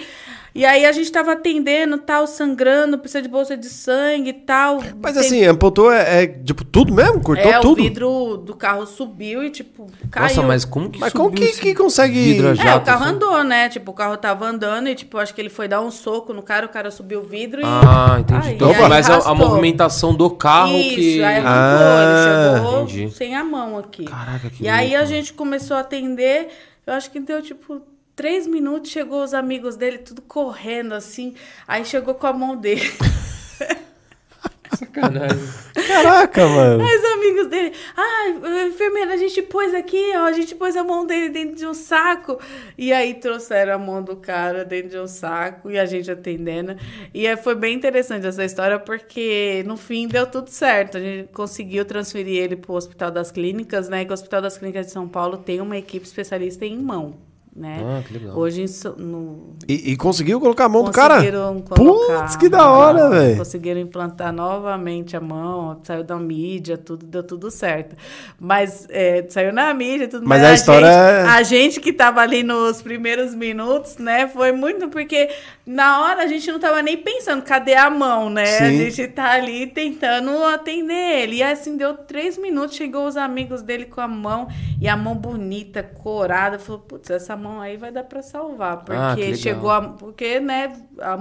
E 0.54 0.64
aí 0.64 0.84
a 0.86 0.92
gente 0.92 1.12
tava 1.12 1.32
atendendo, 1.32 1.98
tal, 1.98 2.26
sangrando, 2.26 2.98
precisa 2.98 3.22
de 3.22 3.28
bolsa 3.28 3.56
de 3.56 3.68
sangue 3.68 4.30
e 4.30 4.32
tal. 4.32 4.80
Mas 5.00 5.14
Tem- 5.14 5.24
assim, 5.26 5.44
amputou 5.44 5.92
é, 5.92 6.24
é, 6.24 6.26
tipo 6.26 6.64
tudo 6.64 6.92
mesmo? 6.92 7.20
Cortou 7.22 7.52
é, 7.52 7.60
tudo? 7.60 7.80
o 7.80 7.82
vidro 7.84 8.36
do 8.38 8.56
carro 8.56 8.86
subiu 8.86 9.44
e, 9.44 9.50
tipo, 9.50 9.86
caiu. 10.10 10.28
Nossa, 10.28 10.42
mas 10.42 10.64
como 10.64 10.90
que 10.90 10.98
Mas 10.98 11.12
como 11.12 11.30
que, 11.30 11.46
que 11.52 11.74
consegue. 11.74 12.14
vidro 12.32 12.48
É, 12.48 12.74
o 12.74 12.80
carro 12.80 13.04
assim? 13.04 13.14
andou, 13.14 13.44
né? 13.44 13.68
Tipo, 13.68 13.90
o 13.90 13.94
carro 13.94 14.16
tava 14.16 14.46
andando 14.46 14.88
e, 14.88 14.94
tipo, 14.94 15.18
acho 15.18 15.34
que 15.34 15.40
ele 15.40 15.50
foi 15.50 15.68
dar 15.68 15.80
um 15.80 15.90
soco 15.90 16.32
no 16.32 16.42
cara, 16.42 16.66
o 16.66 16.68
cara 16.70 16.90
subiu 16.90 17.20
o 17.20 17.22
vidro 17.24 17.60
e. 17.60 17.64
Ah, 17.64 18.16
entendi. 18.18 18.48
Aí, 18.48 18.54
Então 18.54 18.70
aí 18.70 18.88
mais 18.88 19.08
a, 19.08 19.34
movimentação 19.34 20.14
do 20.14 20.30
carro 20.30 20.76
Isso, 20.76 20.94
que. 20.96 21.22
aí 21.22 21.36
arrancou, 21.36 21.86
Ah, 21.86 22.02
ele 22.02 22.58
chegou 22.64 22.82
entendi. 22.82 23.10
sem 23.14 23.34
a 23.36 23.44
mão 23.44 23.78
aqui. 23.78 24.04
Caraca, 24.04 24.50
que 24.50 24.64
E 24.64 24.68
aí 24.68 24.94
a 24.94 25.00
louco. 25.00 25.14
gente 25.14 25.32
começou 25.34 25.76
a 25.76 25.80
atender, 25.80 26.48
eu 26.86 26.94
acho 26.94 27.10
que 27.10 27.20
deu, 27.20 27.40
tipo, 27.42 27.80
três 28.18 28.48
minutos, 28.48 28.90
chegou 28.90 29.22
os 29.22 29.32
amigos 29.32 29.76
dele, 29.76 29.98
tudo 29.98 30.20
correndo, 30.20 30.92
assim, 30.92 31.36
aí 31.68 31.84
chegou 31.84 32.16
com 32.16 32.26
a 32.26 32.32
mão 32.32 32.56
dele. 32.56 32.82
Sacanagem. 34.76 35.38
Caraca, 35.86 36.46
mano. 36.48 36.84
Aí 36.84 36.98
os 36.98 37.04
amigos 37.04 37.46
dele, 37.46 37.72
ah, 37.96 38.66
enfermeira, 38.66 39.14
a 39.14 39.16
gente 39.16 39.40
pôs 39.42 39.72
aqui, 39.72 40.12
ó, 40.16 40.24
a 40.24 40.32
gente 40.32 40.52
pôs 40.56 40.76
a 40.76 40.82
mão 40.82 41.06
dele 41.06 41.28
dentro 41.28 41.54
de 41.54 41.64
um 41.64 41.72
saco. 41.72 42.40
E 42.76 42.92
aí 42.92 43.14
trouxeram 43.14 43.74
a 43.74 43.78
mão 43.78 44.02
do 44.02 44.16
cara 44.16 44.64
dentro 44.64 44.90
de 44.90 44.98
um 44.98 45.06
saco 45.06 45.70
e 45.70 45.78
a 45.78 45.86
gente 45.86 46.10
atendendo. 46.10 46.76
E 47.14 47.26
aí 47.26 47.36
foi 47.36 47.54
bem 47.54 47.74
interessante 47.74 48.26
essa 48.26 48.44
história, 48.44 48.80
porque 48.80 49.62
no 49.64 49.76
fim 49.76 50.08
deu 50.08 50.26
tudo 50.26 50.50
certo. 50.50 50.96
A 50.96 51.00
gente 51.00 51.28
conseguiu 51.32 51.84
transferir 51.84 52.42
ele 52.42 52.56
para 52.56 52.72
o 52.72 52.74
Hospital 52.74 53.12
das 53.12 53.30
Clínicas, 53.30 53.88
né? 53.88 54.04
Que 54.04 54.10
o 54.10 54.14
Hospital 54.14 54.42
das 54.42 54.58
Clínicas 54.58 54.86
de 54.86 54.92
São 54.92 55.08
Paulo 55.08 55.38
tem 55.38 55.60
uma 55.60 55.78
equipe 55.78 56.04
especialista 56.04 56.66
em 56.66 56.76
mão. 56.76 57.27
Né? 57.58 57.80
Ah, 57.84 58.02
que 58.06 58.12
legal. 58.12 58.38
Hoje 58.38 58.66
no, 58.96 59.56
E, 59.68 59.90
e 59.90 59.96
conseguiu 59.96 60.38
colocar 60.40 60.66
a 60.66 60.68
mão 60.68 60.84
do 60.84 60.92
cara? 60.92 61.16
Conseguiram 61.16 61.60
colocar, 61.62 62.20
Putz, 62.20 62.36
que 62.36 62.48
da 62.48 62.70
hora, 62.70 63.10
velho. 63.10 63.36
Conseguiram 63.36 63.80
implantar 63.80 64.32
novamente 64.32 65.16
a 65.16 65.20
mão, 65.20 65.80
saiu 65.82 66.04
da 66.04 66.16
mídia, 66.16 66.78
tudo 66.78 67.04
deu 67.04 67.24
tudo 67.24 67.50
certo. 67.50 67.96
Mas 68.38 68.86
é, 68.90 69.26
saiu 69.28 69.52
na 69.52 69.74
mídia, 69.74 70.06
tudo 70.06 70.24
Mas 70.28 70.44
a 70.44 70.54
história 70.54 70.86
gente, 70.86 70.96
é- 70.96 71.22
a 71.30 71.42
gente 71.42 71.80
que 71.80 71.92
tava 71.92 72.20
ali 72.20 72.44
nos 72.44 72.80
primeiros 72.80 73.34
minutos, 73.34 73.96
né, 73.96 74.28
foi 74.28 74.52
muito 74.52 74.88
porque 74.88 75.28
na 75.70 76.00
hora 76.02 76.22
a 76.22 76.26
gente 76.26 76.50
não 76.50 76.58
tava 76.58 76.80
nem 76.80 76.96
pensando, 76.96 77.42
cadê 77.42 77.74
a 77.74 77.90
mão, 77.90 78.30
né? 78.30 78.42
A 78.42 78.70
Sim. 78.70 78.78
gente 78.90 79.06
tá 79.08 79.32
ali 79.32 79.66
tentando 79.66 80.30
atender 80.44 80.94
ele. 81.22 81.36
E 81.36 81.42
assim, 81.42 81.76
deu 81.76 81.94
três 81.94 82.38
minutos, 82.38 82.74
chegou 82.74 83.06
os 83.06 83.18
amigos 83.18 83.60
dele 83.60 83.84
com 83.84 84.00
a 84.00 84.08
mão, 84.08 84.48
e 84.80 84.88
a 84.88 84.96
mão 84.96 85.14
bonita, 85.14 85.82
corada, 85.82 86.58
falou, 86.58 86.80
putz, 86.80 87.10
essa 87.10 87.36
mão 87.36 87.60
aí 87.60 87.76
vai 87.76 87.92
dar 87.92 88.04
pra 88.04 88.22
salvar. 88.22 88.78
Porque 88.78 88.92
Ah, 88.98 89.12
que 89.14 89.20
legal. 89.20 89.36
chegou 89.36 89.70
a, 89.70 89.82
Porque, 89.82 90.40
né, 90.40 90.72
a 91.00 91.18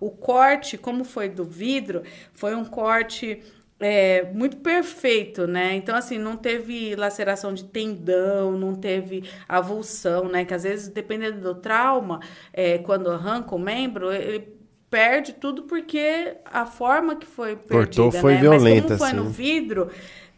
o 0.00 0.10
corte, 0.10 0.78
como 0.78 1.04
foi 1.04 1.28
do 1.28 1.44
vidro, 1.44 2.02
foi 2.32 2.54
um 2.54 2.64
corte. 2.64 3.42
É, 3.80 4.30
muito 4.34 4.58
perfeito, 4.58 5.46
né? 5.46 5.74
Então, 5.74 5.96
assim, 5.96 6.18
não 6.18 6.36
teve 6.36 6.94
laceração 6.94 7.54
de 7.54 7.64
tendão, 7.64 8.52
não 8.52 8.74
teve 8.74 9.24
avulsão, 9.48 10.28
né? 10.28 10.44
Que 10.44 10.52
às 10.52 10.64
vezes, 10.64 10.88
dependendo 10.88 11.40
do 11.40 11.54
trauma, 11.54 12.20
é, 12.52 12.78
quando 12.78 13.10
arranca 13.10 13.54
o 13.54 13.58
membro, 13.58 14.12
ele 14.12 14.46
perde 14.90 15.32
tudo 15.32 15.62
porque 15.62 16.36
a 16.44 16.66
forma 16.66 17.16
que 17.16 17.26
foi 17.26 17.56
perdida, 17.56 18.02
Cortou 18.02 18.12
foi 18.12 18.34
né? 18.34 18.40
violenta, 18.40 18.88
Mas 18.90 18.98
como 18.98 18.98
foi 18.98 19.08
assim. 19.08 19.16
no 19.16 19.24
vidro, 19.24 19.88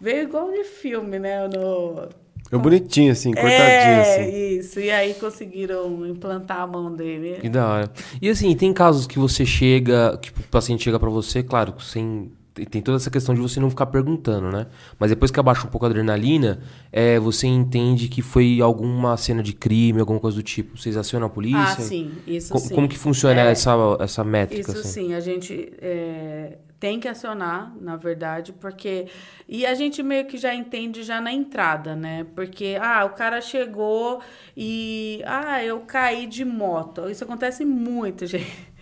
veio 0.01 0.23
igual 0.23 0.53
de 0.53 0.63
filme, 0.63 1.19
né? 1.19 1.49
No... 1.49 2.09
Eu 2.51 2.61
bonitinho, 2.61 3.11
assim, 3.11 3.33
cortadinho, 3.33 3.57
é, 3.59 4.01
assim. 4.03 4.59
isso. 4.59 4.79
E 4.79 4.91
aí 4.91 5.15
conseguiram 5.15 6.07
implantar 6.07 6.61
a 6.61 6.67
mão 6.67 6.95
dele. 6.95 7.39
Que 7.41 7.49
da 7.49 7.67
hora. 7.67 7.91
E 8.21 8.29
assim, 8.29 8.55
tem 8.55 8.75
casos 8.75 9.07
que 9.07 9.19
você 9.19 9.47
chega, 9.47 10.19
que 10.19 10.31
o 10.31 10.35
paciente 10.51 10.85
chega 10.85 11.01
pra 11.01 11.09
você, 11.09 11.43
claro, 11.43 11.75
sem 11.81 12.31
tem- 12.55 12.83
toda 12.83 12.97
essa 12.97 13.11
questão 13.11 13.35
de 13.35 13.41
você 13.41 13.59
não 13.61 13.71
ficar 13.71 13.87
perguntando, 13.87 14.51
né? 14.51 14.67
Mas 14.99 15.11
depois 15.11 15.31
que 15.31 15.41
abaixa 15.41 15.67
um 15.67 15.71
pouco 15.71 15.87
a 15.87 15.89
adrenalina, 15.89 16.61
é, 16.93 17.19
você 17.19 17.47
entende 17.47 18.09
que 18.09 18.23
foi 18.23 18.61
alguma 18.61 19.17
cena 19.17 19.43
de 19.43 19.53
crime, 19.53 20.01
alguma 20.01 20.21
coisa 20.21 20.37
do 20.37 20.43
tipo. 20.43 20.77
Vocês 20.77 20.97
acionam 20.97 21.27
a 21.27 21.31
polícia? 21.31 21.61
Ah, 21.61 21.89
sim, 21.89 22.13
isso 22.27 22.53
Co- 22.53 22.59
sim. 22.59 22.75
Como 22.75 22.89
que 22.89 22.99
funciona 22.99 23.41
É, 23.41 23.51
essa, 23.53 23.73
essa 24.01 24.23
métrica? 24.25 24.71
Isso 24.71 24.81
assim? 24.81 25.09
sim, 25.09 25.15
a 25.15 25.21
gente 25.21 25.73
é, 25.81 26.59
tem 26.79 26.99
que 27.01 27.09
acionar, 27.09 27.73
na 27.81 27.97
verdade, 27.97 28.53
porque. 28.53 29.07
E 29.49 29.65
a 29.65 29.75
gente 29.75 30.03
meio 30.03 30.27
que 30.27 30.37
já 30.37 30.55
entende 30.55 31.03
já 31.03 31.21
na 31.21 31.33
entrada, 31.33 31.95
né? 31.95 32.27
Porque, 32.35 32.77
ah, 32.81 33.05
o 33.05 33.11
cara 33.11 33.41
chegou 33.41 34.21
e. 34.57 35.23
Ah, 35.25 35.63
eu 35.65 35.81
caí 35.81 36.27
de 36.27 36.45
moto. 36.45 37.09
Isso 37.09 37.25
acontece 37.25 37.65
muito, 37.65 38.27
gente. 38.27 38.73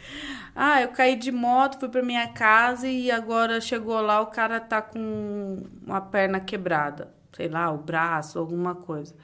Ah, 0.62 0.82
eu 0.82 0.88
caí 0.88 1.16
de 1.16 1.32
moto, 1.32 1.78
fui 1.80 1.88
pra 1.88 2.02
minha 2.02 2.28
casa 2.28 2.86
e 2.86 3.10
agora 3.10 3.62
chegou 3.62 3.98
lá, 4.02 4.20
o 4.20 4.26
cara 4.26 4.60
tá 4.60 4.82
com 4.82 5.62
uma 5.86 6.02
perna 6.02 6.38
quebrada. 6.38 7.14
Sei 7.32 7.48
lá, 7.48 7.70
o 7.72 7.78
braço, 7.78 8.38
alguma 8.38 8.74
coisa. 8.74 9.14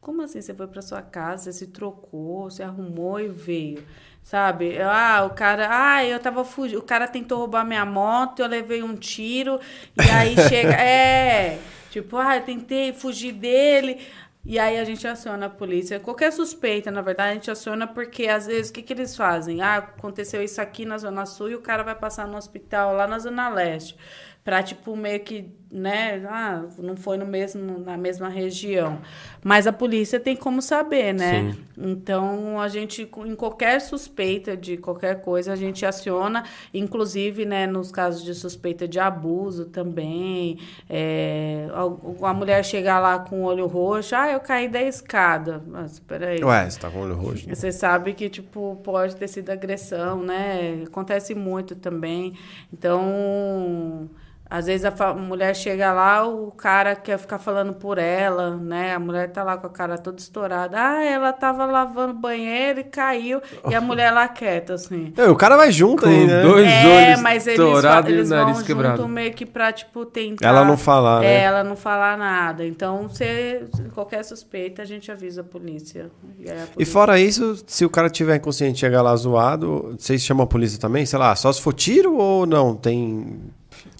Como 0.00 0.22
assim 0.22 0.42
você 0.42 0.52
foi 0.52 0.66
para 0.66 0.82
sua 0.82 1.00
casa, 1.02 1.44
você 1.44 1.52
se 1.52 1.66
trocou, 1.68 2.50
se 2.50 2.64
arrumou 2.64 3.20
e 3.20 3.28
veio? 3.28 3.86
Sabe? 4.24 4.76
Ah, 4.82 5.24
o 5.24 5.30
cara, 5.36 5.68
ah, 5.70 6.04
eu 6.04 6.18
tava 6.18 6.44
fugindo, 6.44 6.80
o 6.80 6.82
cara 6.82 7.06
tentou 7.06 7.38
roubar 7.38 7.64
minha 7.64 7.86
moto, 7.86 8.40
eu 8.40 8.48
levei 8.48 8.82
um 8.82 8.96
tiro 8.96 9.60
e 9.96 10.10
aí 10.10 10.34
chega, 10.50 10.74
é, 10.74 11.60
tipo, 11.92 12.16
ah, 12.16 12.38
eu 12.38 12.42
tentei 12.42 12.92
fugir 12.92 13.30
dele. 13.30 14.00
E 14.48 14.60
aí 14.60 14.78
a 14.78 14.84
gente 14.84 15.04
aciona 15.08 15.46
a 15.46 15.50
polícia. 15.50 15.98
Qualquer 15.98 16.32
suspeita, 16.32 16.88
na 16.88 17.02
verdade, 17.02 17.30
a 17.30 17.34
gente 17.34 17.50
aciona 17.50 17.84
porque 17.84 18.28
às 18.28 18.46
vezes 18.46 18.70
o 18.70 18.74
que, 18.74 18.80
que 18.80 18.92
eles 18.92 19.16
fazem? 19.16 19.60
Ah, 19.60 19.78
aconteceu 19.78 20.40
isso 20.40 20.60
aqui 20.60 20.84
na 20.84 20.96
Zona 20.98 21.26
Sul 21.26 21.50
e 21.50 21.56
o 21.56 21.60
cara 21.60 21.82
vai 21.82 21.96
passar 21.96 22.28
no 22.28 22.36
hospital 22.36 22.94
lá 22.94 23.08
na 23.08 23.18
Zona 23.18 23.48
Leste. 23.48 23.96
Pra, 24.44 24.62
tipo, 24.62 24.96
meio 24.96 25.18
que, 25.24 25.52
né? 25.76 26.24
Ah, 26.26 26.64
não 26.78 26.96
foi 26.96 27.18
no 27.18 27.26
mesmo, 27.26 27.78
na 27.80 27.96
mesma 27.96 28.28
região. 28.28 28.98
Mas 29.44 29.66
a 29.66 29.72
polícia 29.72 30.18
tem 30.18 30.34
como 30.34 30.62
saber, 30.62 31.12
né? 31.12 31.52
Sim. 31.52 31.64
Então, 31.76 32.58
a 32.58 32.66
gente, 32.68 33.02
em 33.02 33.34
qualquer 33.34 33.80
suspeita 33.80 34.56
de 34.56 34.78
qualquer 34.78 35.20
coisa, 35.20 35.52
a 35.52 35.56
gente 35.56 35.84
aciona, 35.84 36.44
inclusive, 36.72 37.44
né, 37.44 37.66
nos 37.66 37.92
casos 37.92 38.24
de 38.24 38.34
suspeita 38.34 38.88
de 38.88 38.98
abuso 38.98 39.66
também. 39.66 40.58
É, 40.88 41.68
a, 41.72 42.30
a 42.30 42.34
mulher 42.34 42.64
chegar 42.64 42.98
lá 42.98 43.18
com 43.18 43.42
o 43.42 43.44
olho 43.44 43.66
roxo, 43.66 44.16
ah, 44.16 44.32
eu 44.32 44.40
caí 44.40 44.68
da 44.68 44.82
escada. 44.82 45.62
Mas, 45.66 46.00
peraí. 46.00 46.42
Ué, 46.42 46.70
você 46.70 46.80
tá 46.80 46.90
com 46.90 47.00
o 47.00 47.02
olho 47.02 47.14
roxo. 47.14 47.46
Você 47.48 47.70
sabe 47.70 48.14
que, 48.14 48.30
tipo, 48.30 48.80
pode 48.82 49.14
ter 49.14 49.28
sido 49.28 49.50
agressão, 49.50 50.22
né? 50.22 50.84
Acontece 50.86 51.34
muito 51.34 51.76
também. 51.76 52.32
Então, 52.72 54.08
às 54.48 54.66
vezes 54.66 54.84
a 54.84 55.12
mulher 55.14 55.54
chega 55.56 55.92
lá, 55.92 56.26
o 56.26 56.50
cara 56.52 56.94
quer 56.94 57.18
ficar 57.18 57.38
falando 57.38 57.74
por 57.74 57.98
ela, 57.98 58.56
né? 58.56 58.94
A 58.94 58.98
mulher 58.98 59.30
tá 59.32 59.42
lá 59.42 59.56
com 59.56 59.66
a 59.66 59.70
cara 59.70 59.98
toda 59.98 60.18
estourada. 60.20 60.76
Ah, 60.78 61.02
ela 61.04 61.32
tava 61.32 61.66
lavando 61.66 62.14
banheiro 62.14 62.80
e 62.80 62.84
caiu. 62.84 63.40
E 63.68 63.74
a 63.74 63.80
mulher 63.80 64.10
lá 64.12 64.28
quieta, 64.28 64.74
assim. 64.74 65.12
Não, 65.18 65.32
o 65.32 65.36
cara 65.36 65.56
vai 65.56 65.72
junto 65.72 66.02
Com 66.04 66.08
aí, 66.08 66.26
né? 66.26 66.42
dois 66.42 66.66
É, 66.66 67.08
olhos 67.08 67.20
mas 67.22 67.46
eles, 67.46 67.58
fa- 67.58 67.66
estourados 67.66 68.10
e 68.10 68.12
o 68.12 68.16
eles 68.16 68.28
vão 68.28 68.38
nariz 68.38 68.56
junto 68.58 68.66
quebrado. 68.66 69.08
meio 69.08 69.32
que 69.32 69.44
pra, 69.46 69.72
tipo, 69.72 70.06
tentar... 70.06 70.46
Ela 70.46 70.64
não 70.64 70.76
falar, 70.76 71.24
É, 71.24 71.26
né? 71.38 71.42
ela 71.42 71.64
não 71.64 71.74
falar 71.76 72.16
nada. 72.16 72.64
Então, 72.64 73.08
você, 73.08 73.66
qualquer 73.94 74.24
suspeita, 74.24 74.82
a 74.82 74.84
gente 74.84 75.10
avisa 75.10 75.40
a 75.40 75.44
polícia. 75.44 76.10
E, 76.38 76.48
aí 76.50 76.58
a 76.60 76.62
E 76.62 76.66
polícia- 76.68 76.92
fora 76.92 77.18
isso, 77.18 77.56
se 77.66 77.84
o 77.84 77.90
cara 77.90 78.08
tiver 78.08 78.36
inconsciente 78.36 78.76
e 78.76 78.80
chegar 78.80 79.02
lá 79.02 79.14
zoado, 79.16 79.94
vocês 79.98 80.22
chamam 80.22 80.44
a 80.44 80.46
polícia 80.46 80.78
também? 80.80 81.04
Sei 81.04 81.18
lá, 81.18 81.34
só 81.34 81.52
se 81.52 81.60
for 81.60 81.72
tiro 81.72 82.14
ou 82.16 82.46
não? 82.46 82.74
Tem, 82.76 83.40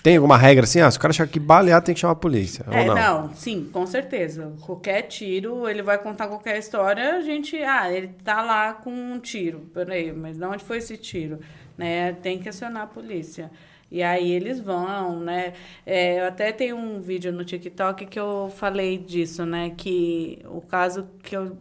tem 0.06 0.18
alguma 0.18 0.36
regra 0.36 0.62
assim? 0.62 0.78
Ah, 0.78 0.88
se 0.88 0.98
o 0.98 1.00
cara 1.00 1.10
achar 1.10 1.26
que 1.26 1.40
balear, 1.40 1.82
tem 1.82 1.92
que 1.92 2.00
chamar 2.00 2.12
a 2.12 2.14
polícia. 2.14 2.64
É, 2.70 2.82
ou 2.82 2.86
não? 2.86 2.94
não. 2.94 3.34
sim, 3.34 3.68
com 3.72 3.84
certeza. 3.88 4.52
Qualquer 4.60 5.02
tiro, 5.02 5.68
ele 5.68 5.82
vai 5.82 5.98
contar 5.98 6.28
qualquer 6.28 6.56
história, 6.60 7.16
a 7.16 7.20
gente, 7.22 7.56
ah, 7.56 7.92
ele 7.92 8.14
tá 8.22 8.40
lá 8.40 8.72
com 8.72 8.92
um 8.92 9.18
tiro. 9.18 9.68
Peraí, 9.74 10.12
mas 10.12 10.38
de 10.38 10.44
onde 10.44 10.62
foi 10.62 10.78
esse 10.78 10.96
tiro? 10.96 11.40
Né? 11.76 12.12
Tem 12.12 12.38
que 12.38 12.48
acionar 12.48 12.84
a 12.84 12.86
polícia. 12.86 13.50
E 13.90 14.00
aí 14.00 14.30
eles 14.30 14.60
vão, 14.60 15.18
né? 15.18 15.54
É, 15.84 16.20
eu 16.20 16.26
até 16.26 16.52
tenho 16.52 16.76
um 16.76 17.00
vídeo 17.00 17.32
no 17.32 17.44
TikTok 17.44 18.06
que 18.06 18.20
eu 18.20 18.48
falei 18.56 18.98
disso, 18.98 19.44
né? 19.44 19.72
Que 19.76 20.38
o 20.44 20.60
caso 20.60 21.08
que 21.20 21.36
eu 21.36 21.58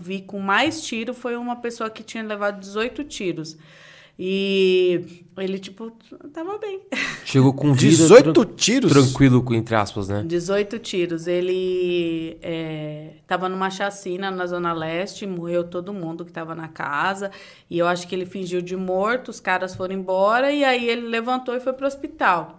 vi 0.00 0.22
com 0.22 0.40
mais 0.40 0.80
tiro 0.82 1.12
foi 1.12 1.36
uma 1.36 1.56
pessoa 1.56 1.90
que 1.90 2.02
tinha 2.02 2.22
levado 2.22 2.60
18 2.60 3.04
tiros. 3.04 3.58
E 4.18 5.24
ele, 5.38 5.58
tipo, 5.58 5.90
tava 6.32 6.56
bem. 6.58 6.80
Chegou 7.24 7.52
com 7.52 7.72
vida 7.74 7.96
18 7.96 8.32
tran- 8.32 8.54
tiros? 8.54 8.92
tranquilo, 8.92 9.42
com- 9.42 9.54
entre 9.54 9.74
aspas, 9.74 10.08
né? 10.08 10.22
18 10.24 10.78
tiros. 10.78 11.26
Ele 11.26 12.38
é, 12.40 13.14
tava 13.26 13.48
numa 13.48 13.70
chacina 13.70 14.30
na 14.30 14.46
Zona 14.46 14.72
Leste, 14.72 15.26
morreu 15.26 15.64
todo 15.64 15.92
mundo 15.92 16.24
que 16.24 16.32
tava 16.32 16.54
na 16.54 16.68
casa. 16.68 17.30
E 17.68 17.76
eu 17.78 17.88
acho 17.88 18.06
que 18.06 18.14
ele 18.14 18.26
fingiu 18.26 18.62
de 18.62 18.76
morto, 18.76 19.30
os 19.30 19.40
caras 19.40 19.74
foram 19.74 19.94
embora, 19.94 20.52
e 20.52 20.62
aí 20.64 20.88
ele 20.88 21.08
levantou 21.08 21.56
e 21.56 21.60
foi 21.60 21.72
pro 21.72 21.86
hospital. 21.86 22.54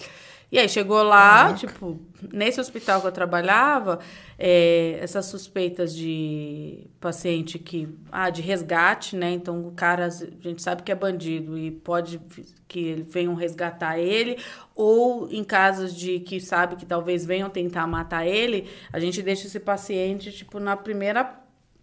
E 0.51 0.59
aí 0.59 0.69
chegou 0.69 1.01
lá, 1.03 1.53
tipo, 1.53 1.99
nesse 2.31 2.59
hospital 2.61 3.01
que 3.01 3.07
eu 3.07 3.11
trabalhava, 3.11 3.99
é, 4.37 4.97
essas 5.01 5.25
suspeitas 5.25 5.95
de 5.95 6.87
paciente 6.99 7.57
que. 7.57 7.89
Ah, 8.11 8.29
de 8.29 8.41
resgate, 8.41 9.15
né? 9.15 9.31
Então 9.31 9.67
o 9.67 9.71
cara, 9.71 10.05
a 10.05 10.09
gente 10.09 10.61
sabe 10.61 10.83
que 10.83 10.91
é 10.91 10.95
bandido 10.95 11.57
e 11.57 11.71
pode 11.71 12.21
que 12.67 13.05
venham 13.07 13.35
resgatar 13.35 13.99
ele, 13.99 14.37
ou 14.75 15.29
em 15.31 15.43
casos 15.43 15.95
de 15.95 16.19
que 16.19 16.39
sabe 16.39 16.75
que 16.75 16.85
talvez 16.85 17.25
venham 17.25 17.49
tentar 17.49 17.87
matar 17.87 18.25
ele, 18.25 18.69
a 18.91 18.99
gente 18.99 19.21
deixa 19.21 19.47
esse 19.47 19.59
paciente, 19.59 20.31
tipo, 20.31 20.59
na 20.59 20.75
primeira 20.75 21.23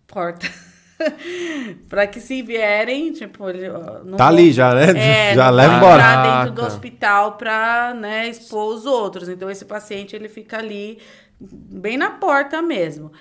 porta. 0.07 0.47
pra 1.89 2.07
que 2.07 2.21
se 2.21 2.43
vierem, 2.43 3.13
tipo, 3.13 3.49
ele. 3.49 3.69
não 4.05 4.17
Tá 4.17 4.25
vão- 4.25 4.37
ali 4.39 4.53
já, 4.53 4.75
né? 4.75 5.31
É, 5.31 5.35
já 5.35 5.51
leva 5.51 5.77
embora. 5.77 5.95
entrar 6.03 6.45
dentro 6.45 6.55
do 6.63 6.67
hospital 6.67 7.33
pra, 7.33 7.95
né, 7.95 8.29
expor 8.29 8.75
os 8.75 8.87
outros. 8.87 9.29
Então, 9.29 9.51
esse 9.51 9.65
paciente, 9.65 10.15
ele 10.17 10.29
fica 10.29 10.59
ali, 10.59 10.99
bem 11.41 11.97
na 11.97 12.11
porta 12.11 12.61
mesmo. 12.63 13.13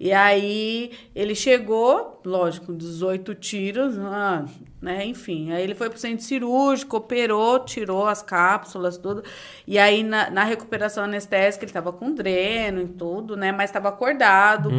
E 0.00 0.12
aí, 0.12 0.92
ele 1.14 1.34
chegou, 1.34 2.20
lógico, 2.24 2.72
18 2.72 3.34
tiros, 3.34 3.98
ah, 3.98 4.44
né, 4.80 5.04
enfim. 5.04 5.50
Aí 5.52 5.62
ele 5.62 5.74
foi 5.74 5.90
pro 5.90 5.98
centro 5.98 6.24
cirúrgico, 6.24 6.96
operou, 6.98 7.58
tirou 7.64 8.06
as 8.06 8.22
cápsulas, 8.22 8.96
tudo. 8.96 9.24
E 9.66 9.76
aí, 9.78 10.04
na, 10.04 10.30
na 10.30 10.44
recuperação 10.44 11.02
anestésica, 11.02 11.64
ele 11.64 11.72
tava 11.72 11.92
com 11.92 12.14
dreno 12.14 12.82
e 12.82 12.88
tudo, 12.88 13.36
né, 13.36 13.50
mas 13.50 13.70
tava 13.72 13.88
acordado. 13.88 14.70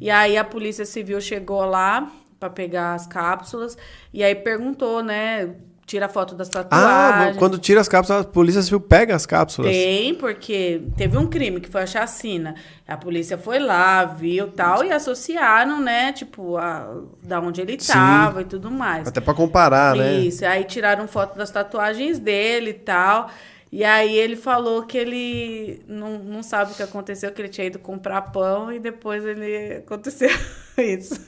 E 0.00 0.10
aí, 0.10 0.38
a 0.38 0.44
polícia 0.44 0.86
civil 0.86 1.20
chegou 1.20 1.64
lá 1.66 2.10
para 2.40 2.50
pegar 2.50 2.94
as 2.94 3.06
cápsulas 3.06 3.76
e 4.12 4.24
aí 4.24 4.34
perguntou, 4.34 5.02
né, 5.02 5.54
tira 5.84 6.06
a 6.06 6.08
foto 6.08 6.34
das 6.34 6.48
Ah, 6.48 6.64
tatuagens. 6.64 7.36
quando 7.36 7.58
tira 7.58 7.80
as 7.80 7.88
cápsulas, 7.88 8.22
a 8.22 8.28
polícia 8.28 8.62
civil 8.62 8.80
pega 8.80 9.14
as 9.14 9.26
cápsulas. 9.26 9.70
Tem, 9.70 10.14
porque 10.14 10.82
teve 10.96 11.16
um 11.18 11.26
crime 11.26 11.60
que 11.60 11.68
foi 11.68 11.82
a 11.82 11.86
chacina. 11.86 12.54
A 12.86 12.96
polícia 12.96 13.36
foi 13.36 13.58
lá, 13.58 14.04
viu 14.04 14.48
tal, 14.48 14.84
e 14.84 14.92
associaram, 14.92 15.80
né? 15.80 16.12
Tipo, 16.12 16.56
a, 16.56 16.88
da 17.22 17.40
onde 17.40 17.60
ele 17.60 17.78
Sim. 17.78 17.92
tava 17.92 18.42
e 18.42 18.44
tudo 18.44 18.70
mais. 18.70 19.08
Até 19.08 19.20
pra 19.20 19.34
comparar, 19.34 19.96
né? 19.96 20.14
Isso, 20.20 20.44
aí 20.46 20.64
tiraram 20.64 21.06
foto 21.08 21.36
das 21.36 21.50
tatuagens 21.50 22.18
dele 22.18 22.70
e 22.70 22.74
tal. 22.74 23.28
E 23.70 23.84
aí 23.84 24.14
ele 24.16 24.36
falou 24.36 24.82
que 24.82 24.98
ele 24.98 25.82
não, 25.88 26.18
não 26.18 26.42
sabe 26.42 26.72
o 26.72 26.74
que 26.74 26.82
aconteceu, 26.82 27.32
que 27.32 27.40
ele 27.40 27.48
tinha 27.48 27.66
ido 27.66 27.78
comprar 27.78 28.20
pão 28.20 28.70
e 28.70 28.78
depois 28.78 29.24
ele 29.24 29.76
aconteceu 29.76 30.28
isso. 30.76 31.18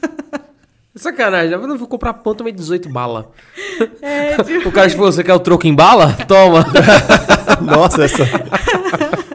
Sacanagem, 0.95 1.53
eu 1.53 1.67
não 1.67 1.77
vou 1.77 1.89
comprar 1.89 2.15
pão, 2.15 2.35
tomei 2.35 2.53
18 2.53 2.89
bala. 2.89 3.31
É, 4.01 4.41
tipo, 4.43 4.69
O 4.69 4.73
cara 4.73 4.89
falou, 4.91 5.11
você 5.11 5.25
quer 5.25 5.35
o 5.35 5.41
troco 5.41 5.67
em 5.67 5.75
bala? 5.75 6.13
Toma. 6.29 6.65
Nossa, 7.61 8.05
essa. 8.05 8.23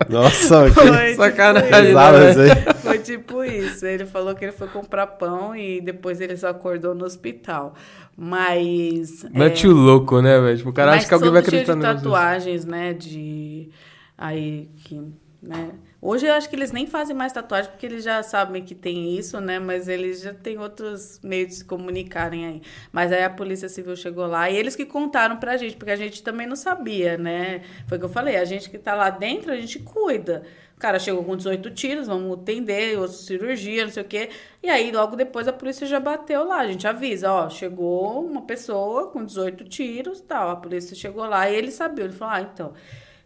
Nossa, 0.07 0.65
que 0.65 0.72
foi 0.72 1.15
Sacanagem, 1.15 1.69
tipo 1.69 1.94
né? 1.94 2.31
isso 2.31 2.40
aí. 2.40 2.73
Foi 2.81 2.99
tipo 2.99 3.44
isso. 3.44 3.86
Ele 3.86 4.06
falou 4.06 4.34
que 4.36 4.45
ele 4.45 4.52
foi 4.53 4.68
comprar 4.68 5.07
pão 5.07 5.56
e 5.56 5.81
depois 5.81 6.22
ele 6.22 6.38
só 6.38 6.48
acordou 6.48 6.95
no 6.95 7.03
hospital. 7.03 7.76
Mas. 8.15 9.26
Mete 9.31 9.68
o 9.68 9.73
louco, 9.73 10.22
né, 10.22 10.40
velho? 10.40 10.57
Tipo, 10.57 10.69
o 10.69 10.73
cara 10.73 10.91
mas 10.91 10.99
acha 10.99 11.07
que 11.07 11.14
alguém 11.14 11.31
vai 11.31 11.41
acreditar 11.41 11.76
negócio 11.76 11.98
tatuagens, 11.98 12.65
né? 12.65 12.94
De. 12.94 13.69
Aí 14.18 14.69
que. 14.84 15.02
Né? 15.41 15.69
Hoje 16.02 16.26
eu 16.26 16.34
acho 16.34 16.50
que 16.50 16.56
eles 16.56 16.72
nem 16.72 16.88
fazem 16.88 17.14
mais 17.14 17.34
tatuagem 17.34 17.70
porque 17.72 17.86
eles 17.86 18.06
já 18.06 18.24
sabem 18.24 18.64
que 18.64 18.74
tem 18.74 19.18
isso, 19.18 19.40
né? 19.42 19.60
Mas 19.60 19.90
eles 19.90 20.22
já 20.22 20.34
têm 20.34 20.58
outros 20.58 21.20
meios 21.22 21.50
de 21.50 21.56
se 21.56 21.66
comunicarem 21.66 22.46
aí. 22.46 22.62
Mas 22.92 23.12
aí 23.12 23.24
a 23.24 23.30
Polícia 23.30 23.68
Civil 23.68 23.96
chegou 23.98 24.26
lá 24.26 24.50
e 24.50 24.56
eles 24.56 24.78
que 24.78 24.86
contaram 24.86 25.38
pra 25.38 25.58
gente, 25.58 25.76
porque 25.76 25.92
a 25.92 25.98
gente 25.98 26.24
também 26.24 26.48
não 26.48 26.56
sabia, 26.56 27.18
né? 27.18 27.64
Foi 27.88 27.98
o 27.98 28.00
que 28.00 28.06
eu 28.06 28.10
falei, 28.10 28.38
a 28.38 28.46
gente 28.46 28.70
que 28.70 28.78
tá 28.78 28.96
lá 28.96 29.10
dentro, 29.10 29.52
a 29.52 29.58
gente 29.58 29.80
cuida. 29.80 30.44
O 30.78 30.80
cara 30.80 30.98
chegou 30.98 31.22
com 31.26 31.36
18 31.36 31.72
tiros, 31.72 32.08
vamos 32.08 32.40
atender, 32.40 32.98
outra 32.98 33.12
cirurgia, 33.12 33.84
não 33.84 33.92
sei 33.92 34.02
o 34.02 34.06
quê. 34.06 34.30
E 34.64 34.70
aí, 34.70 34.94
logo 34.94 35.18
depois, 35.18 35.46
a 35.46 35.52
polícia 35.52 35.86
já 35.86 36.00
bateu 36.00 36.46
lá. 36.46 36.60
A 36.60 36.68
gente 36.68 36.88
avisa, 36.88 37.30
ó, 37.30 37.50
chegou 37.50 38.26
uma 38.26 38.44
pessoa 38.44 39.08
com 39.12 39.26
18 39.26 39.66
tiros 39.66 40.22
tal. 40.22 40.50
A 40.50 40.56
polícia 40.56 40.96
chegou 40.96 41.26
lá 41.26 41.50
e 41.50 41.56
ele 41.58 41.70
sabia. 41.70 42.06
Ele 42.06 42.14
falou, 42.14 42.34
ah, 42.34 42.42
então, 42.42 42.74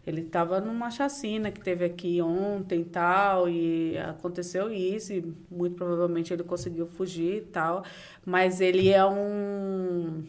ele 0.06 0.22
estava 0.22 0.60
numa 0.60 0.90
chacina 0.90 1.50
que 1.50 1.60
teve 1.60 1.84
aqui 1.84 2.20
ontem 2.20 2.80
e 2.80 2.84
tal, 2.84 3.48
e 3.48 3.96
aconteceu 3.98 4.72
isso, 4.72 5.12
e 5.12 5.34
muito 5.50 5.76
provavelmente 5.76 6.32
ele 6.32 6.42
conseguiu 6.44 6.86
fugir 6.86 7.38
e 7.38 7.40
tal, 7.42 7.84
mas 8.24 8.60
ele 8.60 8.90
é 8.90 9.04
um 9.04 10.24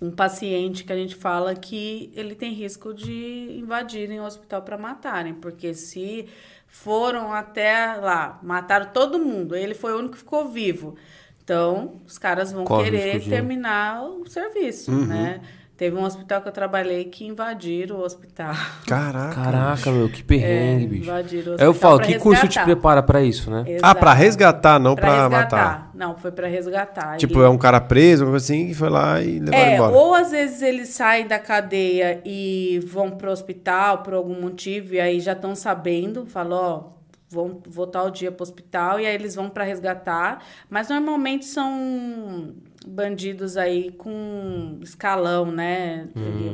um 0.00 0.10
paciente 0.10 0.82
que 0.82 0.92
a 0.92 0.96
gente 0.96 1.14
fala 1.14 1.54
que 1.54 2.10
ele 2.16 2.34
tem 2.34 2.52
risco 2.52 2.92
de 2.92 3.56
invadirem 3.56 4.18
o 4.18 4.24
hospital 4.24 4.60
para 4.62 4.76
matarem, 4.76 5.32
porque 5.32 5.74
se 5.74 6.26
foram 6.66 7.32
até 7.32 7.94
lá, 7.94 8.40
mataram 8.42 8.86
todo 8.92 9.16
mundo, 9.20 9.54
ele 9.54 9.74
foi 9.74 9.92
o 9.92 9.98
único 9.98 10.14
que 10.14 10.18
ficou 10.18 10.48
vivo. 10.48 10.96
Então, 11.44 12.00
os 12.06 12.18
caras 12.18 12.50
vão 12.52 12.64
Corre 12.64 12.84
querer 12.90 13.22
terminar 13.28 14.02
o 14.02 14.26
serviço, 14.28 14.90
Uhum. 14.90 15.06
né? 15.06 15.40
Teve 15.82 15.96
um 15.96 16.04
hospital 16.04 16.40
que 16.40 16.46
eu 16.48 16.52
trabalhei 16.52 17.02
que 17.06 17.26
invadiram 17.26 17.96
o 17.96 18.02
hospital. 18.04 18.54
Caraca. 18.86 19.34
Caraca, 19.34 19.90
meu, 19.90 20.08
que 20.08 20.22
perrengue, 20.22 20.84
É, 20.84 20.86
bicho. 20.86 21.02
invadiram 21.02 21.52
o 21.54 21.56
Aí 21.58 21.64
eu 21.66 21.70
hospital 21.70 21.90
falo, 21.90 21.96
pra 21.98 22.06
que 22.06 22.18
curso 22.20 22.40
te 22.42 22.44
resgatar. 22.46 22.64
prepara 22.66 23.02
pra 23.02 23.20
isso, 23.20 23.50
né? 23.50 23.64
Ah, 23.82 23.92
pra 23.92 24.10
Exato. 24.12 24.22
resgatar, 24.22 24.78
não 24.78 24.94
pra, 24.94 25.06
Pra 25.10 25.28
matar. 25.28 25.40
resgatar. 25.40 25.90
Não, 25.92 26.16
foi 26.16 26.30
pra 26.30 26.46
resgatar. 26.46 27.16
Tipo, 27.16 27.40
E- 27.40 27.44
é 27.44 27.48
um 27.48 27.58
cara 27.58 27.80
preso, 27.80 28.22
alguma 28.22 28.34
coisa 28.38 28.44
assim, 28.52 28.68
que 28.68 28.74
foi 28.74 28.88
lá 28.90 29.20
e 29.20 29.40
levaram 29.40 29.58
É, 29.64 29.74
embora. 29.74 29.92
ou 29.92 30.14
às 30.14 30.30
vezes 30.30 30.62
eles 30.62 30.90
saem 30.90 31.26
da 31.26 31.40
cadeia 31.40 32.22
e 32.24 32.78
vão 32.86 33.10
pro 33.10 33.32
hospital 33.32 34.04
por 34.04 34.14
algum 34.14 34.40
motivo, 34.40 34.94
e 34.94 35.00
aí 35.00 35.18
já 35.18 35.32
estão 35.32 35.52
sabendo, 35.56 36.26
falam, 36.26 36.58
ó, 36.60 37.02
vão 37.28 37.60
voltar 37.66 38.04
o 38.04 38.10
dia 38.10 38.30
pro 38.30 38.44
hospital, 38.44 39.00
e 39.00 39.06
aí 39.06 39.14
eles 39.16 39.34
vão 39.34 39.48
para 39.50 39.64
resgatar. 39.64 40.44
Mas 40.70 40.88
normalmente 40.90 41.44
são 41.44 42.52
bandidos 42.86 43.56
aí 43.56 43.92
com 43.92 44.78
escalão, 44.82 45.50
né? 45.50 46.08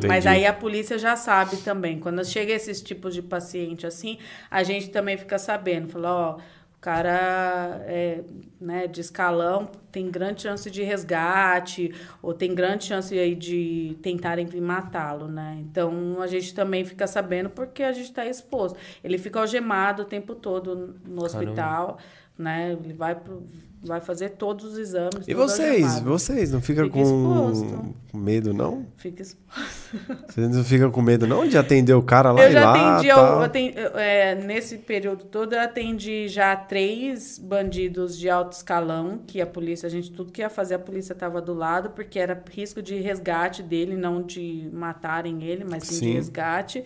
Mas 0.06 0.24
entendi. 0.24 0.28
aí 0.28 0.46
a 0.46 0.52
polícia 0.52 0.98
já 0.98 1.16
sabe 1.16 1.58
também. 1.58 1.98
Quando 1.98 2.24
chega 2.24 2.52
esses 2.52 2.82
tipos 2.82 3.14
de 3.14 3.22
paciente 3.22 3.86
assim, 3.86 4.18
a 4.50 4.62
gente 4.62 4.90
também 4.90 5.16
fica 5.16 5.38
sabendo, 5.38 5.88
fala, 5.88 6.12
ó. 6.12 6.38
O 6.78 6.80
cara 6.80 7.82
é, 7.86 8.20
né, 8.60 8.86
de 8.86 9.00
escalão 9.00 9.68
tem 9.90 10.08
grande 10.08 10.42
chance 10.42 10.70
de 10.70 10.80
resgate, 10.84 11.92
ou 12.22 12.32
tem 12.32 12.54
grande 12.54 12.84
chance 12.84 13.18
aí 13.18 13.34
de 13.34 13.98
tentarem 14.00 14.46
vir 14.46 14.60
matá-lo, 14.60 15.26
né? 15.26 15.58
Então 15.60 16.22
a 16.22 16.28
gente 16.28 16.54
também 16.54 16.84
fica 16.84 17.08
sabendo 17.08 17.50
porque 17.50 17.82
a 17.82 17.90
gente 17.90 18.04
está 18.04 18.24
exposto. 18.24 18.78
Ele 19.02 19.18
fica 19.18 19.40
algemado 19.40 20.02
o 20.02 20.04
tempo 20.04 20.36
todo 20.36 20.94
no 21.04 21.24
hospital, 21.24 21.98
né? 22.38 22.78
Ele 22.80 22.92
vai, 22.92 23.16
pro, 23.16 23.44
vai 23.82 24.00
fazer 24.00 24.30
todos 24.30 24.64
os 24.64 24.78
exames. 24.78 25.26
E 25.28 25.34
vocês? 25.34 26.00
Vocês 26.00 26.50
não 26.52 26.60
ficam 26.60 26.84
Fica 26.86 26.94
com 26.98 27.50
exposto. 27.52 27.94
medo, 28.12 28.52
não? 28.52 28.86
Fica 28.96 29.22
exposto. 29.22 29.88
Vocês 30.28 30.50
não 30.54 30.62
ficam 30.64 30.90
com 30.90 31.00
medo, 31.00 31.26
não, 31.26 31.46
de 31.48 31.56
atender 31.56 31.94
o 31.94 32.02
cara 32.02 32.30
lá 32.32 32.42
Eu 32.42 32.48
e 32.50 32.52
já 32.52 32.60
lá, 32.72 32.92
atendi, 32.96 33.08
eu 33.08 33.14
tal? 33.16 33.42
atendi- 33.42 33.74
é, 33.94 34.34
nesse 34.34 34.76
período 34.78 35.24
todo, 35.24 35.54
eu 35.54 35.60
atendi 35.60 36.28
já 36.28 36.54
três 36.54 37.38
bandidos 37.38 38.18
de 38.18 38.28
alto 38.28 38.52
escalão, 38.52 39.20
que 39.26 39.40
a 39.40 39.46
polícia, 39.46 39.86
a 39.86 39.90
gente, 39.90 40.10
tudo 40.12 40.30
que 40.30 40.42
ia 40.42 40.50
fazer, 40.50 40.74
a 40.74 40.78
polícia 40.78 41.14
estava 41.14 41.40
do 41.40 41.54
lado, 41.54 41.90
porque 41.90 42.18
era 42.18 42.42
risco 42.50 42.82
de 42.82 42.96
resgate 43.00 43.62
dele, 43.62 43.96
não 43.96 44.22
de 44.22 44.68
matarem 44.72 45.42
ele, 45.42 45.64
mas 45.64 45.84
sim, 45.84 45.94
Sim. 45.94 46.06
de 46.06 46.12
resgate. 46.12 46.84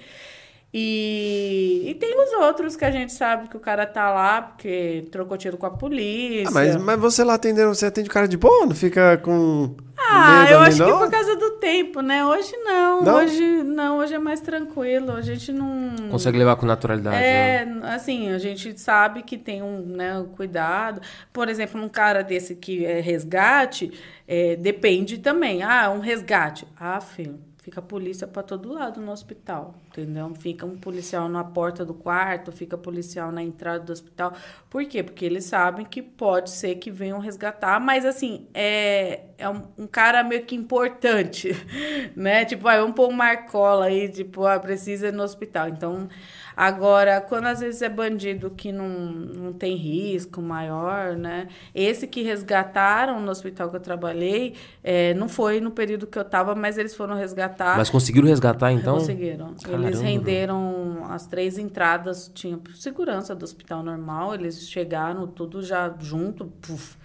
E, 0.74 1.82
e 1.86 1.94
tem 1.96 2.18
os 2.18 2.32
outros 2.44 2.76
que 2.76 2.84
a 2.84 2.90
gente 2.90 3.12
sabe 3.12 3.46
que 3.48 3.56
o 3.56 3.60
cara 3.60 3.84
tá 3.86 4.10
lá 4.10 4.40
porque 4.40 5.06
trocou 5.12 5.36
tiro 5.36 5.58
com 5.58 5.66
a 5.66 5.70
polícia. 5.70 6.48
Ah, 6.48 6.50
mas, 6.50 6.76
mas 6.76 6.98
você 6.98 7.22
lá 7.22 7.34
atendendo, 7.34 7.74
você 7.74 7.84
atende 7.86 8.08
o 8.08 8.12
cara 8.12 8.26
de 8.26 8.38
boa? 8.38 8.64
Não 8.64 8.74
fica 8.74 9.18
com 9.18 9.76
Ah, 9.98 10.40
medo 10.44 10.52
eu 10.54 10.60
acho 10.60 10.78
não? 10.78 10.86
que 10.98 11.04
por 11.04 11.10
causa 11.10 11.36
do 11.36 11.50
tempo, 11.58 12.00
né? 12.00 12.24
Hoje 12.24 12.56
não, 12.56 13.02
Não? 13.02 13.16
hoje 13.16 13.62
não, 13.62 13.98
hoje 13.98 14.14
é 14.14 14.18
mais 14.18 14.40
tranquilo, 14.40 15.12
a 15.12 15.20
gente 15.20 15.52
não... 15.52 15.94
Consegue 16.10 16.38
levar 16.38 16.56
com 16.56 16.64
naturalidade, 16.64 17.16
né? 17.16 17.22
É, 17.56 17.68
assim, 17.94 18.30
a 18.30 18.38
gente 18.38 18.80
sabe 18.80 19.22
que 19.22 19.36
tem 19.36 19.62
um, 19.62 19.78
né, 19.80 20.18
um 20.18 20.24
cuidado. 20.26 21.02
Por 21.34 21.50
exemplo, 21.50 21.82
um 21.82 21.88
cara 21.88 22.22
desse 22.24 22.54
que 22.54 22.82
é 22.86 22.98
resgate, 23.00 23.92
é, 24.26 24.56
depende 24.56 25.18
também. 25.18 25.62
Ah, 25.62 25.90
um 25.90 26.00
resgate. 26.00 26.66
Ah, 26.80 26.98
filho, 27.00 27.38
fica 27.62 27.78
a 27.78 27.82
polícia 27.82 28.26
para 28.26 28.42
todo 28.42 28.72
lado 28.72 29.00
no 29.00 29.12
hospital, 29.12 29.76
entendeu? 29.86 30.34
Fica 30.34 30.66
um 30.66 30.76
policial 30.76 31.28
na 31.28 31.44
porta 31.44 31.84
do 31.84 31.94
quarto, 31.94 32.50
fica 32.50 32.76
policial 32.76 33.30
na 33.30 33.40
entrada 33.40 33.84
do 33.84 33.92
hospital. 33.92 34.34
Por 34.68 34.84
quê? 34.84 35.00
Porque 35.00 35.24
eles 35.24 35.44
sabem 35.44 35.86
que 35.86 36.02
pode 36.02 36.50
ser 36.50 36.74
que 36.74 36.90
venham 36.90 37.20
resgatar, 37.20 37.78
mas 37.78 38.04
assim, 38.04 38.48
é, 38.52 39.26
é 39.38 39.48
um, 39.48 39.62
um 39.78 39.86
cara 39.86 40.24
meio 40.24 40.44
que 40.44 40.56
importante, 40.56 41.52
né? 42.16 42.44
Tipo, 42.44 42.64
vai, 42.64 42.80
vamos 42.80 42.96
pôr 42.96 43.08
um 43.08 43.12
marcola 43.12 43.84
aí, 43.84 44.08
tipo, 44.08 44.44
ah, 44.44 44.58
precisa 44.58 45.06
ir 45.06 45.12
no 45.12 45.22
hospital. 45.22 45.68
Então, 45.68 46.08
Agora, 46.56 47.20
quando 47.20 47.46
às 47.46 47.60
vezes 47.60 47.82
é 47.82 47.88
bandido 47.88 48.50
que 48.50 48.70
não, 48.70 48.88
não 48.88 49.52
tem 49.52 49.76
risco 49.76 50.40
maior, 50.42 51.16
né? 51.16 51.48
Esse 51.74 52.06
que 52.06 52.22
resgataram 52.22 53.20
no 53.20 53.30
hospital 53.30 53.70
que 53.70 53.76
eu 53.76 53.80
trabalhei, 53.80 54.54
é, 54.82 55.14
não 55.14 55.28
foi 55.28 55.60
no 55.60 55.70
período 55.70 56.06
que 56.06 56.18
eu 56.18 56.24
tava, 56.24 56.54
mas 56.54 56.78
eles 56.78 56.94
foram 56.94 57.14
resgatar. 57.14 57.76
Mas 57.76 57.90
conseguiram 57.90 58.28
resgatar, 58.28 58.72
então? 58.72 58.94
Conseguiram. 58.98 59.54
Caramba, 59.62 59.86
eles 59.88 60.00
renderam 60.00 61.06
as 61.10 61.26
três 61.26 61.58
entradas, 61.58 62.30
tinha 62.34 62.58
segurança 62.74 63.34
do 63.34 63.44
hospital 63.44 63.82
normal, 63.82 64.34
eles 64.34 64.68
chegaram 64.68 65.26
tudo 65.26 65.62
já 65.62 65.92
junto, 66.00 66.46
puf, 66.60 66.96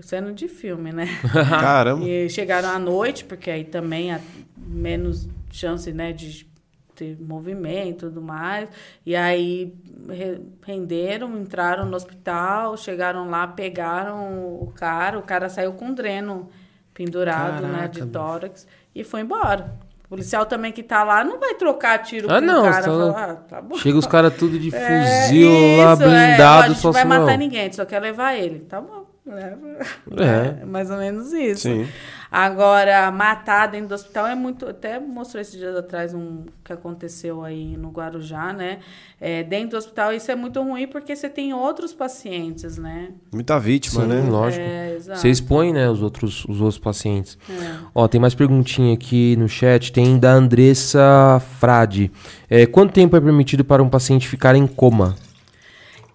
cena 0.00 0.32
de 0.32 0.48
filme, 0.48 0.92
né? 0.92 1.06
Caramba. 1.48 2.04
E 2.04 2.28
chegaram 2.28 2.70
à 2.70 2.78
noite, 2.78 3.24
porque 3.24 3.50
aí 3.50 3.64
também 3.64 4.12
há 4.12 4.20
menos 4.56 5.28
chance, 5.50 5.92
né, 5.92 6.12
de 6.12 6.50
ter 6.94 7.16
movimento 7.20 8.06
e 8.06 8.08
tudo 8.08 8.20
mais. 8.22 8.68
E 9.04 9.14
aí 9.16 9.74
re- 10.08 10.40
renderam, 10.64 11.36
entraram 11.38 11.86
no 11.86 11.96
hospital, 11.96 12.76
chegaram 12.76 13.28
lá, 13.30 13.46
pegaram 13.46 14.54
o 14.60 14.72
cara, 14.74 15.18
o 15.18 15.22
cara 15.22 15.48
saiu 15.48 15.72
com 15.72 15.92
dreno 15.92 16.48
pendurado, 16.94 17.62
né, 17.62 17.70
Caraca, 17.72 17.88
de 17.88 18.00
bicho. 18.00 18.12
tórax 18.12 18.66
e 18.94 19.02
foi 19.04 19.20
embora. 19.22 19.72
O 20.04 20.08
policial 20.12 20.44
também 20.44 20.70
que 20.72 20.82
tá 20.82 21.02
lá 21.02 21.24
não 21.24 21.40
vai 21.40 21.54
trocar 21.54 21.98
tiro 22.00 22.30
Ah, 22.30 22.38
com 22.38 22.46
não, 22.46 22.60
o 22.68 22.70
cara. 22.70 22.82
Fala, 22.82 23.10
ah, 23.16 23.34
tá 23.36 23.62
bom. 23.62 23.76
Chega 23.76 23.96
os 23.96 24.06
caras 24.06 24.36
tudo 24.36 24.58
de 24.58 24.68
É, 24.76 25.26
fuzil 25.26 25.48
lá, 25.78 25.94
isso, 25.94 26.02
é, 26.02 26.06
ó, 26.06 26.10
blindado, 26.10 26.64
a 26.64 26.68
gente 26.68 26.80
só 26.80 26.88
não 26.88 26.92
vai 26.92 27.00
assim, 27.02 27.08
matar 27.08 27.32
ó. 27.32 27.36
ninguém, 27.38 27.72
só 27.72 27.84
quer 27.86 27.98
levar 28.00 28.34
ele. 28.34 28.58
Tá 28.60 28.78
bom. 28.82 29.06
leva. 29.24 29.66
É. 30.18 30.60
É 30.62 30.64
mais 30.66 30.90
ou 30.90 30.98
menos 30.98 31.32
isso. 31.32 31.62
Sim. 31.62 31.88
Agora, 32.32 33.10
matar 33.10 33.66
dentro 33.66 33.88
do 33.88 33.94
hospital 33.94 34.26
é 34.26 34.34
muito. 34.34 34.66
Até 34.66 34.98
mostrou 34.98 35.38
esses 35.38 35.52
dias 35.52 35.76
atrás 35.76 36.14
um 36.14 36.46
que 36.64 36.72
aconteceu 36.72 37.44
aí 37.44 37.76
no 37.76 37.90
Guarujá, 37.90 38.54
né? 38.54 38.78
É, 39.20 39.42
dentro 39.42 39.72
do 39.72 39.76
hospital, 39.76 40.14
isso 40.14 40.30
é 40.30 40.34
muito 40.34 40.62
ruim 40.62 40.88
porque 40.88 41.14
você 41.14 41.28
tem 41.28 41.52
outros 41.52 41.92
pacientes, 41.92 42.78
né? 42.78 43.10
Muita 43.30 43.60
vítima, 43.60 44.04
Sim, 44.04 44.08
né? 44.08 44.22
lógico. 44.22 44.64
É. 44.64 44.98
Você 44.98 45.28
expõe, 45.28 45.74
né, 45.74 45.90
os 45.90 46.00
outros, 46.00 46.46
os 46.46 46.62
outros 46.62 46.78
pacientes. 46.78 47.36
É. 47.50 47.76
Ó, 47.94 48.08
tem 48.08 48.18
mais 48.18 48.34
perguntinha 48.34 48.94
aqui 48.94 49.36
no 49.36 49.46
chat. 49.46 49.92
Tem 49.92 50.18
da 50.18 50.32
Andressa 50.32 51.38
Frade. 51.60 52.10
É, 52.48 52.64
quanto 52.64 52.94
tempo 52.94 53.14
é 53.14 53.20
permitido 53.20 53.62
para 53.62 53.82
um 53.82 53.90
paciente 53.90 54.26
ficar 54.26 54.56
em 54.56 54.66
coma? 54.66 55.14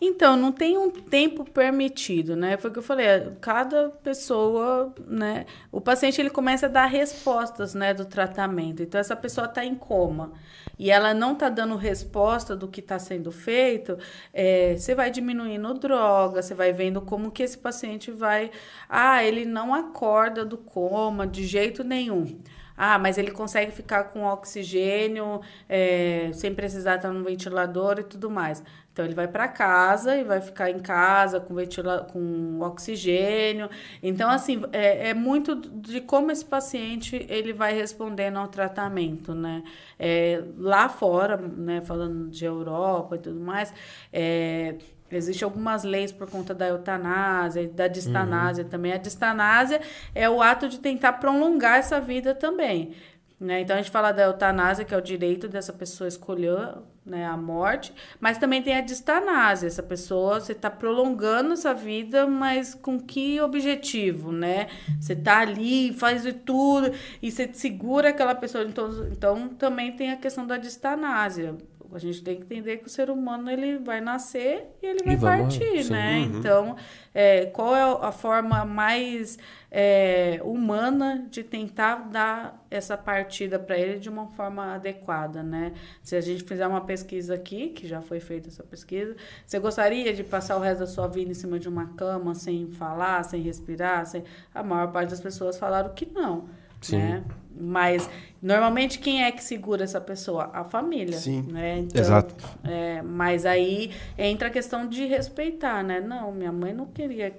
Então, 0.07 0.38
não 0.38 0.51
tem 0.53 0.77
um 0.77 0.89
tempo 0.89 1.43
permitido, 1.43 2.35
né? 2.35 2.55
Foi 2.57 2.69
o 2.69 2.73
que 2.73 2.79
eu 2.79 2.84
falei, 2.84 3.05
cada 3.41 3.89
pessoa, 3.89 4.93
né? 5.05 5.45
O 5.71 5.81
paciente, 5.81 6.21
ele 6.21 6.29
começa 6.29 6.67
a 6.67 6.69
dar 6.69 6.85
respostas, 6.85 7.73
né, 7.73 7.93
do 7.93 8.05
tratamento. 8.05 8.81
Então, 8.81 8.99
essa 8.99 9.15
pessoa 9.15 9.45
está 9.47 9.65
em 9.65 9.75
coma 9.75 10.31
e 10.79 10.89
ela 10.89 11.13
não 11.13 11.34
está 11.34 11.49
dando 11.49 11.75
resposta 11.75 12.55
do 12.55 12.67
que 12.67 12.79
está 12.79 12.97
sendo 12.99 13.31
feito, 13.31 13.97
é, 14.34 14.75
você 14.77 14.95
vai 14.95 15.09
diminuindo 15.11 15.73
droga, 15.73 16.41
você 16.41 16.53
vai 16.53 16.71
vendo 16.71 17.01
como 17.01 17.31
que 17.31 17.43
esse 17.43 17.57
paciente 17.57 18.11
vai... 18.11 18.51
Ah, 18.88 19.23
ele 19.23 19.43
não 19.43 19.73
acorda 19.73 20.45
do 20.45 20.57
coma 20.57 21.27
de 21.27 21.45
jeito 21.45 21.84
nenhum. 21.84 22.38
Ah, 22.77 22.99
mas 22.99 23.17
ele 23.17 23.31
consegue 23.31 23.71
ficar 23.71 24.05
com 24.05 24.23
oxigênio 24.23 25.41
é, 25.67 26.29
sem 26.33 26.53
precisar 26.53 26.97
estar 26.97 27.11
no 27.11 27.23
ventilador 27.23 27.99
e 27.99 28.03
tudo 28.03 28.29
mais. 28.29 28.63
Então 28.93 29.05
ele 29.05 29.13
vai 29.13 29.27
para 29.27 29.47
casa 29.47 30.15
e 30.17 30.23
vai 30.23 30.41
ficar 30.41 30.71
em 30.71 30.79
casa 30.79 31.39
com, 31.39 31.53
ventila 31.53 32.07
com 32.11 32.59
oxigênio. 32.61 33.69
Então 34.01 34.27
assim 34.29 34.63
é, 34.71 35.09
é 35.09 35.13
muito 35.13 35.55
de 35.55 36.01
como 36.01 36.31
esse 36.31 36.43
paciente 36.43 37.25
ele 37.29 37.53
vai 37.53 37.73
respondendo 37.73 38.37
ao 38.37 38.47
tratamento, 38.47 39.35
né? 39.35 39.63
É, 39.99 40.43
lá 40.57 40.89
fora, 40.89 41.37
né? 41.37 41.81
Falando 41.81 42.29
de 42.29 42.43
Europa 42.45 43.17
e 43.17 43.19
tudo 43.19 43.39
mais, 43.39 43.71
é, 44.11 44.75
Existem 45.11 45.45
algumas 45.45 45.84
leis 45.84 46.11
por 46.11 46.29
conta 46.29 46.53
da 46.53 46.67
eutanásia 46.67 47.61
e 47.61 47.67
da 47.67 47.88
distanásia 47.88 48.65
também. 48.65 48.91
A 48.91 48.97
distanásia 48.97 49.81
é 50.13 50.29
o 50.29 50.41
ato 50.41 50.67
de 50.67 50.79
tentar 50.79 51.13
prolongar 51.13 51.79
essa 51.79 51.99
vida 51.99 52.35
também. 52.35 52.93
Né? 53.39 53.61
Então 53.61 53.75
a 53.75 53.81
gente 53.81 53.91
fala 53.91 54.11
da 54.11 54.23
eutanásia, 54.23 54.84
que 54.84 54.93
é 54.93 54.97
o 54.97 55.01
direito 55.01 55.47
dessa 55.47 55.71
pessoa 55.71 56.07
escolher 56.07 56.77
né, 57.05 57.25
a 57.25 57.38
morte, 57.38 57.93
mas 58.19 58.39
também 58.39 58.63
tem 58.63 58.75
a 58.75 58.81
distanásia, 58.81 59.67
essa 59.67 59.84
pessoa, 59.84 60.41
você 60.41 60.53
está 60.53 60.71
prolongando 60.71 61.53
essa 61.53 61.73
vida, 61.73 62.25
mas 62.25 62.73
com 62.73 62.99
que 62.99 63.39
objetivo, 63.39 64.31
né? 64.31 64.67
Você 64.99 65.13
está 65.13 65.39
ali, 65.39 65.93
faz 65.93 66.23
de 66.23 66.34
tudo, 66.34 66.91
e 67.21 67.31
você 67.31 67.49
segura 67.53 68.09
aquela 68.09 68.35
pessoa, 68.35 68.63
então, 68.65 68.89
então 69.09 69.49
também 69.49 69.95
tem 69.95 70.11
a 70.11 70.17
questão 70.17 70.45
da 70.45 70.57
distanásia, 70.57 71.55
a 71.93 71.99
gente 71.99 72.23
tem 72.23 72.35
que 72.35 72.43
entender 72.43 72.77
que 72.77 72.88
o 72.88 72.89
ser 72.89 73.09
humano 73.09 73.49
ele 73.49 73.77
vai 73.77 74.01
nascer 74.01 74.68
e 74.81 74.85
ele 74.85 75.03
vai, 75.03 75.14
E 75.14 75.18
vai 75.18 75.39
partir, 75.41 75.84
sim. 75.84 75.91
né? 75.91 76.19
Então, 76.19 76.76
é, 77.14 77.45
qual 77.47 77.76
é 77.76 78.05
a 78.05 78.11
forma 78.11 78.65
mais 78.65 79.38
é, 79.72 80.39
humana 80.43 81.26
de 81.30 81.43
tentar 81.43 82.09
dar 82.09 82.65
essa 82.69 82.97
partida 82.97 83.57
para 83.57 83.77
ele 83.77 83.99
de 83.99 84.09
uma 84.09 84.27
forma 84.27 84.76
adequada, 84.76 85.41
né? 85.43 85.73
Se 86.01 86.15
a 86.15 86.22
gente 86.22 86.43
fizer 86.43 86.68
uma 86.68 86.81
pesquisa 86.81 87.35
aqui, 87.35 87.69
que 87.69 87.88
já 87.88 88.01
foi 88.01 88.19
feita 88.19 88.49
essa 88.49 88.64
pesquisa, 88.64 89.15
você 89.45 89.59
gostaria 89.59 90.14
de 90.14 90.23
passar 90.23 90.57
o 90.57 90.59
resto 90.59 90.81
da 90.81 90.88
sua 90.88 91.07
vida 91.07 91.31
em 91.31 91.34
cima 91.34 91.59
de 91.59 91.68
uma 91.68 91.93
cama 91.93 92.34
sem 92.35 92.69
falar, 92.72 93.23
sem 93.23 93.41
respirar? 93.41 94.05
Sem... 94.05 94.23
A 94.53 94.64
maior 94.64 94.91
parte 94.91 95.09
das 95.09 95.22
pessoas 95.22 95.57
falaram 95.57 95.93
que 95.93 96.05
não. 96.05 96.49
Sim. 96.81 96.97
Né? 96.97 97.23
Mas 97.59 98.09
normalmente 98.41 98.99
quem 98.99 99.23
é 99.23 99.31
que 99.31 99.43
segura 99.43 99.83
essa 99.83 99.99
pessoa? 99.99 100.49
A 100.53 100.63
família. 100.63 101.17
Sim. 101.17 101.41
Né? 101.43 101.79
Então, 101.79 102.01
Exato. 102.01 102.35
é, 102.63 103.01
mas 103.01 103.45
aí 103.45 103.91
entra 104.17 104.47
a 104.47 104.51
questão 104.51 104.87
de 104.87 105.05
respeitar, 105.05 105.83
né? 105.83 105.99
Não, 105.99 106.31
minha 106.31 106.51
mãe 106.51 106.73
não 106.73 106.85
queria 106.85 107.35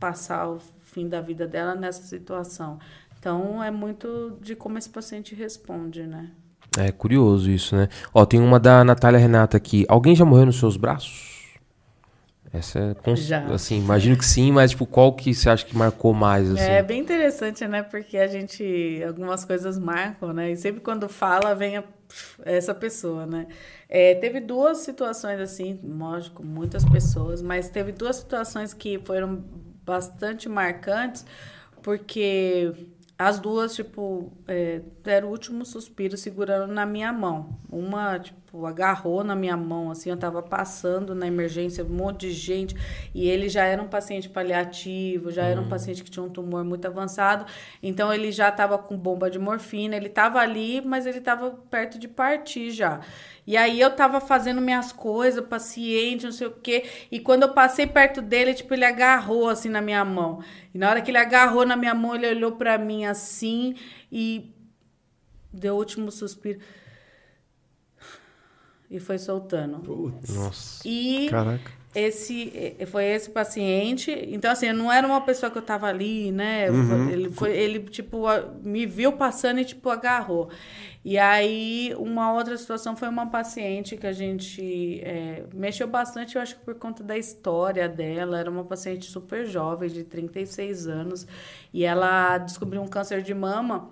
passar 0.00 0.48
o 0.48 0.58
fim 0.80 1.08
da 1.08 1.20
vida 1.20 1.46
dela 1.46 1.74
nessa 1.74 2.02
situação. 2.02 2.78
Então 3.18 3.62
é 3.62 3.70
muito 3.70 4.36
de 4.40 4.56
como 4.56 4.76
esse 4.78 4.88
paciente 4.88 5.32
responde, 5.34 6.02
né? 6.02 6.30
É 6.76 6.90
curioso 6.90 7.50
isso, 7.50 7.76
né? 7.76 7.88
Ó, 8.12 8.24
tem 8.24 8.40
uma 8.40 8.58
da 8.58 8.82
Natália 8.82 9.20
Renata 9.20 9.56
aqui. 9.56 9.84
Alguém 9.88 10.16
já 10.16 10.24
morreu 10.24 10.46
nos 10.46 10.58
seus 10.58 10.76
braços? 10.76 11.31
Essa 12.52 12.78
é 12.78 12.94
cons- 12.94 13.32
assim, 13.32 13.78
imagino 13.78 14.16
que 14.16 14.24
sim, 14.26 14.52
mas 14.52 14.72
tipo, 14.72 14.84
qual 14.84 15.12
que 15.14 15.32
você 15.34 15.48
acha 15.48 15.64
que 15.64 15.74
marcou 15.76 16.12
mais 16.12 16.50
assim? 16.50 16.70
É 16.72 16.82
bem 16.82 17.00
interessante, 17.00 17.66
né? 17.66 17.82
Porque 17.82 18.18
a 18.18 18.26
gente. 18.26 19.02
Algumas 19.06 19.44
coisas 19.44 19.78
marcam, 19.78 20.32
né? 20.34 20.50
E 20.52 20.56
sempre 20.56 20.80
quando 20.82 21.08
fala, 21.08 21.54
vem 21.54 21.78
a- 21.78 21.84
essa 22.44 22.74
pessoa, 22.74 23.24
né? 23.24 23.46
É, 23.88 24.14
teve 24.16 24.38
duas 24.38 24.78
situações 24.78 25.40
assim, 25.40 25.80
lógico, 25.82 26.44
muitas 26.44 26.84
pessoas, 26.84 27.40
mas 27.40 27.70
teve 27.70 27.90
duas 27.90 28.16
situações 28.16 28.74
que 28.74 28.98
foram 28.98 29.42
bastante 29.84 30.46
marcantes, 30.48 31.24
porque 31.82 32.70
as 33.18 33.38
duas, 33.38 33.74
tipo, 33.74 34.32
é, 34.48 34.80
deram 35.02 35.28
o 35.28 35.30
último 35.30 35.64
suspiro 35.64 36.16
segurando 36.16 36.72
na 36.72 36.84
minha 36.84 37.12
mão. 37.12 37.60
Uma, 37.70 38.18
tipo, 38.18 38.66
agarrou 38.66 39.22
na 39.22 39.34
minha 39.36 39.56
mão, 39.56 39.90
assim, 39.90 40.10
eu 40.10 40.16
tava 40.16 40.42
passando 40.42 41.14
na 41.14 41.26
emergência, 41.26 41.84
um 41.84 41.88
monte 41.88 42.28
de 42.28 42.32
gente, 42.32 42.74
e 43.14 43.28
ele 43.28 43.48
já 43.48 43.64
era 43.64 43.80
um 43.80 43.88
paciente 43.88 44.28
paliativo, 44.28 45.30
já 45.30 45.44
era 45.44 45.60
um 45.60 45.68
paciente 45.68 46.02
que 46.02 46.10
tinha 46.10 46.22
um 46.24 46.28
tumor 46.28 46.64
muito 46.64 46.86
avançado, 46.86 47.46
então 47.82 48.12
ele 48.12 48.32
já 48.32 48.50
tava 48.50 48.76
com 48.76 48.96
bomba 48.96 49.30
de 49.30 49.38
morfina, 49.38 49.96
ele 49.96 50.08
tava 50.08 50.40
ali, 50.40 50.80
mas 50.84 51.06
ele 51.06 51.20
tava 51.20 51.50
perto 51.70 51.98
de 51.98 52.08
partir 52.08 52.70
já. 52.72 53.00
E 53.44 53.56
aí 53.56 53.80
eu 53.80 53.90
tava 53.90 54.20
fazendo 54.20 54.60
minhas 54.60 54.92
coisas, 54.92 55.44
paciente, 55.44 56.24
não 56.24 56.32
sei 56.32 56.46
o 56.46 56.52
quê. 56.52 56.84
E 57.10 57.18
quando 57.18 57.42
eu 57.42 57.52
passei 57.52 57.86
perto 57.86 58.22
dele, 58.22 58.54
tipo, 58.54 58.72
ele 58.72 58.84
agarrou 58.84 59.48
assim 59.48 59.68
na 59.68 59.80
minha 59.80 60.04
mão. 60.04 60.42
E 60.72 60.78
na 60.78 60.88
hora 60.88 61.02
que 61.02 61.10
ele 61.10 61.18
agarrou 61.18 61.66
na 61.66 61.76
minha 61.76 61.94
mão, 61.94 62.14
ele 62.14 62.28
olhou 62.28 62.52
pra 62.52 62.78
mim 62.78 63.04
assim 63.04 63.74
e 64.12 64.54
deu 65.52 65.74
o 65.74 65.78
último 65.78 66.10
suspiro. 66.12 66.60
E 68.88 69.00
foi 69.00 69.18
soltando. 69.18 69.80
Putz. 69.80 70.34
Nossa. 70.36 70.82
E 70.86 71.26
Caraca. 71.30 71.72
esse 71.94 72.76
foi 72.88 73.06
esse 73.06 73.30
paciente. 73.30 74.10
Então, 74.28 74.52
assim, 74.52 74.70
não 74.72 74.92
era 74.92 75.06
uma 75.06 75.22
pessoa 75.22 75.50
que 75.50 75.58
eu 75.58 75.62
tava 75.62 75.86
ali, 75.86 76.30
né? 76.30 76.68
Ele 77.10 77.30
foi, 77.30 77.56
ele, 77.56 77.80
tipo, 77.80 78.24
me 78.62 78.84
viu 78.84 79.12
passando 79.12 79.60
e, 79.60 79.64
tipo, 79.64 79.88
agarrou. 79.88 80.50
E 81.04 81.18
aí, 81.18 81.92
uma 81.98 82.32
outra 82.32 82.56
situação 82.56 82.96
foi 82.96 83.08
uma 83.08 83.28
paciente 83.28 83.96
que 83.96 84.06
a 84.06 84.12
gente 84.12 85.00
eh, 85.02 85.44
mexeu 85.52 85.88
bastante, 85.88 86.36
eu 86.36 86.42
acho 86.42 86.56
que 86.56 86.64
por 86.64 86.76
conta 86.76 87.02
da 87.02 87.18
história 87.18 87.88
dela. 87.88 88.38
Era 88.38 88.50
uma 88.50 88.64
paciente 88.64 89.06
super 89.10 89.44
jovem, 89.46 89.88
de 89.90 90.04
36 90.04 90.86
anos, 90.86 91.26
e 91.72 91.84
ela 91.84 92.38
descobriu 92.38 92.80
um 92.82 92.86
câncer 92.88 93.22
de 93.22 93.34
mama 93.34 93.90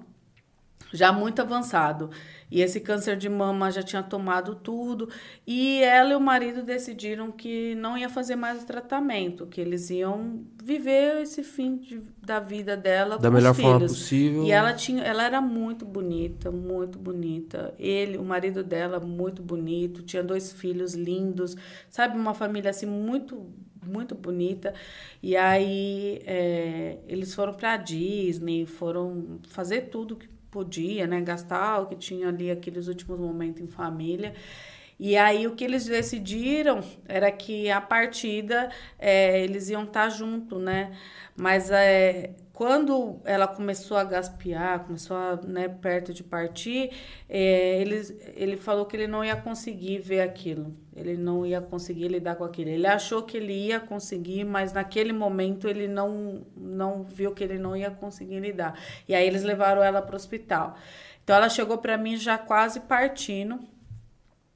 já 0.92 1.12
muito 1.12 1.40
avançado. 1.40 2.10
E 2.50 2.60
esse 2.60 2.80
câncer 2.80 3.16
de 3.16 3.28
mama 3.28 3.70
já 3.70 3.80
tinha 3.82 4.02
tomado 4.02 4.56
tudo. 4.56 5.08
E 5.46 5.80
ela 5.82 6.12
e 6.12 6.16
o 6.16 6.20
marido 6.20 6.62
decidiram 6.64 7.30
que 7.30 7.76
não 7.76 7.96
ia 7.96 8.08
fazer 8.08 8.34
mais 8.34 8.62
o 8.62 8.66
tratamento, 8.66 9.46
que 9.46 9.60
eles 9.60 9.88
iam 9.90 10.44
viver 10.62 11.22
esse 11.22 11.44
fim 11.44 11.76
de- 11.76 12.02
da 12.20 12.40
vida 12.40 12.76
dela 12.76 13.16
Da 13.18 13.30
melhor 13.30 13.54
forma 13.54 13.78
filhos. 13.78 13.92
possível. 13.92 14.42
E 14.44 14.50
ela 14.50 14.72
tinha, 14.74 15.02
ela 15.04 15.22
era 15.24 15.40
muito 15.40 15.84
bonita, 15.84 16.50
muito 16.50 16.98
bonita. 16.98 17.72
Ele, 17.78 18.18
o 18.18 18.24
marido 18.24 18.64
dela, 18.64 18.98
muito 18.98 19.42
bonito, 19.42 20.02
tinha 20.02 20.22
dois 20.24 20.52
filhos 20.52 20.94
lindos, 20.94 21.56
sabe, 21.88 22.16
uma 22.18 22.34
família 22.34 22.70
assim 22.70 22.86
muito 22.86 23.48
muito 23.82 24.14
bonita. 24.14 24.74
E 25.22 25.34
aí 25.36 26.20
é, 26.26 26.98
eles 27.08 27.34
foram 27.34 27.54
para 27.54 27.78
Disney, 27.78 28.66
foram 28.66 29.38
fazer 29.48 29.82
tudo 29.88 30.16
que 30.16 30.28
podia, 30.50 31.06
né, 31.06 31.20
gastar 31.20 31.80
o 31.80 31.86
que 31.86 31.96
tinha 31.96 32.28
ali 32.28 32.50
aqueles 32.50 32.88
últimos 32.88 33.18
momentos 33.18 33.62
em 33.62 33.68
família. 33.68 34.34
E 34.98 35.16
aí 35.16 35.46
o 35.46 35.54
que 35.54 35.64
eles 35.64 35.86
decidiram 35.86 36.80
era 37.08 37.32
que 37.32 37.70
a 37.70 37.80
partida 37.80 38.70
é, 38.98 39.42
eles 39.42 39.70
iam 39.70 39.84
estar 39.84 40.10
junto, 40.10 40.58
né? 40.58 40.92
Mas 41.34 41.70
é, 41.70 42.34
quando 42.52 43.18
ela 43.24 43.48
começou 43.48 43.96
a 43.96 44.04
gaspear, 44.04 44.84
começou 44.84 45.16
a, 45.16 45.36
né, 45.36 45.68
perto 45.68 46.12
de 46.12 46.22
partir, 46.22 46.90
é, 47.26 47.80
ele, 47.80 47.96
ele 48.36 48.56
falou 48.58 48.84
que 48.84 48.94
ele 48.94 49.06
não 49.06 49.24
ia 49.24 49.36
conseguir 49.36 50.00
ver 50.00 50.20
aquilo. 50.20 50.70
Ele 51.00 51.16
não 51.16 51.46
ia 51.46 51.60
conseguir 51.60 52.08
lidar 52.08 52.36
com 52.36 52.44
aquilo. 52.44 52.70
Ele 52.70 52.86
achou 52.86 53.22
que 53.22 53.36
ele 53.36 53.52
ia 53.52 53.80
conseguir, 53.80 54.44
mas 54.44 54.72
naquele 54.72 55.12
momento 55.12 55.66
ele 55.66 55.88
não, 55.88 56.46
não 56.56 57.02
viu 57.02 57.32
que 57.32 57.42
ele 57.42 57.58
não 57.58 57.76
ia 57.76 57.90
conseguir 57.90 58.40
lidar. 58.40 58.78
E 59.08 59.14
aí 59.14 59.26
eles 59.26 59.42
levaram 59.42 59.82
ela 59.82 60.02
para 60.02 60.12
o 60.12 60.16
hospital. 60.16 60.76
Então 61.24 61.34
ela 61.36 61.48
chegou 61.48 61.78
para 61.78 61.96
mim 61.96 62.16
já 62.16 62.36
quase 62.36 62.80
partindo. 62.80 63.58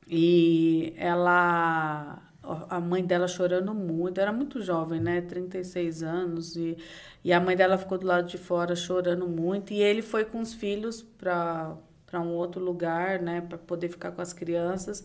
E 0.08 0.92
ela. 0.96 2.20
A 2.68 2.78
mãe 2.78 3.02
dela 3.02 3.26
chorando 3.26 3.72
muito, 3.72 4.20
era 4.20 4.30
muito 4.30 4.60
jovem, 4.60 5.00
né? 5.00 5.22
36 5.22 6.02
anos. 6.02 6.54
E, 6.56 6.76
e 7.24 7.32
a 7.32 7.40
mãe 7.40 7.56
dela 7.56 7.78
ficou 7.78 7.96
do 7.96 8.06
lado 8.06 8.28
de 8.28 8.36
fora 8.36 8.76
chorando 8.76 9.26
muito. 9.26 9.72
E 9.72 9.80
ele 9.80 10.02
foi 10.02 10.26
com 10.26 10.40
os 10.40 10.52
filhos 10.52 11.00
para 11.00 11.74
para 12.14 12.20
um 12.20 12.32
outro 12.34 12.62
lugar, 12.62 13.20
né? 13.20 13.40
Para 13.40 13.58
poder 13.58 13.88
ficar 13.88 14.12
com 14.12 14.22
as 14.22 14.32
crianças. 14.32 15.02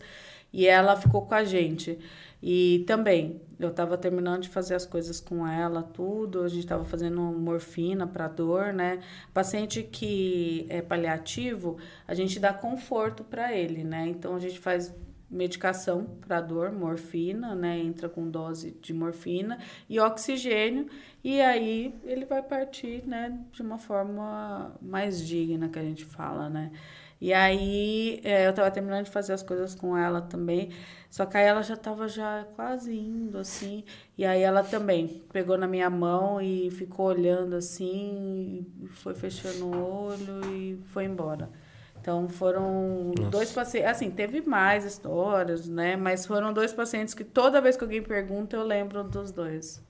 E 0.52 0.66
ela 0.66 0.96
ficou 0.96 1.22
com 1.26 1.34
a 1.34 1.44
gente. 1.44 1.98
E 2.42 2.84
também, 2.86 3.40
eu 3.58 3.68
estava 3.68 3.98
terminando 3.98 4.42
de 4.42 4.48
fazer 4.48 4.74
as 4.74 4.86
coisas 4.86 5.20
com 5.20 5.46
ela, 5.46 5.82
tudo. 5.82 6.42
A 6.42 6.48
gente 6.48 6.60
estava 6.60 6.84
fazendo 6.84 7.20
morfina 7.20 8.06
para 8.06 8.28
dor, 8.28 8.72
né? 8.72 9.00
Paciente 9.34 9.82
que 9.82 10.66
é 10.70 10.80
paliativo, 10.80 11.76
a 12.08 12.14
gente 12.14 12.40
dá 12.40 12.52
conforto 12.52 13.22
para 13.22 13.52
ele, 13.52 13.84
né? 13.84 14.08
Então 14.08 14.34
a 14.34 14.38
gente 14.38 14.58
faz 14.58 14.94
medicação 15.30 16.04
para 16.20 16.40
dor, 16.40 16.72
morfina, 16.72 17.54
né? 17.54 17.78
Entra 17.78 18.08
com 18.08 18.28
dose 18.28 18.72
de 18.80 18.92
morfina 18.92 19.58
e 19.88 20.00
oxigênio 20.00 20.86
e 21.22 21.40
aí 21.40 21.94
ele 22.04 22.24
vai 22.24 22.42
partir, 22.42 23.06
né? 23.06 23.38
De 23.52 23.62
uma 23.62 23.78
forma 23.78 24.74
mais 24.82 25.24
digna 25.24 25.68
que 25.68 25.78
a 25.78 25.82
gente 25.82 26.04
fala, 26.04 26.48
né? 26.48 26.72
E 27.20 27.34
aí 27.34 28.20
é, 28.24 28.46
eu 28.48 28.52
tava 28.54 28.70
terminando 28.70 29.04
de 29.04 29.10
fazer 29.10 29.34
as 29.34 29.42
coisas 29.42 29.74
com 29.74 29.96
ela 29.96 30.22
também, 30.22 30.70
só 31.10 31.26
que 31.26 31.36
aí 31.36 31.44
ela 31.44 31.62
já 31.62 31.76
tava 31.76 32.08
já 32.08 32.46
quase 32.56 32.96
indo 32.96 33.36
assim, 33.36 33.84
e 34.16 34.24
aí 34.24 34.40
ela 34.40 34.62
também 34.62 35.22
pegou 35.30 35.58
na 35.58 35.66
minha 35.66 35.90
mão 35.90 36.40
e 36.40 36.70
ficou 36.70 37.06
olhando 37.06 37.56
assim, 37.56 38.66
e 38.80 38.88
foi 38.88 39.14
fechando 39.14 39.66
o 39.66 40.06
olho 40.06 40.40
e 40.50 40.78
foi 40.86 41.04
embora. 41.04 41.50
Então 42.00 42.26
foram 42.26 43.12
dois 43.30 43.52
pacientes, 43.52 43.90
assim, 43.90 44.10
teve 44.10 44.40
mais 44.40 44.86
histórias, 44.86 45.68
né? 45.68 45.96
Mas 45.96 46.24
foram 46.24 46.50
dois 46.54 46.72
pacientes 46.72 47.12
que 47.12 47.22
toda 47.22 47.60
vez 47.60 47.76
que 47.76 47.84
alguém 47.84 48.02
pergunta 48.02 48.56
eu 48.56 48.64
lembro 48.64 49.04
dos 49.04 49.30
dois. 49.30 49.82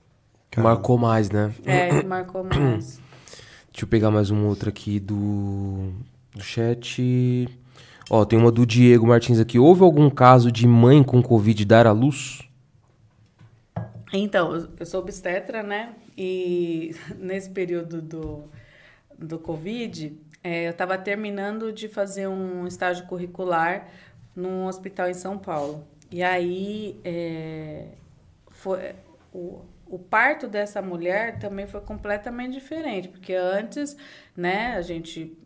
Marcou 0.57 0.97
mais, 0.97 1.29
né? 1.29 1.53
É, 1.63 2.01
que 2.01 2.05
marcou 2.05 2.43
mais. 2.43 2.99
Deixa 3.71 3.85
eu 3.85 3.87
pegar 3.87 4.11
mais 4.11 4.29
uma 4.29 4.45
outra 4.49 4.67
aqui 4.67 4.99
do, 4.99 5.93
do 6.35 6.43
chat. 6.43 7.47
Ó, 8.09 8.25
tem 8.25 8.37
uma 8.39 8.51
do 8.51 8.65
Diego 8.65 9.07
Martins 9.07 9.39
aqui. 9.39 9.59
Houve 9.59 9.83
algum 9.83 10.09
caso 10.09 10.51
de 10.51 10.67
mãe 10.67 11.03
com 11.03 11.21
Covid 11.21 11.65
dar 11.65 11.87
à 11.87 11.91
luz? 11.91 12.39
Então, 14.13 14.55
eu- 14.79 14.85
sou 14.85 14.99
obstetra, 15.01 15.63
né? 15.63 15.95
E 16.17 16.91
nesse 17.17 17.49
período 17.49 18.01
do, 18.01 18.43
do 19.17 19.39
Covid, 19.39 20.17
é, 20.43 20.67
eu 20.67 20.71
estava 20.71 20.97
terminando 20.97 21.71
de 21.71 21.87
fazer 21.87 22.27
um 22.27 22.67
estágio 22.67 23.05
curricular 23.07 23.87
num 24.35 24.65
hospital 24.67 25.09
em 25.09 25.13
São 25.13 25.37
Paulo. 25.37 25.85
E 26.11 26.23
aí, 26.23 26.99
é, 27.05 27.87
foi, 28.49 28.95
o, 29.33 29.61
o 29.87 29.99
parto 29.99 30.47
dessa 30.47 30.81
mulher 30.81 31.39
também 31.39 31.67
foi 31.67 31.81
completamente 31.81 32.53
diferente, 32.53 33.07
porque 33.09 33.33
antes, 33.33 33.95
né, 34.35 34.75
a 34.75 34.81
gente 34.81 35.37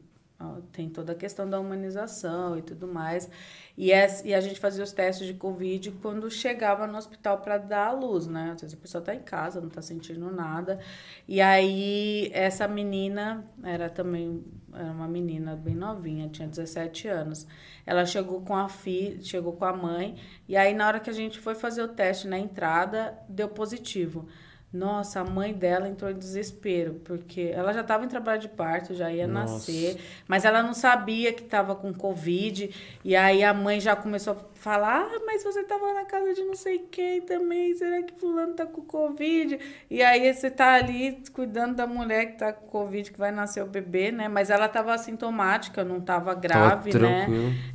tem 0.72 0.90
toda 0.90 1.14
a 1.14 1.16
questão 1.16 1.50
da 1.50 1.60
humanização 1.60 2.58
e 2.58 2.62
tudo 2.62 2.88
mais. 2.88 3.30
E, 3.78 3.92
é, 3.92 4.08
e 4.24 4.34
a 4.34 4.42
gente 4.42 4.60
fazia 4.60 4.84
os 4.84 4.92
testes 4.92 5.26
de 5.26 5.34
Covid 5.34 5.92
quando 6.02 6.30
chegava 6.30 6.86
no 6.88 6.98
hospital 6.98 7.40
para 7.40 7.58
dar 7.58 7.88
a 7.88 7.92
luz, 7.92 8.28
né? 8.28 8.52
Às 8.54 8.62
vezes 8.62 8.78
a 8.78 8.82
pessoa 8.82 9.00
está 9.00 9.16
em 9.16 9.22
casa, 9.22 9.60
não 9.62 9.68
está 9.68 9.82
sentindo 9.82 10.32
nada. 10.32 10.80
E 11.28 11.42
aí, 11.42 12.30
essa 12.34 12.68
menina 12.68 13.46
era 13.64 13.90
também 13.90 14.44
era 14.74 14.92
uma 14.92 15.08
menina 15.08 15.56
bem 15.56 15.74
novinha, 15.74 16.28
tinha 16.28 16.48
17 16.48 17.08
anos. 17.08 17.48
Ela 17.86 18.06
chegou 18.06 18.42
com 18.42 18.56
a 18.56 18.68
filha, 18.68 19.22
chegou 19.22 19.54
com 19.54 19.64
a 19.64 19.72
mãe, 19.72 20.18
e 20.48 20.58
aí 20.58 20.74
na 20.74 20.86
hora 20.88 21.00
que 21.00 21.10
a 21.10 21.14
gente 21.14 21.40
foi 21.40 21.56
fazer 21.56 21.82
o 21.82 21.88
teste 21.88 22.28
na 22.28 22.38
entrada, 22.38 23.18
deu 23.30 23.48
positivo. 23.48 24.28
Nossa, 24.72 25.22
a 25.22 25.24
mãe 25.24 25.54
dela 25.54 25.88
entrou 25.88 26.12
em 26.12 26.18
desespero, 26.18 26.96
porque 27.06 27.50
ela 27.54 27.72
já 27.72 27.80
estava 27.82 28.04
em 28.04 28.10
trabalho 28.10 28.42
de 28.42 28.50
parto, 28.50 28.94
já 28.94 29.10
ia 29.12 29.26
Nossa. 29.26 29.54
nascer, 29.54 30.02
mas 30.28 30.44
ela 30.44 30.62
não 30.62 30.74
sabia 30.74 31.32
que 31.32 31.44
estava 31.44 31.76
com 31.76 31.94
Covid. 31.94 32.70
E 33.04 33.16
aí 33.16 33.42
a 33.44 33.54
mãe 33.54 33.80
já 33.80 33.96
começou 33.96 34.34
a 34.34 34.55
falar: 34.66 35.08
ah, 35.10 35.22
mas 35.26 35.44
você 35.44 35.62
estava 35.62 35.94
na 35.94 36.04
casa 36.04 36.34
de 36.34 36.44
não 36.44 36.56
sei 36.56 36.80
quem 36.80 37.22
também, 37.22 37.74
será 37.76 38.04
que 38.04 38.14
Fulano 38.20 38.52
está 38.52 38.66
com 38.66 38.82
Covid? 38.82 39.58
E 39.90 40.04
aí 40.04 40.34
você 40.34 40.48
está 40.48 40.74
ali 40.74 41.24
cuidando 41.32 41.76
da 41.76 41.88
mulher 41.88 42.26
que 42.26 42.34
está 42.34 42.52
com 42.52 42.68
Covid, 42.68 43.12
que 43.12 43.18
vai 43.18 43.32
nascer 43.32 43.64
o 43.64 43.68
bebê, 43.68 44.12
né? 44.12 44.28
Mas 44.28 44.50
ela 44.50 44.66
estava 44.66 44.94
assintomática, 44.94 45.86
não 45.86 46.00
estava 46.00 46.34
grave, 46.34 46.92
tava 46.92 47.08
né? 47.08 47.28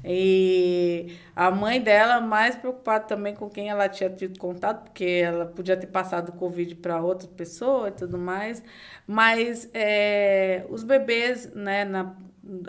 E 0.04 1.16
a 1.34 1.50
mãe 1.50 1.80
dela 1.80 2.20
mais 2.20 2.56
preocupada 2.56 3.04
também 3.04 3.34
com 3.34 3.48
quem 3.48 3.70
ela 3.70 3.88
tinha 3.88 4.10
tido 4.10 4.38
contato, 4.38 4.84
porque 4.84 5.22
ela 5.24 5.46
podia 5.46 5.78
ter 5.78 5.86
passado 5.86 6.32
Covid 6.32 6.74
para 6.74 6.90
para 6.90 7.00
outra 7.00 7.28
pessoa 7.28 7.88
e 7.88 7.92
tudo 7.92 8.18
mais. 8.18 8.62
Mas 9.06 9.68
é, 9.72 10.64
os 10.68 10.82
bebês, 10.82 11.52
né, 11.54 11.84
na, 11.84 12.16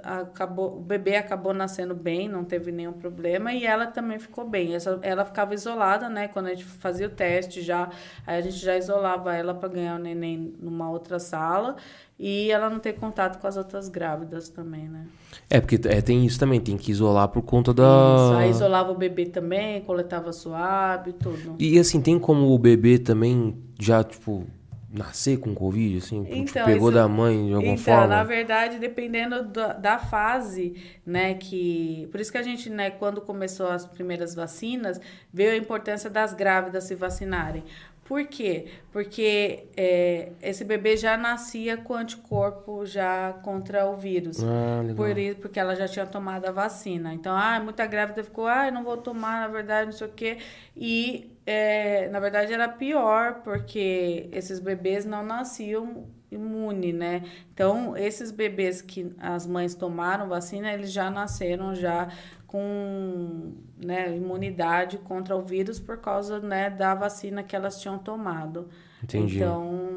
acabou, 0.04 0.78
o 0.78 0.80
bebê 0.80 1.16
acabou 1.16 1.54
nascendo 1.54 1.96
bem, 1.96 2.30
não 2.30 2.44
teve 2.44 2.72
nenhum 2.72 2.94
problema 2.94 3.54
e 3.54 3.66
ela 3.66 3.88
também 3.88 4.20
ficou 4.20 4.48
bem. 4.48 4.76
Essa, 4.76 5.00
ela 5.02 5.26
ficava 5.26 5.54
isolada, 5.54 6.10
né? 6.10 6.28
Quando 6.28 6.48
a 6.48 6.50
gente 6.50 6.66
fazia 6.66 7.08
o 7.08 7.10
teste 7.10 7.62
já, 7.62 7.90
a 8.26 8.40
gente 8.42 8.58
já 8.58 8.78
isolava 8.78 9.36
ela 9.36 9.54
para 9.54 9.70
ganhar 9.70 9.96
o 9.96 10.00
neném 10.00 10.54
numa 10.60 10.90
outra 10.90 11.20
sala 11.20 11.76
e 12.20 12.52
ela 12.52 12.70
não 12.70 12.80
ter 12.80 12.94
contato 12.94 13.40
com 13.40 13.48
as 13.48 13.58
outras 13.58 13.90
grávidas 13.90 14.48
também, 14.50 14.88
né? 14.88 15.08
É, 15.50 15.60
porque 15.60 15.80
é, 15.88 16.02
tem 16.02 16.24
isso 16.24 16.40
também, 16.40 16.60
tem 16.60 16.78
que 16.78 16.92
isolar 16.92 17.28
por 17.30 17.42
conta 17.42 17.74
da. 17.74 17.84
Isso, 17.84 18.38
aí 18.38 18.50
isolava 18.52 18.92
o 18.92 18.96
bebê 18.96 19.26
também, 19.26 19.82
coletava 19.82 20.32
suave, 20.32 21.14
tudo. 21.14 21.56
E 21.58 21.80
assim, 21.80 22.00
tem 22.00 22.20
como 22.20 22.54
o 22.54 22.60
bebê 22.60 23.00
também 23.00 23.58
já, 23.80 24.04
tipo, 24.04 24.46
nascer 24.92 25.38
com 25.38 25.56
Covid, 25.56 25.98
assim? 25.98 26.24
Tipo, 26.24 26.36
então, 26.36 26.66
pegou 26.66 26.90
isso, 26.90 26.98
da 26.98 27.08
mãe 27.08 27.48
de 27.48 27.54
alguma 27.54 27.74
então, 27.74 27.84
forma? 27.84 28.08
na 28.08 28.24
verdade, 28.24 28.78
dependendo 28.78 29.44
da, 29.44 29.74
da, 29.74 29.98
fase, 29.98 30.76
né, 31.06 31.36
que... 31.36 32.08
Por 32.12 32.20
isso 32.20 32.32
que 32.32 32.38
a 32.38 32.44
gente, 32.44 32.70
né, 32.70 32.90
quando 32.90 33.22
começou 33.22 33.68
as 33.68 33.86
primeiras 33.86 34.36
vacinas, 34.36 35.00
veio 35.32 35.52
a 35.52 35.58
importância 35.58 36.10
das 36.10 36.34
grávidas 36.34 36.84
se 36.84 36.96
vacinarem. 36.96 37.64
Por 38.12 38.26
quê? 38.26 38.66
Porque 38.92 39.68
é, 39.78 40.34
esse 40.42 40.66
bebê 40.66 40.98
já 40.98 41.16
nascia 41.16 41.78
com 41.78 41.94
anticorpo 41.94 42.86
já 42.86 43.32
contra 43.42 43.86
o 43.86 43.96
vírus. 43.96 44.44
Ah, 44.44 44.84
por 44.98 45.18
isso, 45.18 45.40
porque 45.40 45.58
ela 45.58 45.74
já 45.78 45.88
tinha 45.88 46.06
tomado 46.06 46.46
a 46.46 46.52
vacina. 46.52 47.14
Então, 47.14 47.34
ah, 47.34 47.58
muita 47.64 47.86
grávida 47.86 48.22
ficou, 48.22 48.48
ah, 48.48 48.68
eu 48.68 48.74
não 48.74 48.84
vou 48.84 48.98
tomar, 48.98 49.40
na 49.40 49.48
verdade, 49.48 49.86
não 49.86 49.94
sei 49.94 50.08
o 50.08 50.12
quê. 50.12 50.40
E, 50.76 51.31
é, 51.46 52.08
na 52.10 52.20
verdade, 52.20 52.54
era 52.54 52.70
pior, 52.70 53.42
porque 53.44 54.30
esses 54.32 54.60
bebês 54.60 55.06
não 55.06 55.24
nasciam 55.24 56.08
imune, 56.32 56.94
né? 56.94 57.24
Então, 57.54 57.96
esses 57.98 58.32
bebês 58.32 58.82
que 58.82 59.14
as 59.20 59.46
mães 59.46 59.76
tomaram 59.76 60.30
vacina, 60.30 60.72
eles 60.72 60.92
já 60.92 61.10
nasceram 61.10 61.76
já 61.76 62.08
com 62.48 63.54
né, 63.78 64.16
imunidade 64.16 64.98
contra 64.98 65.36
o 65.36 65.42
vírus 65.42 65.80
por 65.80 65.98
causa 65.98 66.40
né, 66.40 66.70
da 66.70 66.94
vacina 66.94 67.44
que 67.44 67.56
elas 67.56 67.82
tinham 67.82 67.98
tomado. 67.98 68.70
Entendi. 69.04 69.38
Então, 69.38 69.91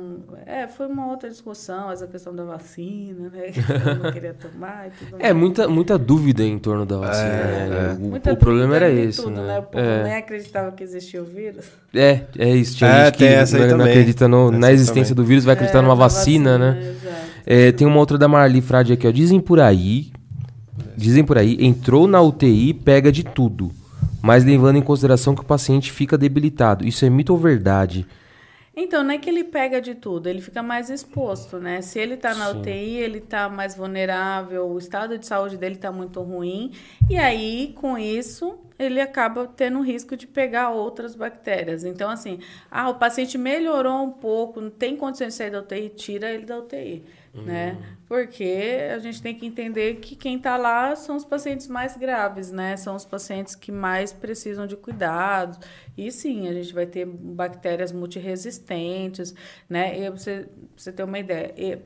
é, 0.47 0.67
foi 0.67 0.87
uma 0.87 1.07
outra 1.09 1.29
discussão, 1.29 1.91
essa 1.91 2.07
questão 2.07 2.35
da 2.35 2.45
vacina, 2.45 3.31
né? 3.31 3.51
Que 3.55 3.61
eu 3.61 3.95
não 3.97 4.13
queria 4.13 4.35
tomar 4.35 4.89
e 4.89 4.91
tudo 4.91 5.17
É, 5.19 5.33
muita, 5.33 5.69
muita 5.69 5.99
dúvida 5.99 6.43
em 6.43 6.59
torno 6.59 6.85
da 6.85 6.97
vacina, 6.97 7.29
é, 7.29 7.69
né? 7.69 7.99
É. 8.01 8.31
O, 8.31 8.35
o 8.35 8.37
problema 8.37 8.77
era 8.77 8.91
esse, 8.91 9.23
tudo, 9.23 9.41
né? 9.41 9.47
né? 9.47 9.59
O 9.59 9.63
povo 9.63 9.85
é. 9.85 10.05
nem 10.05 10.15
acreditava 10.15 10.73
que 10.73 10.83
existia 10.83 11.23
o 11.23 11.25
vírus. 11.25 11.67
É, 11.95 12.23
é 12.39 12.51
isso. 12.51 12.77
Tinha 12.77 12.91
é, 12.91 13.05
gente 13.07 13.17
que 13.17 13.59
não, 13.69 13.79
não 13.79 13.85
acredita 13.85 14.29
no, 14.29 14.51
na 14.51 14.73
existência 14.73 15.15
também. 15.15 15.25
do 15.25 15.29
vírus, 15.29 15.45
vai 15.45 15.55
acreditar 15.55 15.79
é, 15.79 15.83
numa 15.83 15.95
vacina, 15.95 16.59
vacina, 16.59 16.75
né? 16.75 16.95
É, 17.47 17.73
tem 17.73 17.87
uma 17.87 17.99
outra 17.99 18.17
da 18.17 18.27
Marli 18.27 18.61
Frade 18.61 18.93
aqui, 18.93 19.07
ó. 19.07 19.11
Dizem 19.11 19.41
por 19.41 19.61
aí 19.61 20.13
Dizem 20.97 21.25
por 21.25 21.39
aí, 21.39 21.57
entrou 21.61 22.07
na 22.07 22.21
UTI, 22.21 22.73
pega 22.73 23.11
de 23.11 23.25
tudo, 23.25 23.71
mas 24.23 24.45
levando 24.45 24.77
em 24.77 24.83
consideração 24.83 25.35
que 25.35 25.43
o 25.43 25.45
paciente 25.45 25.91
fica 25.91 26.17
debilitado. 26.17 26.87
Isso 26.87 27.05
é 27.05 27.11
mito 27.11 27.33
ou 27.33 27.39
verdade? 27.39 28.07
Então, 28.77 29.05
não 29.05 29.13
é 29.13 29.19
que 29.19 29.31
ele 29.31 29.45
pega 29.45 29.81
de 29.81 29.95
tudo, 29.95 30.29
ele 30.29 30.41
fica 30.41 30.63
mais 30.63 30.91
exposto, 30.91 31.59
né? 31.59 31.81
Se 31.81 31.99
ele 31.99 32.15
está 32.15 32.35
na 32.35 32.51
Sim. 32.51 32.59
UTI, 32.59 32.97
ele 32.97 33.19
está 33.19 33.49
mais 33.49 33.77
vulnerável, 33.77 34.67
o 34.67 34.79
estado 34.79 35.17
de 35.17 35.27
saúde 35.27 35.57
dele 35.57 35.77
está 35.77 35.93
muito 35.93 36.21
ruim, 36.21 36.73
e 37.09 37.17
aí, 37.17 37.73
com 37.77 37.97
isso, 37.97 38.59
ele 38.77 39.01
acaba 39.01 39.47
tendo 39.47 39.81
risco 39.81 40.17
de 40.17 40.27
pegar 40.27 40.71
outras 40.71 41.15
bactérias. 41.15 41.85
Então, 41.85 42.11
assim, 42.11 42.41
ah, 42.71 42.89
o 42.91 42.97
paciente 42.97 43.39
melhorou 43.39 44.03
um 44.03 44.11
pouco, 44.11 44.61
não 44.61 44.71
tem 44.71 44.97
condições 44.97 45.29
de 45.29 45.35
sair 45.35 45.51
da 45.51 45.61
UTI, 45.61 45.91
tira 45.91 46.31
ele 46.31 46.45
da 46.45 46.59
UTI 46.59 47.05
né? 47.43 47.77
Porque 48.07 48.89
a 48.95 48.99
gente 48.99 49.21
tem 49.21 49.35
que 49.35 49.45
entender 49.45 49.97
que 49.97 50.15
quem 50.15 50.37
está 50.37 50.57
lá 50.57 50.95
são 50.95 51.17
os 51.17 51.25
pacientes 51.25 51.67
mais 51.67 51.97
graves, 51.97 52.53
né? 52.53 52.77
São 52.77 52.95
os 52.95 53.05
pacientes 53.05 53.57
que 53.57 53.73
mais 53.73 54.13
precisam 54.13 54.67
de 54.67 54.77
cuidados. 54.77 55.59
E 55.97 56.11
sim, 56.13 56.49
a 56.49 56.53
gente 56.53 56.73
vai 56.73 56.87
ter 56.87 57.07
bactérias 57.07 57.91
multiresistentes, 57.91 59.35
né? 59.69 59.99
E 59.99 60.11
você, 60.11 60.49
você 60.77 60.93
ter 60.93 61.03
uma 61.03 61.19
ideia, 61.19 61.83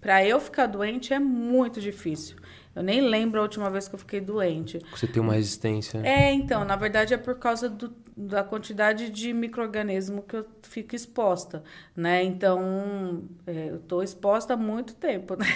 para 0.00 0.24
eu 0.24 0.40
ficar 0.40 0.66
doente 0.66 1.12
é 1.12 1.18
muito 1.18 1.80
difícil. 1.80 2.36
Eu 2.74 2.82
nem 2.82 3.00
lembro 3.00 3.40
a 3.40 3.42
última 3.42 3.68
vez 3.68 3.88
que 3.88 3.94
eu 3.94 3.98
fiquei 3.98 4.20
doente. 4.20 4.80
Você 4.92 5.06
tem 5.06 5.20
uma 5.20 5.34
resistência. 5.34 6.00
É, 6.04 6.32
então, 6.32 6.64
na 6.64 6.76
verdade 6.76 7.12
é 7.12 7.18
por 7.18 7.34
causa 7.38 7.68
do, 7.68 7.92
da 8.20 8.44
quantidade 8.44 9.08
de 9.10 9.32
microorganismo 9.32 10.22
que 10.22 10.36
eu 10.36 10.46
fico 10.62 10.94
exposta, 10.94 11.62
né? 11.96 12.22
Então, 12.22 13.22
é, 13.46 13.70
eu 13.70 13.76
estou 13.76 14.02
exposta 14.02 14.54
há 14.54 14.56
muito 14.56 14.94
tempo, 14.94 15.36
né? 15.36 15.46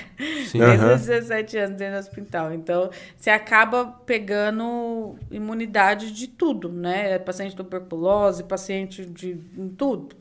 Sim. 0.46 0.58
Desde 0.58 0.86
os 0.86 1.06
17 1.06 1.58
anos 1.58 1.76
dentro 1.76 1.94
do 1.94 2.00
hospital. 2.00 2.52
Então, 2.54 2.90
você 3.16 3.30
acaba 3.30 3.86
pegando 4.06 5.16
imunidade 5.30 6.12
de 6.12 6.26
tudo, 6.26 6.70
né? 6.70 7.12
É 7.12 7.18
paciente 7.18 7.50
de 7.50 7.56
tuberculose, 7.56 8.44
paciente 8.44 9.04
de 9.04 9.36
tudo, 9.76 10.16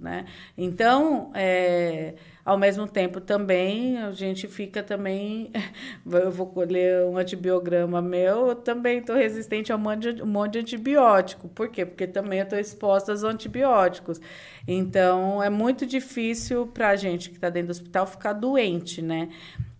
né? 0.00 0.24
Então, 0.56 1.30
é 1.34 2.14
ao 2.46 2.56
mesmo 2.56 2.86
tempo, 2.86 3.20
também, 3.20 3.98
a 3.98 4.12
gente 4.12 4.46
fica 4.46 4.80
também. 4.80 5.50
Eu 6.08 6.30
vou 6.30 6.46
colher 6.46 7.04
um 7.04 7.16
antibiograma 7.18 8.00
meu, 8.00 8.48
eu 8.48 8.54
também 8.54 8.98
estou 8.98 9.16
resistente 9.16 9.72
a 9.72 9.76
um 9.76 9.78
monte, 9.78 10.12
de, 10.12 10.22
um 10.22 10.26
monte 10.26 10.52
de 10.52 10.58
antibiótico. 10.60 11.48
Por 11.48 11.68
quê? 11.68 11.84
Porque 11.84 12.06
também 12.06 12.38
estou 12.38 12.58
exposta 12.58 13.10
aos 13.10 13.24
antibióticos. 13.24 14.20
Então, 14.66 15.42
é 15.42 15.50
muito 15.50 15.84
difícil 15.84 16.68
para 16.68 16.90
a 16.90 16.96
gente 16.96 17.30
que 17.30 17.36
está 17.36 17.50
dentro 17.50 17.68
do 17.68 17.70
hospital 17.72 18.06
ficar 18.06 18.32
doente, 18.32 19.02
né? 19.02 19.28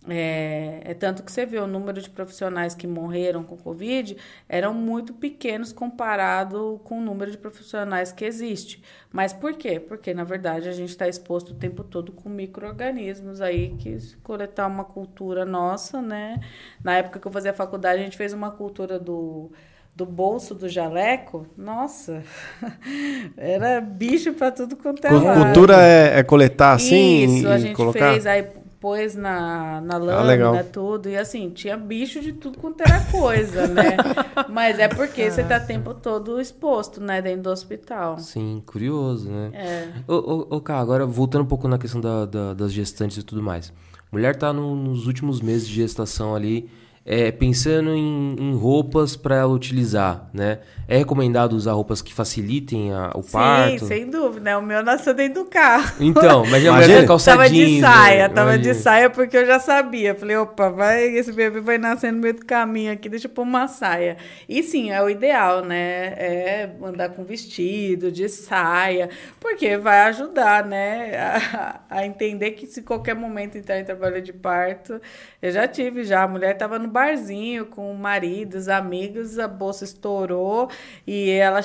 É, 0.09 0.81
é, 0.85 0.93
tanto 0.93 1.21
que 1.21 1.31
você 1.31 1.45
vê 1.45 1.59
o 1.59 1.67
número 1.67 2.01
de 2.01 2.09
profissionais 2.09 2.73
que 2.73 2.87
morreram 2.87 3.43
com 3.43 3.57
Covid 3.57 4.15
eram 4.47 4.73
muito 4.73 5.13
pequenos 5.13 5.73
comparado 5.73 6.79
com 6.83 6.99
o 6.99 7.01
número 7.01 7.29
de 7.29 7.37
profissionais 7.37 8.11
que 8.11 8.23
existe. 8.23 8.81
Mas 9.11 9.33
por 9.33 9.53
quê? 9.55 9.79
Porque, 9.79 10.13
na 10.13 10.23
verdade, 10.23 10.69
a 10.69 10.71
gente 10.71 10.89
está 10.89 11.07
exposto 11.07 11.51
o 11.51 11.55
tempo 11.55 11.83
todo 11.83 12.11
com 12.11 12.29
micro-organismos 12.29 13.41
aí 13.41 13.75
que 13.77 13.97
coletar 14.23 14.67
uma 14.67 14.85
cultura 14.85 15.45
nossa, 15.45 16.01
né? 16.01 16.39
Na 16.83 16.95
época 16.97 17.19
que 17.19 17.27
eu 17.27 17.31
fazia 17.31 17.53
faculdade, 17.53 17.99
a 17.99 18.03
gente 18.03 18.17
fez 18.17 18.33
uma 18.33 18.51
cultura 18.51 18.97
do 18.97 19.51
do 19.97 20.05
bolso 20.05 20.53
do 20.53 20.69
jaleco, 20.69 21.47
nossa, 21.57 22.21
era 23.35 23.81
bicho 23.81 24.31
para 24.33 24.51
tudo 24.51 24.75
quanto 24.75 25.03
é 25.03 25.09
lado. 25.09 25.45
Cultura 25.45 25.81
é, 25.81 26.19
é 26.19 26.23
coletar 26.23 26.73
assim 26.73 27.23
Isso, 27.23 27.47
e, 27.47 27.51
a 27.51 27.57
gente 27.57 27.75
colocar? 27.75 28.11
fez, 28.11 28.27
aí 28.27 28.45
pôs 28.79 29.15
na, 29.15 29.81
na 29.81 29.95
ah, 29.95 29.97
lâmina, 29.97 30.59
ah, 30.59 30.63
tudo. 30.63 31.09
E 31.09 31.17
assim, 31.17 31.49
tinha 31.49 31.75
bicho 31.75 32.21
de 32.21 32.33
tudo 32.33 32.57
quanto 32.57 32.81
era 32.81 32.99
coisa, 33.05 33.67
né? 33.67 33.97
Mas 34.49 34.79
é 34.79 34.87
porque 34.87 35.23
ah. 35.23 35.31
você 35.31 35.43
tá 35.43 35.57
o 35.57 35.65
tempo 35.65 35.93
todo 35.93 36.39
exposto, 36.39 37.01
né? 37.01 37.21
Dentro 37.21 37.43
do 37.43 37.49
hospital. 37.49 38.17
Sim, 38.19 38.61
curioso, 38.65 39.29
né? 39.29 39.51
É. 39.53 39.87
Ô, 40.07 40.15
ô, 40.15 40.55
ô 40.57 40.61
cara, 40.61 40.79
agora 40.79 41.05
voltando 41.05 41.43
um 41.43 41.47
pouco 41.47 41.67
na 41.67 41.77
questão 41.77 41.99
da, 41.99 42.25
da, 42.25 42.53
das 42.53 42.71
gestantes 42.71 43.17
e 43.17 43.23
tudo 43.23 43.41
mais. 43.41 43.73
Mulher 44.11 44.35
tá 44.35 44.53
no, 44.53 44.75
nos 44.75 45.07
últimos 45.07 45.41
meses 45.41 45.67
de 45.67 45.75
gestação 45.75 46.35
ali. 46.35 46.69
É, 47.09 47.31
pensando 47.31 47.95
em, 47.95 48.35
em 48.37 48.53
roupas 48.53 49.15
para 49.15 49.37
ela 49.37 49.53
utilizar, 49.53 50.29
né? 50.33 50.59
É 50.89 50.97
recomendado 50.97 51.53
usar 51.53 51.71
roupas 51.71 52.01
que 52.01 52.13
facilitem 52.13 52.93
a, 52.93 53.11
o 53.15 53.21
Sim, 53.23 53.31
parto? 53.31 53.85
sem 53.87 54.09
dúvida. 54.09 54.57
O 54.57 54.61
meu 54.61 54.83
nasceu 54.83 55.13
dentro 55.13 55.43
do 55.43 55.49
carro. 55.49 55.95
Então, 56.01 56.45
mas 56.45 56.65
a 56.65 56.71
mulher 56.71 56.85
Imagina. 56.85 57.01
tá 57.01 57.07
calça 57.07 57.31
Tava 57.31 57.49
de 57.49 57.55
jeans, 57.55 57.81
saia, 57.81 58.27
né? 58.27 58.33
tava 58.33 58.51
de 58.57 58.65
Imagina. 58.65 58.83
saia 58.83 59.09
porque 59.09 59.37
eu 59.37 59.45
já 59.45 59.59
sabia. 59.59 60.15
Falei, 60.15 60.35
opa, 60.37 60.69
vai, 60.69 61.03
esse 61.07 61.31
bebê 61.31 61.61
vai 61.61 61.77
nascer 61.77 62.11
no 62.11 62.19
meio 62.19 62.33
do 62.35 62.45
caminho 62.45 62.91
aqui, 62.91 63.07
deixa 63.09 63.27
eu 63.27 63.31
pôr 63.31 63.43
uma 63.43 63.67
saia. 63.67 64.17
E 64.47 64.61
sim, 64.61 64.91
é 64.91 65.01
o 65.01 65.09
ideal, 65.09 65.63
né? 65.63 66.13
É 66.17 66.69
andar 66.83 67.09
com 67.09 67.23
vestido, 67.23 68.11
de 68.11 68.27
saia, 68.29 69.09
porque 69.39 69.77
vai 69.77 70.01
ajudar, 70.01 70.65
né? 70.65 71.15
A, 71.57 71.81
a 71.89 72.05
entender 72.05 72.51
que 72.51 72.65
se 72.67 72.81
qualquer 72.81 73.15
momento 73.15 73.57
entrar 73.57 73.79
em 73.79 73.83
trabalho 73.83 74.21
de 74.21 74.33
parto, 74.33 74.99
eu 75.41 75.51
já 75.51 75.67
tive 75.67 76.03
já. 76.03 76.23
A 76.23 76.27
mulher 76.27 76.57
tava 76.57 76.77
no 76.77 76.87
barzinho 76.97 77.67
com 77.67 77.91
o 77.91 77.95
marido, 77.95 78.55
os 78.55 78.67
amigos, 78.67 79.37
a 79.37 79.47
bolsa 79.47 79.83
estourou 79.83 80.67
e 81.05 81.29
ela, 81.29 81.59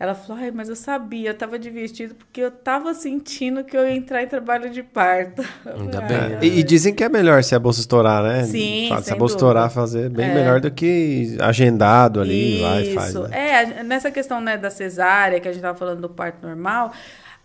ela 0.00 0.14
falou: 0.14 0.42
Ai, 0.42 0.50
mas 0.50 0.68
eu 0.70 0.76
sabia, 0.76 1.30
eu 1.30 1.34
tava 1.34 1.58
de 1.58 1.68
vestido 1.68 2.14
porque 2.14 2.40
eu 2.40 2.50
tava 2.50 2.94
sentindo 2.94 3.62
que 3.64 3.76
eu 3.76 3.86
ia 3.86 3.94
entrar 3.94 4.22
em 4.22 4.26
trabalho 4.26 4.70
de 4.70 4.82
parto. 4.82 5.42
Ainda 5.66 5.98
Ah, 5.98 6.00
bem, 6.02 6.16
É, 6.16 6.28
né? 6.30 6.38
e, 6.42 6.60
e 6.60 6.62
dizem 6.62 6.94
que 6.94 7.04
é 7.04 7.08
melhor 7.08 7.44
se 7.44 7.54
a 7.54 7.58
bolsa 7.58 7.80
estourar, 7.80 8.22
né? 8.22 8.44
Sim, 8.44 8.86
Fala, 8.88 9.02
Se 9.02 9.12
a 9.12 9.16
bolsa 9.16 9.34
dúvida. 9.34 9.36
estourar, 9.36 9.70
fazer 9.70 10.08
bem 10.08 10.30
É. 10.30 10.34
melhor 10.34 10.60
do 10.60 10.70
que 10.70 11.36
agendado 11.40 12.20
ali, 12.20 12.60
vai 12.62 12.82
e 12.84 12.94
faz. 12.94 13.08
Isso. 13.10 13.22
né? 13.28 13.38
É, 13.78 13.82
nessa 13.82 14.10
questão 14.10 14.40
né, 14.40 14.56
da 14.56 14.70
cesárea, 14.70 15.38
que 15.38 15.48
a 15.48 15.52
gente 15.52 15.58
estava 15.60 15.76
falando 15.76 16.00
do 16.00 16.08
parto 16.08 16.46
normal, 16.46 16.92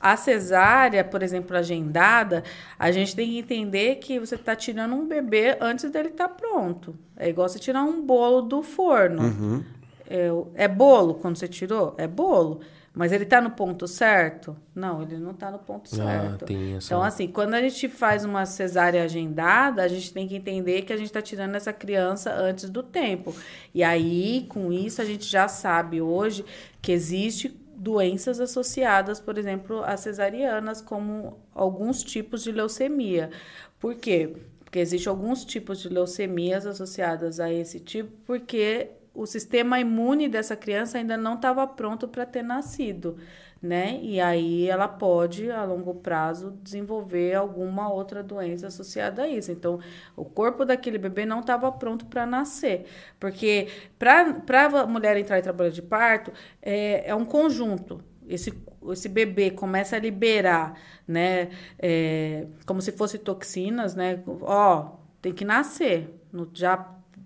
a 0.04 0.18
cesárea, 0.18 1.04
por 1.04 1.24
exemplo, 1.24 1.56
agendada, 1.56 2.44
a 2.78 2.92
gente 2.92 3.16
tem 3.16 3.30
que 3.30 3.38
entender 3.40 3.96
que 3.96 4.20
você 4.20 4.36
está 4.36 4.56
tirando 4.56 4.94
um 4.96 5.08
bebê 5.08 5.58
antes 5.62 5.90
dele 5.90 6.10
estar 6.10 6.28
pronto. 6.30 6.96
É 7.16 7.30
igual 7.30 7.48
você 7.48 7.58
tirar 7.60 7.84
um 7.84 8.02
bolo 8.06 8.42
do 8.42 8.62
forno. 8.62 9.24
Uhum. 9.24 9.64
É, 10.10 10.64
é 10.66 10.68
bolo 10.68 11.16
quando 11.16 11.38
você 11.38 11.48
tirou? 11.48 11.96
É 11.98 12.06
bolo. 12.08 12.60
Mas 12.96 13.12
ele 13.12 13.24
está 13.24 13.42
no 13.42 13.50
ponto 13.50 13.88
certo? 13.88 14.56
Não, 14.76 15.02
ele 15.02 15.18
não 15.18 15.32
está 15.32 15.50
no 15.50 15.58
ponto 15.58 15.90
Ah, 15.94 15.96
certo. 15.96 16.46
tem 16.46 16.76
essa- 16.76 16.86
Então, 16.94 17.02
assim, 17.02 17.28
quando 17.28 17.56
a 17.56 17.62
gente 17.62 17.88
faz 17.90 18.24
uma 18.24 18.46
cesárea 18.46 19.04
agendada, 19.04 19.82
a 19.82 19.88
gente 19.88 20.14
tem 20.14 20.28
que 20.28 20.36
entender 20.36 20.84
que 20.84 20.94
a 20.94 20.98
gente 20.98 21.08
está 21.08 21.20
tirando 21.20 21.56
essa 21.56 21.74
criança 21.74 22.32
antes 22.32 22.70
do 22.70 22.84
tempo. 22.84 23.34
E 23.74 23.84
aí, 23.84 24.46
com 24.48 24.72
isso, 24.72 25.02
a 25.02 25.06
gente 25.06 25.26
já 25.26 25.48
sabe 25.48 26.02
hoje 26.04 26.46
que 26.84 26.92
existe 26.92 27.50
doenças 27.84 28.40
associadas, 28.40 29.20
por 29.20 29.38
exemplo, 29.38 29.84
às 29.84 30.00
cesarianas, 30.00 30.82
como 30.82 31.38
alguns 31.54 32.02
tipos 32.04 32.44
de 32.44 32.52
leucemia. 32.52 33.30
Por 33.78 33.96
quê? 33.96 34.34
Porque 34.64 34.80
existem 34.80 35.12
alguns 35.12 35.44
tipos 35.44 35.80
de 35.82 35.90
leucemias 35.90 36.66
associadas 36.66 37.40
a 37.42 37.52
esse 37.52 37.82
tipo, 37.82 38.10
porque 38.26 38.92
o 39.14 39.26
sistema 39.26 39.80
imune 39.80 40.30
dessa 40.30 40.56
criança 40.56 40.98
ainda 40.98 41.18
não 41.18 41.36
estava 41.36 41.68
pronto 41.68 42.08
para 42.08 42.26
ter 42.26 42.42
nascido, 42.42 43.18
né? 43.64 44.00
E 44.02 44.20
aí 44.22 44.68
ela 44.70 44.88
pode, 44.90 45.50
a 45.50 45.64
longo 45.64 45.96
prazo, 45.96 46.52
desenvolver 46.62 47.34
alguma 47.36 47.90
outra 47.92 48.22
doença 48.22 48.68
associada 48.68 49.24
a 49.24 49.28
isso. 49.30 49.52
Então, 49.54 49.80
o 50.18 50.26
corpo 50.26 50.66
daquele 50.66 50.98
bebê 50.98 51.26
não 51.26 51.40
estava 51.40 51.72
pronto 51.72 52.06
para 52.08 52.26
nascer. 52.26 52.86
Porque 53.20 53.70
para 53.98 54.36
a 54.82 54.86
mulher 54.88 55.18
entrar 55.18 55.40
em 55.40 55.42
trabalho 55.42 55.72
de 55.72 55.82
parto, 55.82 56.32
é, 56.62 57.10
é 57.10 57.16
um 57.16 57.26
conjunto. 57.26 58.04
Esse, 58.28 58.54
esse 58.92 59.10
bebê 59.10 59.52
começa 59.52 59.96
a 59.96 60.00
liberar, 60.00 60.80
né? 61.08 61.50
é, 61.80 62.46
como 62.66 62.82
se 62.82 62.92
fosse 62.94 63.18
toxinas, 63.20 63.96
né? 63.96 64.22
Ó, 64.42 64.92
tem 65.22 65.34
que 65.34 65.44
nascer. 65.46 66.10
No- 66.32 66.50
já 66.54 66.78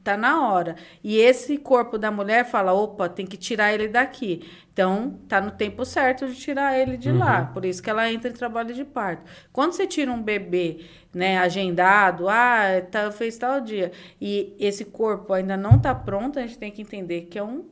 tá 0.08 0.16
na 0.16 0.48
hora. 0.50 0.76
E 1.04 1.18
esse 1.18 1.58
corpo 1.58 1.98
da 1.98 2.10
mulher 2.10 2.46
fala, 2.46 2.74
opa, 2.74 3.10
tem 3.10 3.26
que 3.26 3.36
tirar 3.36 3.74
ele 3.74 3.90
daqui. 3.90 4.50
Então, 4.72 5.20
tá 5.28 5.42
no 5.42 5.52
tempo 5.52 5.84
certo 5.84 6.28
de 6.28 6.36
tirar 6.36 6.80
ele 6.80 6.96
de 6.96 7.12
lá. 7.12 7.46
Por 7.54 7.66
isso 7.66 7.84
que 7.84 7.90
ela 7.90 8.10
entra 8.10 8.30
em 8.30 8.34
trabalho 8.34 8.74
de 8.74 8.86
parto. 8.86 9.24
Quando 9.52 9.74
você 9.74 9.86
tira 9.86 10.10
um 10.12 10.22
bebê, 10.22 10.86
né, 11.14 11.38
agendado, 11.40 12.30
ah, 12.30 12.82
tá, 12.90 13.12
fez 13.12 13.38
tal 13.38 13.60
dia, 13.60 13.92
e 14.22 14.56
esse 14.60 14.86
corpo 14.86 15.34
ainda 15.34 15.58
não 15.58 15.78
tá 15.78 15.94
pronto, 15.94 16.40
a 16.40 16.44
gente 16.44 16.58
tem 16.58 16.72
que 16.72 16.82
entender 16.82 17.24
que 17.24 17.38
é 17.38 17.44
um 17.44 17.66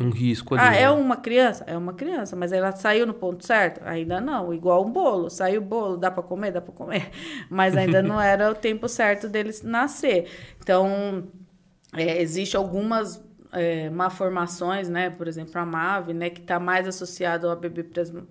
Um 0.00 0.10
risco 0.10 0.54
ali. 0.54 0.64
ah, 0.64 0.70
né? 0.70 0.82
é 0.82 0.90
uma 0.90 1.16
criança? 1.16 1.64
É 1.66 1.76
uma 1.76 1.92
criança, 1.92 2.36
mas 2.36 2.52
ela 2.52 2.70
saiu 2.70 3.04
no 3.04 3.12
ponto 3.12 3.44
certo? 3.44 3.80
Ainda 3.84 4.20
não, 4.20 4.54
igual 4.54 4.86
um 4.86 4.90
bolo. 4.92 5.28
Saiu 5.28 5.60
o 5.60 5.64
bolo, 5.64 5.96
dá 5.96 6.12
para 6.12 6.22
comer? 6.22 6.52
Dá 6.52 6.60
para 6.60 6.72
comer. 6.72 7.10
Mas 7.50 7.76
ainda 7.76 8.02
não 8.02 8.20
era 8.22 8.50
o 8.50 8.54
tempo 8.54 8.88
certo 8.88 9.28
dele 9.28 9.50
nascer. 9.64 10.30
Então, 10.60 11.26
é, 11.92 12.22
existe 12.22 12.56
algumas 12.56 13.20
é, 13.52 13.90
malformações, 13.90 14.88
né? 14.88 15.10
Por 15.10 15.28
exemplo, 15.28 15.60
a 15.60 15.66
MAVE, 15.66 16.14
né? 16.14 16.30
Que 16.30 16.40
está 16.40 16.58
mais 16.58 16.88
associado 16.88 17.48
ao 17.48 17.56
bebê 17.56 17.84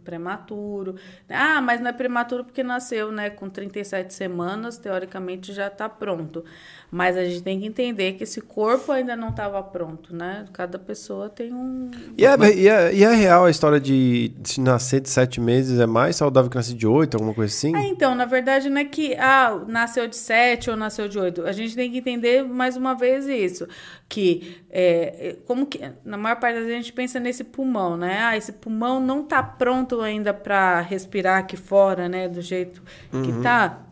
prematuro. 0.04 0.96
Ah, 1.30 1.62
mas 1.62 1.80
não 1.80 1.90
é 1.90 1.94
prematuro 1.94 2.44
porque 2.44 2.64
nasceu, 2.64 3.12
né? 3.12 3.30
Com 3.30 3.50
37 3.50 4.14
semanas, 4.14 4.78
teoricamente 4.78 5.54
já 5.54 5.68
está 5.68 5.88
pronto. 5.88 6.44
Mas 6.92 7.16
a 7.16 7.24
gente 7.24 7.42
tem 7.42 7.58
que 7.58 7.66
entender 7.66 8.14
que 8.14 8.24
esse 8.24 8.42
corpo 8.42 8.92
ainda 8.92 9.16
não 9.16 9.30
estava 9.30 9.64
pronto, 9.64 10.14
né? 10.14 10.46
Cada 10.52 10.78
pessoa 10.78 11.30
tem 11.30 11.54
um, 11.54 11.90
E 12.18 12.26
é, 12.26 12.36
e, 12.54 12.68
é, 12.68 12.94
e 12.94 13.04
é 13.06 13.16
real 13.16 13.46
a 13.46 13.50
história 13.50 13.80
de 13.80 14.34
se 14.44 14.60
nascer 14.60 15.00
de 15.00 15.10
sete 15.10 15.40
meses 15.40 15.80
é 15.80 15.86
mais 15.86 16.18
saudável 16.18 16.50
que 16.50 16.58
nascer 16.58 16.76
de 16.76 16.86
oito, 16.86 17.16
alguma 17.16 17.34
coisa 17.34 17.54
assim? 17.54 17.74
Ah, 17.74 17.86
então, 17.86 18.14
na 18.14 18.26
verdade, 18.26 18.70
não 18.70 18.82
é 18.82 18.84
que 18.84 19.16
ah, 19.16 19.64
nasceu 19.68 20.06
de 20.06 20.18
7 20.18 20.70
ou 20.70 20.76
nasceu 20.76 21.08
de 21.08 21.18
8. 21.18 21.46
A 21.46 21.52
gente 21.52 21.76
tem 21.76 21.90
que 21.90 21.98
entender 21.98 22.44
mais 22.44 22.76
uma 22.76 22.94
vez 22.94 23.26
isso. 23.26 23.68
Que 24.10 24.62
é, 24.70 25.38
como 25.46 25.66
que. 25.66 25.80
Na 26.04 26.18
maior 26.18 26.36
parte 26.40 26.56
das 26.56 26.66
vezes 26.66 26.80
a 26.80 26.82
gente 26.82 26.94
pensa 26.94 27.20
nesse 27.20 27.44
pulmão, 27.44 27.96
né? 27.96 28.20
Ah, 28.22 28.38
esse 28.38 28.52
pulmão 28.52 29.00
não 29.00 29.24
tá 29.24 29.42
pronto 29.42 30.02
ainda 30.02 30.34
para 30.34 30.82
respirar 30.82 31.40
aqui 31.40 31.56
fora, 31.56 32.10
né? 32.10 32.28
Do 32.28 32.42
jeito 32.42 32.82
que 33.12 33.42
tá. 33.42 33.88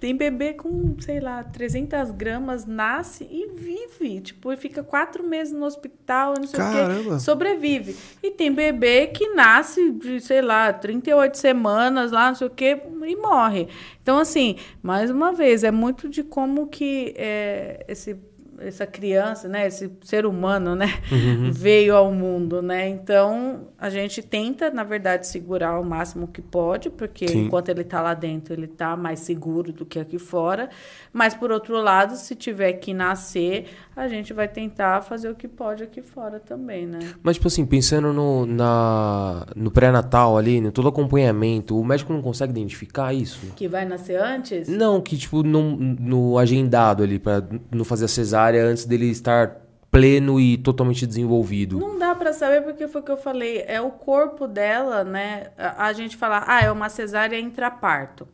Tem 0.00 0.14
bebê 0.14 0.52
com, 0.52 0.94
sei 1.00 1.20
lá, 1.20 1.42
300 1.42 2.10
gramas, 2.10 2.66
nasce 2.66 3.24
e 3.24 3.48
vive. 3.48 4.20
Tipo, 4.20 4.54
fica 4.56 4.82
quatro 4.82 5.24
meses 5.24 5.52
no 5.52 5.64
hospital, 5.64 6.34
não 6.38 6.46
sei 6.46 6.60
o 6.60 6.62
Caramba. 6.62 7.14
quê. 7.14 7.20
Sobrevive. 7.20 7.96
E 8.22 8.30
tem 8.30 8.52
bebê 8.52 9.06
que 9.06 9.34
nasce 9.34 9.90
de, 9.92 10.20
sei 10.20 10.42
lá, 10.42 10.72
38 10.72 11.36
semanas 11.38 12.12
lá, 12.12 12.28
não 12.28 12.34
sei 12.34 12.46
o 12.46 12.50
quê, 12.50 12.80
e 13.06 13.16
morre. 13.16 13.68
Então, 14.02 14.18
assim, 14.18 14.56
mais 14.82 15.10
uma 15.10 15.32
vez, 15.32 15.64
é 15.64 15.70
muito 15.70 16.08
de 16.08 16.22
como 16.22 16.66
que 16.66 17.14
é, 17.16 17.84
esse 17.88 18.16
essa 18.58 18.86
criança, 18.86 19.48
né, 19.48 19.66
esse 19.66 19.90
ser 20.02 20.26
humano, 20.26 20.74
né, 20.74 20.86
veio 21.52 21.94
ao 21.94 22.12
mundo, 22.12 22.62
né? 22.62 22.88
Então, 22.88 23.68
a 23.78 23.90
gente 23.90 24.22
tenta, 24.22 24.70
na 24.70 24.84
verdade, 24.84 25.26
segurar 25.26 25.78
o 25.78 25.84
máximo 25.84 26.28
que 26.28 26.40
pode, 26.40 26.90
porque 26.90 27.28
Sim. 27.28 27.44
enquanto 27.44 27.68
ele 27.68 27.84
tá 27.84 28.00
lá 28.00 28.14
dentro, 28.14 28.54
ele 28.54 28.66
tá 28.66 28.96
mais 28.96 29.20
seguro 29.20 29.72
do 29.72 29.84
que 29.84 29.98
aqui 29.98 30.18
fora. 30.18 30.68
Mas 31.12 31.34
por 31.34 31.50
outro 31.50 31.80
lado, 31.80 32.16
se 32.16 32.34
tiver 32.34 32.74
que 32.74 32.92
nascer, 32.94 33.66
a 33.94 34.08
gente 34.08 34.32
vai 34.32 34.48
tentar 34.48 35.02
fazer 35.02 35.30
o 35.30 35.34
que 35.34 35.48
pode 35.48 35.82
aqui 35.82 36.02
fora 36.02 36.38
também, 36.38 36.86
né? 36.86 36.98
Mas, 37.22 37.36
tipo 37.36 37.48
assim, 37.48 37.64
pensando 37.64 38.12
no, 38.12 38.46
na, 38.46 39.46
no 39.54 39.70
pré-natal 39.70 40.36
ali, 40.36 40.60
no 40.60 40.70
todo 40.70 40.88
acompanhamento, 40.88 41.78
o 41.78 41.84
médico 41.84 42.12
não 42.12 42.22
consegue 42.22 42.52
identificar 42.52 43.12
isso? 43.12 43.52
Que 43.56 43.68
vai 43.68 43.84
nascer 43.84 44.20
antes? 44.20 44.68
Não, 44.68 45.00
que, 45.00 45.16
tipo, 45.16 45.42
não, 45.42 45.76
no 45.76 46.38
agendado 46.38 47.02
ali, 47.02 47.18
pra 47.18 47.42
não 47.70 47.84
fazer 47.84 48.04
a 48.04 48.08
cesárea 48.08 48.45
antes 48.54 48.84
dele 48.84 49.06
estar 49.10 49.56
pleno 49.90 50.38
e 50.38 50.58
totalmente 50.58 51.06
desenvolvido. 51.06 51.78
Não 51.78 51.98
dá 51.98 52.14
pra 52.14 52.32
saber 52.32 52.62
porque 52.62 52.86
foi 52.86 53.00
o 53.00 53.04
que 53.04 53.10
eu 53.10 53.16
falei. 53.16 53.64
É 53.66 53.80
o 53.80 53.90
corpo 53.90 54.46
dela, 54.46 55.02
né? 55.04 55.48
A, 55.56 55.86
a 55.86 55.92
gente 55.92 56.16
fala, 56.16 56.44
ah, 56.46 56.62
é 56.62 56.70
uma 56.70 56.88
cesárea 56.88 57.38
intraparto. 57.38 58.28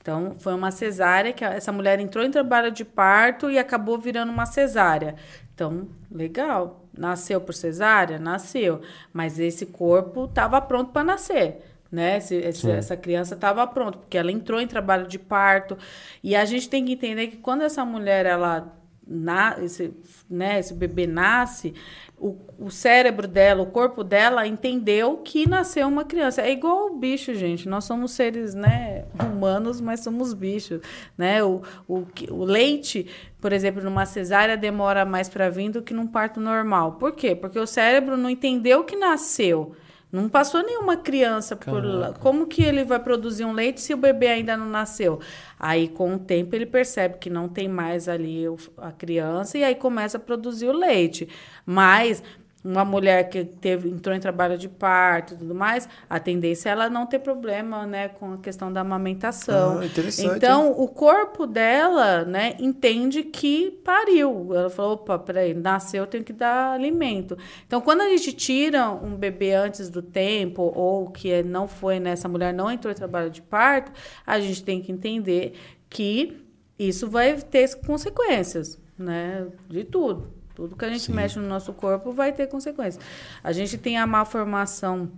Então, 0.00 0.34
foi 0.38 0.54
uma 0.54 0.70
cesárea 0.70 1.32
que 1.32 1.44
essa 1.44 1.70
mulher 1.72 1.98
entrou 2.00 2.24
em 2.24 2.30
trabalho 2.30 2.70
de 2.72 2.84
parto 2.84 3.50
e 3.50 3.58
acabou 3.58 3.98
virando 3.98 4.32
uma 4.32 4.46
cesárea. 4.46 5.14
Então, 5.54 5.86
legal. 6.10 6.84
Nasceu 6.96 7.40
por 7.40 7.54
cesárea? 7.54 8.18
Nasceu. 8.18 8.80
Mas 9.12 9.38
esse 9.38 9.66
corpo 9.66 10.24
estava 10.26 10.60
pronto 10.60 10.90
para 10.92 11.04
nascer. 11.04 11.62
Né? 11.90 12.16
Esse- 12.18 12.36
esse- 12.36 12.70
essa 12.70 12.96
criança 12.96 13.34
estava 13.34 13.66
pronta, 13.66 13.98
porque 13.98 14.16
ela 14.16 14.32
entrou 14.32 14.60
em 14.60 14.66
trabalho 14.66 15.06
de 15.06 15.18
parto. 15.18 15.76
E 16.22 16.34
a 16.34 16.44
gente 16.44 16.68
tem 16.68 16.84
que 16.84 16.92
entender 16.92 17.28
que 17.28 17.36
quando 17.36 17.62
essa 17.62 17.84
mulher, 17.84 18.24
ela 18.26 18.72
na, 19.12 19.56
esse, 19.62 19.92
né, 20.28 20.58
esse 20.58 20.72
bebê 20.72 21.06
nasce, 21.06 21.74
o, 22.18 22.36
o 22.58 22.70
cérebro 22.70 23.26
dela, 23.26 23.62
o 23.62 23.66
corpo 23.66 24.02
dela 24.04 24.46
entendeu 24.46 25.18
que 25.18 25.48
nasceu 25.48 25.88
uma 25.88 26.04
criança. 26.04 26.40
É 26.40 26.52
igual 26.52 26.86
o 26.86 26.96
bicho, 26.96 27.34
gente. 27.34 27.68
Nós 27.68 27.84
somos 27.84 28.12
seres 28.12 28.54
né, 28.54 29.04
humanos, 29.20 29.80
mas 29.80 30.00
somos 30.00 30.32
bichos. 30.32 30.80
Né? 31.18 31.42
O, 31.42 31.62
o, 31.88 32.06
o 32.30 32.44
leite, 32.44 33.08
por 33.40 33.52
exemplo, 33.52 33.82
numa 33.82 34.06
cesárea 34.06 34.56
demora 34.56 35.04
mais 35.04 35.28
para 35.28 35.50
vir 35.50 35.70
do 35.70 35.82
que 35.82 35.92
num 35.92 36.06
parto 36.06 36.40
normal. 36.40 36.92
Por 36.92 37.12
quê? 37.12 37.34
Porque 37.34 37.58
o 37.58 37.66
cérebro 37.66 38.16
não 38.16 38.30
entendeu 38.30 38.84
que 38.84 38.94
nasceu. 38.94 39.74
Não 40.12 40.28
passou 40.28 40.62
nenhuma 40.62 40.94
criança 40.94 41.56
por 41.56 41.82
lá. 41.82 42.12
Como 42.12 42.46
que 42.46 42.62
ele 42.62 42.84
vai 42.84 42.98
produzir 42.98 43.46
um 43.46 43.52
leite 43.52 43.80
se 43.80 43.94
o 43.94 43.96
bebê 43.96 44.26
ainda 44.28 44.58
não 44.58 44.68
nasceu? 44.68 45.18
Aí, 45.58 45.88
com 45.88 46.14
o 46.14 46.18
tempo, 46.18 46.54
ele 46.54 46.66
percebe 46.66 47.16
que 47.16 47.30
não 47.30 47.48
tem 47.48 47.66
mais 47.66 48.10
ali 48.10 48.44
a 48.76 48.92
criança 48.92 49.56
e 49.56 49.64
aí 49.64 49.74
começa 49.74 50.18
a 50.18 50.20
produzir 50.20 50.68
o 50.68 50.72
leite. 50.72 51.26
Mas 51.64 52.22
uma 52.64 52.84
mulher 52.84 53.28
que 53.28 53.44
teve, 53.44 53.88
entrou 53.88 54.14
em 54.14 54.20
trabalho 54.20 54.56
de 54.56 54.68
parto 54.68 55.34
e 55.34 55.36
tudo 55.36 55.54
mais, 55.54 55.88
a 56.08 56.20
tendência 56.20 56.68
é 56.68 56.72
ela 56.72 56.88
não 56.88 57.06
ter 57.06 57.18
problema, 57.18 57.84
né, 57.86 58.08
com 58.08 58.34
a 58.34 58.38
questão 58.38 58.72
da 58.72 58.82
amamentação. 58.82 59.80
Ah, 59.80 59.84
interessante, 59.86 60.36
Então, 60.36 60.70
o 60.70 60.86
corpo 60.86 61.46
dela, 61.46 62.24
né, 62.24 62.54
entende 62.60 63.24
que 63.24 63.72
pariu. 63.84 64.54
Ela 64.54 64.70
falou, 64.70 64.92
opa, 64.92 65.18
peraí, 65.18 65.54
nasceu, 65.54 66.04
eu 66.04 66.06
tenho 66.06 66.22
que 66.22 66.32
dar 66.32 66.72
alimento. 66.72 67.36
Então, 67.66 67.80
quando 67.80 68.02
a 68.02 68.08
gente 68.08 68.32
tira 68.32 68.90
um 68.90 69.16
bebê 69.16 69.54
antes 69.54 69.90
do 69.90 70.00
tempo, 70.00 70.62
ou 70.74 71.10
que 71.10 71.32
é- 71.32 71.42
não 71.42 71.66
foi, 71.66 71.98
né, 71.98 72.10
essa 72.10 72.28
mulher 72.28 72.54
não 72.54 72.70
entrou 72.70 72.92
em 72.92 72.96
trabalho 72.96 73.28
de 73.30 73.42
parto, 73.42 73.90
a 74.26 74.38
gente 74.38 74.62
tem 74.62 74.80
que 74.80 74.92
entender 74.92 75.54
que 75.90 76.38
isso 76.78 77.08
vai 77.08 77.34
ter 77.36 77.68
consequências, 77.84 78.80
né, 78.96 79.46
de 79.68 79.84
tudo. 79.84 80.32
Tudo 80.54 80.76
que 80.76 80.84
a 80.84 80.88
gente 80.88 81.10
mexe 81.10 81.38
no 81.38 81.46
nosso 81.46 81.72
corpo 81.72 82.12
vai 82.12 82.32
ter 82.32 82.46
consequências. 82.46 83.04
A 83.42 83.52
gente 83.52 83.78
tem 83.78 83.96
a 83.98 84.06
malformação 84.06 85.10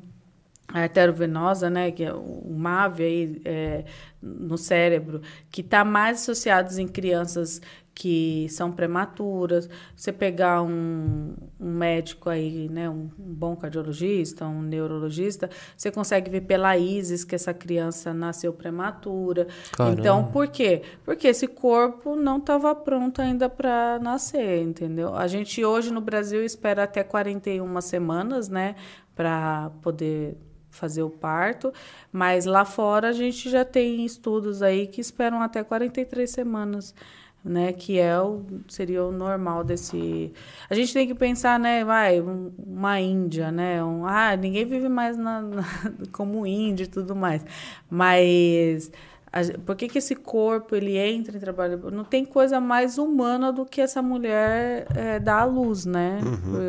arterovenosa, 0.69 1.69
né, 1.69 1.91
que 1.91 2.03
é 2.03 2.13
o 2.13 2.51
MAV 2.51 3.01
aí, 3.01 3.43
é, 3.45 3.85
no 4.23 4.57
cérebro, 4.57 5.21
que 5.51 5.61
está 5.61 5.85
mais 5.85 6.23
associados 6.23 6.79
em 6.79 6.89
crianças 6.89 7.61
que 7.95 8.49
são 8.51 8.73
prematuras. 8.73 9.69
Você 9.95 10.13
pegar 10.13 10.63
um, 10.63 11.35
um 11.61 11.71
médico 11.71 12.29
aí, 12.29 12.69
né, 12.69 12.91
um, 12.91 13.09
um 13.19 13.35
bom 13.35 13.55
cardiologista, 13.55 14.45
um 14.47 14.63
neurologista, 14.63 15.49
você 15.77 15.91
consegue 15.91 16.31
ver 16.31 16.43
pela 16.43 16.77
ISIS 16.77 17.25
que 17.25 17.35
essa 17.35 17.55
criança 17.55 18.13
nasceu 18.13 18.53
prematura. 18.53 19.47
Caramba. 19.73 20.01
Então, 20.01 20.25
por 20.25 20.49
quê? 20.49 20.83
Porque 21.05 21.29
esse 21.29 21.47
corpo 21.47 22.17
não 22.17 22.39
estava 22.39 22.75
pronto 22.75 23.23
ainda 23.23 23.49
para 23.49 23.99
nascer, 24.01 24.63
entendeu? 24.63 25.15
A 25.15 25.27
gente 25.27 25.65
hoje 25.65 25.93
no 25.93 26.01
Brasil 26.01 26.45
espera 26.45 26.83
até 26.85 27.05
41 27.05 27.81
semanas, 27.81 28.49
né, 28.49 28.75
para 29.15 29.71
poder 29.81 30.37
fazer 30.75 31.03
o 31.05 31.11
parto, 31.11 31.73
mas 32.11 32.45
lá 32.45 32.65
fora 32.65 33.09
a 33.11 33.13
gente 33.13 33.49
já 33.49 33.65
tem 33.65 34.05
estudos 34.05 34.61
aí 34.61 34.89
que 34.89 35.01
esperam 35.01 35.41
até 35.41 35.63
43 35.63 36.29
semanas, 36.29 36.93
né, 37.45 37.73
que 37.73 37.99
é 37.99 38.19
o 38.21 38.43
seria 38.69 39.05
o 39.05 39.13
normal 39.13 39.63
desse. 39.65 40.33
A 40.71 40.75
gente 40.75 40.93
tem 40.95 41.07
que 41.07 41.15
pensar, 41.15 41.59
né, 41.59 41.85
vai, 41.85 42.21
um- 42.21 42.53
uma 42.59 43.01
Índia, 43.01 43.51
né, 43.53 43.83
um, 43.85 44.07
ah, 44.07 44.37
ninguém 44.37 44.65
vive 44.65 44.89
mais 44.89 45.17
na, 45.17 45.43
na- 45.43 45.63
como 46.13 46.47
índio 46.47 46.85
e 46.85 46.87
tudo 46.89 47.15
mais, 47.15 47.45
mas 47.91 48.91
por 49.67 49.75
que, 49.75 49.89
que 49.89 49.99
esse 49.99 50.15
corpo 50.15 50.77
ele 50.77 50.97
entra 50.97 51.37
em 51.37 51.41
trabalho? 51.41 51.91
Não 51.91 52.05
tem 52.05 52.25
coisa 52.25 52.61
mais 52.61 52.99
humana 52.99 53.53
do 53.53 53.67
que 53.67 53.81
essa 53.81 54.01
mulher 54.01 54.87
é, 54.95 55.19
dar 55.19 55.41
à 55.41 55.45
luz, 55.45 55.85
né? 55.85 56.21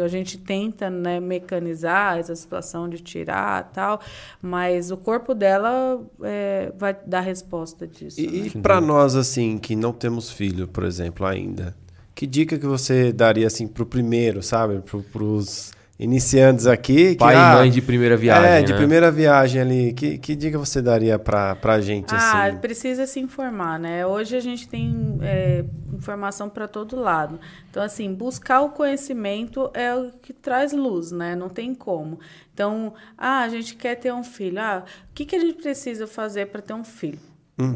A 0.03 0.07
gente 0.07 0.37
tenta 0.37 0.89
né, 0.89 1.19
mecanizar 1.19 2.17
essa 2.17 2.35
situação 2.35 2.89
de 2.89 2.99
tirar 2.99 3.71
tal, 3.71 3.99
mas 4.41 4.89
o 4.89 4.97
corpo 4.97 5.35
dela 5.35 6.01
é, 6.23 6.71
vai 6.77 6.97
dar 7.05 7.21
resposta 7.21 7.85
disso. 7.85 8.19
né? 8.19 8.27
E, 8.27 8.47
e 8.47 8.49
para 8.61 8.81
nós, 8.81 9.15
assim, 9.15 9.57
que 9.59 9.75
não 9.75 9.93
temos 9.93 10.31
filho, 10.31 10.67
por 10.67 10.83
exemplo, 10.83 11.25
ainda, 11.25 11.75
que 12.15 12.25
dica 12.25 12.57
que 12.57 12.65
você 12.65 13.13
daria, 13.13 13.45
assim, 13.45 13.67
pro 13.67 13.85
primeiro, 13.85 14.41
sabe? 14.41 14.79
Pro, 14.79 15.03
pros 15.03 15.74
iniciantes 15.97 16.67
aqui. 16.67 17.11
Que, 17.11 17.15
Pai 17.17 17.35
ah, 17.35 17.53
e 17.53 17.55
mãe 17.55 17.71
de 17.71 17.81
primeira 17.81 18.17
viagem. 18.17 18.49
É, 18.49 18.61
de 18.61 18.71
né? 18.73 18.77
primeira 18.77 19.11
viagem 19.11 19.61
ali. 19.61 19.93
Que, 19.93 20.17
que 20.17 20.35
dica 20.35 20.57
você 20.57 20.81
daria 20.81 21.17
pra, 21.17 21.55
pra 21.55 21.79
gente, 21.79 22.13
Ah, 22.13 22.45
assim? 22.45 22.57
precisa 22.57 23.07
se 23.07 23.19
informar, 23.19 23.79
né? 23.79 24.05
Hoje 24.05 24.35
a 24.35 24.39
gente 24.39 24.67
tem 24.67 25.17
é, 25.21 25.63
informação 25.93 26.49
para 26.49 26.67
todo 26.67 26.95
lado. 26.95 27.39
Então, 27.69 27.81
assim, 27.81 28.13
buscar 28.13 28.61
o 28.61 28.69
conhecimento 28.69 29.69
é 29.73 29.95
o 29.95 30.11
que 30.21 30.33
traz 30.33 30.73
luz, 30.73 31.11
né? 31.11 31.35
Não 31.35 31.49
tem 31.49 31.73
como. 31.73 32.19
Então, 32.53 32.93
ah, 33.17 33.41
a 33.41 33.49
gente 33.49 33.75
quer 33.75 33.95
ter 33.95 34.13
um 34.13 34.23
filho. 34.23 34.59
Ah, 34.59 34.83
o 35.09 35.13
que, 35.13 35.25
que 35.25 35.35
a 35.35 35.39
gente 35.39 35.55
precisa 35.55 36.05
fazer 36.07 36.47
para 36.47 36.61
ter 36.61 36.73
um 36.73 36.83
filho? 36.83 37.19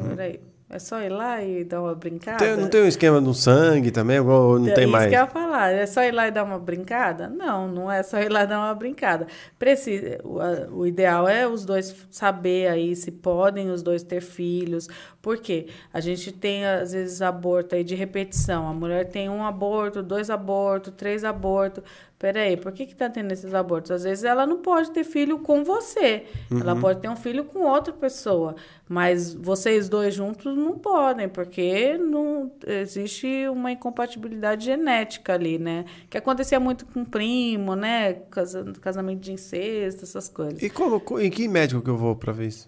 Peraí. 0.09 0.39
É 0.71 0.77
só 0.77 1.01
ir 1.01 1.09
lá 1.09 1.41
e 1.41 1.63
dar 1.63 1.81
uma 1.81 1.95
brincada? 1.95 2.37
Tem- 2.37 2.55
não 2.55 2.69
tem 2.69 2.83
um 2.83 2.87
esquema 2.87 3.19
do 3.19 3.33
sangue 3.33 3.89
também? 3.89 4.19
Não 4.19 4.63
tem 4.65 4.83
Isso 4.83 4.91
mais? 4.91 5.09
que 5.09 5.15
eu 5.15 5.19
ia 5.19 5.25
falar. 5.25 5.71
É 5.71 5.83
só 5.87 6.03
ir 6.03 6.11
lá 6.11 6.27
e 6.27 6.31
dar 6.31 6.43
uma 6.43 6.59
brincada? 6.59 7.27
Não, 7.27 7.67
não 7.67 7.91
é 7.91 8.03
só 8.03 8.19
ir 8.19 8.31
lá 8.31 8.43
e 8.43 8.47
dar 8.47 8.59
uma 8.59 8.75
brincada. 8.75 9.25
Precisa, 9.57 10.19
o, 10.23 10.81
o 10.81 10.85
ideal 10.85 11.27
é 11.27 11.47
os 11.47 11.65
dois 11.65 11.95
saber 12.11 12.67
aí 12.67 12.95
se 12.95 13.11
podem 13.11 13.71
os 13.71 13.81
dois 13.81 14.03
ter 14.03 14.21
filhos. 14.21 14.87
Por 15.23 15.39
quê? 15.39 15.65
A 15.91 15.99
gente 15.99 16.31
tem, 16.31 16.63
às 16.63 16.91
vezes, 16.91 17.19
aborto 17.23 17.73
aí 17.73 17.83
de 17.83 17.95
repetição. 17.95 18.67
A 18.67 18.73
mulher 18.73 19.07
tem 19.07 19.27
um 19.27 19.43
aborto, 19.43 20.03
dois 20.03 20.29
abortos, 20.29 20.93
três 20.95 21.23
abortos. 21.23 21.83
Peraí, 22.19 22.57
por 22.57 22.73
que 22.73 22.85
que 22.85 22.93
tá 22.93 23.09
tendo 23.09 23.31
esses 23.31 23.53
abortos? 23.53 23.91
Às 23.91 24.03
vezes 24.03 24.25
ela 24.25 24.45
não 24.45 24.57
pode 24.57 24.91
ter 24.91 25.05
filho 25.05 25.39
com 25.39 25.63
você. 25.63 26.25
Ela 26.51 26.75
pode 26.75 26.99
ter 26.99 27.07
um 27.07 27.15
filho 27.15 27.45
com 27.45 27.59
outra 27.59 27.93
pessoa. 27.93 28.57
Mas 28.89 29.33
vocês 29.33 29.87
dois 29.87 30.13
juntos 30.15 30.57
não 30.57 30.77
podem, 30.77 31.29
porque 31.29 31.97
não 31.97 32.51
existe 32.67 33.47
uma 33.47 33.71
incompatibilidade 33.71 34.65
genética 34.65 35.33
ali, 35.33 35.57
né? 35.57 35.85
Que 36.09 36.17
acontecia 36.17 36.59
muito 36.59 36.85
com 36.87 37.05
primo, 37.05 37.73
né? 37.73 38.13
Casa- 38.29 38.65
Casamento 38.81 39.21
de 39.21 39.31
incesto, 39.31 40.03
essas 40.03 40.27
coisas. 40.27 40.61
E 40.61 40.69
como, 40.69 40.99
co- 40.99 41.21
em 41.21 41.29
que 41.29 41.47
médico 41.47 41.81
que 41.81 41.89
eu 41.89 41.95
vou 41.97 42.17
pra 42.17 42.33
ver 42.33 42.47
isso? 42.47 42.67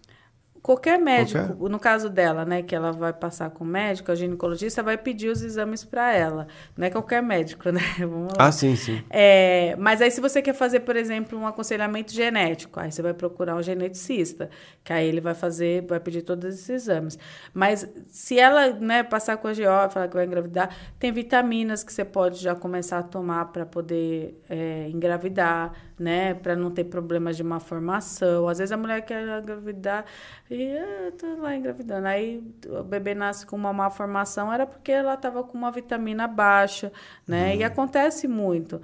Qualquer 0.61 0.99
médico, 0.99 1.67
no 1.67 1.79
caso 1.79 2.07
dela, 2.07 2.45
né, 2.45 2.61
que 2.61 2.75
ela 2.75 2.91
vai 2.91 3.11
passar 3.11 3.49
com 3.49 3.63
o 3.63 3.67
médico, 3.67 4.11
a 4.11 4.15
ginecologista 4.15 4.83
vai 4.83 4.95
pedir 4.95 5.29
os 5.29 5.41
exames 5.41 5.83
para 5.83 6.13
ela. 6.13 6.47
Não 6.77 6.85
é 6.85 6.89
qualquer 6.91 7.23
médico, 7.23 7.69
né? 7.73 7.81
Vamos 7.97 8.33
lá. 8.37 8.45
Ah, 8.47 8.51
sim, 8.51 8.75
sim. 8.75 9.03
É, 9.09 9.75
mas 9.79 10.03
aí, 10.03 10.11
se 10.11 10.21
você 10.21 10.39
quer 10.39 10.53
fazer, 10.53 10.81
por 10.81 10.95
exemplo, 10.95 11.39
um 11.39 11.47
aconselhamento 11.47 12.13
genético, 12.13 12.79
aí 12.79 12.91
você 12.91 13.01
vai 13.01 13.13
procurar 13.13 13.55
um 13.55 13.63
geneticista, 13.63 14.51
que 14.83 14.93
aí 14.93 15.07
ele 15.07 15.19
vai 15.19 15.33
fazer, 15.33 15.83
vai 15.87 15.99
pedir 15.99 16.21
todos 16.21 16.53
esses 16.53 16.69
exames. 16.69 17.17
Mas 17.51 17.89
se 18.07 18.37
ela 18.37 18.71
né, 18.73 19.01
passar 19.01 19.37
com 19.37 19.47
a 19.47 19.53
GO, 19.53 19.89
falar 19.89 20.07
que 20.07 20.15
vai 20.15 20.25
engravidar, 20.25 20.75
tem 20.99 21.11
vitaminas 21.11 21.83
que 21.83 21.91
você 21.91 22.05
pode 22.05 22.37
já 22.39 22.53
começar 22.53 22.99
a 22.99 23.03
tomar 23.03 23.45
para 23.45 23.65
poder 23.65 24.39
é, 24.47 24.87
engravidar, 24.89 25.73
né? 26.01 26.33
Para 26.33 26.55
não 26.55 26.71
ter 26.71 26.85
problemas 26.85 27.37
de 27.37 27.43
malformação. 27.43 28.47
Às 28.47 28.57
vezes 28.57 28.71
a 28.71 28.77
mulher 28.77 29.01
quer 29.01 29.21
engravidar 29.39 30.03
e 30.49 30.75
tô 31.17 31.41
lá 31.41 31.55
engravidando. 31.55 32.07
Aí 32.07 32.43
o 32.67 32.83
bebê 32.83 33.13
nasce 33.13 33.45
com 33.45 33.55
uma 33.55 33.71
malformação, 33.71 34.51
era 34.51 34.65
porque 34.65 34.91
ela 34.91 35.13
estava 35.13 35.43
com 35.43 35.57
uma 35.57 35.71
vitamina 35.71 36.27
baixa, 36.27 36.91
né? 37.27 37.55
E 37.55 37.63
acontece 37.63 38.27
muito. 38.27 38.81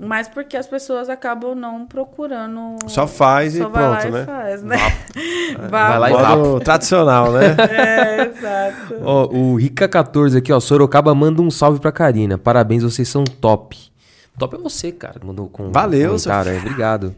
Mas 0.00 0.28
porque 0.28 0.56
as 0.56 0.66
pessoas 0.66 1.08
acabam 1.08 1.56
não 1.56 1.84
procurando. 1.84 2.76
Só 2.86 3.06
faz 3.06 3.56
e 3.56 3.58
Só 3.58 3.68
vai 3.68 3.88
lá 3.88 3.96
pronto, 3.96 4.08
e 4.08 4.18
né? 4.18 4.24
faz, 4.24 4.62
né? 4.62 4.76
Vai 5.68 5.98
lá 5.98 6.10
e 6.10 6.12
Vapo. 6.12 6.60
Tradicional, 6.60 7.32
né? 7.32 7.56
É, 7.68 8.26
exato. 8.26 8.94
Ó, 9.02 9.26
o 9.26 9.56
Rica14 9.56 10.38
aqui, 10.38 10.52
ó. 10.52 10.60
Sorocaba 10.60 11.12
manda 11.14 11.42
um 11.42 11.50
salve 11.50 11.80
pra 11.80 11.90
Karina. 11.90 12.38
Parabéns, 12.38 12.84
vocês 12.84 13.08
são 13.08 13.24
top. 13.24 13.90
Top 14.38 14.54
é 14.54 14.58
você, 14.58 14.92
cara. 14.92 15.18
que 15.20 15.26
Mandou 15.26 15.48
com 15.48 15.70
Valeu, 15.72 16.08
comentário 16.10 16.52
aí. 16.52 16.58
Obrigado. 16.64 17.14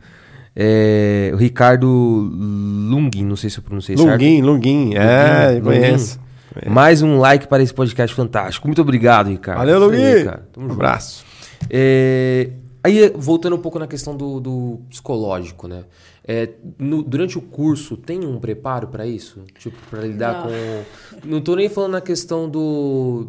É, 0.56 1.30
o 1.32 1.36
Ricardo 1.36 1.86
Lungin, 1.88 3.24
não 3.24 3.36
sei 3.36 3.48
se 3.50 3.58
eu 3.58 3.62
pronunciei 3.62 3.96
certo. 3.96 4.10
Lunguim, 4.10 4.42
Lunguim. 4.42 4.94
É, 4.94 5.46
Lunguin, 5.52 5.56
eu 5.58 5.62
conheço. 5.62 6.20
Mais 6.68 7.00
um 7.02 7.18
like 7.18 7.46
para 7.46 7.62
esse 7.62 7.72
podcast 7.72 8.14
fantástico. 8.14 8.66
Muito 8.66 8.82
obrigado, 8.82 9.28
Ricardo. 9.28 9.58
Valeu, 9.58 9.92
Isso 9.94 10.02
aí, 10.04 10.24
cara. 10.24 10.48
Tamo 10.52 10.66
Um 10.66 10.68
junto. 10.70 10.80
abraço. 10.80 11.24
É, 11.70 12.50
aí, 12.82 13.12
voltando 13.14 13.54
um 13.54 13.60
pouco 13.60 13.78
na 13.78 13.86
questão 13.86 14.16
do, 14.16 14.40
do 14.40 14.80
psicológico, 14.90 15.68
né? 15.68 15.84
É, 16.26 16.50
no- 16.78 17.02
durante 17.02 17.38
o 17.38 17.40
curso, 17.40 17.96
tem 17.96 18.24
um 18.26 18.38
preparo 18.40 18.88
para 18.88 19.06
isso? 19.06 19.40
Tipo, 19.58 19.76
para 19.88 20.00
lidar 20.02 20.34
Não. 20.34 20.42
com. 20.42 21.28
Não 21.28 21.40
tô 21.40 21.54
nem 21.54 21.68
falando 21.68 21.92
na 21.92 22.00
questão 22.00 22.48
do, 22.48 23.28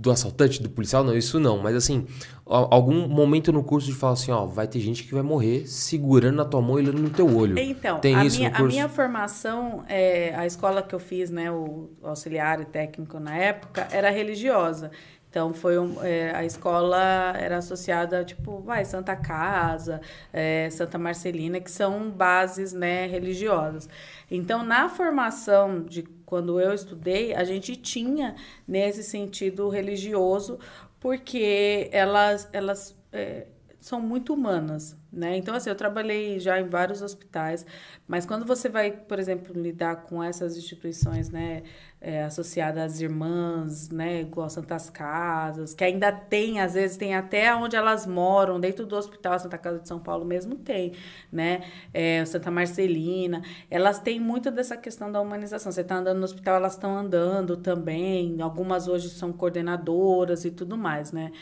do 0.00 0.12
assaltante, 0.12 0.62
do 0.62 0.70
policial, 0.70 1.02
não, 1.02 1.16
isso 1.16 1.40
não. 1.40 1.58
Mas 1.58 1.74
assim, 1.74 2.06
a- 2.46 2.68
algum 2.70 3.08
momento 3.08 3.52
no 3.52 3.64
curso 3.64 3.88
de 3.88 3.94
falar 3.94 4.12
assim: 4.12 4.30
ó, 4.30 4.46
vai 4.46 4.68
ter 4.68 4.78
gente 4.78 5.02
que 5.02 5.12
vai 5.12 5.22
morrer 5.22 5.66
segurando 5.66 6.36
na 6.36 6.44
tua 6.44 6.62
mão 6.62 6.78
e 6.78 6.82
olhando 6.82 7.00
no 7.02 7.10
teu 7.10 7.26
olho. 7.36 7.58
Então, 7.58 7.98
tem 7.98 8.14
a, 8.14 8.24
isso 8.24 8.36
minha, 8.38 8.50
no 8.50 8.54
a 8.54 8.58
curso? 8.58 8.72
minha 8.76 8.88
formação, 8.88 9.84
é, 9.88 10.32
a 10.36 10.46
escola 10.46 10.82
que 10.82 10.94
eu 10.94 11.00
fiz, 11.00 11.30
né, 11.30 11.50
o 11.50 11.90
auxiliar 12.02 12.60
e 12.60 12.64
técnico 12.64 13.18
na 13.18 13.36
época, 13.36 13.88
era 13.90 14.08
religiosa. 14.08 14.90
Então, 15.38 15.54
foi 15.54 15.78
um, 15.78 16.02
é, 16.02 16.34
a 16.34 16.44
escola 16.44 17.32
era 17.38 17.58
associada, 17.58 18.24
tipo, 18.24 18.58
vai, 18.58 18.84
Santa 18.84 19.14
Casa, 19.14 20.00
é, 20.32 20.68
Santa 20.68 20.98
Marcelina, 20.98 21.60
que 21.60 21.70
são 21.70 22.10
bases 22.10 22.72
né, 22.72 23.06
religiosas. 23.06 23.88
Então, 24.28 24.64
na 24.64 24.88
formação 24.88 25.84
de 25.84 26.02
quando 26.26 26.58
eu 26.58 26.74
estudei, 26.74 27.32
a 27.34 27.44
gente 27.44 27.76
tinha 27.76 28.34
nesse 28.66 29.04
sentido 29.04 29.68
religioso, 29.68 30.58
porque 30.98 31.88
elas, 31.92 32.48
elas 32.52 32.96
é, 33.12 33.46
são 33.80 34.00
muito 34.00 34.34
humanas, 34.34 34.96
né? 35.12 35.36
Então, 35.36 35.54
assim, 35.54 35.70
eu 35.70 35.76
trabalhei 35.76 36.40
já 36.40 36.60
em 36.60 36.66
vários 36.66 37.00
hospitais, 37.00 37.64
mas 38.08 38.26
quando 38.26 38.44
você 38.44 38.68
vai, 38.68 38.90
por 38.90 39.18
exemplo, 39.18 39.58
lidar 39.60 40.02
com 40.02 40.22
essas 40.22 40.56
instituições, 40.56 41.30
né, 41.30 41.62
é, 42.00 42.24
associadas 42.24 42.94
às 42.94 43.00
irmãs, 43.00 43.88
né, 43.90 44.20
igual 44.20 44.50
Santas 44.50 44.90
Casas, 44.90 45.74
que 45.74 45.84
ainda 45.84 46.10
tem, 46.12 46.60
às 46.60 46.74
vezes, 46.74 46.96
tem 46.96 47.14
até 47.14 47.54
onde 47.54 47.76
elas 47.76 48.06
moram, 48.06 48.58
dentro 48.60 48.84
do 48.84 48.96
hospital 48.96 49.38
Santa 49.38 49.58
Casa 49.58 49.78
de 49.78 49.88
São 49.88 49.98
Paulo 50.00 50.24
mesmo 50.24 50.56
tem, 50.56 50.92
né, 51.30 51.62
é, 51.94 52.24
Santa 52.24 52.50
Marcelina, 52.50 53.42
elas 53.70 54.00
têm 54.00 54.18
muito 54.20 54.50
dessa 54.50 54.76
questão 54.76 55.10
da 55.10 55.20
humanização. 55.20 55.70
Você 55.72 55.82
está 55.82 55.96
andando 55.96 56.18
no 56.18 56.24
hospital, 56.24 56.56
elas 56.56 56.72
estão 56.74 56.96
andando 56.98 57.56
também, 57.56 58.40
algumas 58.42 58.88
hoje 58.88 59.08
são 59.10 59.32
coordenadoras 59.32 60.44
e 60.44 60.50
tudo 60.50 60.76
mais, 60.76 61.12
né? 61.12 61.32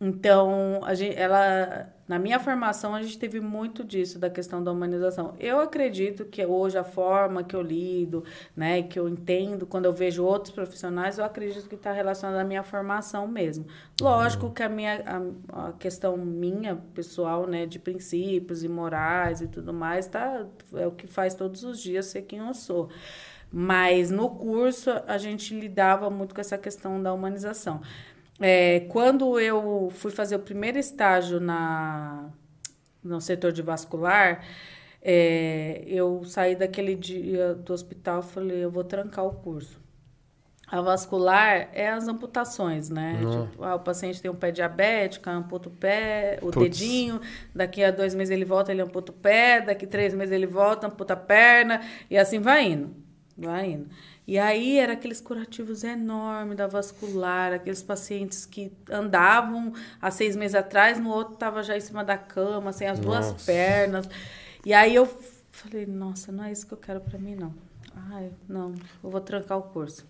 Então, 0.00 0.80
a 0.84 0.92
gente, 0.92 1.16
ela, 1.16 1.88
na 2.06 2.18
minha 2.18 2.40
formação, 2.40 2.94
a 2.94 3.02
gente 3.02 3.16
teve 3.18 3.40
muito 3.40 3.84
disso, 3.84 4.18
da 4.18 4.28
questão 4.28 4.62
da 4.62 4.72
humanização. 4.72 5.34
Eu 5.38 5.60
acredito 5.60 6.24
que 6.24 6.44
hoje 6.44 6.76
a 6.76 6.82
forma 6.82 7.44
que 7.44 7.54
eu 7.54 7.62
lido, 7.62 8.24
né, 8.56 8.82
que 8.82 8.98
eu 8.98 9.08
entendo, 9.08 9.66
quando 9.66 9.84
eu 9.84 9.92
vejo 9.92 10.24
outros 10.24 10.52
profissionais, 10.52 11.18
eu 11.18 11.24
acredito 11.24 11.68
que 11.68 11.76
está 11.76 11.92
relacionado 11.92 12.40
à 12.40 12.44
minha 12.44 12.62
formação 12.62 13.26
mesmo. 13.28 13.66
Lógico 14.00 14.50
que 14.50 14.62
a 14.62 14.68
minha 14.68 15.02
a, 15.06 15.68
a, 15.68 15.72
questão 15.72 16.16
minha, 16.16 16.76
pessoal, 16.92 17.46
né, 17.46 17.64
de 17.64 17.78
princípios 17.78 18.64
e 18.64 18.68
morais 18.68 19.40
e 19.40 19.46
tudo 19.46 19.72
mais, 19.72 20.06
tá, 20.08 20.44
é 20.74 20.86
o 20.86 20.90
que 20.90 21.06
faz 21.06 21.34
todos 21.34 21.62
os 21.62 21.80
dias 21.80 22.06
ser 22.06 22.22
quem 22.22 22.40
eu 22.40 22.52
sou. 22.52 22.90
Mas 23.56 24.10
no 24.10 24.30
curso 24.30 24.90
a 25.06 25.16
gente 25.16 25.58
lidava 25.58 26.10
muito 26.10 26.34
com 26.34 26.40
essa 26.40 26.58
questão 26.58 27.00
da 27.00 27.12
humanização. 27.12 27.80
É, 28.40 28.80
quando 28.88 29.38
eu 29.38 29.90
fui 29.92 30.10
fazer 30.10 30.36
o 30.36 30.40
primeiro 30.40 30.78
estágio 30.78 31.38
na, 31.40 32.30
no 33.02 33.20
setor 33.20 33.52
de 33.52 33.62
vascular, 33.62 34.44
é, 35.00 35.84
eu 35.86 36.24
saí 36.24 36.56
daquele 36.56 36.94
dia 36.96 37.54
do 37.54 37.72
hospital 37.72 38.20
e 38.20 38.22
falei, 38.22 38.64
eu 38.64 38.70
vou 38.70 38.84
trancar 38.84 39.24
o 39.24 39.34
curso. 39.34 39.84
A 40.66 40.80
vascular 40.80 41.68
é 41.72 41.90
as 41.90 42.08
amputações, 42.08 42.88
né? 42.88 43.18
Tipo, 43.18 43.62
ah, 43.62 43.74
o 43.74 43.80
paciente 43.80 44.20
tem 44.20 44.30
um 44.30 44.34
pé 44.34 44.50
diabético, 44.50 45.28
amputa 45.28 45.68
o 45.68 45.72
pé, 45.72 46.38
o 46.40 46.50
Puts. 46.50 46.58
dedinho, 46.58 47.20
daqui 47.54 47.84
a 47.84 47.90
dois 47.90 48.14
meses 48.14 48.32
ele 48.32 48.46
volta, 48.46 48.72
ele 48.72 48.80
amputa 48.80 49.12
o 49.12 49.14
pé, 49.14 49.60
daqui 49.60 49.84
a 49.84 49.88
três 49.88 50.14
meses 50.14 50.32
ele 50.32 50.46
volta, 50.46 50.86
amputa 50.86 51.12
a 51.12 51.16
perna, 51.16 51.82
e 52.10 52.16
assim 52.16 52.40
vai 52.40 52.64
indo, 52.64 52.96
vai 53.36 53.72
indo. 53.72 53.88
E 54.26 54.38
aí 54.38 54.78
era 54.78 54.94
aqueles 54.94 55.20
curativos 55.20 55.84
enormes 55.84 56.56
da 56.56 56.66
vascular, 56.66 57.52
aqueles 57.52 57.82
pacientes 57.82 58.46
que 58.46 58.72
andavam 58.90 59.74
há 60.00 60.10
seis 60.10 60.34
meses 60.34 60.54
atrás, 60.54 60.98
no 60.98 61.10
outro 61.10 61.34
estava 61.34 61.62
já 61.62 61.76
em 61.76 61.80
cima 61.80 62.02
da 62.02 62.16
cama, 62.16 62.72
sem 62.72 62.88
as 62.88 62.98
nossa. 62.98 63.32
duas 63.32 63.44
pernas. 63.44 64.08
E 64.64 64.72
aí 64.72 64.94
eu 64.94 65.06
falei, 65.50 65.84
nossa, 65.84 66.32
não 66.32 66.44
é 66.44 66.52
isso 66.52 66.66
que 66.66 66.72
eu 66.72 66.78
quero 66.78 67.00
para 67.00 67.18
mim, 67.18 67.34
não. 67.34 67.54
Ai, 68.10 68.30
não, 68.48 68.74
eu 69.02 69.10
vou 69.10 69.20
trancar 69.20 69.58
o 69.58 69.62
curso. 69.62 70.06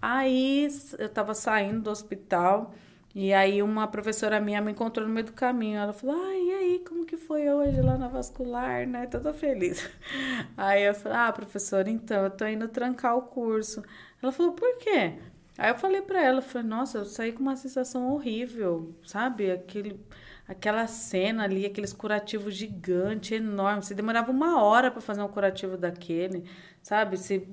Aí 0.00 0.68
eu 0.98 1.06
estava 1.06 1.34
saindo 1.34 1.82
do 1.82 1.90
hospital 1.90 2.72
e 3.14 3.32
aí 3.32 3.60
uma 3.62 3.88
professora 3.88 4.38
minha 4.40 4.60
me 4.60 4.70
encontrou 4.70 5.06
no 5.06 5.12
meio 5.12 5.26
do 5.26 5.32
caminho. 5.32 5.78
Ela 5.78 5.92
falou, 5.92 6.16
ah, 6.16 6.36
e 6.36 6.52
aí, 6.52 6.84
como 6.86 7.04
que 7.04 7.16
foi 7.16 7.50
hoje 7.50 7.80
lá 7.80 7.98
na 7.98 8.06
vascular, 8.06 8.86
né? 8.86 9.06
Toda 9.06 9.32
feliz. 9.32 9.88
Aí 10.56 10.84
eu 10.84 10.94
falei, 10.94 11.18
ah, 11.18 11.32
professora, 11.32 11.90
então, 11.90 12.24
eu 12.24 12.30
tô 12.30 12.46
indo 12.46 12.68
trancar 12.68 13.16
o 13.16 13.22
curso. 13.22 13.82
Ela 14.22 14.30
falou, 14.30 14.52
por 14.52 14.78
quê? 14.78 15.14
Aí 15.58 15.70
eu 15.70 15.74
falei 15.74 16.00
para 16.02 16.22
ela, 16.22 16.40
falei, 16.40 16.66
nossa, 16.68 16.98
eu 16.98 17.04
saí 17.04 17.32
com 17.32 17.42
uma 17.42 17.56
sensação 17.56 18.12
horrível, 18.12 18.94
sabe? 19.04 19.50
Aquele, 19.50 20.00
aquela 20.46 20.86
cena 20.86 21.44
ali, 21.44 21.66
aqueles 21.66 21.92
curativos 21.92 22.54
gigantes, 22.54 23.32
enormes. 23.32 23.86
Você 23.86 23.94
demorava 23.94 24.30
uma 24.30 24.62
hora 24.62 24.90
para 24.90 25.00
fazer 25.00 25.20
um 25.22 25.28
curativo 25.28 25.76
daquele, 25.76 26.44
sabe? 26.82 27.16
Se, 27.18 27.46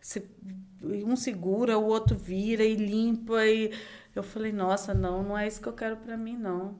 se 0.00 0.26
um 0.82 1.16
segura, 1.16 1.78
o 1.78 1.84
outro 1.84 2.16
vira 2.16 2.64
e 2.64 2.74
limpa 2.74 3.44
e 3.46 3.72
eu 4.14 4.22
falei, 4.22 4.52
nossa, 4.52 4.92
não, 4.94 5.22
não 5.22 5.36
é 5.38 5.46
isso 5.46 5.60
que 5.60 5.68
eu 5.68 5.72
quero 5.72 5.96
para 5.96 6.16
mim, 6.16 6.36
não. 6.36 6.76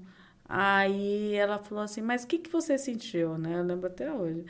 Aí 0.48 1.34
ela 1.34 1.58
falou 1.58 1.82
assim, 1.82 2.02
mas 2.02 2.24
o 2.24 2.26
que, 2.26 2.38
que 2.38 2.50
você 2.50 2.76
sentiu, 2.76 3.38
né? 3.38 3.58
Eu 3.58 3.64
lembro 3.64 3.86
até 3.86 4.12
hoje. 4.12 4.44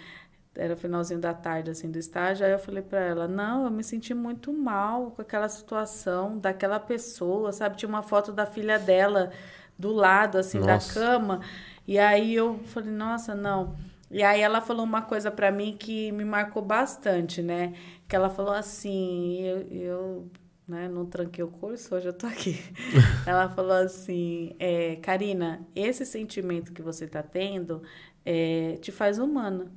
Era 0.54 0.76
finalzinho 0.76 1.20
da 1.20 1.32
tarde, 1.32 1.70
assim, 1.70 1.90
do 1.90 1.98
estágio. 1.98 2.44
Aí 2.44 2.52
eu 2.52 2.58
falei 2.58 2.82
para 2.82 3.00
ela, 3.00 3.28
não, 3.28 3.64
eu 3.64 3.70
me 3.70 3.84
senti 3.84 4.12
muito 4.12 4.52
mal 4.52 5.12
com 5.12 5.22
aquela 5.22 5.48
situação 5.48 6.38
daquela 6.38 6.80
pessoa, 6.80 7.52
sabe? 7.52 7.76
Tinha 7.76 7.88
uma 7.88 8.02
foto 8.02 8.32
da 8.32 8.44
filha 8.44 8.78
dela 8.78 9.30
do 9.78 9.92
lado, 9.92 10.38
assim, 10.38 10.58
nossa. 10.58 11.00
da 11.00 11.06
cama. 11.06 11.40
E 11.86 11.98
aí 11.98 12.34
eu 12.34 12.58
falei, 12.64 12.90
nossa, 12.90 13.34
não. 13.34 13.76
E 14.10 14.22
aí 14.22 14.40
ela 14.40 14.60
falou 14.60 14.84
uma 14.84 15.02
coisa 15.02 15.30
para 15.30 15.50
mim 15.50 15.74
que 15.78 16.12
me 16.12 16.24
marcou 16.24 16.62
bastante, 16.62 17.42
né? 17.42 17.72
Que 18.06 18.14
ela 18.14 18.28
falou 18.28 18.52
assim, 18.52 19.40
eu, 19.40 19.66
eu 19.70 20.30
né? 20.72 20.88
Não 20.88 21.04
tranquei 21.04 21.44
o 21.44 21.48
curso, 21.48 21.94
hoje 21.94 22.08
eu 22.08 22.12
tô 22.14 22.26
aqui. 22.26 22.58
Ela 23.26 23.48
falou 23.50 23.76
assim, 23.76 24.56
é, 24.58 24.96
Karina, 24.96 25.66
esse 25.76 26.06
sentimento 26.06 26.72
que 26.72 26.80
você 26.80 27.06
tá 27.06 27.22
tendo 27.22 27.82
é, 28.24 28.78
te 28.80 28.90
faz 28.90 29.18
humana, 29.18 29.70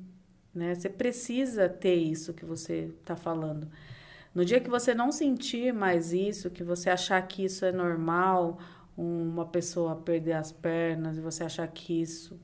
né? 0.54 0.74
Você 0.74 0.90
precisa 0.90 1.68
ter 1.68 1.96
isso 1.96 2.34
que 2.34 2.46
você 2.46 2.94
tá 3.04 3.16
falando. 3.16 3.68
No 4.34 4.46
dia 4.46 4.62
que 4.62 4.70
você 4.70 4.96
não 4.96 5.12
sentir 5.12 5.74
mais 5.74 6.14
isso, 6.14 6.50
que 6.50 6.64
você 6.64 6.90
achar 6.90 7.22
que 7.28 7.44
isso 7.44 7.66
é 7.66 7.74
normal, 7.74 8.58
uma 8.98 9.46
pessoa 9.46 9.98
perder 9.98 10.34
as 10.34 10.54
pernas, 10.54 11.18
e 11.18 11.22
você 11.22 11.44
achar 11.44 11.68
que 11.68 12.02
isso 12.02 12.40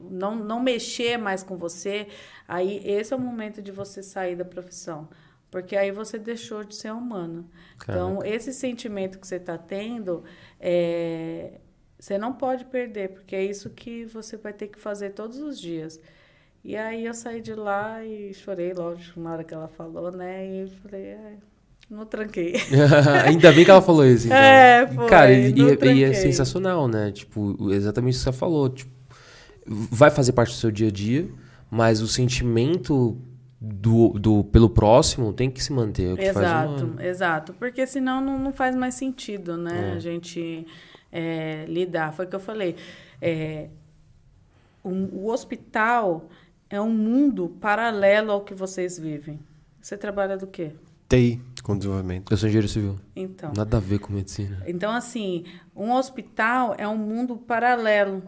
não, 0.00 0.34
não 0.34 0.60
mexer 0.60 1.16
mais 1.16 1.44
com 1.44 1.56
você, 1.56 2.08
aí 2.48 2.82
esse 2.84 3.12
é 3.14 3.16
o 3.16 3.20
momento 3.20 3.62
de 3.62 3.70
você 3.70 4.02
sair 4.02 4.34
da 4.34 4.44
profissão. 4.44 5.08
Porque 5.54 5.76
aí 5.76 5.92
você 5.92 6.18
deixou 6.18 6.64
de 6.64 6.74
ser 6.74 6.92
humano. 6.92 7.48
Então, 7.80 8.24
esse 8.24 8.52
sentimento 8.52 9.20
que 9.20 9.24
você 9.24 9.36
está 9.36 9.56
tendo, 9.56 10.24
é, 10.58 11.60
você 11.96 12.18
não 12.18 12.32
pode 12.32 12.64
perder, 12.64 13.10
porque 13.10 13.36
é 13.36 13.44
isso 13.44 13.70
que 13.70 14.04
você 14.06 14.36
vai 14.36 14.52
ter 14.52 14.66
que 14.66 14.80
fazer 14.80 15.10
todos 15.10 15.38
os 15.38 15.60
dias. 15.60 16.00
E 16.64 16.76
aí 16.76 17.06
eu 17.06 17.14
saí 17.14 17.40
de 17.40 17.54
lá 17.54 18.04
e 18.04 18.34
chorei, 18.34 18.72
lógico, 18.72 19.20
na 19.20 19.30
hora 19.30 19.44
que 19.44 19.54
ela 19.54 19.68
falou, 19.68 20.10
né? 20.10 20.44
E 20.44 20.66
falei, 20.82 21.02
é, 21.02 21.34
não 21.88 22.04
tranquei. 22.04 22.56
Ainda 23.24 23.52
bem 23.52 23.64
que 23.64 23.70
ela 23.70 23.80
falou 23.80 24.04
isso. 24.04 24.26
Então. 24.26 24.36
É, 24.36 24.88
foi, 24.92 25.08
Cara, 25.08 25.32
e, 25.32 25.54
e, 25.54 26.02
é 26.02 26.12
sensacional, 26.14 26.88
né? 26.88 27.12
Tipo, 27.12 27.70
exatamente 27.72 28.14
isso 28.14 28.24
que 28.24 28.32
você 28.32 28.36
falou. 28.36 28.68
Tipo, 28.70 28.90
vai 29.64 30.10
fazer 30.10 30.32
parte 30.32 30.50
do 30.50 30.56
seu 30.58 30.72
dia 30.72 30.88
a 30.88 30.90
dia, 30.90 31.28
mas 31.70 32.02
o 32.02 32.08
sentimento 32.08 33.16
do, 33.64 34.10
do, 34.10 34.44
pelo 34.44 34.68
próximo 34.68 35.32
tem 35.32 35.50
que 35.50 35.62
se 35.62 35.72
manter. 35.72 36.18
É 36.18 36.28
exato, 36.28 36.84
uma... 36.84 37.04
exato. 37.04 37.54
Porque 37.54 37.86
senão 37.86 38.20
não, 38.20 38.38
não 38.38 38.52
faz 38.52 38.76
mais 38.76 38.94
sentido, 38.94 39.56
né? 39.56 39.92
É. 39.92 39.92
A 39.94 39.98
gente 39.98 40.66
é, 41.10 41.64
lidar. 41.66 42.12
Foi 42.12 42.26
o 42.26 42.28
que 42.28 42.36
eu 42.36 42.40
falei. 42.40 42.76
É, 43.20 43.68
o 44.82 45.30
hospital 45.30 46.28
é 46.68 46.80
um 46.80 46.90
mundo 46.90 47.48
paralelo 47.60 48.32
ao 48.32 48.42
que 48.42 48.52
vocês 48.52 48.98
vivem. 48.98 49.40
Você 49.80 49.96
trabalha 49.96 50.36
do 50.36 50.46
quê? 50.46 50.72
TI, 51.08 51.40
com 51.62 51.76
desenvolvimento. 51.76 52.30
Eu 52.30 52.36
sou 52.36 52.48
engenheiro 52.48 52.68
civil. 52.68 52.96
Então. 53.16 53.52
Nada 53.56 53.78
a 53.78 53.80
ver 53.80 53.98
com 53.98 54.12
medicina. 54.12 54.62
Então, 54.66 54.92
assim, 54.92 55.44
um 55.74 55.92
hospital 55.92 56.74
é 56.76 56.86
um 56.86 56.96
mundo 56.96 57.36
paralelo 57.36 58.22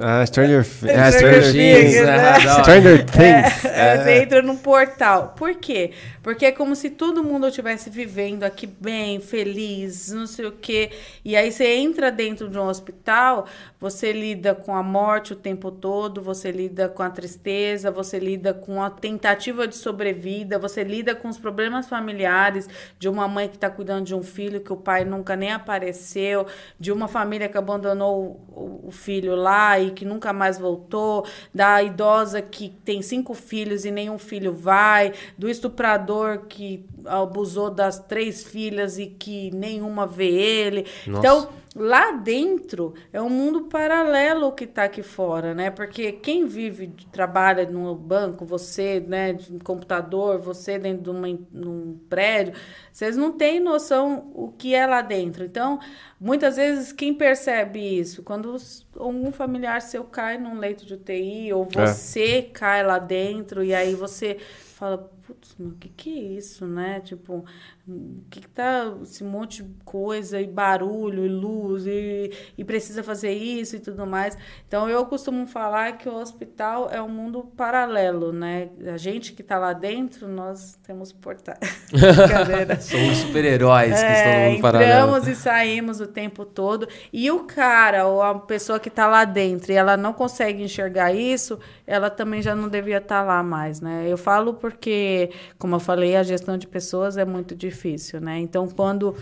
ah, 0.00 0.24
Stranger, 0.24 0.60
é, 0.60 1.10
Stranger 1.10 1.52
Things. 1.52 2.00
Né? 2.00 2.40
Stranger 2.62 3.04
Things. 3.10 3.64
É, 3.64 3.94
é. 3.94 3.98
Você 4.04 4.22
entra 4.22 4.40
num 4.40 4.56
portal. 4.56 5.34
Por 5.36 5.56
quê? 5.56 5.90
Porque 6.22 6.46
é 6.46 6.52
como 6.52 6.76
se 6.76 6.90
todo 6.90 7.24
mundo 7.24 7.48
estivesse 7.48 7.90
vivendo 7.90 8.44
aqui 8.44 8.68
bem, 8.68 9.18
feliz, 9.18 10.12
não 10.12 10.28
sei 10.28 10.46
o 10.46 10.52
quê. 10.52 10.90
E 11.24 11.34
aí 11.34 11.50
você 11.50 11.66
entra 11.74 12.12
dentro 12.12 12.48
de 12.48 12.56
um 12.56 12.68
hospital, 12.68 13.48
você 13.86 14.12
lida 14.12 14.52
com 14.52 14.74
a 14.74 14.82
morte 14.82 15.32
o 15.32 15.36
tempo 15.36 15.70
todo, 15.70 16.20
você 16.20 16.50
lida 16.50 16.88
com 16.88 17.04
a 17.04 17.10
tristeza, 17.10 17.88
você 17.88 18.18
lida 18.18 18.52
com 18.52 18.82
a 18.82 18.90
tentativa 18.90 19.68
de 19.68 19.76
sobrevida, 19.76 20.58
você 20.58 20.82
lida 20.82 21.14
com 21.14 21.28
os 21.28 21.38
problemas 21.38 21.88
familiares 21.88 22.68
de 22.98 23.08
uma 23.08 23.28
mãe 23.28 23.48
que 23.48 23.54
está 23.54 23.70
cuidando 23.70 24.06
de 24.06 24.14
um 24.14 24.24
filho 24.24 24.60
que 24.60 24.72
o 24.72 24.76
pai 24.76 25.04
nunca 25.04 25.36
nem 25.36 25.52
apareceu, 25.52 26.48
de 26.80 26.90
uma 26.90 27.06
família 27.06 27.48
que 27.48 27.56
abandonou 27.56 28.40
o, 28.48 28.90
filho 28.90 29.36
lá 29.36 29.78
e 29.78 29.92
que 29.92 30.04
nunca 30.04 30.32
mais 30.32 30.58
voltou, 30.58 31.24
da 31.54 31.80
idosa 31.80 32.42
que 32.42 32.70
tem 32.84 33.02
cinco 33.02 33.34
filhos 33.34 33.84
e 33.84 33.90
nenhum 33.92 34.18
filho 34.18 34.52
vai, 34.52 35.12
do 35.38 35.48
estuprador 35.48 36.46
que 36.48 36.84
abusou 37.04 37.70
das 37.70 38.00
três 38.00 38.42
filhas 38.42 38.98
e 38.98 39.06
que 39.06 39.50
nenhuma 39.52 40.06
vê 40.06 40.30
ele. 40.30 40.86
Nossa. 41.06 41.18
Então, 41.18 41.65
lá 41.76 42.10
dentro 42.10 42.94
é 43.12 43.20
um 43.20 43.28
mundo 43.28 43.64
paralelo 43.64 44.50
que 44.52 44.64
está 44.64 44.84
aqui 44.84 45.02
fora, 45.02 45.54
né? 45.54 45.70
Porque 45.70 46.10
quem 46.10 46.46
vive, 46.46 46.88
trabalha 47.12 47.66
no 47.66 47.94
banco, 47.94 48.46
você, 48.46 48.98
né, 49.00 49.34
de 49.34 49.58
computador, 49.60 50.38
você 50.38 50.78
dentro 50.78 51.04
de 51.04 51.10
uma, 51.10 51.38
num 51.52 51.98
prédio, 52.08 52.54
vocês 52.90 53.16
não 53.16 53.32
têm 53.32 53.60
noção 53.60 54.30
o 54.34 54.48
que 54.48 54.74
é 54.74 54.86
lá 54.86 55.02
dentro. 55.02 55.44
Então, 55.44 55.78
muitas 56.18 56.56
vezes, 56.56 56.92
quem 56.92 57.12
percebe 57.12 57.78
isso? 57.78 58.22
Quando 58.22 58.56
algum 58.96 59.30
familiar 59.30 59.82
seu 59.82 60.04
cai 60.04 60.38
num 60.38 60.58
leito 60.58 60.86
de 60.86 60.94
UTI, 60.94 61.52
ou 61.52 61.68
é. 61.76 61.86
você 61.86 62.38
é. 62.38 62.42
cai 62.42 62.82
lá 62.82 62.98
dentro, 62.98 63.62
e 63.62 63.74
aí 63.74 63.94
você 63.94 64.38
fala, 64.74 65.10
putz, 65.26 65.56
o 65.58 65.72
que, 65.72 65.88
que 65.88 66.18
é 66.18 66.22
isso, 66.38 66.66
né? 66.66 67.00
Tipo, 67.00 67.44
o 67.88 68.22
que, 68.30 68.40
que 68.40 68.48
tá 68.48 68.94
esse 69.02 69.24
monte 69.24 69.62
de 69.62 69.70
coisa 69.84 70.40
e 70.40 70.46
barulho 70.46 71.26
e 71.26 71.28
luz 71.28 71.86
e, 71.86 72.30
e 72.56 72.64
precisa 72.64 73.02
fazer 73.02 73.32
isso 73.32 73.76
e 73.76 73.80
tudo 73.80 74.06
mais. 74.06 74.38
Então 74.68 74.88
eu 74.88 75.04
costumo 75.06 75.46
falar 75.46 75.98
que 75.98 76.08
o 76.08 76.14
hospital 76.14 76.88
é 76.90 77.02
um 77.02 77.08
mundo 77.08 77.42
paralelo, 77.56 78.32
né? 78.32 78.68
A 78.92 78.96
gente 78.96 79.32
que 79.32 79.42
está 79.42 79.58
lá 79.58 79.72
dentro, 79.72 80.28
nós 80.28 80.78
temos 80.86 81.12
portais. 81.12 81.58
Somos 82.80 83.18
super-heróis 83.18 83.92
é, 83.92 84.06
que 84.06 84.12
estão 84.12 84.32
no 84.32 84.50
mundo 84.50 84.62
paralelo. 84.62 84.92
Entramos 84.92 85.28
e 85.28 85.34
saímos 85.34 86.00
o 86.00 86.06
tempo 86.06 86.44
todo. 86.44 86.88
E 87.12 87.30
o 87.30 87.44
cara 87.44 88.06
ou 88.06 88.22
a 88.22 88.38
pessoa 88.38 88.78
que 88.78 88.88
está 88.88 89.06
lá 89.06 89.24
dentro 89.24 89.72
e 89.72 89.74
ela 89.74 89.96
não 89.96 90.12
consegue 90.12 90.62
enxergar 90.62 91.12
isso, 91.12 91.58
ela 91.86 92.10
também 92.10 92.42
já 92.42 92.54
não 92.54 92.68
devia 92.68 92.98
estar 92.98 93.20
tá 93.20 93.22
lá 93.22 93.42
mais, 93.42 93.80
né? 93.80 94.06
Eu 94.08 94.18
falo 94.18 94.54
porque, 94.54 95.15
como 95.58 95.74
eu 95.74 95.80
falei, 95.80 96.16
a 96.16 96.22
gestão 96.22 96.56
de 96.58 96.66
pessoas 96.66 97.16
é 97.16 97.24
muito 97.24 97.54
difícil 97.54 98.20
né? 98.20 98.38
Então, 98.38 98.68
quando 98.68 99.14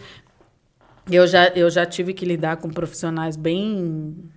eu 1.10 1.26
já, 1.26 1.48
eu 1.48 1.68
já 1.70 1.84
tive 1.84 2.14
que 2.14 2.24
lidar 2.24 2.56
com 2.56 2.68
profissionais 2.70 3.36
bem 3.36 4.30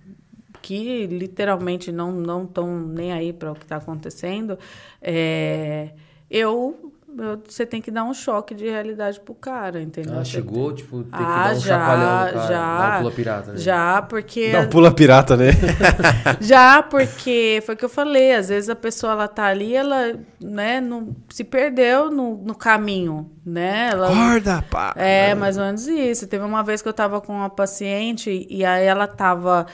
que 0.60 1.06
literalmente 1.06 1.90
não 1.92 2.12
não 2.12 2.44
estão 2.44 2.78
nem 2.80 3.12
aí 3.12 3.32
para 3.32 3.52
o 3.52 3.54
que 3.54 3.62
está 3.62 3.76
acontecendo, 3.76 4.58
é, 5.00 5.90
eu 6.30 6.87
você 7.46 7.64
tem 7.64 7.80
que 7.80 7.90
dar 7.90 8.04
um 8.04 8.12
choque 8.12 8.54
de 8.54 8.68
realidade 8.68 9.18
pro 9.18 9.34
cara, 9.34 9.80
entendeu? 9.80 10.18
Ah, 10.18 10.24
chegou, 10.24 10.72
tipo, 10.72 11.02
tem 11.02 11.10
que 11.10 11.16
ah, 11.16 11.44
dar 11.44 11.56
um 11.56 11.60
já, 11.60 11.78
chacoalhão 11.78 12.08
cara, 12.08 12.46
já, 12.48 12.78
dá 12.78 12.96
um 12.96 13.00
pula 13.00 13.12
pirata, 13.12 13.52
né? 13.52 13.58
Já, 13.58 14.02
porque... 14.02 14.52
Dá 14.52 14.60
um 14.60 14.68
pula 14.68 14.90
pirata, 14.92 15.36
né? 15.36 15.50
já, 16.40 16.82
porque 16.82 17.62
foi 17.64 17.74
o 17.74 17.78
que 17.78 17.84
eu 17.84 17.88
falei, 17.88 18.34
às 18.34 18.50
vezes 18.50 18.68
a 18.68 18.76
pessoa, 18.76 19.12
ela 19.12 19.26
tá 19.26 19.46
ali, 19.46 19.74
ela, 19.74 20.18
né, 20.40 20.80
não, 20.80 21.16
se 21.30 21.44
perdeu 21.44 22.10
no, 22.10 22.36
no 22.36 22.54
caminho, 22.54 23.30
né? 23.44 23.88
Ela, 23.90 24.08
Acorda, 24.08 24.64
pá! 24.70 24.92
É, 24.94 25.34
mais 25.34 25.56
ou 25.56 25.64
menos 25.64 25.86
isso. 25.86 26.26
Teve 26.26 26.44
uma 26.44 26.62
vez 26.62 26.82
que 26.82 26.88
eu 26.88 26.92
tava 26.92 27.20
com 27.20 27.32
uma 27.32 27.50
paciente 27.50 28.46
e 28.50 28.64
aí 28.64 28.84
ela 28.84 29.06
tava 29.06 29.66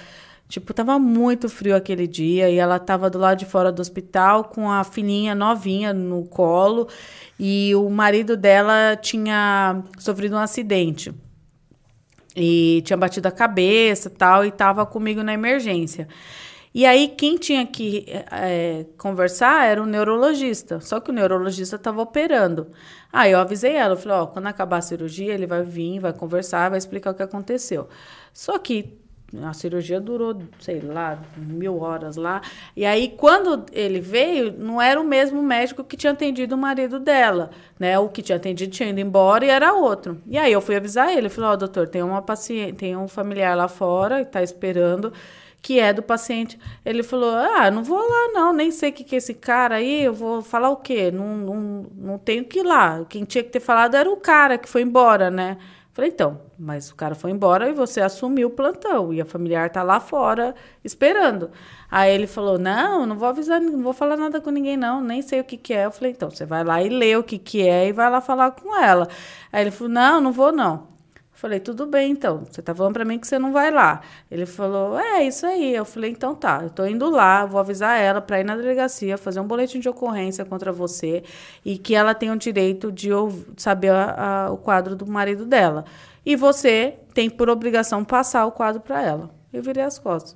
Tipo, 0.55 0.72
tava 0.72 1.01
muito 1.01 1.48
frio 1.48 1.74
aquele 1.74 2.06
dia 2.06 2.48
e 2.48 2.59
ela 2.59 2.78
tava 2.78 3.10
do 3.10 3.18
lado 3.18 3.39
de 3.39 3.44
fora 3.44 3.72
do 3.72 3.81
hospital 3.82 4.44
com 4.44 4.70
a 4.70 4.85
filhinha 4.85 5.35
novinha 5.35 5.93
no 5.93 6.24
colo 6.26 6.86
e 7.40 7.74
o 7.74 7.90
marido 7.90 8.36
dela 8.36 8.94
tinha 8.94 9.82
sofrido 9.98 10.36
um 10.36 10.39
acidente. 10.39 11.12
E 12.36 12.82
tinha 12.85 12.97
batido 12.97 13.26
a 13.26 13.32
cabeça 13.32 14.09
tal, 14.09 14.44
e 14.44 14.52
tava 14.52 14.86
comigo 14.86 15.24
na 15.24 15.35
emergência. 15.35 16.06
E 16.72 16.86
aí, 16.86 17.09
quem 17.09 17.36
tinha 17.36 17.66
que 17.66 18.06
é, 18.31 18.86
conversar 18.97 19.66
era 19.66 19.82
o 19.82 19.86
neurologista. 19.86 20.78
Só 20.81 21.01
que 21.01 21.10
o 21.10 21.12
neurologista 21.12 21.74
estava 21.74 22.01
operando. 22.01 22.70
Aí 23.12 23.32
eu 23.32 23.40
avisei 23.40 23.72
ela, 23.72 23.94
eu 23.94 23.98
falei, 23.98 24.18
ó, 24.18 24.26
quando 24.26 24.47
acabar 24.47 24.76
a 24.76 24.82
cirurgia, 24.82 25.35
ele 25.35 25.48
vai 25.48 25.64
vir, 25.64 25.98
vai 25.98 26.12
conversar, 26.12 26.70
vai 26.70 26.78
explicar 26.78 27.10
o 27.10 27.14
que 27.14 27.24
aconteceu. 27.24 27.89
Só 28.32 28.56
que 28.56 29.02
a 29.43 29.52
cirurgia 29.52 30.01
durou, 30.01 30.36
sei 30.59 30.81
lá, 30.81 31.19
mil 31.36 31.81
horas 31.81 32.16
lá. 32.16 32.40
E 32.77 32.85
aí, 32.85 33.15
quando 33.16 33.65
ele 33.73 34.01
veio, 34.01 34.52
não 34.56 34.81
era 34.81 35.01
o 35.01 35.05
mesmo 35.05 35.43
médico 35.43 35.82
que 35.82 35.97
tinha 35.97 36.12
atendido 36.12 36.55
o 36.55 36.59
marido 36.59 37.01
dela, 37.01 37.51
né? 37.78 37.98
O 37.98 38.09
que 38.09 38.23
tinha 38.23 38.36
atendido 38.36 38.73
tinha 38.73 38.90
ido 38.90 39.01
embora 39.01 39.44
e 39.44 39.48
era 39.48 39.73
outro. 39.73 40.20
E 40.27 40.39
aí 40.39 40.52
eu 40.52 40.61
fui 40.61 40.77
avisar 40.77 41.12
ele, 41.16 41.28
falei, 41.28 41.51
ó, 41.51 41.52
oh, 41.55 41.56
doutor, 41.56 41.89
tem 41.89 42.02
uma 42.02 42.23
paciente, 42.23 42.74
tem 42.74 42.97
um 42.97 43.09
familiar 43.09 43.56
lá 43.56 43.69
fora 43.69 44.20
que 44.23 44.28
está 44.28 44.43
esperando 44.43 45.12
que 45.65 45.81
é 45.81 45.94
do 45.94 46.02
paciente. 46.02 46.59
Ele 46.85 47.02
falou: 47.02 47.35
Ah, 47.35 47.70
não 47.70 47.82
vou 47.82 47.98
lá, 47.98 48.32
não, 48.35 48.52
nem 48.52 48.70
sei 48.70 48.90
o 48.90 48.93
que, 48.93 49.02
que 49.02 49.15
é 49.15 49.19
esse 49.19 49.32
cara 49.32 49.77
aí, 49.77 50.05
eu 50.05 50.12
vou 50.12 50.43
falar 50.43 50.69
o 50.69 50.77
quê? 50.77 51.11
Não, 51.11 51.39
não, 51.39 51.86
não 51.97 52.19
tenho 52.19 52.44
que 52.44 52.59
ir 52.59 52.62
lá. 52.62 53.02
Quem 53.09 53.24
tinha 53.24 53.43
que 53.43 53.48
ter 53.48 53.61
falado 53.61 53.94
era 53.97 54.11
o 54.11 54.19
cara 54.19 54.59
que 54.59 54.69
foi 54.69 54.82
embora, 54.82 55.31
né? 55.31 55.56
Falei, 55.94 56.10
então, 56.10 56.40
mas 56.58 56.90
o 56.90 56.96
cara 56.96 57.14
foi 57.14 57.30
embora 57.30 57.68
e 57.68 57.72
você 57.72 58.00
assumiu 58.00 58.48
o 58.48 58.50
plantão 58.50 59.14
e 59.14 59.20
a 59.20 59.24
familiar 59.24 59.70
tá 59.70 59.80
lá 59.84 60.00
fora 60.00 60.52
esperando. 60.82 61.52
Aí 61.88 62.12
ele 62.12 62.26
falou: 62.26 62.58
Não, 62.58 63.06
não 63.06 63.16
vou 63.16 63.28
avisar, 63.28 63.60
não 63.60 63.80
vou 63.80 63.92
falar 63.92 64.16
nada 64.16 64.40
com 64.40 64.50
ninguém, 64.50 64.76
não, 64.76 65.00
nem 65.00 65.22
sei 65.22 65.38
o 65.38 65.44
que, 65.44 65.56
que 65.56 65.72
é. 65.72 65.86
Eu 65.86 65.92
falei: 65.92 66.10
Então, 66.10 66.28
você 66.28 66.44
vai 66.44 66.64
lá 66.64 66.82
e 66.82 66.88
lê 66.88 67.14
o 67.16 67.22
que, 67.22 67.38
que 67.38 67.62
é 67.66 67.86
e 67.86 67.92
vai 67.92 68.10
lá 68.10 68.20
falar 68.20 68.50
com 68.50 68.76
ela. 68.76 69.06
Aí 69.52 69.62
ele 69.62 69.70
falou: 69.70 69.92
Não, 69.92 70.20
não 70.20 70.32
vou, 70.32 70.50
não. 70.50 70.93
Falei, 71.44 71.60
tudo 71.60 71.84
bem, 71.84 72.12
então. 72.12 72.42
Você 72.50 72.62
tá 72.62 72.74
falando 72.74 72.94
para 72.94 73.04
mim 73.04 73.18
que 73.18 73.26
você 73.26 73.38
não 73.38 73.52
vai 73.52 73.70
lá. 73.70 74.00
Ele 74.30 74.46
falou, 74.46 74.98
é, 74.98 75.24
isso 75.24 75.44
aí. 75.44 75.74
Eu 75.74 75.84
falei, 75.84 76.10
então 76.10 76.34
tá, 76.34 76.60
eu 76.62 76.70
tô 76.70 76.86
indo 76.86 77.10
lá, 77.10 77.44
vou 77.44 77.60
avisar 77.60 78.00
ela 78.00 78.18
para 78.22 78.40
ir 78.40 78.44
na 78.44 78.56
delegacia, 78.56 79.18
fazer 79.18 79.40
um 79.40 79.46
boletim 79.46 79.78
de 79.78 79.86
ocorrência 79.86 80.42
contra 80.46 80.72
você 80.72 81.22
e 81.62 81.76
que 81.76 81.94
ela 81.94 82.14
tem 82.14 82.30
o 82.30 82.36
direito 82.38 82.90
de 82.90 83.10
saber 83.58 83.90
a, 83.90 84.46
a, 84.46 84.52
o 84.52 84.56
quadro 84.56 84.96
do 84.96 85.06
marido 85.06 85.44
dela. 85.44 85.84
E 86.24 86.34
você 86.34 86.94
tem 87.12 87.28
por 87.28 87.50
obrigação 87.50 88.02
passar 88.06 88.46
o 88.46 88.50
quadro 88.50 88.80
para 88.80 89.02
ela. 89.02 89.28
Eu 89.52 89.62
virei 89.62 89.84
as 89.84 89.98
costas. 89.98 90.34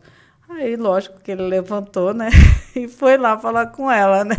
Aí, 0.51 0.77
lógico 0.77 1.21
que 1.23 1.31
ele 1.31 1.43
levantou, 1.43 2.15
né? 2.15 2.31
E 2.77 2.87
foi 2.87 3.17
lá 3.17 3.37
falar 3.37 3.67
com 3.69 3.91
ela, 3.91 4.25
né? 4.25 4.37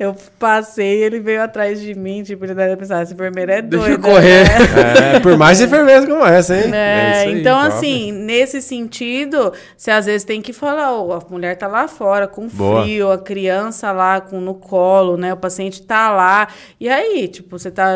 Eu 0.00 0.16
passei, 0.36 1.00
ele 1.00 1.20
veio 1.20 1.40
atrás 1.40 1.80
de 1.80 1.94
mim, 1.94 2.24
tipo, 2.24 2.44
ele 2.44 2.54
deve 2.54 2.76
pensar, 2.76 3.02
essa 3.02 3.12
enfermeira 3.12 3.52
é 3.52 3.62
doida. 3.62 3.86
Deixa 3.86 3.92
eu 3.92 4.00
correr. 4.00 4.42
Né? 4.42 5.14
É, 5.14 5.20
por 5.20 5.36
mais 5.36 5.60
enfermeiras 5.62 6.04
como 6.04 6.26
essa, 6.26 6.56
hein? 6.56 6.74
É, 6.74 7.24
é 7.24 7.30
então, 7.30 7.56
aí, 7.56 7.68
assim, 7.68 8.10
nesse 8.10 8.60
sentido, 8.60 9.52
você 9.76 9.92
às 9.92 10.06
vezes 10.06 10.24
tem 10.24 10.42
que 10.42 10.52
falar, 10.52 10.92
oh, 10.92 11.12
a 11.12 11.20
mulher 11.30 11.56
tá 11.56 11.68
lá 11.68 11.86
fora, 11.86 12.26
com 12.26 12.48
Boa. 12.48 12.82
frio, 12.82 13.12
a 13.12 13.18
criança 13.18 13.92
lá 13.92 14.20
com, 14.20 14.40
no 14.40 14.54
colo, 14.54 15.16
né? 15.16 15.32
O 15.32 15.36
paciente 15.36 15.80
tá 15.82 16.10
lá. 16.10 16.48
E 16.80 16.88
aí, 16.88 17.28
tipo, 17.28 17.56
você 17.56 17.70
tá. 17.70 17.92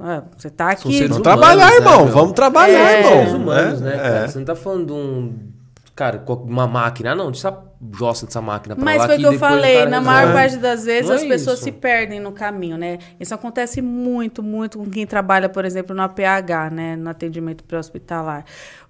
Ah, 0.00 0.22
você 0.38 0.48
tá 0.48 0.70
aqui. 0.70 1.06
Vamos 1.06 1.22
trabalhar, 1.22 1.70
né, 1.70 1.76
irmão. 1.76 2.06
Vamos 2.06 2.32
trabalhar, 2.32 2.92
é, 2.92 3.00
irmão. 3.00 3.36
humanos, 3.36 3.80
né? 3.82 4.22
É. 4.22 4.26
Você 4.26 4.38
não 4.38 4.46
tá 4.46 4.54
falando 4.54 4.86
de 4.86 4.92
um 4.92 5.55
cara, 5.96 6.22
uma 6.28 6.66
máquina. 6.66 7.12
Ah, 7.12 7.14
não, 7.14 7.30
deixa 7.30 7.48
essa 7.48 7.64
jossa 7.92 8.26
dessa 8.26 8.40
máquina 8.40 8.76
pra 8.76 8.84
Mas 8.84 8.98
lá. 8.98 9.08
Mas 9.08 9.16
foi 9.16 9.24
o 9.24 9.28
que 9.28 9.34
eu 9.34 9.38
falei, 9.38 9.86
na 9.86 10.00
maior 10.00 10.32
parte 10.32 10.58
das 10.58 10.84
vezes 10.84 11.10
as 11.10 11.22
é 11.22 11.28
pessoas 11.28 11.56
isso. 11.56 11.64
se 11.64 11.72
perdem 11.72 12.20
no 12.20 12.32
caminho, 12.32 12.76
né? 12.76 12.98
Isso 13.18 13.34
acontece 13.34 13.80
muito, 13.80 14.42
muito 14.42 14.78
com 14.78 14.90
quem 14.90 15.06
trabalha, 15.06 15.48
por 15.48 15.64
exemplo, 15.64 15.96
no 15.96 16.02
APH, 16.02 16.70
né? 16.70 16.96
No 16.96 17.08
atendimento 17.08 17.64
pré-hospitalar. 17.64 18.44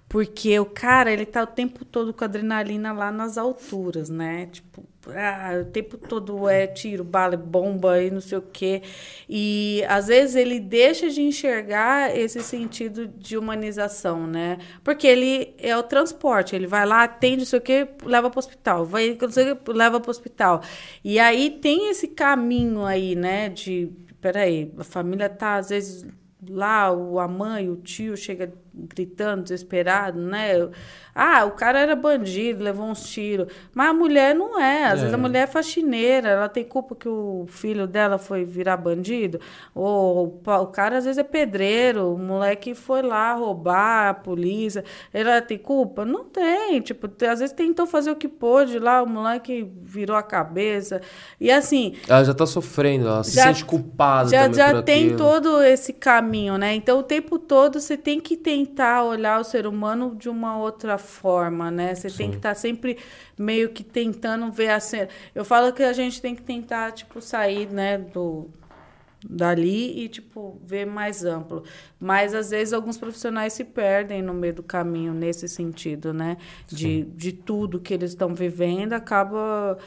Porque 0.09 0.57
o 0.57 0.65
cara, 0.65 1.11
ele 1.11 1.25
tá 1.25 1.43
o 1.43 1.47
tempo 1.47 1.83
todo 1.83 2.13
com 2.13 2.23
adrenalina 2.23 2.93
lá 2.93 3.11
nas 3.11 3.37
alturas, 3.37 4.09
né? 4.09 4.45
Tipo, 4.45 4.85
ah, 5.09 5.59
o 5.61 5.65
tempo 5.65 5.97
todo 5.97 6.47
é 6.47 6.65
tiro, 6.65 7.03
bala, 7.03 7.35
bomba 7.35 8.01
e 8.01 8.09
não 8.09 8.21
sei 8.21 8.37
o 8.37 8.41
quê. 8.41 8.81
E 9.27 9.83
às 9.87 10.07
vezes 10.07 10.35
ele 10.35 10.61
deixa 10.61 11.09
de 11.09 11.21
enxergar 11.21 12.17
esse 12.17 12.41
sentido 12.41 13.05
de 13.05 13.37
humanização, 13.37 14.25
né? 14.25 14.57
Porque 14.81 15.05
ele 15.05 15.53
é 15.57 15.75
o 15.77 15.83
transporte, 15.83 16.55
ele 16.55 16.67
vai 16.67 16.85
lá, 16.85 17.03
atende, 17.03 17.39
não 17.39 17.45
sei 17.45 17.59
o 17.59 17.61
quê, 17.61 17.87
leva 18.03 18.29
para 18.29 18.37
o 18.37 18.39
hospital, 18.39 18.85
vai, 18.85 19.17
não 19.21 19.29
sei 19.29 19.51
o 19.51 19.55
quê, 19.57 19.71
leva 19.73 19.99
para 19.99 20.09
o 20.09 20.11
hospital. 20.11 20.61
E 21.03 21.19
aí 21.19 21.49
tem 21.49 21.89
esse 21.89 22.07
caminho 22.07 22.85
aí, 22.85 23.13
né? 23.13 23.49
De, 23.49 23.91
peraí, 24.21 24.71
a 24.77 24.85
família 24.85 25.29
tá 25.29 25.55
às 25.57 25.69
vezes 25.69 26.05
lá, 26.49 26.87
a 26.87 27.27
mãe, 27.27 27.69
o 27.69 27.75
tio 27.75 28.15
chega 28.15 28.53
gritando, 28.77 29.43
desesperado, 29.43 30.19
né? 30.19 30.69
Ah, 31.19 31.45
o 31.45 31.51
cara 31.51 31.79
era 31.79 31.95
bandido, 31.95 32.63
levou 32.63 32.85
uns 32.85 33.09
tiros. 33.09 33.51
Mas 33.73 33.89
a 33.89 33.93
mulher 33.93 34.35
não 34.35 34.61
é. 34.61 34.85
Às 34.85 34.99
é. 34.99 35.01
vezes 35.01 35.13
a 35.15 35.17
mulher 35.17 35.43
é 35.43 35.47
faxineira, 35.47 36.29
ela 36.29 36.47
tem 36.47 36.63
culpa 36.63 36.95
que 36.95 37.09
o 37.09 37.45
filho 37.47 37.87
dela 37.87 38.19
foi 38.19 38.45
virar 38.45 38.77
bandido. 38.77 39.39
Ou 39.73 40.39
o 40.45 40.67
cara 40.67 40.99
às 40.99 41.05
vezes 41.05 41.17
é 41.17 41.23
pedreiro, 41.23 42.13
o 42.13 42.19
moleque 42.19 42.75
foi 42.75 43.01
lá 43.01 43.33
roubar 43.33 44.09
a 44.09 44.13
polícia. 44.13 44.83
Ela 45.11 45.41
tem 45.41 45.57
culpa? 45.57 46.05
Não 46.05 46.23
tem. 46.25 46.81
Tipo, 46.81 47.09
às 47.27 47.39
vezes 47.39 47.51
tentou 47.51 47.87
fazer 47.87 48.11
o 48.11 48.15
que 48.15 48.27
pôde 48.27 48.77
lá, 48.77 49.01
o 49.01 49.09
moleque 49.09 49.67
virou 49.81 50.15
a 50.15 50.21
cabeça. 50.21 51.01
E 51.41 51.49
assim. 51.49 51.95
Ela 52.07 52.23
já 52.23 52.33
tá 52.35 52.45
sofrendo, 52.45 53.07
ela 53.07 53.23
se 53.23 53.31
sente 53.31 53.65
culpada. 53.65 54.29
Já, 54.29 54.51
já 54.51 54.83
tem 54.83 55.15
todo 55.15 55.63
esse 55.63 55.93
caminho, 55.93 56.59
né? 56.59 56.75
Então 56.75 56.99
o 56.99 57.03
tempo 57.03 57.39
todo 57.39 57.79
você 57.79 57.97
tem 57.97 58.19
que 58.19 58.37
tentar 58.37 58.66
olhar 59.03 59.39
o 59.39 59.43
ser 59.43 59.67
humano 59.67 60.15
de 60.15 60.29
uma 60.29 60.57
outra 60.57 60.97
forma, 60.97 61.71
né? 61.71 61.95
Você 61.95 62.09
Sim. 62.09 62.17
tem 62.17 62.29
que 62.31 62.37
estar 62.37 62.49
tá 62.49 62.55
sempre 62.55 62.97
meio 63.37 63.69
que 63.69 63.83
tentando 63.83 64.51
ver 64.51 64.69
a 64.69 64.79
cena. 64.79 65.09
Eu 65.33 65.45
falo 65.45 65.71
que 65.73 65.83
a 65.83 65.93
gente 65.93 66.21
tem 66.21 66.35
que 66.35 66.41
tentar, 66.41 66.91
tipo, 66.91 67.21
sair, 67.21 67.67
né, 67.67 67.97
do 67.97 68.49
dali 69.27 70.03
e, 70.03 70.07
tipo, 70.07 70.59
ver 70.63 70.85
mais 70.85 71.25
amplo. 71.25 71.63
Mas, 71.99 72.33
às 72.33 72.51
vezes, 72.51 72.73
alguns 72.73 72.97
profissionais 72.97 73.53
se 73.53 73.63
perdem 73.63 74.21
no 74.21 74.33
meio 74.33 74.53
do 74.53 74.63
caminho 74.63 75.13
nesse 75.13 75.47
sentido, 75.47 76.13
né? 76.13 76.37
De, 76.67 77.03
de 77.03 77.31
tudo 77.31 77.79
que 77.79 77.93
eles 77.93 78.11
estão 78.11 78.33
vivendo, 78.33 78.93
acaba 78.93 79.77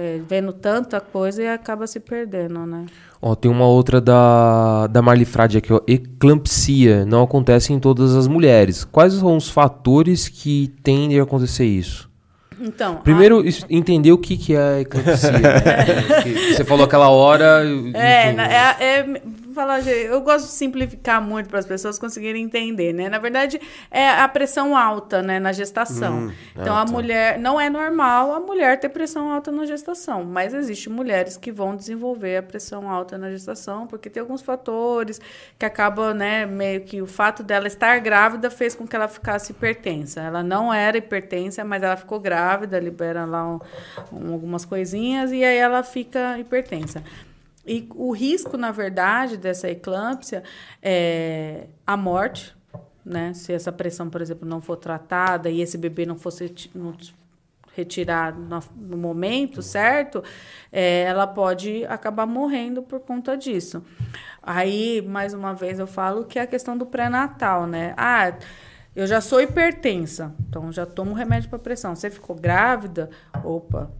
é, 0.00 0.20
vendo 0.28 0.52
tanta 0.52 1.00
coisa 1.00 1.42
e 1.42 1.48
acaba 1.48 1.84
se 1.88 1.98
perdendo, 1.98 2.64
né? 2.64 2.86
Ó, 3.20 3.34
tem 3.34 3.50
uma 3.50 3.66
outra 3.66 4.00
da, 4.00 4.86
da 4.86 5.02
Marli 5.02 5.24
Frade 5.24 5.58
aqui, 5.58 5.72
ó. 5.72 5.80
Eclampsia 5.88 7.04
não 7.04 7.24
acontece 7.24 7.72
em 7.72 7.80
todas 7.80 8.14
as 8.14 8.28
mulheres. 8.28 8.84
Quais 8.84 9.12
são 9.14 9.36
os 9.36 9.50
fatores 9.50 10.28
que 10.28 10.72
tendem 10.84 11.18
a 11.18 11.24
acontecer 11.24 11.64
isso? 11.64 12.08
Então, 12.60 12.96
Primeiro, 12.96 13.44
is- 13.46 13.64
entender 13.70 14.10
o 14.12 14.18
que, 14.18 14.36
que 14.36 14.54
é 14.54 14.58
a 14.58 14.80
eclampsia. 14.80 15.32
né? 15.32 15.40
Você 16.54 16.64
falou 16.64 16.84
aquela 16.84 17.08
hora. 17.08 17.62
É, 17.94 18.30
enfim, 18.30 18.40
é, 18.40 18.76
é- 18.80 19.22
falar, 19.58 19.86
eu 19.88 20.20
gosto 20.20 20.46
de 20.46 20.52
simplificar 20.52 21.20
muito 21.20 21.48
para 21.48 21.58
as 21.58 21.66
pessoas 21.66 21.98
conseguirem 21.98 22.44
entender, 22.44 22.92
né? 22.92 23.08
Na 23.08 23.18
verdade, 23.18 23.60
é 23.90 24.08
a 24.08 24.28
pressão 24.28 24.76
alta, 24.76 25.20
né, 25.20 25.40
na 25.40 25.52
gestação. 25.52 26.32
então, 26.56 26.76
ah, 26.76 26.82
a 26.82 26.84
mulher, 26.86 27.38
não 27.38 27.60
é 27.60 27.68
normal 27.68 28.32
a 28.34 28.40
mulher 28.40 28.78
ter 28.78 28.88
pressão 28.88 29.32
alta 29.32 29.50
na 29.50 29.66
gestação, 29.66 30.22
mas 30.24 30.54
existem 30.54 30.92
mulheres 30.92 31.36
que 31.36 31.50
vão 31.50 31.74
desenvolver 31.74 32.36
a 32.36 32.42
pressão 32.42 32.88
alta 32.88 33.18
na 33.18 33.30
gestação, 33.30 33.86
porque 33.86 34.08
tem 34.08 34.20
alguns 34.20 34.42
fatores 34.42 35.20
que 35.58 35.66
acabam, 35.66 36.14
né, 36.14 36.46
meio 36.46 36.82
que 36.82 37.02
o 37.02 37.06
fato 37.06 37.42
dela 37.42 37.66
estar 37.66 37.98
grávida 37.98 38.50
fez 38.50 38.74
com 38.76 38.86
que 38.86 38.94
ela 38.94 39.08
ficasse 39.08 39.50
hipertensa. 39.52 40.20
Ela 40.20 40.42
não 40.42 40.72
era 40.72 40.96
hipertensa, 40.98 41.64
mas 41.64 41.82
ela 41.82 41.96
ficou 41.96 42.20
grávida, 42.20 42.78
libera 42.78 43.24
lá 43.24 43.44
um- 43.46 43.58
um- 44.12 44.32
algumas 44.34 44.64
coisinhas 44.64 45.32
e 45.32 45.42
aí 45.44 45.56
ela 45.56 45.82
fica 45.82 46.38
hipertensa. 46.38 47.02
E 47.68 47.88
o 47.94 48.12
risco, 48.12 48.56
na 48.56 48.70
verdade, 48.70 49.36
dessa 49.36 49.68
eclâmpsia 49.68 50.42
é 50.82 51.66
a 51.86 51.96
morte, 51.96 52.56
né? 53.04 53.34
Se 53.34 53.52
essa 53.52 53.70
pressão, 53.70 54.08
por 54.08 54.20
exemplo, 54.20 54.48
não 54.48 54.60
for 54.60 54.76
tratada 54.76 55.50
e 55.50 55.60
esse 55.60 55.76
bebê 55.76 56.06
não 56.06 56.16
fosse 56.16 56.52
retirado 57.76 58.40
no, 58.40 58.60
no 58.76 58.96
momento 58.96 59.62
certo, 59.62 60.24
é, 60.72 61.02
ela 61.02 61.26
pode 61.26 61.84
acabar 61.86 62.26
morrendo 62.26 62.82
por 62.82 63.00
conta 63.00 63.36
disso. 63.36 63.84
Aí, 64.42 65.02
mais 65.02 65.34
uma 65.34 65.52
vez, 65.54 65.78
eu 65.78 65.86
falo 65.86 66.24
que 66.24 66.38
é 66.38 66.42
a 66.42 66.46
questão 66.46 66.76
do 66.76 66.86
pré-natal, 66.86 67.66
né? 67.66 67.94
Ah, 67.96 68.32
eu 68.96 69.06
já 69.06 69.20
sou 69.20 69.40
hipertensa, 69.40 70.34
então 70.48 70.72
já 70.72 70.84
tomo 70.84 71.12
remédio 71.14 71.48
para 71.48 71.58
pressão. 71.58 71.94
Você 71.94 72.10
ficou 72.10 72.34
grávida? 72.34 73.10
Opa, 73.44 73.90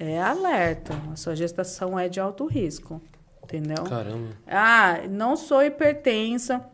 é 0.00 0.20
alerta. 0.20 0.94
A 1.12 1.16
sua 1.16 1.36
gestação 1.36 1.98
é 1.98 2.08
de 2.08 2.18
alto 2.18 2.46
risco, 2.46 3.00
entendeu? 3.44 3.84
Caramba. 3.84 4.28
Ah, 4.46 5.00
não 5.08 5.36
sou 5.36 5.62
hipertensa. 5.62 6.64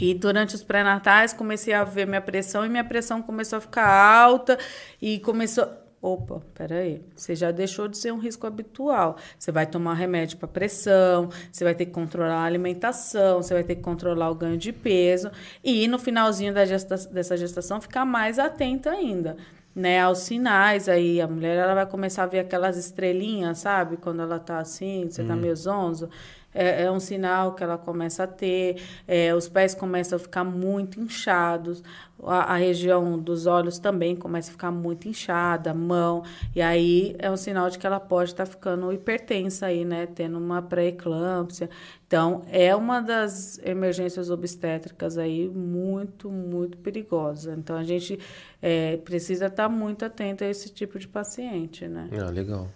E 0.00 0.14
durante 0.14 0.54
os 0.54 0.62
pré-natais 0.62 1.32
comecei 1.32 1.72
a 1.72 1.82
ver 1.84 2.06
minha 2.06 2.20
pressão 2.20 2.64
e 2.64 2.68
minha 2.68 2.84
pressão 2.84 3.22
começou 3.22 3.56
a 3.56 3.60
ficar 3.60 3.88
alta 3.88 4.58
e 5.00 5.18
começou. 5.20 5.66
Opa, 6.00 6.40
peraí. 6.54 7.02
Você 7.16 7.34
já 7.34 7.50
deixou 7.50 7.88
de 7.88 7.98
ser 7.98 8.12
um 8.12 8.18
risco 8.18 8.46
habitual. 8.46 9.16
Você 9.36 9.50
vai 9.50 9.66
tomar 9.66 9.94
remédio 9.94 10.38
para 10.38 10.46
pressão, 10.46 11.28
você 11.50 11.64
vai 11.64 11.74
ter 11.74 11.86
que 11.86 11.90
controlar 11.92 12.36
a 12.36 12.44
alimentação, 12.44 13.42
você 13.42 13.52
vai 13.52 13.64
ter 13.64 13.74
que 13.76 13.82
controlar 13.82 14.30
o 14.30 14.34
ganho 14.34 14.56
de 14.56 14.72
peso 14.72 15.28
e 15.64 15.88
no 15.88 15.98
finalzinho 15.98 16.54
gesta- 16.66 16.96
dessa 17.10 17.36
gestação 17.36 17.80
ficar 17.80 18.04
mais 18.04 18.38
atenta 18.38 18.90
ainda. 18.90 19.36
Né, 19.78 20.00
aos 20.00 20.18
sinais 20.18 20.88
aí, 20.88 21.20
a 21.20 21.28
mulher 21.28 21.56
ela 21.56 21.72
vai 21.72 21.86
começar 21.86 22.24
a 22.24 22.26
ver 22.26 22.40
aquelas 22.40 22.76
estrelinhas, 22.76 23.58
sabe? 23.58 23.96
Quando 23.96 24.20
ela 24.20 24.40
tá 24.40 24.58
assim, 24.58 25.08
você 25.08 25.22
tá 25.22 25.36
meio 25.36 25.54
zonzo. 25.54 26.10
É, 26.58 26.82
é 26.82 26.90
um 26.90 26.98
sinal 26.98 27.54
que 27.54 27.62
ela 27.62 27.78
começa 27.78 28.24
a 28.24 28.26
ter, 28.26 28.82
é, 29.06 29.32
os 29.32 29.48
pés 29.48 29.74
começam 29.74 30.16
a 30.16 30.18
ficar 30.18 30.42
muito 30.42 31.00
inchados, 31.00 31.82
a, 32.24 32.54
a 32.54 32.56
região 32.56 33.18
dos 33.18 33.46
olhos 33.46 33.78
também 33.78 34.16
começa 34.16 34.50
a 34.50 34.52
ficar 34.52 34.70
muito 34.70 35.08
inchada, 35.08 35.70
a 35.70 35.74
mão, 35.74 36.24
e 36.54 36.60
aí 36.60 37.14
é 37.18 37.30
um 37.30 37.36
sinal 37.36 37.70
de 37.70 37.78
que 37.78 37.86
ela 37.86 38.00
pode 38.00 38.30
estar 38.30 38.46
ficando 38.46 38.92
hipertensa 38.92 39.66
aí, 39.66 39.84
né? 39.84 40.06
Tendo 40.06 40.38
uma 40.38 40.60
pré-eclâmpsia. 40.60 41.70
Então, 42.06 42.42
é 42.50 42.74
uma 42.74 43.00
das 43.00 43.58
emergências 43.62 44.30
obstétricas 44.30 45.18
aí 45.18 45.48
muito, 45.48 46.30
muito 46.30 46.78
perigosa. 46.78 47.54
Então, 47.56 47.76
a 47.76 47.84
gente 47.84 48.18
é, 48.62 48.96
precisa 48.96 49.46
estar 49.46 49.68
muito 49.68 50.04
atento 50.04 50.42
a 50.42 50.46
esse 50.48 50.70
tipo 50.70 50.98
de 50.98 51.06
paciente, 51.06 51.86
né? 51.86 52.08
Ah, 52.12 52.30
legal. 52.30 52.68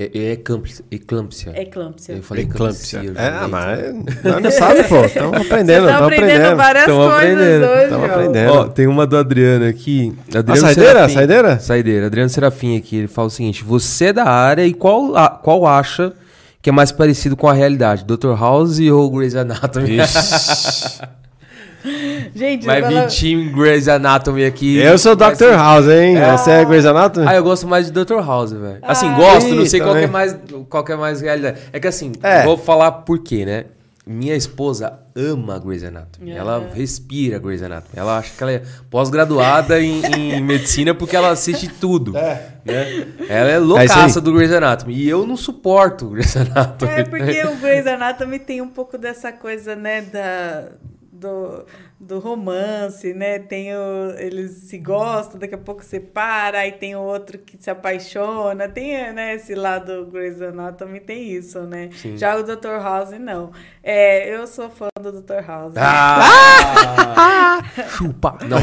É, 0.00 0.10
é 0.16 0.32
eclâmpsia. 0.34 0.84
eclâmpsia. 0.92 1.52
Eclâmpsia. 1.60 2.14
Eu 2.14 2.22
falei 2.22 2.44
Eclâmpsia. 2.44 3.00
eclâmpsia. 3.00 3.20
É, 3.20 3.46
mas 3.48 4.42
não 4.42 4.50
sabe, 4.52 4.84
pô. 4.84 5.00
Estamos 5.04 5.40
aprendendo, 5.40 5.88
estão 5.88 6.04
aprendendo 6.04 6.30
aprendendo. 6.30 6.56
várias 6.56 6.84
Tamo 6.86 6.98
coisas 6.98 7.16
aprendendo, 7.16 7.64
hoje. 7.66 7.92
ó. 7.94 8.04
aprendendo. 8.14 8.52
Ó, 8.52 8.64
tem 8.68 8.86
uma 8.86 9.06
do 9.08 9.16
Adriano 9.16 9.66
aqui. 9.66 10.14
Adriano 10.32 10.52
A 10.52 10.56
saideira? 10.56 10.92
Serafim. 10.92 11.14
Saideira? 11.14 11.58
Saideira. 11.58 12.06
Adriano 12.06 12.30
Serafim 12.30 12.76
aqui. 12.76 12.96
Ele 12.96 13.08
fala 13.08 13.26
o 13.26 13.30
seguinte: 13.30 13.64
Você 13.64 14.04
é 14.06 14.12
da 14.12 14.24
área 14.24 14.64
e 14.64 14.72
qual, 14.72 15.16
a- 15.16 15.30
qual 15.30 15.66
acha 15.66 16.12
que 16.62 16.70
é 16.70 16.72
mais 16.72 16.92
parecido 16.92 17.36
com 17.36 17.48
a 17.48 17.52
realidade? 17.52 18.04
Dr. 18.04 18.34
House 18.38 18.78
ou 18.78 19.10
Grey's 19.10 19.34
Anatomy? 19.34 19.98
Gente, 22.34 22.66
Vai 22.66 22.82
vir 22.82 23.06
Team 23.08 23.52
Grey's 23.52 23.88
Anatomy 23.88 24.44
aqui. 24.44 24.78
Eu 24.78 24.98
sou 24.98 25.14
Dr. 25.16 25.34
ser- 25.36 25.54
House, 25.56 25.86
hein? 25.86 26.16
Você 26.36 26.50
é 26.50 26.64
Grey's 26.64 26.86
Anatomy? 26.86 27.26
Ah, 27.28 27.34
eu 27.34 27.42
gosto 27.42 27.66
mais 27.66 27.90
de 27.90 27.92
Dr. 27.92 28.20
House, 28.24 28.52
velho. 28.52 28.78
Assim, 28.82 29.08
Ah, 29.08 29.16
gosto, 29.16 29.54
não 29.54 29.66
sei 29.66 29.80
qual 29.80 29.94
que, 29.94 30.02
é 30.02 30.06
mais, 30.06 30.36
qual 30.68 30.84
que 30.84 30.92
é 30.92 30.96
mais 30.96 31.20
realidade. 31.20 31.58
É 31.72 31.80
que 31.80 31.86
assim, 31.88 32.12
É. 32.22 32.44
vou 32.44 32.56
falar 32.56 32.92
por 32.92 33.18
quê, 33.20 33.44
né? 33.44 33.64
Minha 34.10 34.34
esposa 34.34 34.94
ama 35.14 35.58
Grey's 35.58 35.84
Anatomy. 35.84 36.30
É. 36.32 36.36
Ela 36.36 36.70
respira 36.72 37.38
Grey's 37.38 37.62
Anatomy. 37.62 37.92
Ela 37.94 38.16
acha 38.16 38.32
que 38.34 38.42
ela 38.42 38.52
é 38.52 38.62
pós-graduada 38.88 39.78
em, 39.82 40.00
em 40.16 40.40
medicina 40.44 40.94
porque 40.94 41.14
ela 41.14 41.28
assiste 41.28 41.68
tudo. 41.68 42.16
É. 42.16 42.42
Né? 42.64 43.06
Ela 43.28 43.50
é 43.50 43.54
É 43.54 43.58
loucaça 43.58 44.18
aí. 44.18 44.24
do 44.24 44.32
Grey's 44.32 44.50
Anatomy. 44.50 44.94
E 44.94 45.06
eu 45.06 45.26
não 45.26 45.36
suporto 45.36 46.06
Grey's 46.08 46.34
Anatomy. 46.38 46.90
É 46.92 47.04
porque 47.04 47.44
o 47.48 47.56
Grey's 47.56 47.86
Anatomy 47.86 48.38
tem 48.38 48.62
um 48.62 48.68
pouco 48.68 48.96
dessa 48.96 49.30
coisa, 49.30 49.76
né, 49.76 50.00
da, 50.00 50.68
do, 51.18 51.66
do 52.00 52.20
romance, 52.20 53.12
né? 53.12 53.40
Tem 53.40 53.74
o, 53.74 54.12
eles 54.18 54.52
se 54.52 54.78
gostam, 54.78 55.38
daqui 55.38 55.54
a 55.56 55.58
pouco 55.58 55.84
separa, 55.84 56.60
aí 56.60 56.70
tem 56.70 56.94
o 56.94 57.00
outro 57.00 57.38
que 57.38 57.56
se 57.60 57.68
apaixona. 57.70 58.68
Tem, 58.68 59.12
né, 59.12 59.34
esse 59.34 59.54
lado 59.54 60.04
do 60.04 60.10
Grey's 60.10 60.40
Anatomy 60.40 61.00
tem 61.00 61.28
isso, 61.32 61.60
né? 61.62 61.90
Já 62.16 62.36
o 62.36 62.42
Dr. 62.44 62.80
House 62.80 63.10
não. 63.18 63.50
É, 63.82 64.32
eu 64.32 64.46
sou 64.46 64.70
fã 64.70 64.88
do 65.00 65.20
Dr. 65.20 65.44
House. 65.46 65.74
Ah! 65.76 67.58
Chupa! 67.88 68.38
Não. 68.42 68.58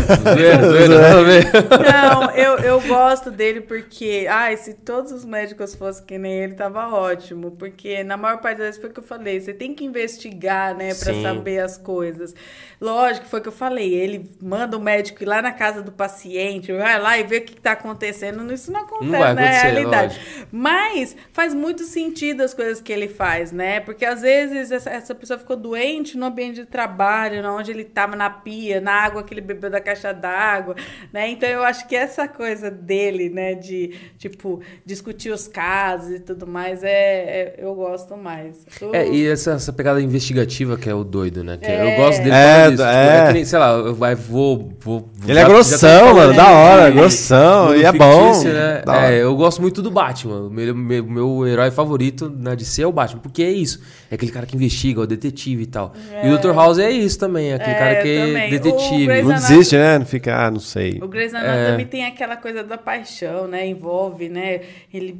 Não, 1.92 2.32
eu, 2.32 2.58
eu 2.60 2.82
gosto 2.82 3.32
dele 3.32 3.62
porque, 3.62 4.28
ai, 4.30 4.56
se 4.56 4.74
todos 4.74 5.12
os 5.12 5.26
médicos 5.26 5.76
fossem 5.76 6.06
que 6.06 6.18
nem 6.18 6.44
ele, 6.44 6.54
tava 6.54 6.88
ótimo. 6.88 7.52
Porque 7.52 8.04
na 8.04 8.16
maior 8.16 8.38
parte 8.40 8.58
das 8.58 8.68
vezes 8.68 8.82
foi 8.82 8.90
o 8.90 8.94
que 8.94 9.00
eu 9.00 9.04
falei, 9.04 9.42
você 9.42 9.54
tem 9.54 9.74
que 9.74 9.84
investigar, 9.84 10.76
né, 10.76 10.94
pra 10.94 11.14
Sim. 11.14 11.24
saber 11.24 11.60
as 11.60 11.78
coisas. 11.78 12.34
Lógico, 12.80 13.25
foi 13.30 13.40
o 13.40 13.44
que 13.44 13.50
eu 13.50 13.54
falei, 13.54 13.94
ele 13.94 14.30
manda 14.42 14.78
o 14.78 14.80
médico 14.82 15.24
ir 15.24 15.26
lá 15.26 15.42
na 15.42 15.52
casa 15.52 15.82
do 15.82 15.92
paciente, 15.92 16.72
vai 16.74 17.00
lá 17.00 17.18
e 17.20 17.24
vê 17.24 17.38
o 17.38 17.42
que 17.42 17.60
tá 17.60 17.72
acontecendo. 17.74 18.52
Isso 18.54 18.72
não 18.72 18.82
acontece 18.82 19.12
Não 19.12 19.20
na 19.20 19.32
acontecer, 19.32 19.68
realidade. 19.68 20.20
Mas 20.52 21.16
faz 21.34 21.54
muito 21.54 21.84
sentido 21.84 22.42
as 22.42 22.54
coisas 22.54 22.82
que 22.82 22.92
ele 22.94 23.08
faz, 23.08 23.52
né? 23.52 23.80
Porque 23.80 24.06
às 24.06 24.22
vezes 24.22 24.72
essa, 24.72 24.90
essa 24.90 25.14
pessoa 25.16 25.38
ficou 25.40 25.56
doente 25.56 26.18
no 26.18 26.26
ambiente 26.26 26.56
de 26.56 26.66
trabalho, 26.66 27.42
na 27.42 27.54
onde 27.54 27.72
ele 27.72 27.82
estava 27.84 28.16
na 28.16 28.30
pia, 28.30 28.80
na 28.82 28.94
água 28.94 29.24
que 29.24 29.34
ele 29.34 29.42
bebeu 29.42 29.70
da 29.70 29.80
caixa 29.82 30.14
d'água, 30.14 30.76
né? 31.12 31.30
Então 31.30 31.48
eu 31.50 31.64
acho 31.64 31.88
que 31.88 31.96
essa 31.96 32.28
coisa 32.28 32.70
dele, 32.72 33.30
né, 33.30 33.54
de 33.54 33.96
tipo 34.18 34.62
discutir 34.86 35.30
os 35.32 35.48
casos 35.48 36.12
e 36.16 36.20
tudo 36.20 36.48
mais, 36.48 36.84
é, 36.84 36.90
é- 36.90 37.56
eu 37.58 37.74
gosto 37.76 38.16
mais. 38.18 38.66
O- 38.82 38.96
É, 38.96 39.08
e 39.08 39.28
essa, 39.28 39.52
essa 39.54 39.74
pegada 39.74 40.02
investigativa 40.02 40.78
que 40.78 40.90
é 40.90 40.94
o 40.94 41.04
doido, 41.04 41.44
né? 41.44 41.58
Que 41.58 41.66
É. 41.68 41.94
Eu 41.94 41.98
gosto 41.98 42.20
dele 42.24 42.36
É, 42.36 42.66
por 42.66 42.72
é. 43.16 43.34
Nem, 43.34 43.46
sei 43.46 43.60
lá, 43.60 43.72
eu 43.74 43.96
vai, 43.96 44.16
vou, 44.16 44.72
vou. 44.80 45.10
Ele 45.28 45.38
é 45.40 45.42
já- 45.42 45.48
grossão, 45.48 46.00
tô 46.00 46.06
falando 46.06 46.16
mano, 46.18 46.34
da 46.36 46.52
hora, 46.52 46.92
de- 46.92 46.98
grossão, 46.98 47.66
mundo 47.68 47.78
e 47.78 47.86
é 47.86 47.92
bom, 47.92 48.44
Né? 48.44 48.84
É, 49.12 49.24
eu 49.24 49.36
gosto 49.36 49.62
muito 49.62 49.82
do 49.82 49.90
Batman. 49.92 50.50
Meu, 50.50 50.76
meu, 50.76 51.06
meu 51.06 51.48
herói 51.48 51.72
favorito 51.72 52.30
na 52.36 52.54
DC 52.56 52.82
é 52.84 52.88
o 52.88 52.92
Batman, 52.92 53.20
porque 53.22 53.42
é 53.44 53.52
isso. 53.52 53.82
É 54.12 54.16
aquele 54.16 54.32
cara 54.32 54.46
que 54.46 54.56
investiga, 54.56 55.02
é 55.02 55.04
o 55.04 55.08
detetive 55.08 55.64
e 55.64 55.66
tal. 55.66 55.94
E 56.24 56.30
o 56.30 56.38
Dr. 56.38 56.54
House 56.54 56.78
é 56.80 56.92
isso 56.92 57.18
também, 57.20 57.52
é 57.52 57.56
aquele 57.56 57.72
É, 57.72 57.80
cara 57.80 57.96
que 58.02 58.08
é 58.10 58.26
também. 58.28 58.48
O 58.48 58.52
detetive. 58.52 59.22
Não 59.24 59.34
desiste, 59.34 59.76
né? 59.78 59.98
Não 60.00 60.06
fica, 60.06 60.36
ah, 60.46 60.52
não 60.52 60.60
sei. 60.60 61.00
O 61.02 61.08
Grey's 61.08 61.34
Anatomy 61.34 61.84
É. 61.84 61.86
tem 61.86 62.06
aquela 62.06 62.38
coisa 62.38 62.64
da 62.64 62.78
paixão, 62.78 63.48
né? 63.48 63.66
Envolve, 63.68 64.30
né? 64.30 64.62
Ele 64.94 65.20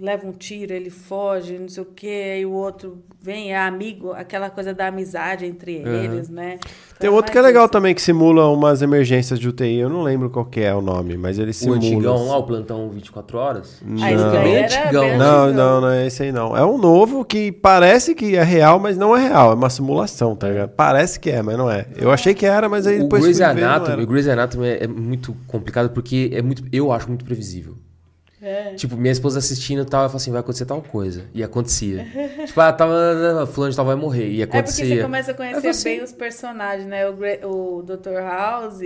leva 0.00 0.26
um 0.26 0.32
tiro, 0.32 0.72
ele 0.72 0.90
foge, 0.90 1.58
não 1.58 1.68
sei 1.68 1.82
o 1.82 1.86
quê, 1.86 2.32
aí 2.36 2.46
o 2.46 2.52
outro 2.52 3.02
vem, 3.20 3.52
é 3.52 3.58
amigo, 3.58 4.12
aquela 4.12 4.48
coisa 4.48 4.72
da 4.72 4.86
amizade 4.86 5.44
entre 5.44 5.74
eles, 5.76 6.28
né? 6.28 6.58
Tem 6.98 7.08
Então, 7.08 7.14
outro 7.14 7.30
que 7.32 7.38
é 7.38 7.42
legal 7.42 7.64
isso. 7.64 7.72
também, 7.72 7.94
que 7.94 8.00
simula 8.00 8.48
umas 8.48 8.80
emergências 8.82 9.38
de 9.38 9.48
UTI. 9.48 9.78
Eu 9.80 9.88
não 9.88 10.02
lembro 10.02 10.30
qual 10.30 10.44
que 10.44 10.60
é 10.60 10.74
o 10.74 10.80
nome, 10.80 11.16
mas 11.16 11.38
ele 11.38 11.50
O 11.50 11.54
simula. 11.54 11.76
antigão 11.78 12.26
lá, 12.28 12.36
o 12.38 12.42
plantão 12.44 12.88
24 12.90 13.38
horas. 13.38 13.82
Ah, 14.00 14.12
esse 14.12 14.24
Não. 14.24 14.30
Bem 14.32 14.64
antigão. 14.64 15.02
bem 15.04 15.18
Não, 15.18 15.44
antigão. 15.44 15.54
não, 15.54 15.80
não 15.82 15.88
é 15.90 16.06
esse 16.06 16.22
aí 16.22 16.32
não. 16.32 16.56
É 16.56 16.64
um 16.64 16.78
novo 16.78 17.24
que 17.24 17.50
parece 17.52 18.14
que 18.14 18.36
é 18.36 18.42
real, 18.42 18.78
mas 18.78 18.96
não 18.96 19.16
é 19.16 19.28
real. 19.28 19.52
É 19.52 19.54
uma 19.54 19.70
simulação, 19.70 20.34
tá 20.36 20.48
ligado? 20.48 20.70
Parece 20.70 21.18
que 21.20 21.30
é, 21.30 21.42
mas 21.42 21.56
não 21.58 21.70
é. 21.70 21.86
Eu 21.96 22.10
achei 22.10 22.34
que 22.34 22.46
era, 22.46 22.68
mas 22.68 22.86
aí 22.86 22.98
O 22.98 23.02
depois 23.04 23.22
Grey's 23.22 23.38
ver, 23.38 23.44
não 23.54 23.64
Anatomy, 23.68 23.92
era. 23.92 24.02
o 24.02 24.06
Grey's 24.06 24.28
Anatomy 24.28 24.66
é, 24.68 24.84
é 24.84 24.86
muito 24.86 25.36
complicado 25.46 25.90
porque 25.90 26.30
é 26.32 26.40
muito, 26.42 26.64
eu 26.72 26.90
acho 26.92 27.08
muito 27.08 27.24
previsível. 27.24 27.76
É. 28.40 28.74
Tipo, 28.74 28.96
minha 28.96 29.10
esposa 29.12 29.38
assistindo 29.40 29.82
e 29.82 29.84
tal, 29.84 30.00
ela 30.00 30.08
fala 30.08 30.16
assim, 30.18 30.30
vai 30.30 30.40
acontecer 30.40 30.64
tal 30.64 30.80
coisa. 30.80 31.24
E 31.34 31.42
acontecia. 31.42 32.06
tipo, 32.46 32.60
ah, 32.60 32.72
tava, 32.72 33.46
fulano 33.52 33.70
de 33.70 33.76
tal 33.76 33.84
vai 33.84 33.96
morrer. 33.96 34.28
E 34.30 34.42
É 34.42 34.46
porque 34.46 34.58
acontecia. 34.58 34.86
você 34.96 35.02
começa 35.02 35.30
a 35.32 35.34
conhecer 35.34 35.72
você- 35.74 35.88
bem 35.88 36.02
os 36.04 36.12
personagens, 36.12 36.86
né? 36.86 37.08
O, 37.08 37.78
o 37.78 37.82
Dr. 37.82 38.14
House, 38.22 38.80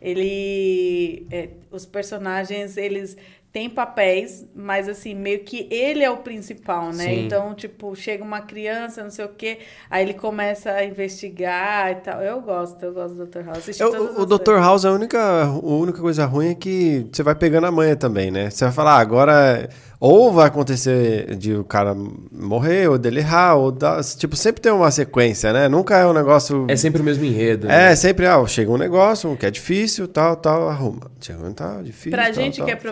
ele. 0.00 1.26
é, 1.30 1.48
os 1.70 1.86
personagens, 1.86 2.76
eles 2.76 3.16
têm 3.52 3.68
papéis, 3.70 4.46
mas 4.54 4.88
assim, 4.88 5.14
meio 5.14 5.40
que 5.40 5.66
ele 5.70 6.04
é 6.04 6.10
o 6.10 6.18
principal, 6.18 6.92
né? 6.92 7.04
Sim. 7.04 7.26
Então, 7.26 7.54
tipo, 7.54 7.94
chega 7.96 8.22
uma 8.22 8.40
criança, 8.40 9.02
não 9.02 9.10
sei 9.10 9.24
o 9.24 9.28
quê, 9.30 9.58
aí 9.90 10.04
ele 10.04 10.14
começa 10.14 10.70
a 10.70 10.84
investigar 10.84 11.92
e 11.92 11.94
tal. 11.96 12.22
Eu 12.22 12.40
gosto, 12.40 12.82
eu 12.82 12.92
gosto 12.92 13.14
do 13.14 13.26
Dr. 13.26 13.44
House. 13.44 13.80
Eu- 13.80 14.20
o 14.20 14.26
Dr. 14.26 14.58
House, 14.58 14.84
a 14.84 14.92
única, 14.92 15.44
a 15.44 15.58
única 15.58 16.00
coisa 16.00 16.26
ruim 16.26 16.50
é 16.50 16.54
que 16.54 17.06
você 17.12 17.22
vai 17.22 17.34
pegando 17.34 17.66
a 17.66 17.72
manha 17.72 17.96
também, 17.96 18.30
né? 18.30 18.50
Você 18.50 18.64
vai 18.64 18.72
falar, 18.72 18.96
ah, 18.96 19.00
agora 19.00 19.68
ou 20.00 20.32
vai 20.32 20.46
acontecer 20.46 21.34
de 21.34 21.54
o 21.54 21.64
cara 21.64 21.94
morrer, 22.30 22.88
ou 22.88 22.96
dele 22.96 23.18
errar, 23.18 23.56
ou 23.56 23.72
dar, 23.72 24.02
tipo, 24.04 24.36
sempre 24.36 24.60
tem 24.60 24.70
uma 24.70 24.90
sequência, 24.92 25.52
né? 25.52 25.68
Nunca 25.68 25.96
é 25.96 26.06
um 26.06 26.12
negócio... 26.12 26.66
É 26.68 26.76
sempre 26.76 27.00
o 27.00 27.04
mesmo 27.04 27.24
enredo. 27.24 27.66
É, 27.66 27.88
né? 27.88 27.96
sempre, 27.96 28.24
ah, 28.24 28.44
chega 28.46 28.70
um 28.70 28.76
negócio 28.76 29.36
que 29.36 29.44
é 29.44 29.50
difícil, 29.50 30.06
tal, 30.06 30.36
tal, 30.36 30.68
arruma. 30.68 31.10
Chega 31.20 31.44
um 31.44 31.52
tal, 31.52 31.82
difícil, 31.82 32.12
Pra 32.12 32.24
tal, 32.26 32.32
gente 32.34 32.58
tal, 32.58 32.66
que 32.66 32.72
é 32.72 32.76
faz. 32.76 32.84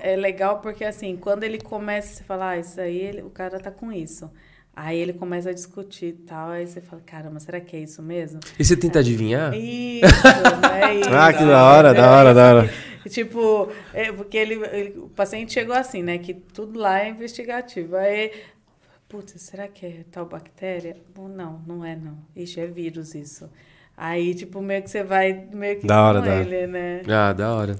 É 0.00 0.16
legal 0.16 0.60
porque 0.60 0.84
assim, 0.84 1.16
quando 1.16 1.44
ele 1.44 1.58
começa, 1.58 2.14
você 2.14 2.24
fala, 2.24 2.50
ah, 2.50 2.58
isso 2.58 2.80
aí, 2.80 2.96
ele- 2.98 3.22
o 3.22 3.30
cara 3.30 3.58
tá 3.58 3.70
com 3.70 3.92
isso. 3.92 4.30
Aí 4.74 4.96
ele 4.98 5.12
começa 5.12 5.50
a 5.50 5.52
discutir 5.52 6.06
e 6.06 6.12
tal, 6.12 6.50
aí 6.50 6.64
você 6.66 6.80
fala, 6.80 7.02
caramba, 7.04 7.40
será 7.40 7.60
que 7.60 7.74
é 7.76 7.80
isso 7.80 8.00
mesmo? 8.00 8.38
E 8.58 8.64
você 8.64 8.76
tenta 8.76 9.00
adivinhar? 9.00 9.52
Isso, 9.52 10.04
né? 10.62 10.94
Isso, 11.00 11.10
Ah, 11.12 11.32
que 11.32 11.44
da 11.44 11.64
hora, 11.64 11.92
da 11.92 12.10
hora, 12.10 12.34
da 12.34 12.48
hora. 12.54 12.70
Tipo, 13.08 13.72
é, 13.94 14.12
porque 14.12 14.36
ele, 14.36 14.54
ele- 14.66 14.98
o 14.98 15.08
paciente 15.08 15.52
chegou 15.52 15.74
assim, 15.74 16.02
né? 16.02 16.18
Que 16.18 16.34
tudo 16.34 16.78
lá 16.78 17.00
é 17.02 17.08
investigativo. 17.08 17.96
Aí, 17.96 18.30
putz, 19.08 19.40
será 19.40 19.66
que 19.66 19.86
é 19.86 20.04
tal 20.12 20.26
bactéria? 20.26 20.96
Bom, 21.14 21.26
Não, 21.26 21.60
não 21.66 21.84
é 21.84 21.96
não. 21.96 22.18
Ixi, 22.36 22.60
é 22.60 22.66
vírus 22.66 23.14
isso. 23.14 23.48
Aí, 23.98 24.34
tipo, 24.34 24.62
meio 24.62 24.82
que 24.82 24.90
você 24.90 25.02
vai 25.02 25.44
meio 25.52 25.80
que 25.80 25.86
Da 25.86 26.00
hora, 26.02 26.20
com 26.20 26.26
da 26.26 26.32
hora. 26.34 26.40
ele, 26.42 26.66
né? 26.68 27.02
Ah, 27.08 27.32
da 27.32 27.52
hora. 27.52 27.76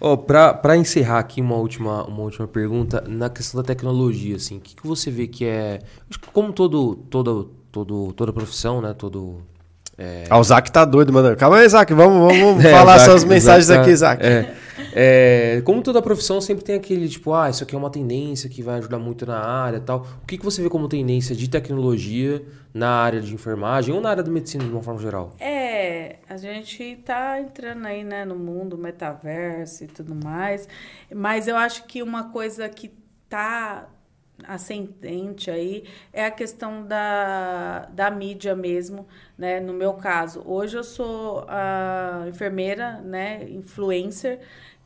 Ó, 0.00 0.16
pra, 0.16 0.52
pra 0.52 0.76
encerrar 0.76 1.20
aqui 1.20 1.40
uma 1.40 1.54
última, 1.54 2.04
uma 2.04 2.22
última 2.22 2.48
pergunta, 2.48 3.04
na 3.06 3.30
questão 3.30 3.60
da 3.62 3.66
tecnologia, 3.66 4.34
assim, 4.36 4.56
o 4.56 4.60
que, 4.60 4.74
que 4.74 4.84
você 4.86 5.10
vê 5.10 5.26
que 5.28 5.44
é. 5.44 5.78
Acho 6.10 6.18
que 6.18 6.28
como 6.32 6.52
todo, 6.52 6.96
todo, 7.08 7.52
todo, 7.70 8.12
toda 8.12 8.32
profissão, 8.32 8.80
né? 8.82 8.92
Todo. 8.92 9.40
É, 9.96 10.24
Ah, 10.28 10.38
o 10.38 10.42
Zac 10.42 10.72
tá 10.72 10.84
doido, 10.84 11.12
mandando. 11.12 11.36
Calma 11.36 11.58
aí, 11.58 11.68
Zac, 11.68 11.92
vamos, 11.94 12.32
vamos 12.34 12.64
É, 12.64 12.70
falar 12.72 12.98
Zac, 12.98 13.10
suas 13.10 13.24
mensagens 13.24 13.66
Zac 13.66 13.76
tá- 13.78 13.82
aqui, 13.82 13.96
Zac. 13.96 14.22
É, 14.26 14.54
É, 14.94 15.62
como 15.64 15.82
toda 15.82 16.02
profissão, 16.02 16.40
sempre 16.40 16.64
tem 16.64 16.74
aquele 16.74 17.08
tipo, 17.08 17.32
ah, 17.32 17.48
isso 17.48 17.62
aqui 17.62 17.74
é 17.74 17.78
uma 17.78 17.90
tendência 17.90 18.48
que 18.48 18.62
vai 18.62 18.78
ajudar 18.78 18.98
muito 18.98 19.24
na 19.26 19.38
área 19.38 19.80
tal. 19.80 20.06
O 20.22 20.26
que, 20.26 20.36
que 20.38 20.44
você 20.44 20.62
vê 20.62 20.68
como 20.68 20.88
tendência 20.88 21.34
de 21.34 21.48
tecnologia 21.48 22.44
na 22.74 22.90
área 22.90 23.20
de 23.20 23.34
enfermagem 23.34 23.94
ou 23.94 24.00
na 24.00 24.10
área 24.10 24.22
de 24.22 24.30
medicina 24.30 24.64
de 24.64 24.70
uma 24.70 24.82
forma 24.82 25.00
geral? 25.00 25.34
É, 25.40 26.16
a 26.28 26.36
gente 26.36 26.96
tá 27.04 27.40
entrando 27.40 27.86
aí, 27.86 28.04
né, 28.04 28.24
no 28.24 28.36
mundo 28.36 28.76
metaverso 28.76 29.84
e 29.84 29.86
tudo 29.86 30.14
mais, 30.14 30.68
mas 31.14 31.48
eu 31.48 31.56
acho 31.56 31.84
que 31.84 32.02
uma 32.02 32.30
coisa 32.30 32.68
que 32.68 32.90
tá 33.28 33.88
ascendente 34.46 35.50
aí 35.50 35.84
é 36.12 36.24
a 36.24 36.30
questão 36.30 36.86
da, 36.86 37.88
da 37.92 38.10
mídia 38.10 38.54
mesmo, 38.54 39.06
né? 39.36 39.60
No 39.60 39.72
meu 39.72 39.94
caso, 39.94 40.42
hoje 40.44 40.76
eu 40.76 40.84
sou 40.84 41.44
a 41.48 42.24
enfermeira, 42.28 43.00
né, 43.02 43.48
influencer, 43.48 44.40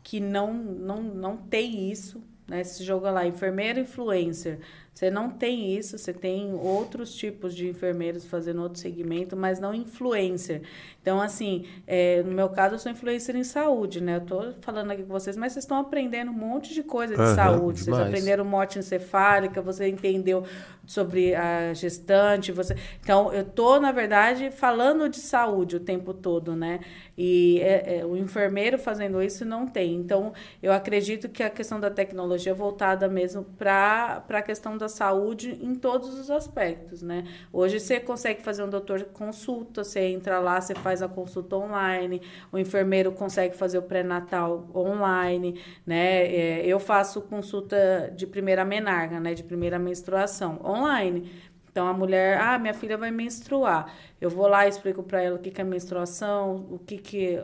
que 0.06 0.20
não, 0.20 0.54
não, 0.54 1.02
não 1.02 1.36
tem 1.36 1.90
isso, 1.90 2.22
né? 2.46 2.62
Se 2.62 2.84
joga 2.84 3.10
lá, 3.10 3.26
enfermeira 3.26 3.80
influencer. 3.80 4.60
Você 4.94 5.10
não 5.10 5.28
tem 5.28 5.76
isso, 5.76 5.98
você 5.98 6.12
tem 6.12 6.54
outros 6.54 7.12
tipos 7.14 7.54
de 7.54 7.68
enfermeiros 7.68 8.24
fazendo 8.24 8.62
outro 8.62 8.78
segmento, 8.80 9.36
mas 9.36 9.58
não 9.58 9.74
influencer. 9.74 10.62
Então, 11.02 11.20
assim, 11.20 11.66
é, 11.88 12.22
no 12.22 12.30
meu 12.30 12.48
caso, 12.48 12.76
eu 12.76 12.78
sou 12.78 12.90
influencer 12.92 13.34
em 13.36 13.42
saúde, 13.42 14.00
né? 14.00 14.16
Eu 14.16 14.20
tô 14.20 14.52
falando 14.62 14.92
aqui 14.92 15.02
com 15.02 15.12
vocês, 15.12 15.36
mas 15.36 15.52
vocês 15.52 15.64
estão 15.64 15.76
aprendendo 15.76 16.30
um 16.30 16.34
monte 16.34 16.72
de 16.72 16.84
coisa 16.84 17.14
de 17.14 17.20
Aham, 17.20 17.34
saúde. 17.34 17.80
Vocês 17.80 17.96
demais. 17.96 18.06
aprenderam 18.06 18.44
morte 18.44 18.78
encefálica, 18.78 19.60
você 19.60 19.88
entendeu 19.88 20.44
sobre 20.86 21.34
a 21.34 21.74
gestante, 21.74 22.52
você... 22.52 22.74
Então, 23.00 23.32
eu 23.32 23.44
tô, 23.44 23.80
na 23.80 23.92
verdade, 23.92 24.50
falando 24.50 25.08
de 25.08 25.18
saúde 25.18 25.76
o 25.76 25.80
tempo 25.80 26.14
todo, 26.14 26.54
né? 26.54 26.80
E 27.16 27.60
é- 27.60 27.98
é, 28.00 28.04
o 28.06 28.16
enfermeiro 28.16 28.78
fazendo 28.78 29.22
isso 29.22 29.44
não 29.44 29.66
tem. 29.66 29.94
Então, 29.94 30.32
eu 30.62 30.72
acredito 30.72 31.28
que 31.28 31.42
a 31.42 31.50
questão 31.50 31.80
da 31.80 31.90
tecnologia 31.90 32.52
é 32.52 32.54
voltada 32.54 33.08
mesmo 33.08 33.44
para 33.58 34.22
a 34.28 34.42
questão 34.42 34.76
da 34.76 34.88
saúde 34.88 35.58
em 35.62 35.74
todos 35.74 36.18
os 36.18 36.30
aspectos, 36.30 37.02
né? 37.02 37.24
Hoje 37.52 37.80
você 37.80 37.98
consegue 38.00 38.42
fazer 38.42 38.62
um 38.62 38.68
doutor 38.68 39.02
consulta, 39.12 39.82
você 39.84 40.00
entra 40.00 40.38
lá, 40.38 40.60
você 40.60 40.74
faz 40.74 41.02
a 41.02 41.08
consulta 41.08 41.56
online, 41.56 42.20
o 42.52 42.58
enfermeiro 42.58 43.12
consegue 43.12 43.56
fazer 43.56 43.78
o 43.78 43.82
pré-natal 43.82 44.66
online, 44.74 45.60
né? 45.86 46.26
É, 46.26 46.66
eu 46.66 46.78
faço 46.78 47.20
consulta 47.22 48.12
de 48.14 48.26
primeira 48.26 48.64
menarca, 48.64 49.18
né? 49.20 49.34
De 49.34 49.42
primeira 49.42 49.78
menstruação 49.78 50.58
online. 50.82 51.30
Então 51.70 51.86
a 51.86 51.92
mulher, 51.92 52.40
ah, 52.40 52.58
minha 52.58 52.74
filha 52.74 52.96
vai 52.96 53.10
menstruar. 53.10 53.92
Eu 54.20 54.30
vou 54.30 54.46
lá 54.48 54.66
e 54.66 54.68
explico 54.70 55.02
para 55.02 55.22
ela 55.22 55.36
o 55.36 55.38
que, 55.38 55.50
que 55.50 55.60
é 55.60 55.64
menstruação, 55.64 56.66
o 56.70 56.78
que, 56.78 56.98
que 56.98 57.38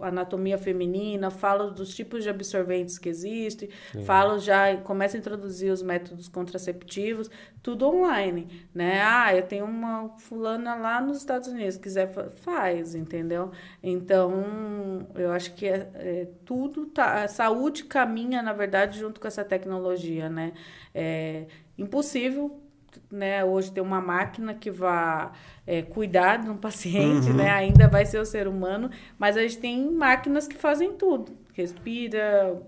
anatomia 0.00 0.58
feminina, 0.58 1.30
falo 1.30 1.70
dos 1.70 1.94
tipos 1.94 2.24
de 2.24 2.28
absorventes 2.28 2.98
que 2.98 3.08
existem, 3.08 3.68
falo 4.04 4.36
já, 4.40 4.76
começo 4.78 5.14
a 5.16 5.18
introduzir 5.20 5.70
os 5.72 5.80
métodos 5.80 6.26
contraceptivos, 6.28 7.30
tudo 7.62 7.86
online, 7.86 8.66
né? 8.74 9.00
Ah, 9.00 9.32
eu 9.34 9.44
tenho 9.46 9.64
uma 9.64 10.08
fulana 10.18 10.74
lá 10.74 11.00
nos 11.00 11.18
Estados 11.18 11.46
Unidos, 11.46 11.76
quiser 11.76 12.08
fa- 12.12 12.30
faz, 12.30 12.96
entendeu? 12.96 13.52
Então, 13.80 15.06
eu 15.14 15.30
acho 15.30 15.54
que 15.54 15.66
é, 15.68 15.88
é, 15.94 16.28
tudo 16.44 16.86
tá, 16.86 17.22
a 17.24 17.28
saúde 17.28 17.84
caminha, 17.84 18.42
na 18.42 18.52
verdade, 18.52 18.98
junto 18.98 19.20
com 19.20 19.28
essa 19.28 19.44
tecnologia, 19.44 20.28
né? 20.28 20.52
É 20.94 21.46
impossível 21.78 22.60
né, 23.10 23.44
hoje 23.44 23.70
ter 23.72 23.80
uma 23.80 24.00
máquina 24.00 24.54
que 24.54 24.70
vá 24.70 25.32
é, 25.66 25.82
cuidar 25.82 26.36
de 26.38 26.50
um 26.50 26.56
paciente, 26.58 27.30
né, 27.30 27.50
ainda 27.50 27.88
vai 27.88 28.04
ser 28.04 28.18
o 28.18 28.24
ser 28.24 28.48
humano, 28.48 28.90
mas 29.18 29.36
a 29.36 29.42
gente 29.42 29.58
tem 29.58 29.90
máquinas 29.90 30.46
que 30.46 30.56
fazem 30.56 30.92
tudo, 30.92 31.32
respira, 31.52 32.60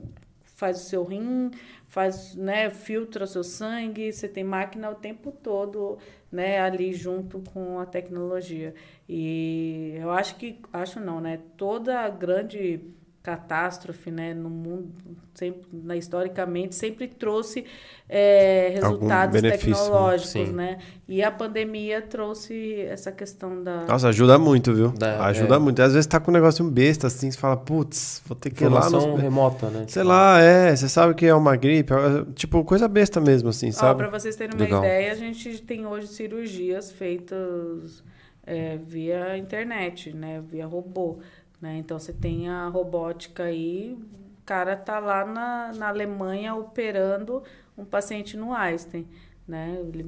faz 0.56 0.80
o 0.80 0.84
seu 0.84 1.04
rim, 1.04 1.50
faz, 1.88 2.34
né, 2.34 2.70
filtra 2.70 3.24
o 3.24 3.26
seu 3.26 3.44
sangue, 3.44 4.12
você 4.12 4.28
tem 4.28 4.42
máquina 4.42 4.90
o 4.90 4.94
tempo 4.94 5.30
todo, 5.30 5.98
né, 6.30 6.60
ali 6.60 6.92
junto 6.92 7.40
com 7.52 7.78
a 7.78 7.86
tecnologia. 7.86 8.74
E 9.08 9.94
eu 9.96 10.10
acho 10.10 10.36
que, 10.36 10.58
acho 10.72 10.98
não, 11.00 11.20
né, 11.20 11.40
toda 11.56 12.08
grande 12.08 12.80
catástrofe, 13.24 14.10
né, 14.10 14.34
no 14.34 14.50
mundo, 14.50 14.92
sempre, 15.32 15.66
na, 15.72 15.96
historicamente, 15.96 16.74
sempre 16.74 17.08
trouxe 17.08 17.64
é, 18.06 18.68
resultados 18.74 19.40
né? 19.40 19.52
tecnológicos, 19.52 20.30
Sim. 20.30 20.52
né? 20.52 20.76
E 21.08 21.22
a 21.22 21.30
pandemia 21.30 22.02
trouxe 22.02 22.82
essa 22.82 23.10
questão 23.10 23.62
da... 23.62 23.86
Nossa, 23.86 24.08
ajuda 24.08 24.38
muito, 24.38 24.74
viu? 24.74 24.90
Da- 24.90 25.24
ajuda 25.24 25.54
é. 25.54 25.58
muito. 25.58 25.80
Às 25.80 25.94
vezes 25.94 26.06
tá 26.06 26.20
com 26.20 26.30
um 26.30 26.34
negócio 26.34 26.62
besta, 26.70 27.06
assim, 27.06 27.30
você 27.30 27.38
fala, 27.38 27.56
putz, 27.56 28.22
vou 28.26 28.36
ter 28.36 28.50
que 28.50 28.62
ir 28.62 28.68
lá 28.68 28.80
Informação 28.80 29.12
nos... 29.12 29.20
remota, 29.22 29.70
né? 29.70 29.86
Sei 29.88 30.02
lá, 30.02 30.38
é, 30.42 30.76
você 30.76 30.86
sabe 30.86 31.14
que 31.14 31.24
é 31.24 31.34
uma 31.34 31.56
gripe, 31.56 31.94
é, 31.94 32.30
tipo, 32.34 32.62
coisa 32.62 32.86
besta 32.86 33.22
mesmo, 33.22 33.48
assim, 33.48 33.70
Ó, 33.70 33.72
sabe? 33.72 34.00
para 34.06 34.10
vocês 34.10 34.36
terem 34.36 34.54
uma 34.54 34.62
Legal. 34.62 34.84
ideia, 34.84 35.12
a 35.12 35.14
gente 35.14 35.62
tem 35.62 35.86
hoje 35.86 36.08
cirurgias 36.08 36.92
feitas 36.92 38.04
é, 38.46 38.76
via 38.76 39.36
internet, 39.38 40.12
né? 40.12 40.42
Via 40.46 40.66
robô, 40.66 41.20
né? 41.64 41.78
Então 41.78 41.98
você 41.98 42.12
tem 42.12 42.48
a 42.48 42.68
robótica 42.68 43.44
aí, 43.44 43.96
o 43.98 44.44
cara 44.46 44.76
tá 44.76 44.98
lá 44.98 45.24
na, 45.24 45.72
na 45.74 45.88
Alemanha 45.88 46.54
operando 46.54 47.42
um 47.76 47.84
paciente 47.86 48.36
no 48.36 48.52
Einstein, 48.52 49.06
né? 49.48 49.78
Ele 49.92 50.04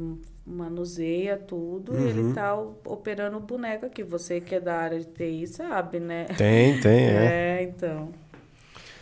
manuseia 0.47 1.37
tudo 1.37 1.95
e 1.95 1.97
Uhum. 1.97 2.07
ele 2.09 2.35
tá 2.35 2.55
o- 2.55 2.77
operando 2.87 3.39
o 3.39 3.41
boneco 3.41 3.87
aqui. 3.87 4.03
Você 4.05 4.41
que 4.41 4.55
é 4.55 4.61
da 4.61 4.75
área 4.77 4.99
de 5.01 5.07
TI 5.07 5.47
sabe, 5.47 5.99
né? 5.99 6.25
Tem, 6.37 6.79
tem, 6.81 7.05
é. 7.07 7.57
É, 7.59 7.63
então. 7.63 8.11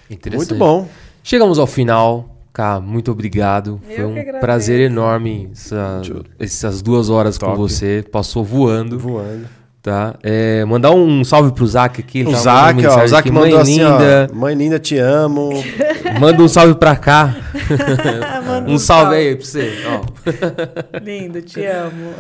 Interessante. 0.09 0.51
Muito 0.51 0.55
bom. 0.59 0.89
Chegamos 1.23 1.59
ao 1.59 1.67
final. 1.67 2.31
Cá, 2.53 2.79
muito 2.81 3.11
obrigado. 3.11 3.81
Eu 3.89 4.13
Foi 4.13 4.23
um 4.37 4.41
prazer 4.41 4.79
enorme 4.81 5.49
essa- 5.51 6.01
essas 6.39 6.81
duas 6.81 7.11
horas 7.11 7.37
com 7.37 7.47
Top. 7.47 7.59
você. 7.59 8.05
Passou 8.13 8.45
voando, 8.45 8.97
Voando. 8.99 9.49
Tá? 9.85 10.15
É, 10.23 10.65
mandar 10.65 10.93
um 10.93 11.23
salve 11.23 11.53
pro 11.53 11.67
Zac 11.67 12.01
aqui. 12.01 12.21
ele 12.21 12.29
O 12.31 12.33
mandando 12.33 12.81
Zac, 12.81 12.87
ó. 12.87 13.05
O 13.05 13.09
Zac 13.09 13.21
aqui. 13.21 13.31
mandou 13.31 13.51
Mãe 13.51 13.61
assim, 13.61 13.79
linda, 13.79 14.31
ó. 14.33 14.35
Mãe 14.35 14.55
linda, 14.55 14.79
te 14.79 14.97
amo. 14.97 15.63
manda 16.19 16.43
um 16.43 16.49
salve 16.49 16.75
pra 16.77 16.97
cá. 16.97 17.37
Manda 18.47 18.71
um 18.71 18.79
salve 18.79 19.15
aí 19.15 19.37
pra 19.37 19.45
você. 19.45 19.75
Ó. 19.87 20.01
Lindo, 21.05 21.43
te 21.43 21.65
amo. 21.67 22.15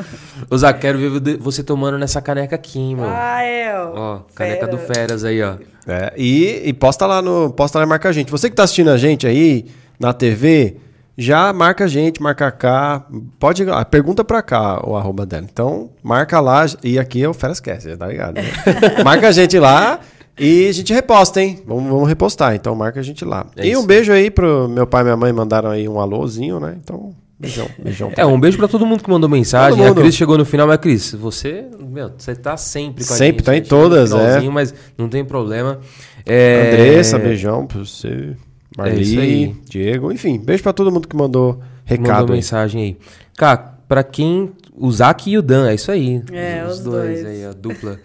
Ô, 0.50 0.58
Zac, 0.58 0.78
quero 0.78 0.98
ver 0.98 1.38
você 1.38 1.62
tomando 1.62 1.98
nessa 1.98 2.20
caneca 2.20 2.54
aqui, 2.54 2.78
hein, 2.78 2.96
meu. 2.96 3.06
Ah, 3.08 3.42
é, 3.42 3.74
ó. 3.74 3.92
Ó, 3.94 4.20
caneca 4.34 4.66
Fera. 4.66 4.70
do 4.70 4.78
Feras 4.78 5.24
aí, 5.24 5.42
ó. 5.42 5.54
É, 5.86 6.12
e, 6.16 6.62
e 6.66 6.72
posta 6.74 7.06
lá 7.06 7.22
no. 7.22 7.50
Posta 7.50 7.78
lá 7.78 7.84
e 7.84 7.88
marca 7.88 8.10
a 8.10 8.12
gente. 8.12 8.30
Você 8.30 8.50
que 8.50 8.56
tá 8.56 8.64
assistindo 8.64 8.90
a 8.90 8.98
gente 8.98 9.26
aí 9.26 9.66
na 9.98 10.12
TV, 10.12 10.76
já 11.16 11.52
marca 11.52 11.84
a 11.84 11.88
gente, 11.88 12.20
marca 12.20 12.50
cá. 12.50 13.06
Pode. 13.38 13.64
Pergunta 13.90 14.24
pra 14.24 14.42
cá 14.42 14.84
o 14.86 14.96
arroba 14.96 15.24
dela. 15.24 15.46
Então, 15.50 15.90
marca 16.02 16.40
lá. 16.40 16.66
E 16.82 16.98
aqui 16.98 17.22
é 17.22 17.28
o 17.28 17.34
Ferascast, 17.34 17.96
tá 17.96 18.06
ligado? 18.06 18.34
né? 18.34 18.42
marca 19.04 19.28
a 19.28 19.32
gente 19.32 19.58
lá 19.58 20.00
e 20.38 20.68
a 20.68 20.72
gente 20.72 20.92
reposta, 20.92 21.40
hein? 21.40 21.62
Vamos, 21.66 21.84
vamos 21.84 22.08
repostar. 22.08 22.54
Então, 22.54 22.74
marca 22.74 22.98
a 22.98 23.02
gente 23.02 23.24
lá. 23.24 23.46
É 23.56 23.66
e 23.66 23.70
isso 23.70 23.80
um 23.80 23.86
beijo 23.86 24.12
aí 24.12 24.30
pro 24.30 24.68
meu 24.68 24.86
pai 24.86 25.02
e 25.02 25.04
minha 25.04 25.16
mãe 25.16 25.32
mandaram 25.32 25.70
aí 25.70 25.88
um 25.88 26.00
alôzinho, 26.00 26.58
né? 26.58 26.76
Então, 26.82 27.14
beijão. 27.38 27.68
beijão 27.78 28.12
É, 28.16 28.26
um 28.26 28.40
beijo 28.40 28.58
pra 28.58 28.66
todo 28.66 28.84
mundo 28.84 29.04
que 29.04 29.08
mandou 29.10 29.28
mensagem. 29.28 29.86
A 29.86 29.94
Cris 29.94 30.16
chegou 30.16 30.36
no 30.36 30.44
final, 30.44 30.66
mas 30.66 30.78
Cris, 30.78 31.12
você, 31.12 31.64
meu, 31.80 32.10
você 32.18 32.34
tá 32.34 32.56
sempre 32.56 33.06
com 33.06 33.14
a 33.14 33.16
Sempre, 33.16 33.38
gente. 33.38 33.44
tá 33.44 33.52
em 33.52 33.60
né? 33.60 33.62
No 33.62 33.68
todas, 33.68 34.12
é. 34.12 34.16
finalzinho, 34.16 34.52
Mas 34.52 34.74
não 34.98 35.08
tem 35.08 35.24
problema. 35.24 35.78
É... 36.26 36.72
Andressa, 36.72 37.18
beijão 37.20 37.66
pra 37.66 37.78
você. 37.78 38.34
É 38.78 38.94
isso 38.94 39.14
Marli, 39.14 39.32
aí. 39.32 39.56
Diego, 39.68 40.12
enfim, 40.12 40.38
beijo 40.38 40.62
pra 40.62 40.72
todo 40.72 40.90
mundo 40.90 41.06
que 41.06 41.16
mandou 41.16 41.60
recado. 41.84 42.20
Mandou 42.20 42.34
aí. 42.34 42.38
mensagem 42.38 42.82
aí. 42.82 42.96
Cara, 43.36 43.74
pra 43.88 44.02
quem. 44.02 44.52
O 44.76 44.90
Zac 44.90 45.30
e 45.30 45.38
o 45.38 45.42
Dan, 45.42 45.68
é 45.68 45.74
isso 45.74 45.92
aí. 45.92 46.20
É, 46.32 46.66
os 46.66 46.80
dois. 46.80 47.24
aí, 47.24 47.44
a 47.44 47.52
dupla. 47.52 48.00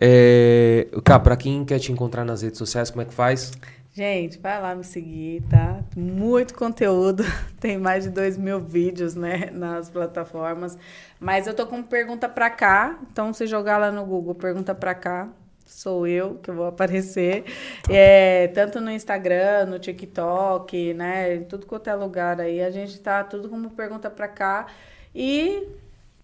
É, 0.00 0.88
cara, 1.04 1.20
pra 1.20 1.36
quem 1.36 1.64
quer 1.64 1.78
te 1.78 1.92
encontrar 1.92 2.24
nas 2.24 2.42
redes 2.42 2.58
sociais, 2.58 2.90
como 2.90 3.02
é 3.02 3.04
que 3.04 3.14
faz? 3.14 3.52
Gente, 3.92 4.40
vai 4.40 4.60
lá 4.60 4.74
me 4.74 4.82
seguir, 4.82 5.42
tá? 5.42 5.78
Muito 5.96 6.52
conteúdo. 6.54 7.24
Tem 7.60 7.78
mais 7.78 8.02
de 8.02 8.10
2 8.10 8.36
mil 8.36 8.58
vídeos, 8.58 9.14
né, 9.14 9.50
nas 9.52 9.88
plataformas. 9.88 10.76
Mas 11.20 11.46
eu 11.46 11.54
tô 11.54 11.64
com 11.64 11.80
pergunta 11.80 12.28
pra 12.28 12.50
cá. 12.50 12.98
Então, 13.12 13.32
se 13.32 13.46
jogar 13.46 13.78
lá 13.78 13.92
no 13.92 14.04
Google, 14.04 14.34
pergunta 14.34 14.74
pra 14.74 14.96
cá. 14.96 15.28
Sou 15.74 16.06
eu 16.06 16.36
que 16.40 16.52
vou 16.52 16.66
aparecer. 16.66 17.44
É, 17.90 18.46
tanto 18.54 18.80
no 18.80 18.92
Instagram, 18.92 19.66
no 19.66 19.78
TikTok, 19.80 20.94
né? 20.94 21.34
Em 21.34 21.42
tudo 21.42 21.66
quanto 21.66 21.90
é 21.90 21.94
lugar 21.96 22.40
aí. 22.40 22.62
A 22.62 22.70
gente 22.70 22.98
tá 23.00 23.24
tudo 23.24 23.48
como 23.48 23.68
pergunta 23.70 24.08
pra 24.08 24.28
cá. 24.28 24.66
E 25.12 25.66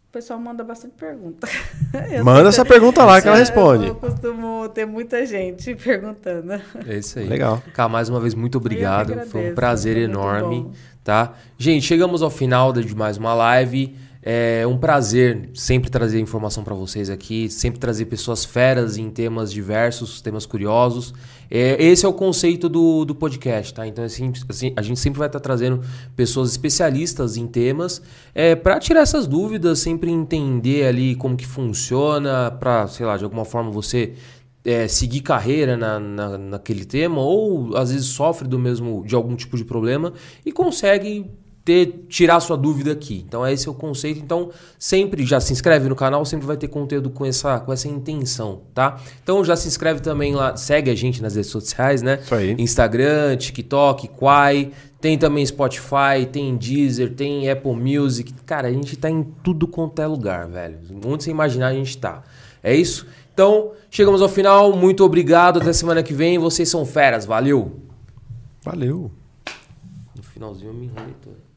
o 0.09 0.13
pessoal 0.13 0.39
manda 0.39 0.63
bastante 0.63 0.95
pergunta. 0.95 1.49
Eu 2.13 2.25
Manda 2.25 2.49
essa 2.49 2.65
pergunta 2.65 3.05
lá 3.05 3.21
que 3.21 3.27
ela 3.27 3.37
responde. 3.37 3.89
Eu 3.89 3.97
costumo 3.97 4.69
ter 4.69 4.87
muita 4.87 5.27
gente 5.27 5.75
perguntando. 5.83 6.53
É 6.87 6.97
isso 6.97 7.19
aí. 7.19 7.27
Legal. 7.27 7.61
Cara, 7.75 7.89
mais 7.89 8.09
uma 8.09 8.21
vez, 8.21 8.35
muito 8.37 8.57
obrigado. 8.57 9.11
agradeço, 9.11 9.33
Foi 9.33 9.51
um 9.51 9.55
prazer 9.57 9.97
enorme, 9.97 10.61
bom. 10.61 10.73
tá? 11.03 11.35
Gente, 11.59 11.85
chegamos 11.85 12.23
ao 12.23 12.31
final 12.31 12.73
de 12.73 12.95
mais 12.95 13.17
uma 13.17 13.35
live. 13.35 13.97
É 14.23 14.67
um 14.67 14.77
prazer 14.77 15.49
sempre 15.55 15.89
trazer 15.89 16.21
informação 16.21 16.63
para 16.63 16.75
vocês 16.75 17.09
aqui, 17.09 17.49
sempre 17.49 17.81
trazer 17.81 18.05
pessoas 18.05 18.45
feras 18.45 18.99
em 18.99 19.09
temas 19.09 19.51
diversos, 19.51 20.21
temas 20.21 20.45
curiosos. 20.45 21.15
É, 21.51 21.83
esse 21.83 22.05
é 22.05 22.09
o 22.09 22.13
conceito 22.13 22.69
do, 22.69 23.07
do 23.07 23.15
podcast, 23.15 23.73
tá? 23.73 23.87
Então, 23.87 24.05
assim, 24.05 24.31
assim, 24.47 24.75
a 24.77 24.83
gente 24.83 25.01
sempre 25.01 25.19
vai 25.19 25.27
estar 25.27 25.41
trazendo 25.41 25.81
pessoas 26.15 26.51
especialistas 26.51 27.39
em 27.39 27.47
temas 27.47 28.03
é, 28.35 28.55
para 28.55 28.79
tirar 28.79 29.01
essas 29.01 29.27
dúvidas, 29.27 29.79
sempre 29.79 30.11
entender 30.11 30.87
ali 30.87 31.15
como 31.15 31.35
que 31.35 31.47
funciona, 31.47 32.51
para, 32.51 32.87
sei 32.89 33.07
lá, 33.07 33.17
de 33.17 33.25
alguma 33.25 33.47
forma 33.47 33.71
você 33.71 34.13
é, 34.65 34.87
seguir 34.87 35.23
carreira 35.23 35.77
na, 35.77 35.99
na, 35.99 36.39
naquele 36.39 36.85
tema 36.85 37.21
ou 37.21 37.75
às 37.77 37.91
vezes 37.91 38.07
sofre 38.09 38.47
do 38.47 38.59
mesmo 38.59 39.03
de 39.07 39.15
algum 39.15 39.35
tipo 39.35 39.57
de 39.57 39.65
problema 39.65 40.13
e 40.45 40.53
consegue 40.53 41.31
ter 41.65 42.07
tirar 42.09 42.41
sua 42.41 42.57
dúvida 42.57 42.93
aqui. 42.93 43.25
Então 43.27 43.47
esse 43.47 43.69
é 43.69 43.71
o 43.71 43.75
conceito. 43.75 44.21
Então 44.21 44.51
sempre 44.79 45.25
já 45.25 45.41
se 45.41 45.53
inscreve 45.53 45.89
no 45.89 45.97
canal, 45.97 46.25
sempre 46.25 46.47
vai 46.47 46.57
ter 46.57 46.69
conteúdo 46.69 47.11
com 47.11 47.25
essa 47.25 47.61
com 47.61 47.73
essa 47.73 47.89
intenção, 47.89 48.63
tá? 48.75 49.01
Então 49.23 49.45
já 49.45 49.57
se 49.57 49.69
inscreve 49.69 50.01
também 50.01 50.35
lá, 50.35 50.57
segue 50.57 50.91
a 50.91 50.95
gente 50.95 51.23
nas 51.23 51.35
redes 51.35 51.51
sociais, 51.51 52.03
né? 52.03 52.21
Isso 52.23 52.35
aí. 52.35 52.57
Instagram, 52.59 53.37
TikTok, 53.37 54.09
Quai, 54.09 54.73
tem 55.01 55.17
também 55.17 55.45
Spotify, 55.47 56.27
tem 56.31 56.57
Deezer, 56.57 57.15
tem 57.15 57.51
Apple 57.51 57.75
Music. 57.75 58.33
Cara, 58.45 58.69
a 58.69 58.73
gente 58.73 58.97
tá 58.97 59.09
em 59.09 59.23
tudo 59.43 59.67
quanto 59.67 60.03
é 60.03 60.07
lugar, 60.07 60.47
velho. 60.47 60.79
Onde 61.07 61.25
você 61.25 61.31
imaginar 61.31 61.69
a 61.69 61.75
gente 61.75 61.97
tá. 61.97 62.23
É 62.63 62.75
isso? 62.75 63.07
Então, 63.33 63.73
chegamos 63.91 64.21
ao 64.21 64.29
final. 64.29 64.77
Muito 64.77 65.03
obrigado. 65.03 65.59
Até 65.59 65.73
semana 65.73 66.03
que 66.03 66.13
vem. 66.13 66.39
Vocês 66.39 66.69
são 66.69 66.85
feras. 66.85 67.25
Valeu. 67.25 67.81
Valeu. 68.63 69.11
No 70.15 70.23
finalzinho 70.23 70.69
eu 70.69 70.75
me 70.75 70.85
enrolei 70.85 71.15
todo. 71.23 71.50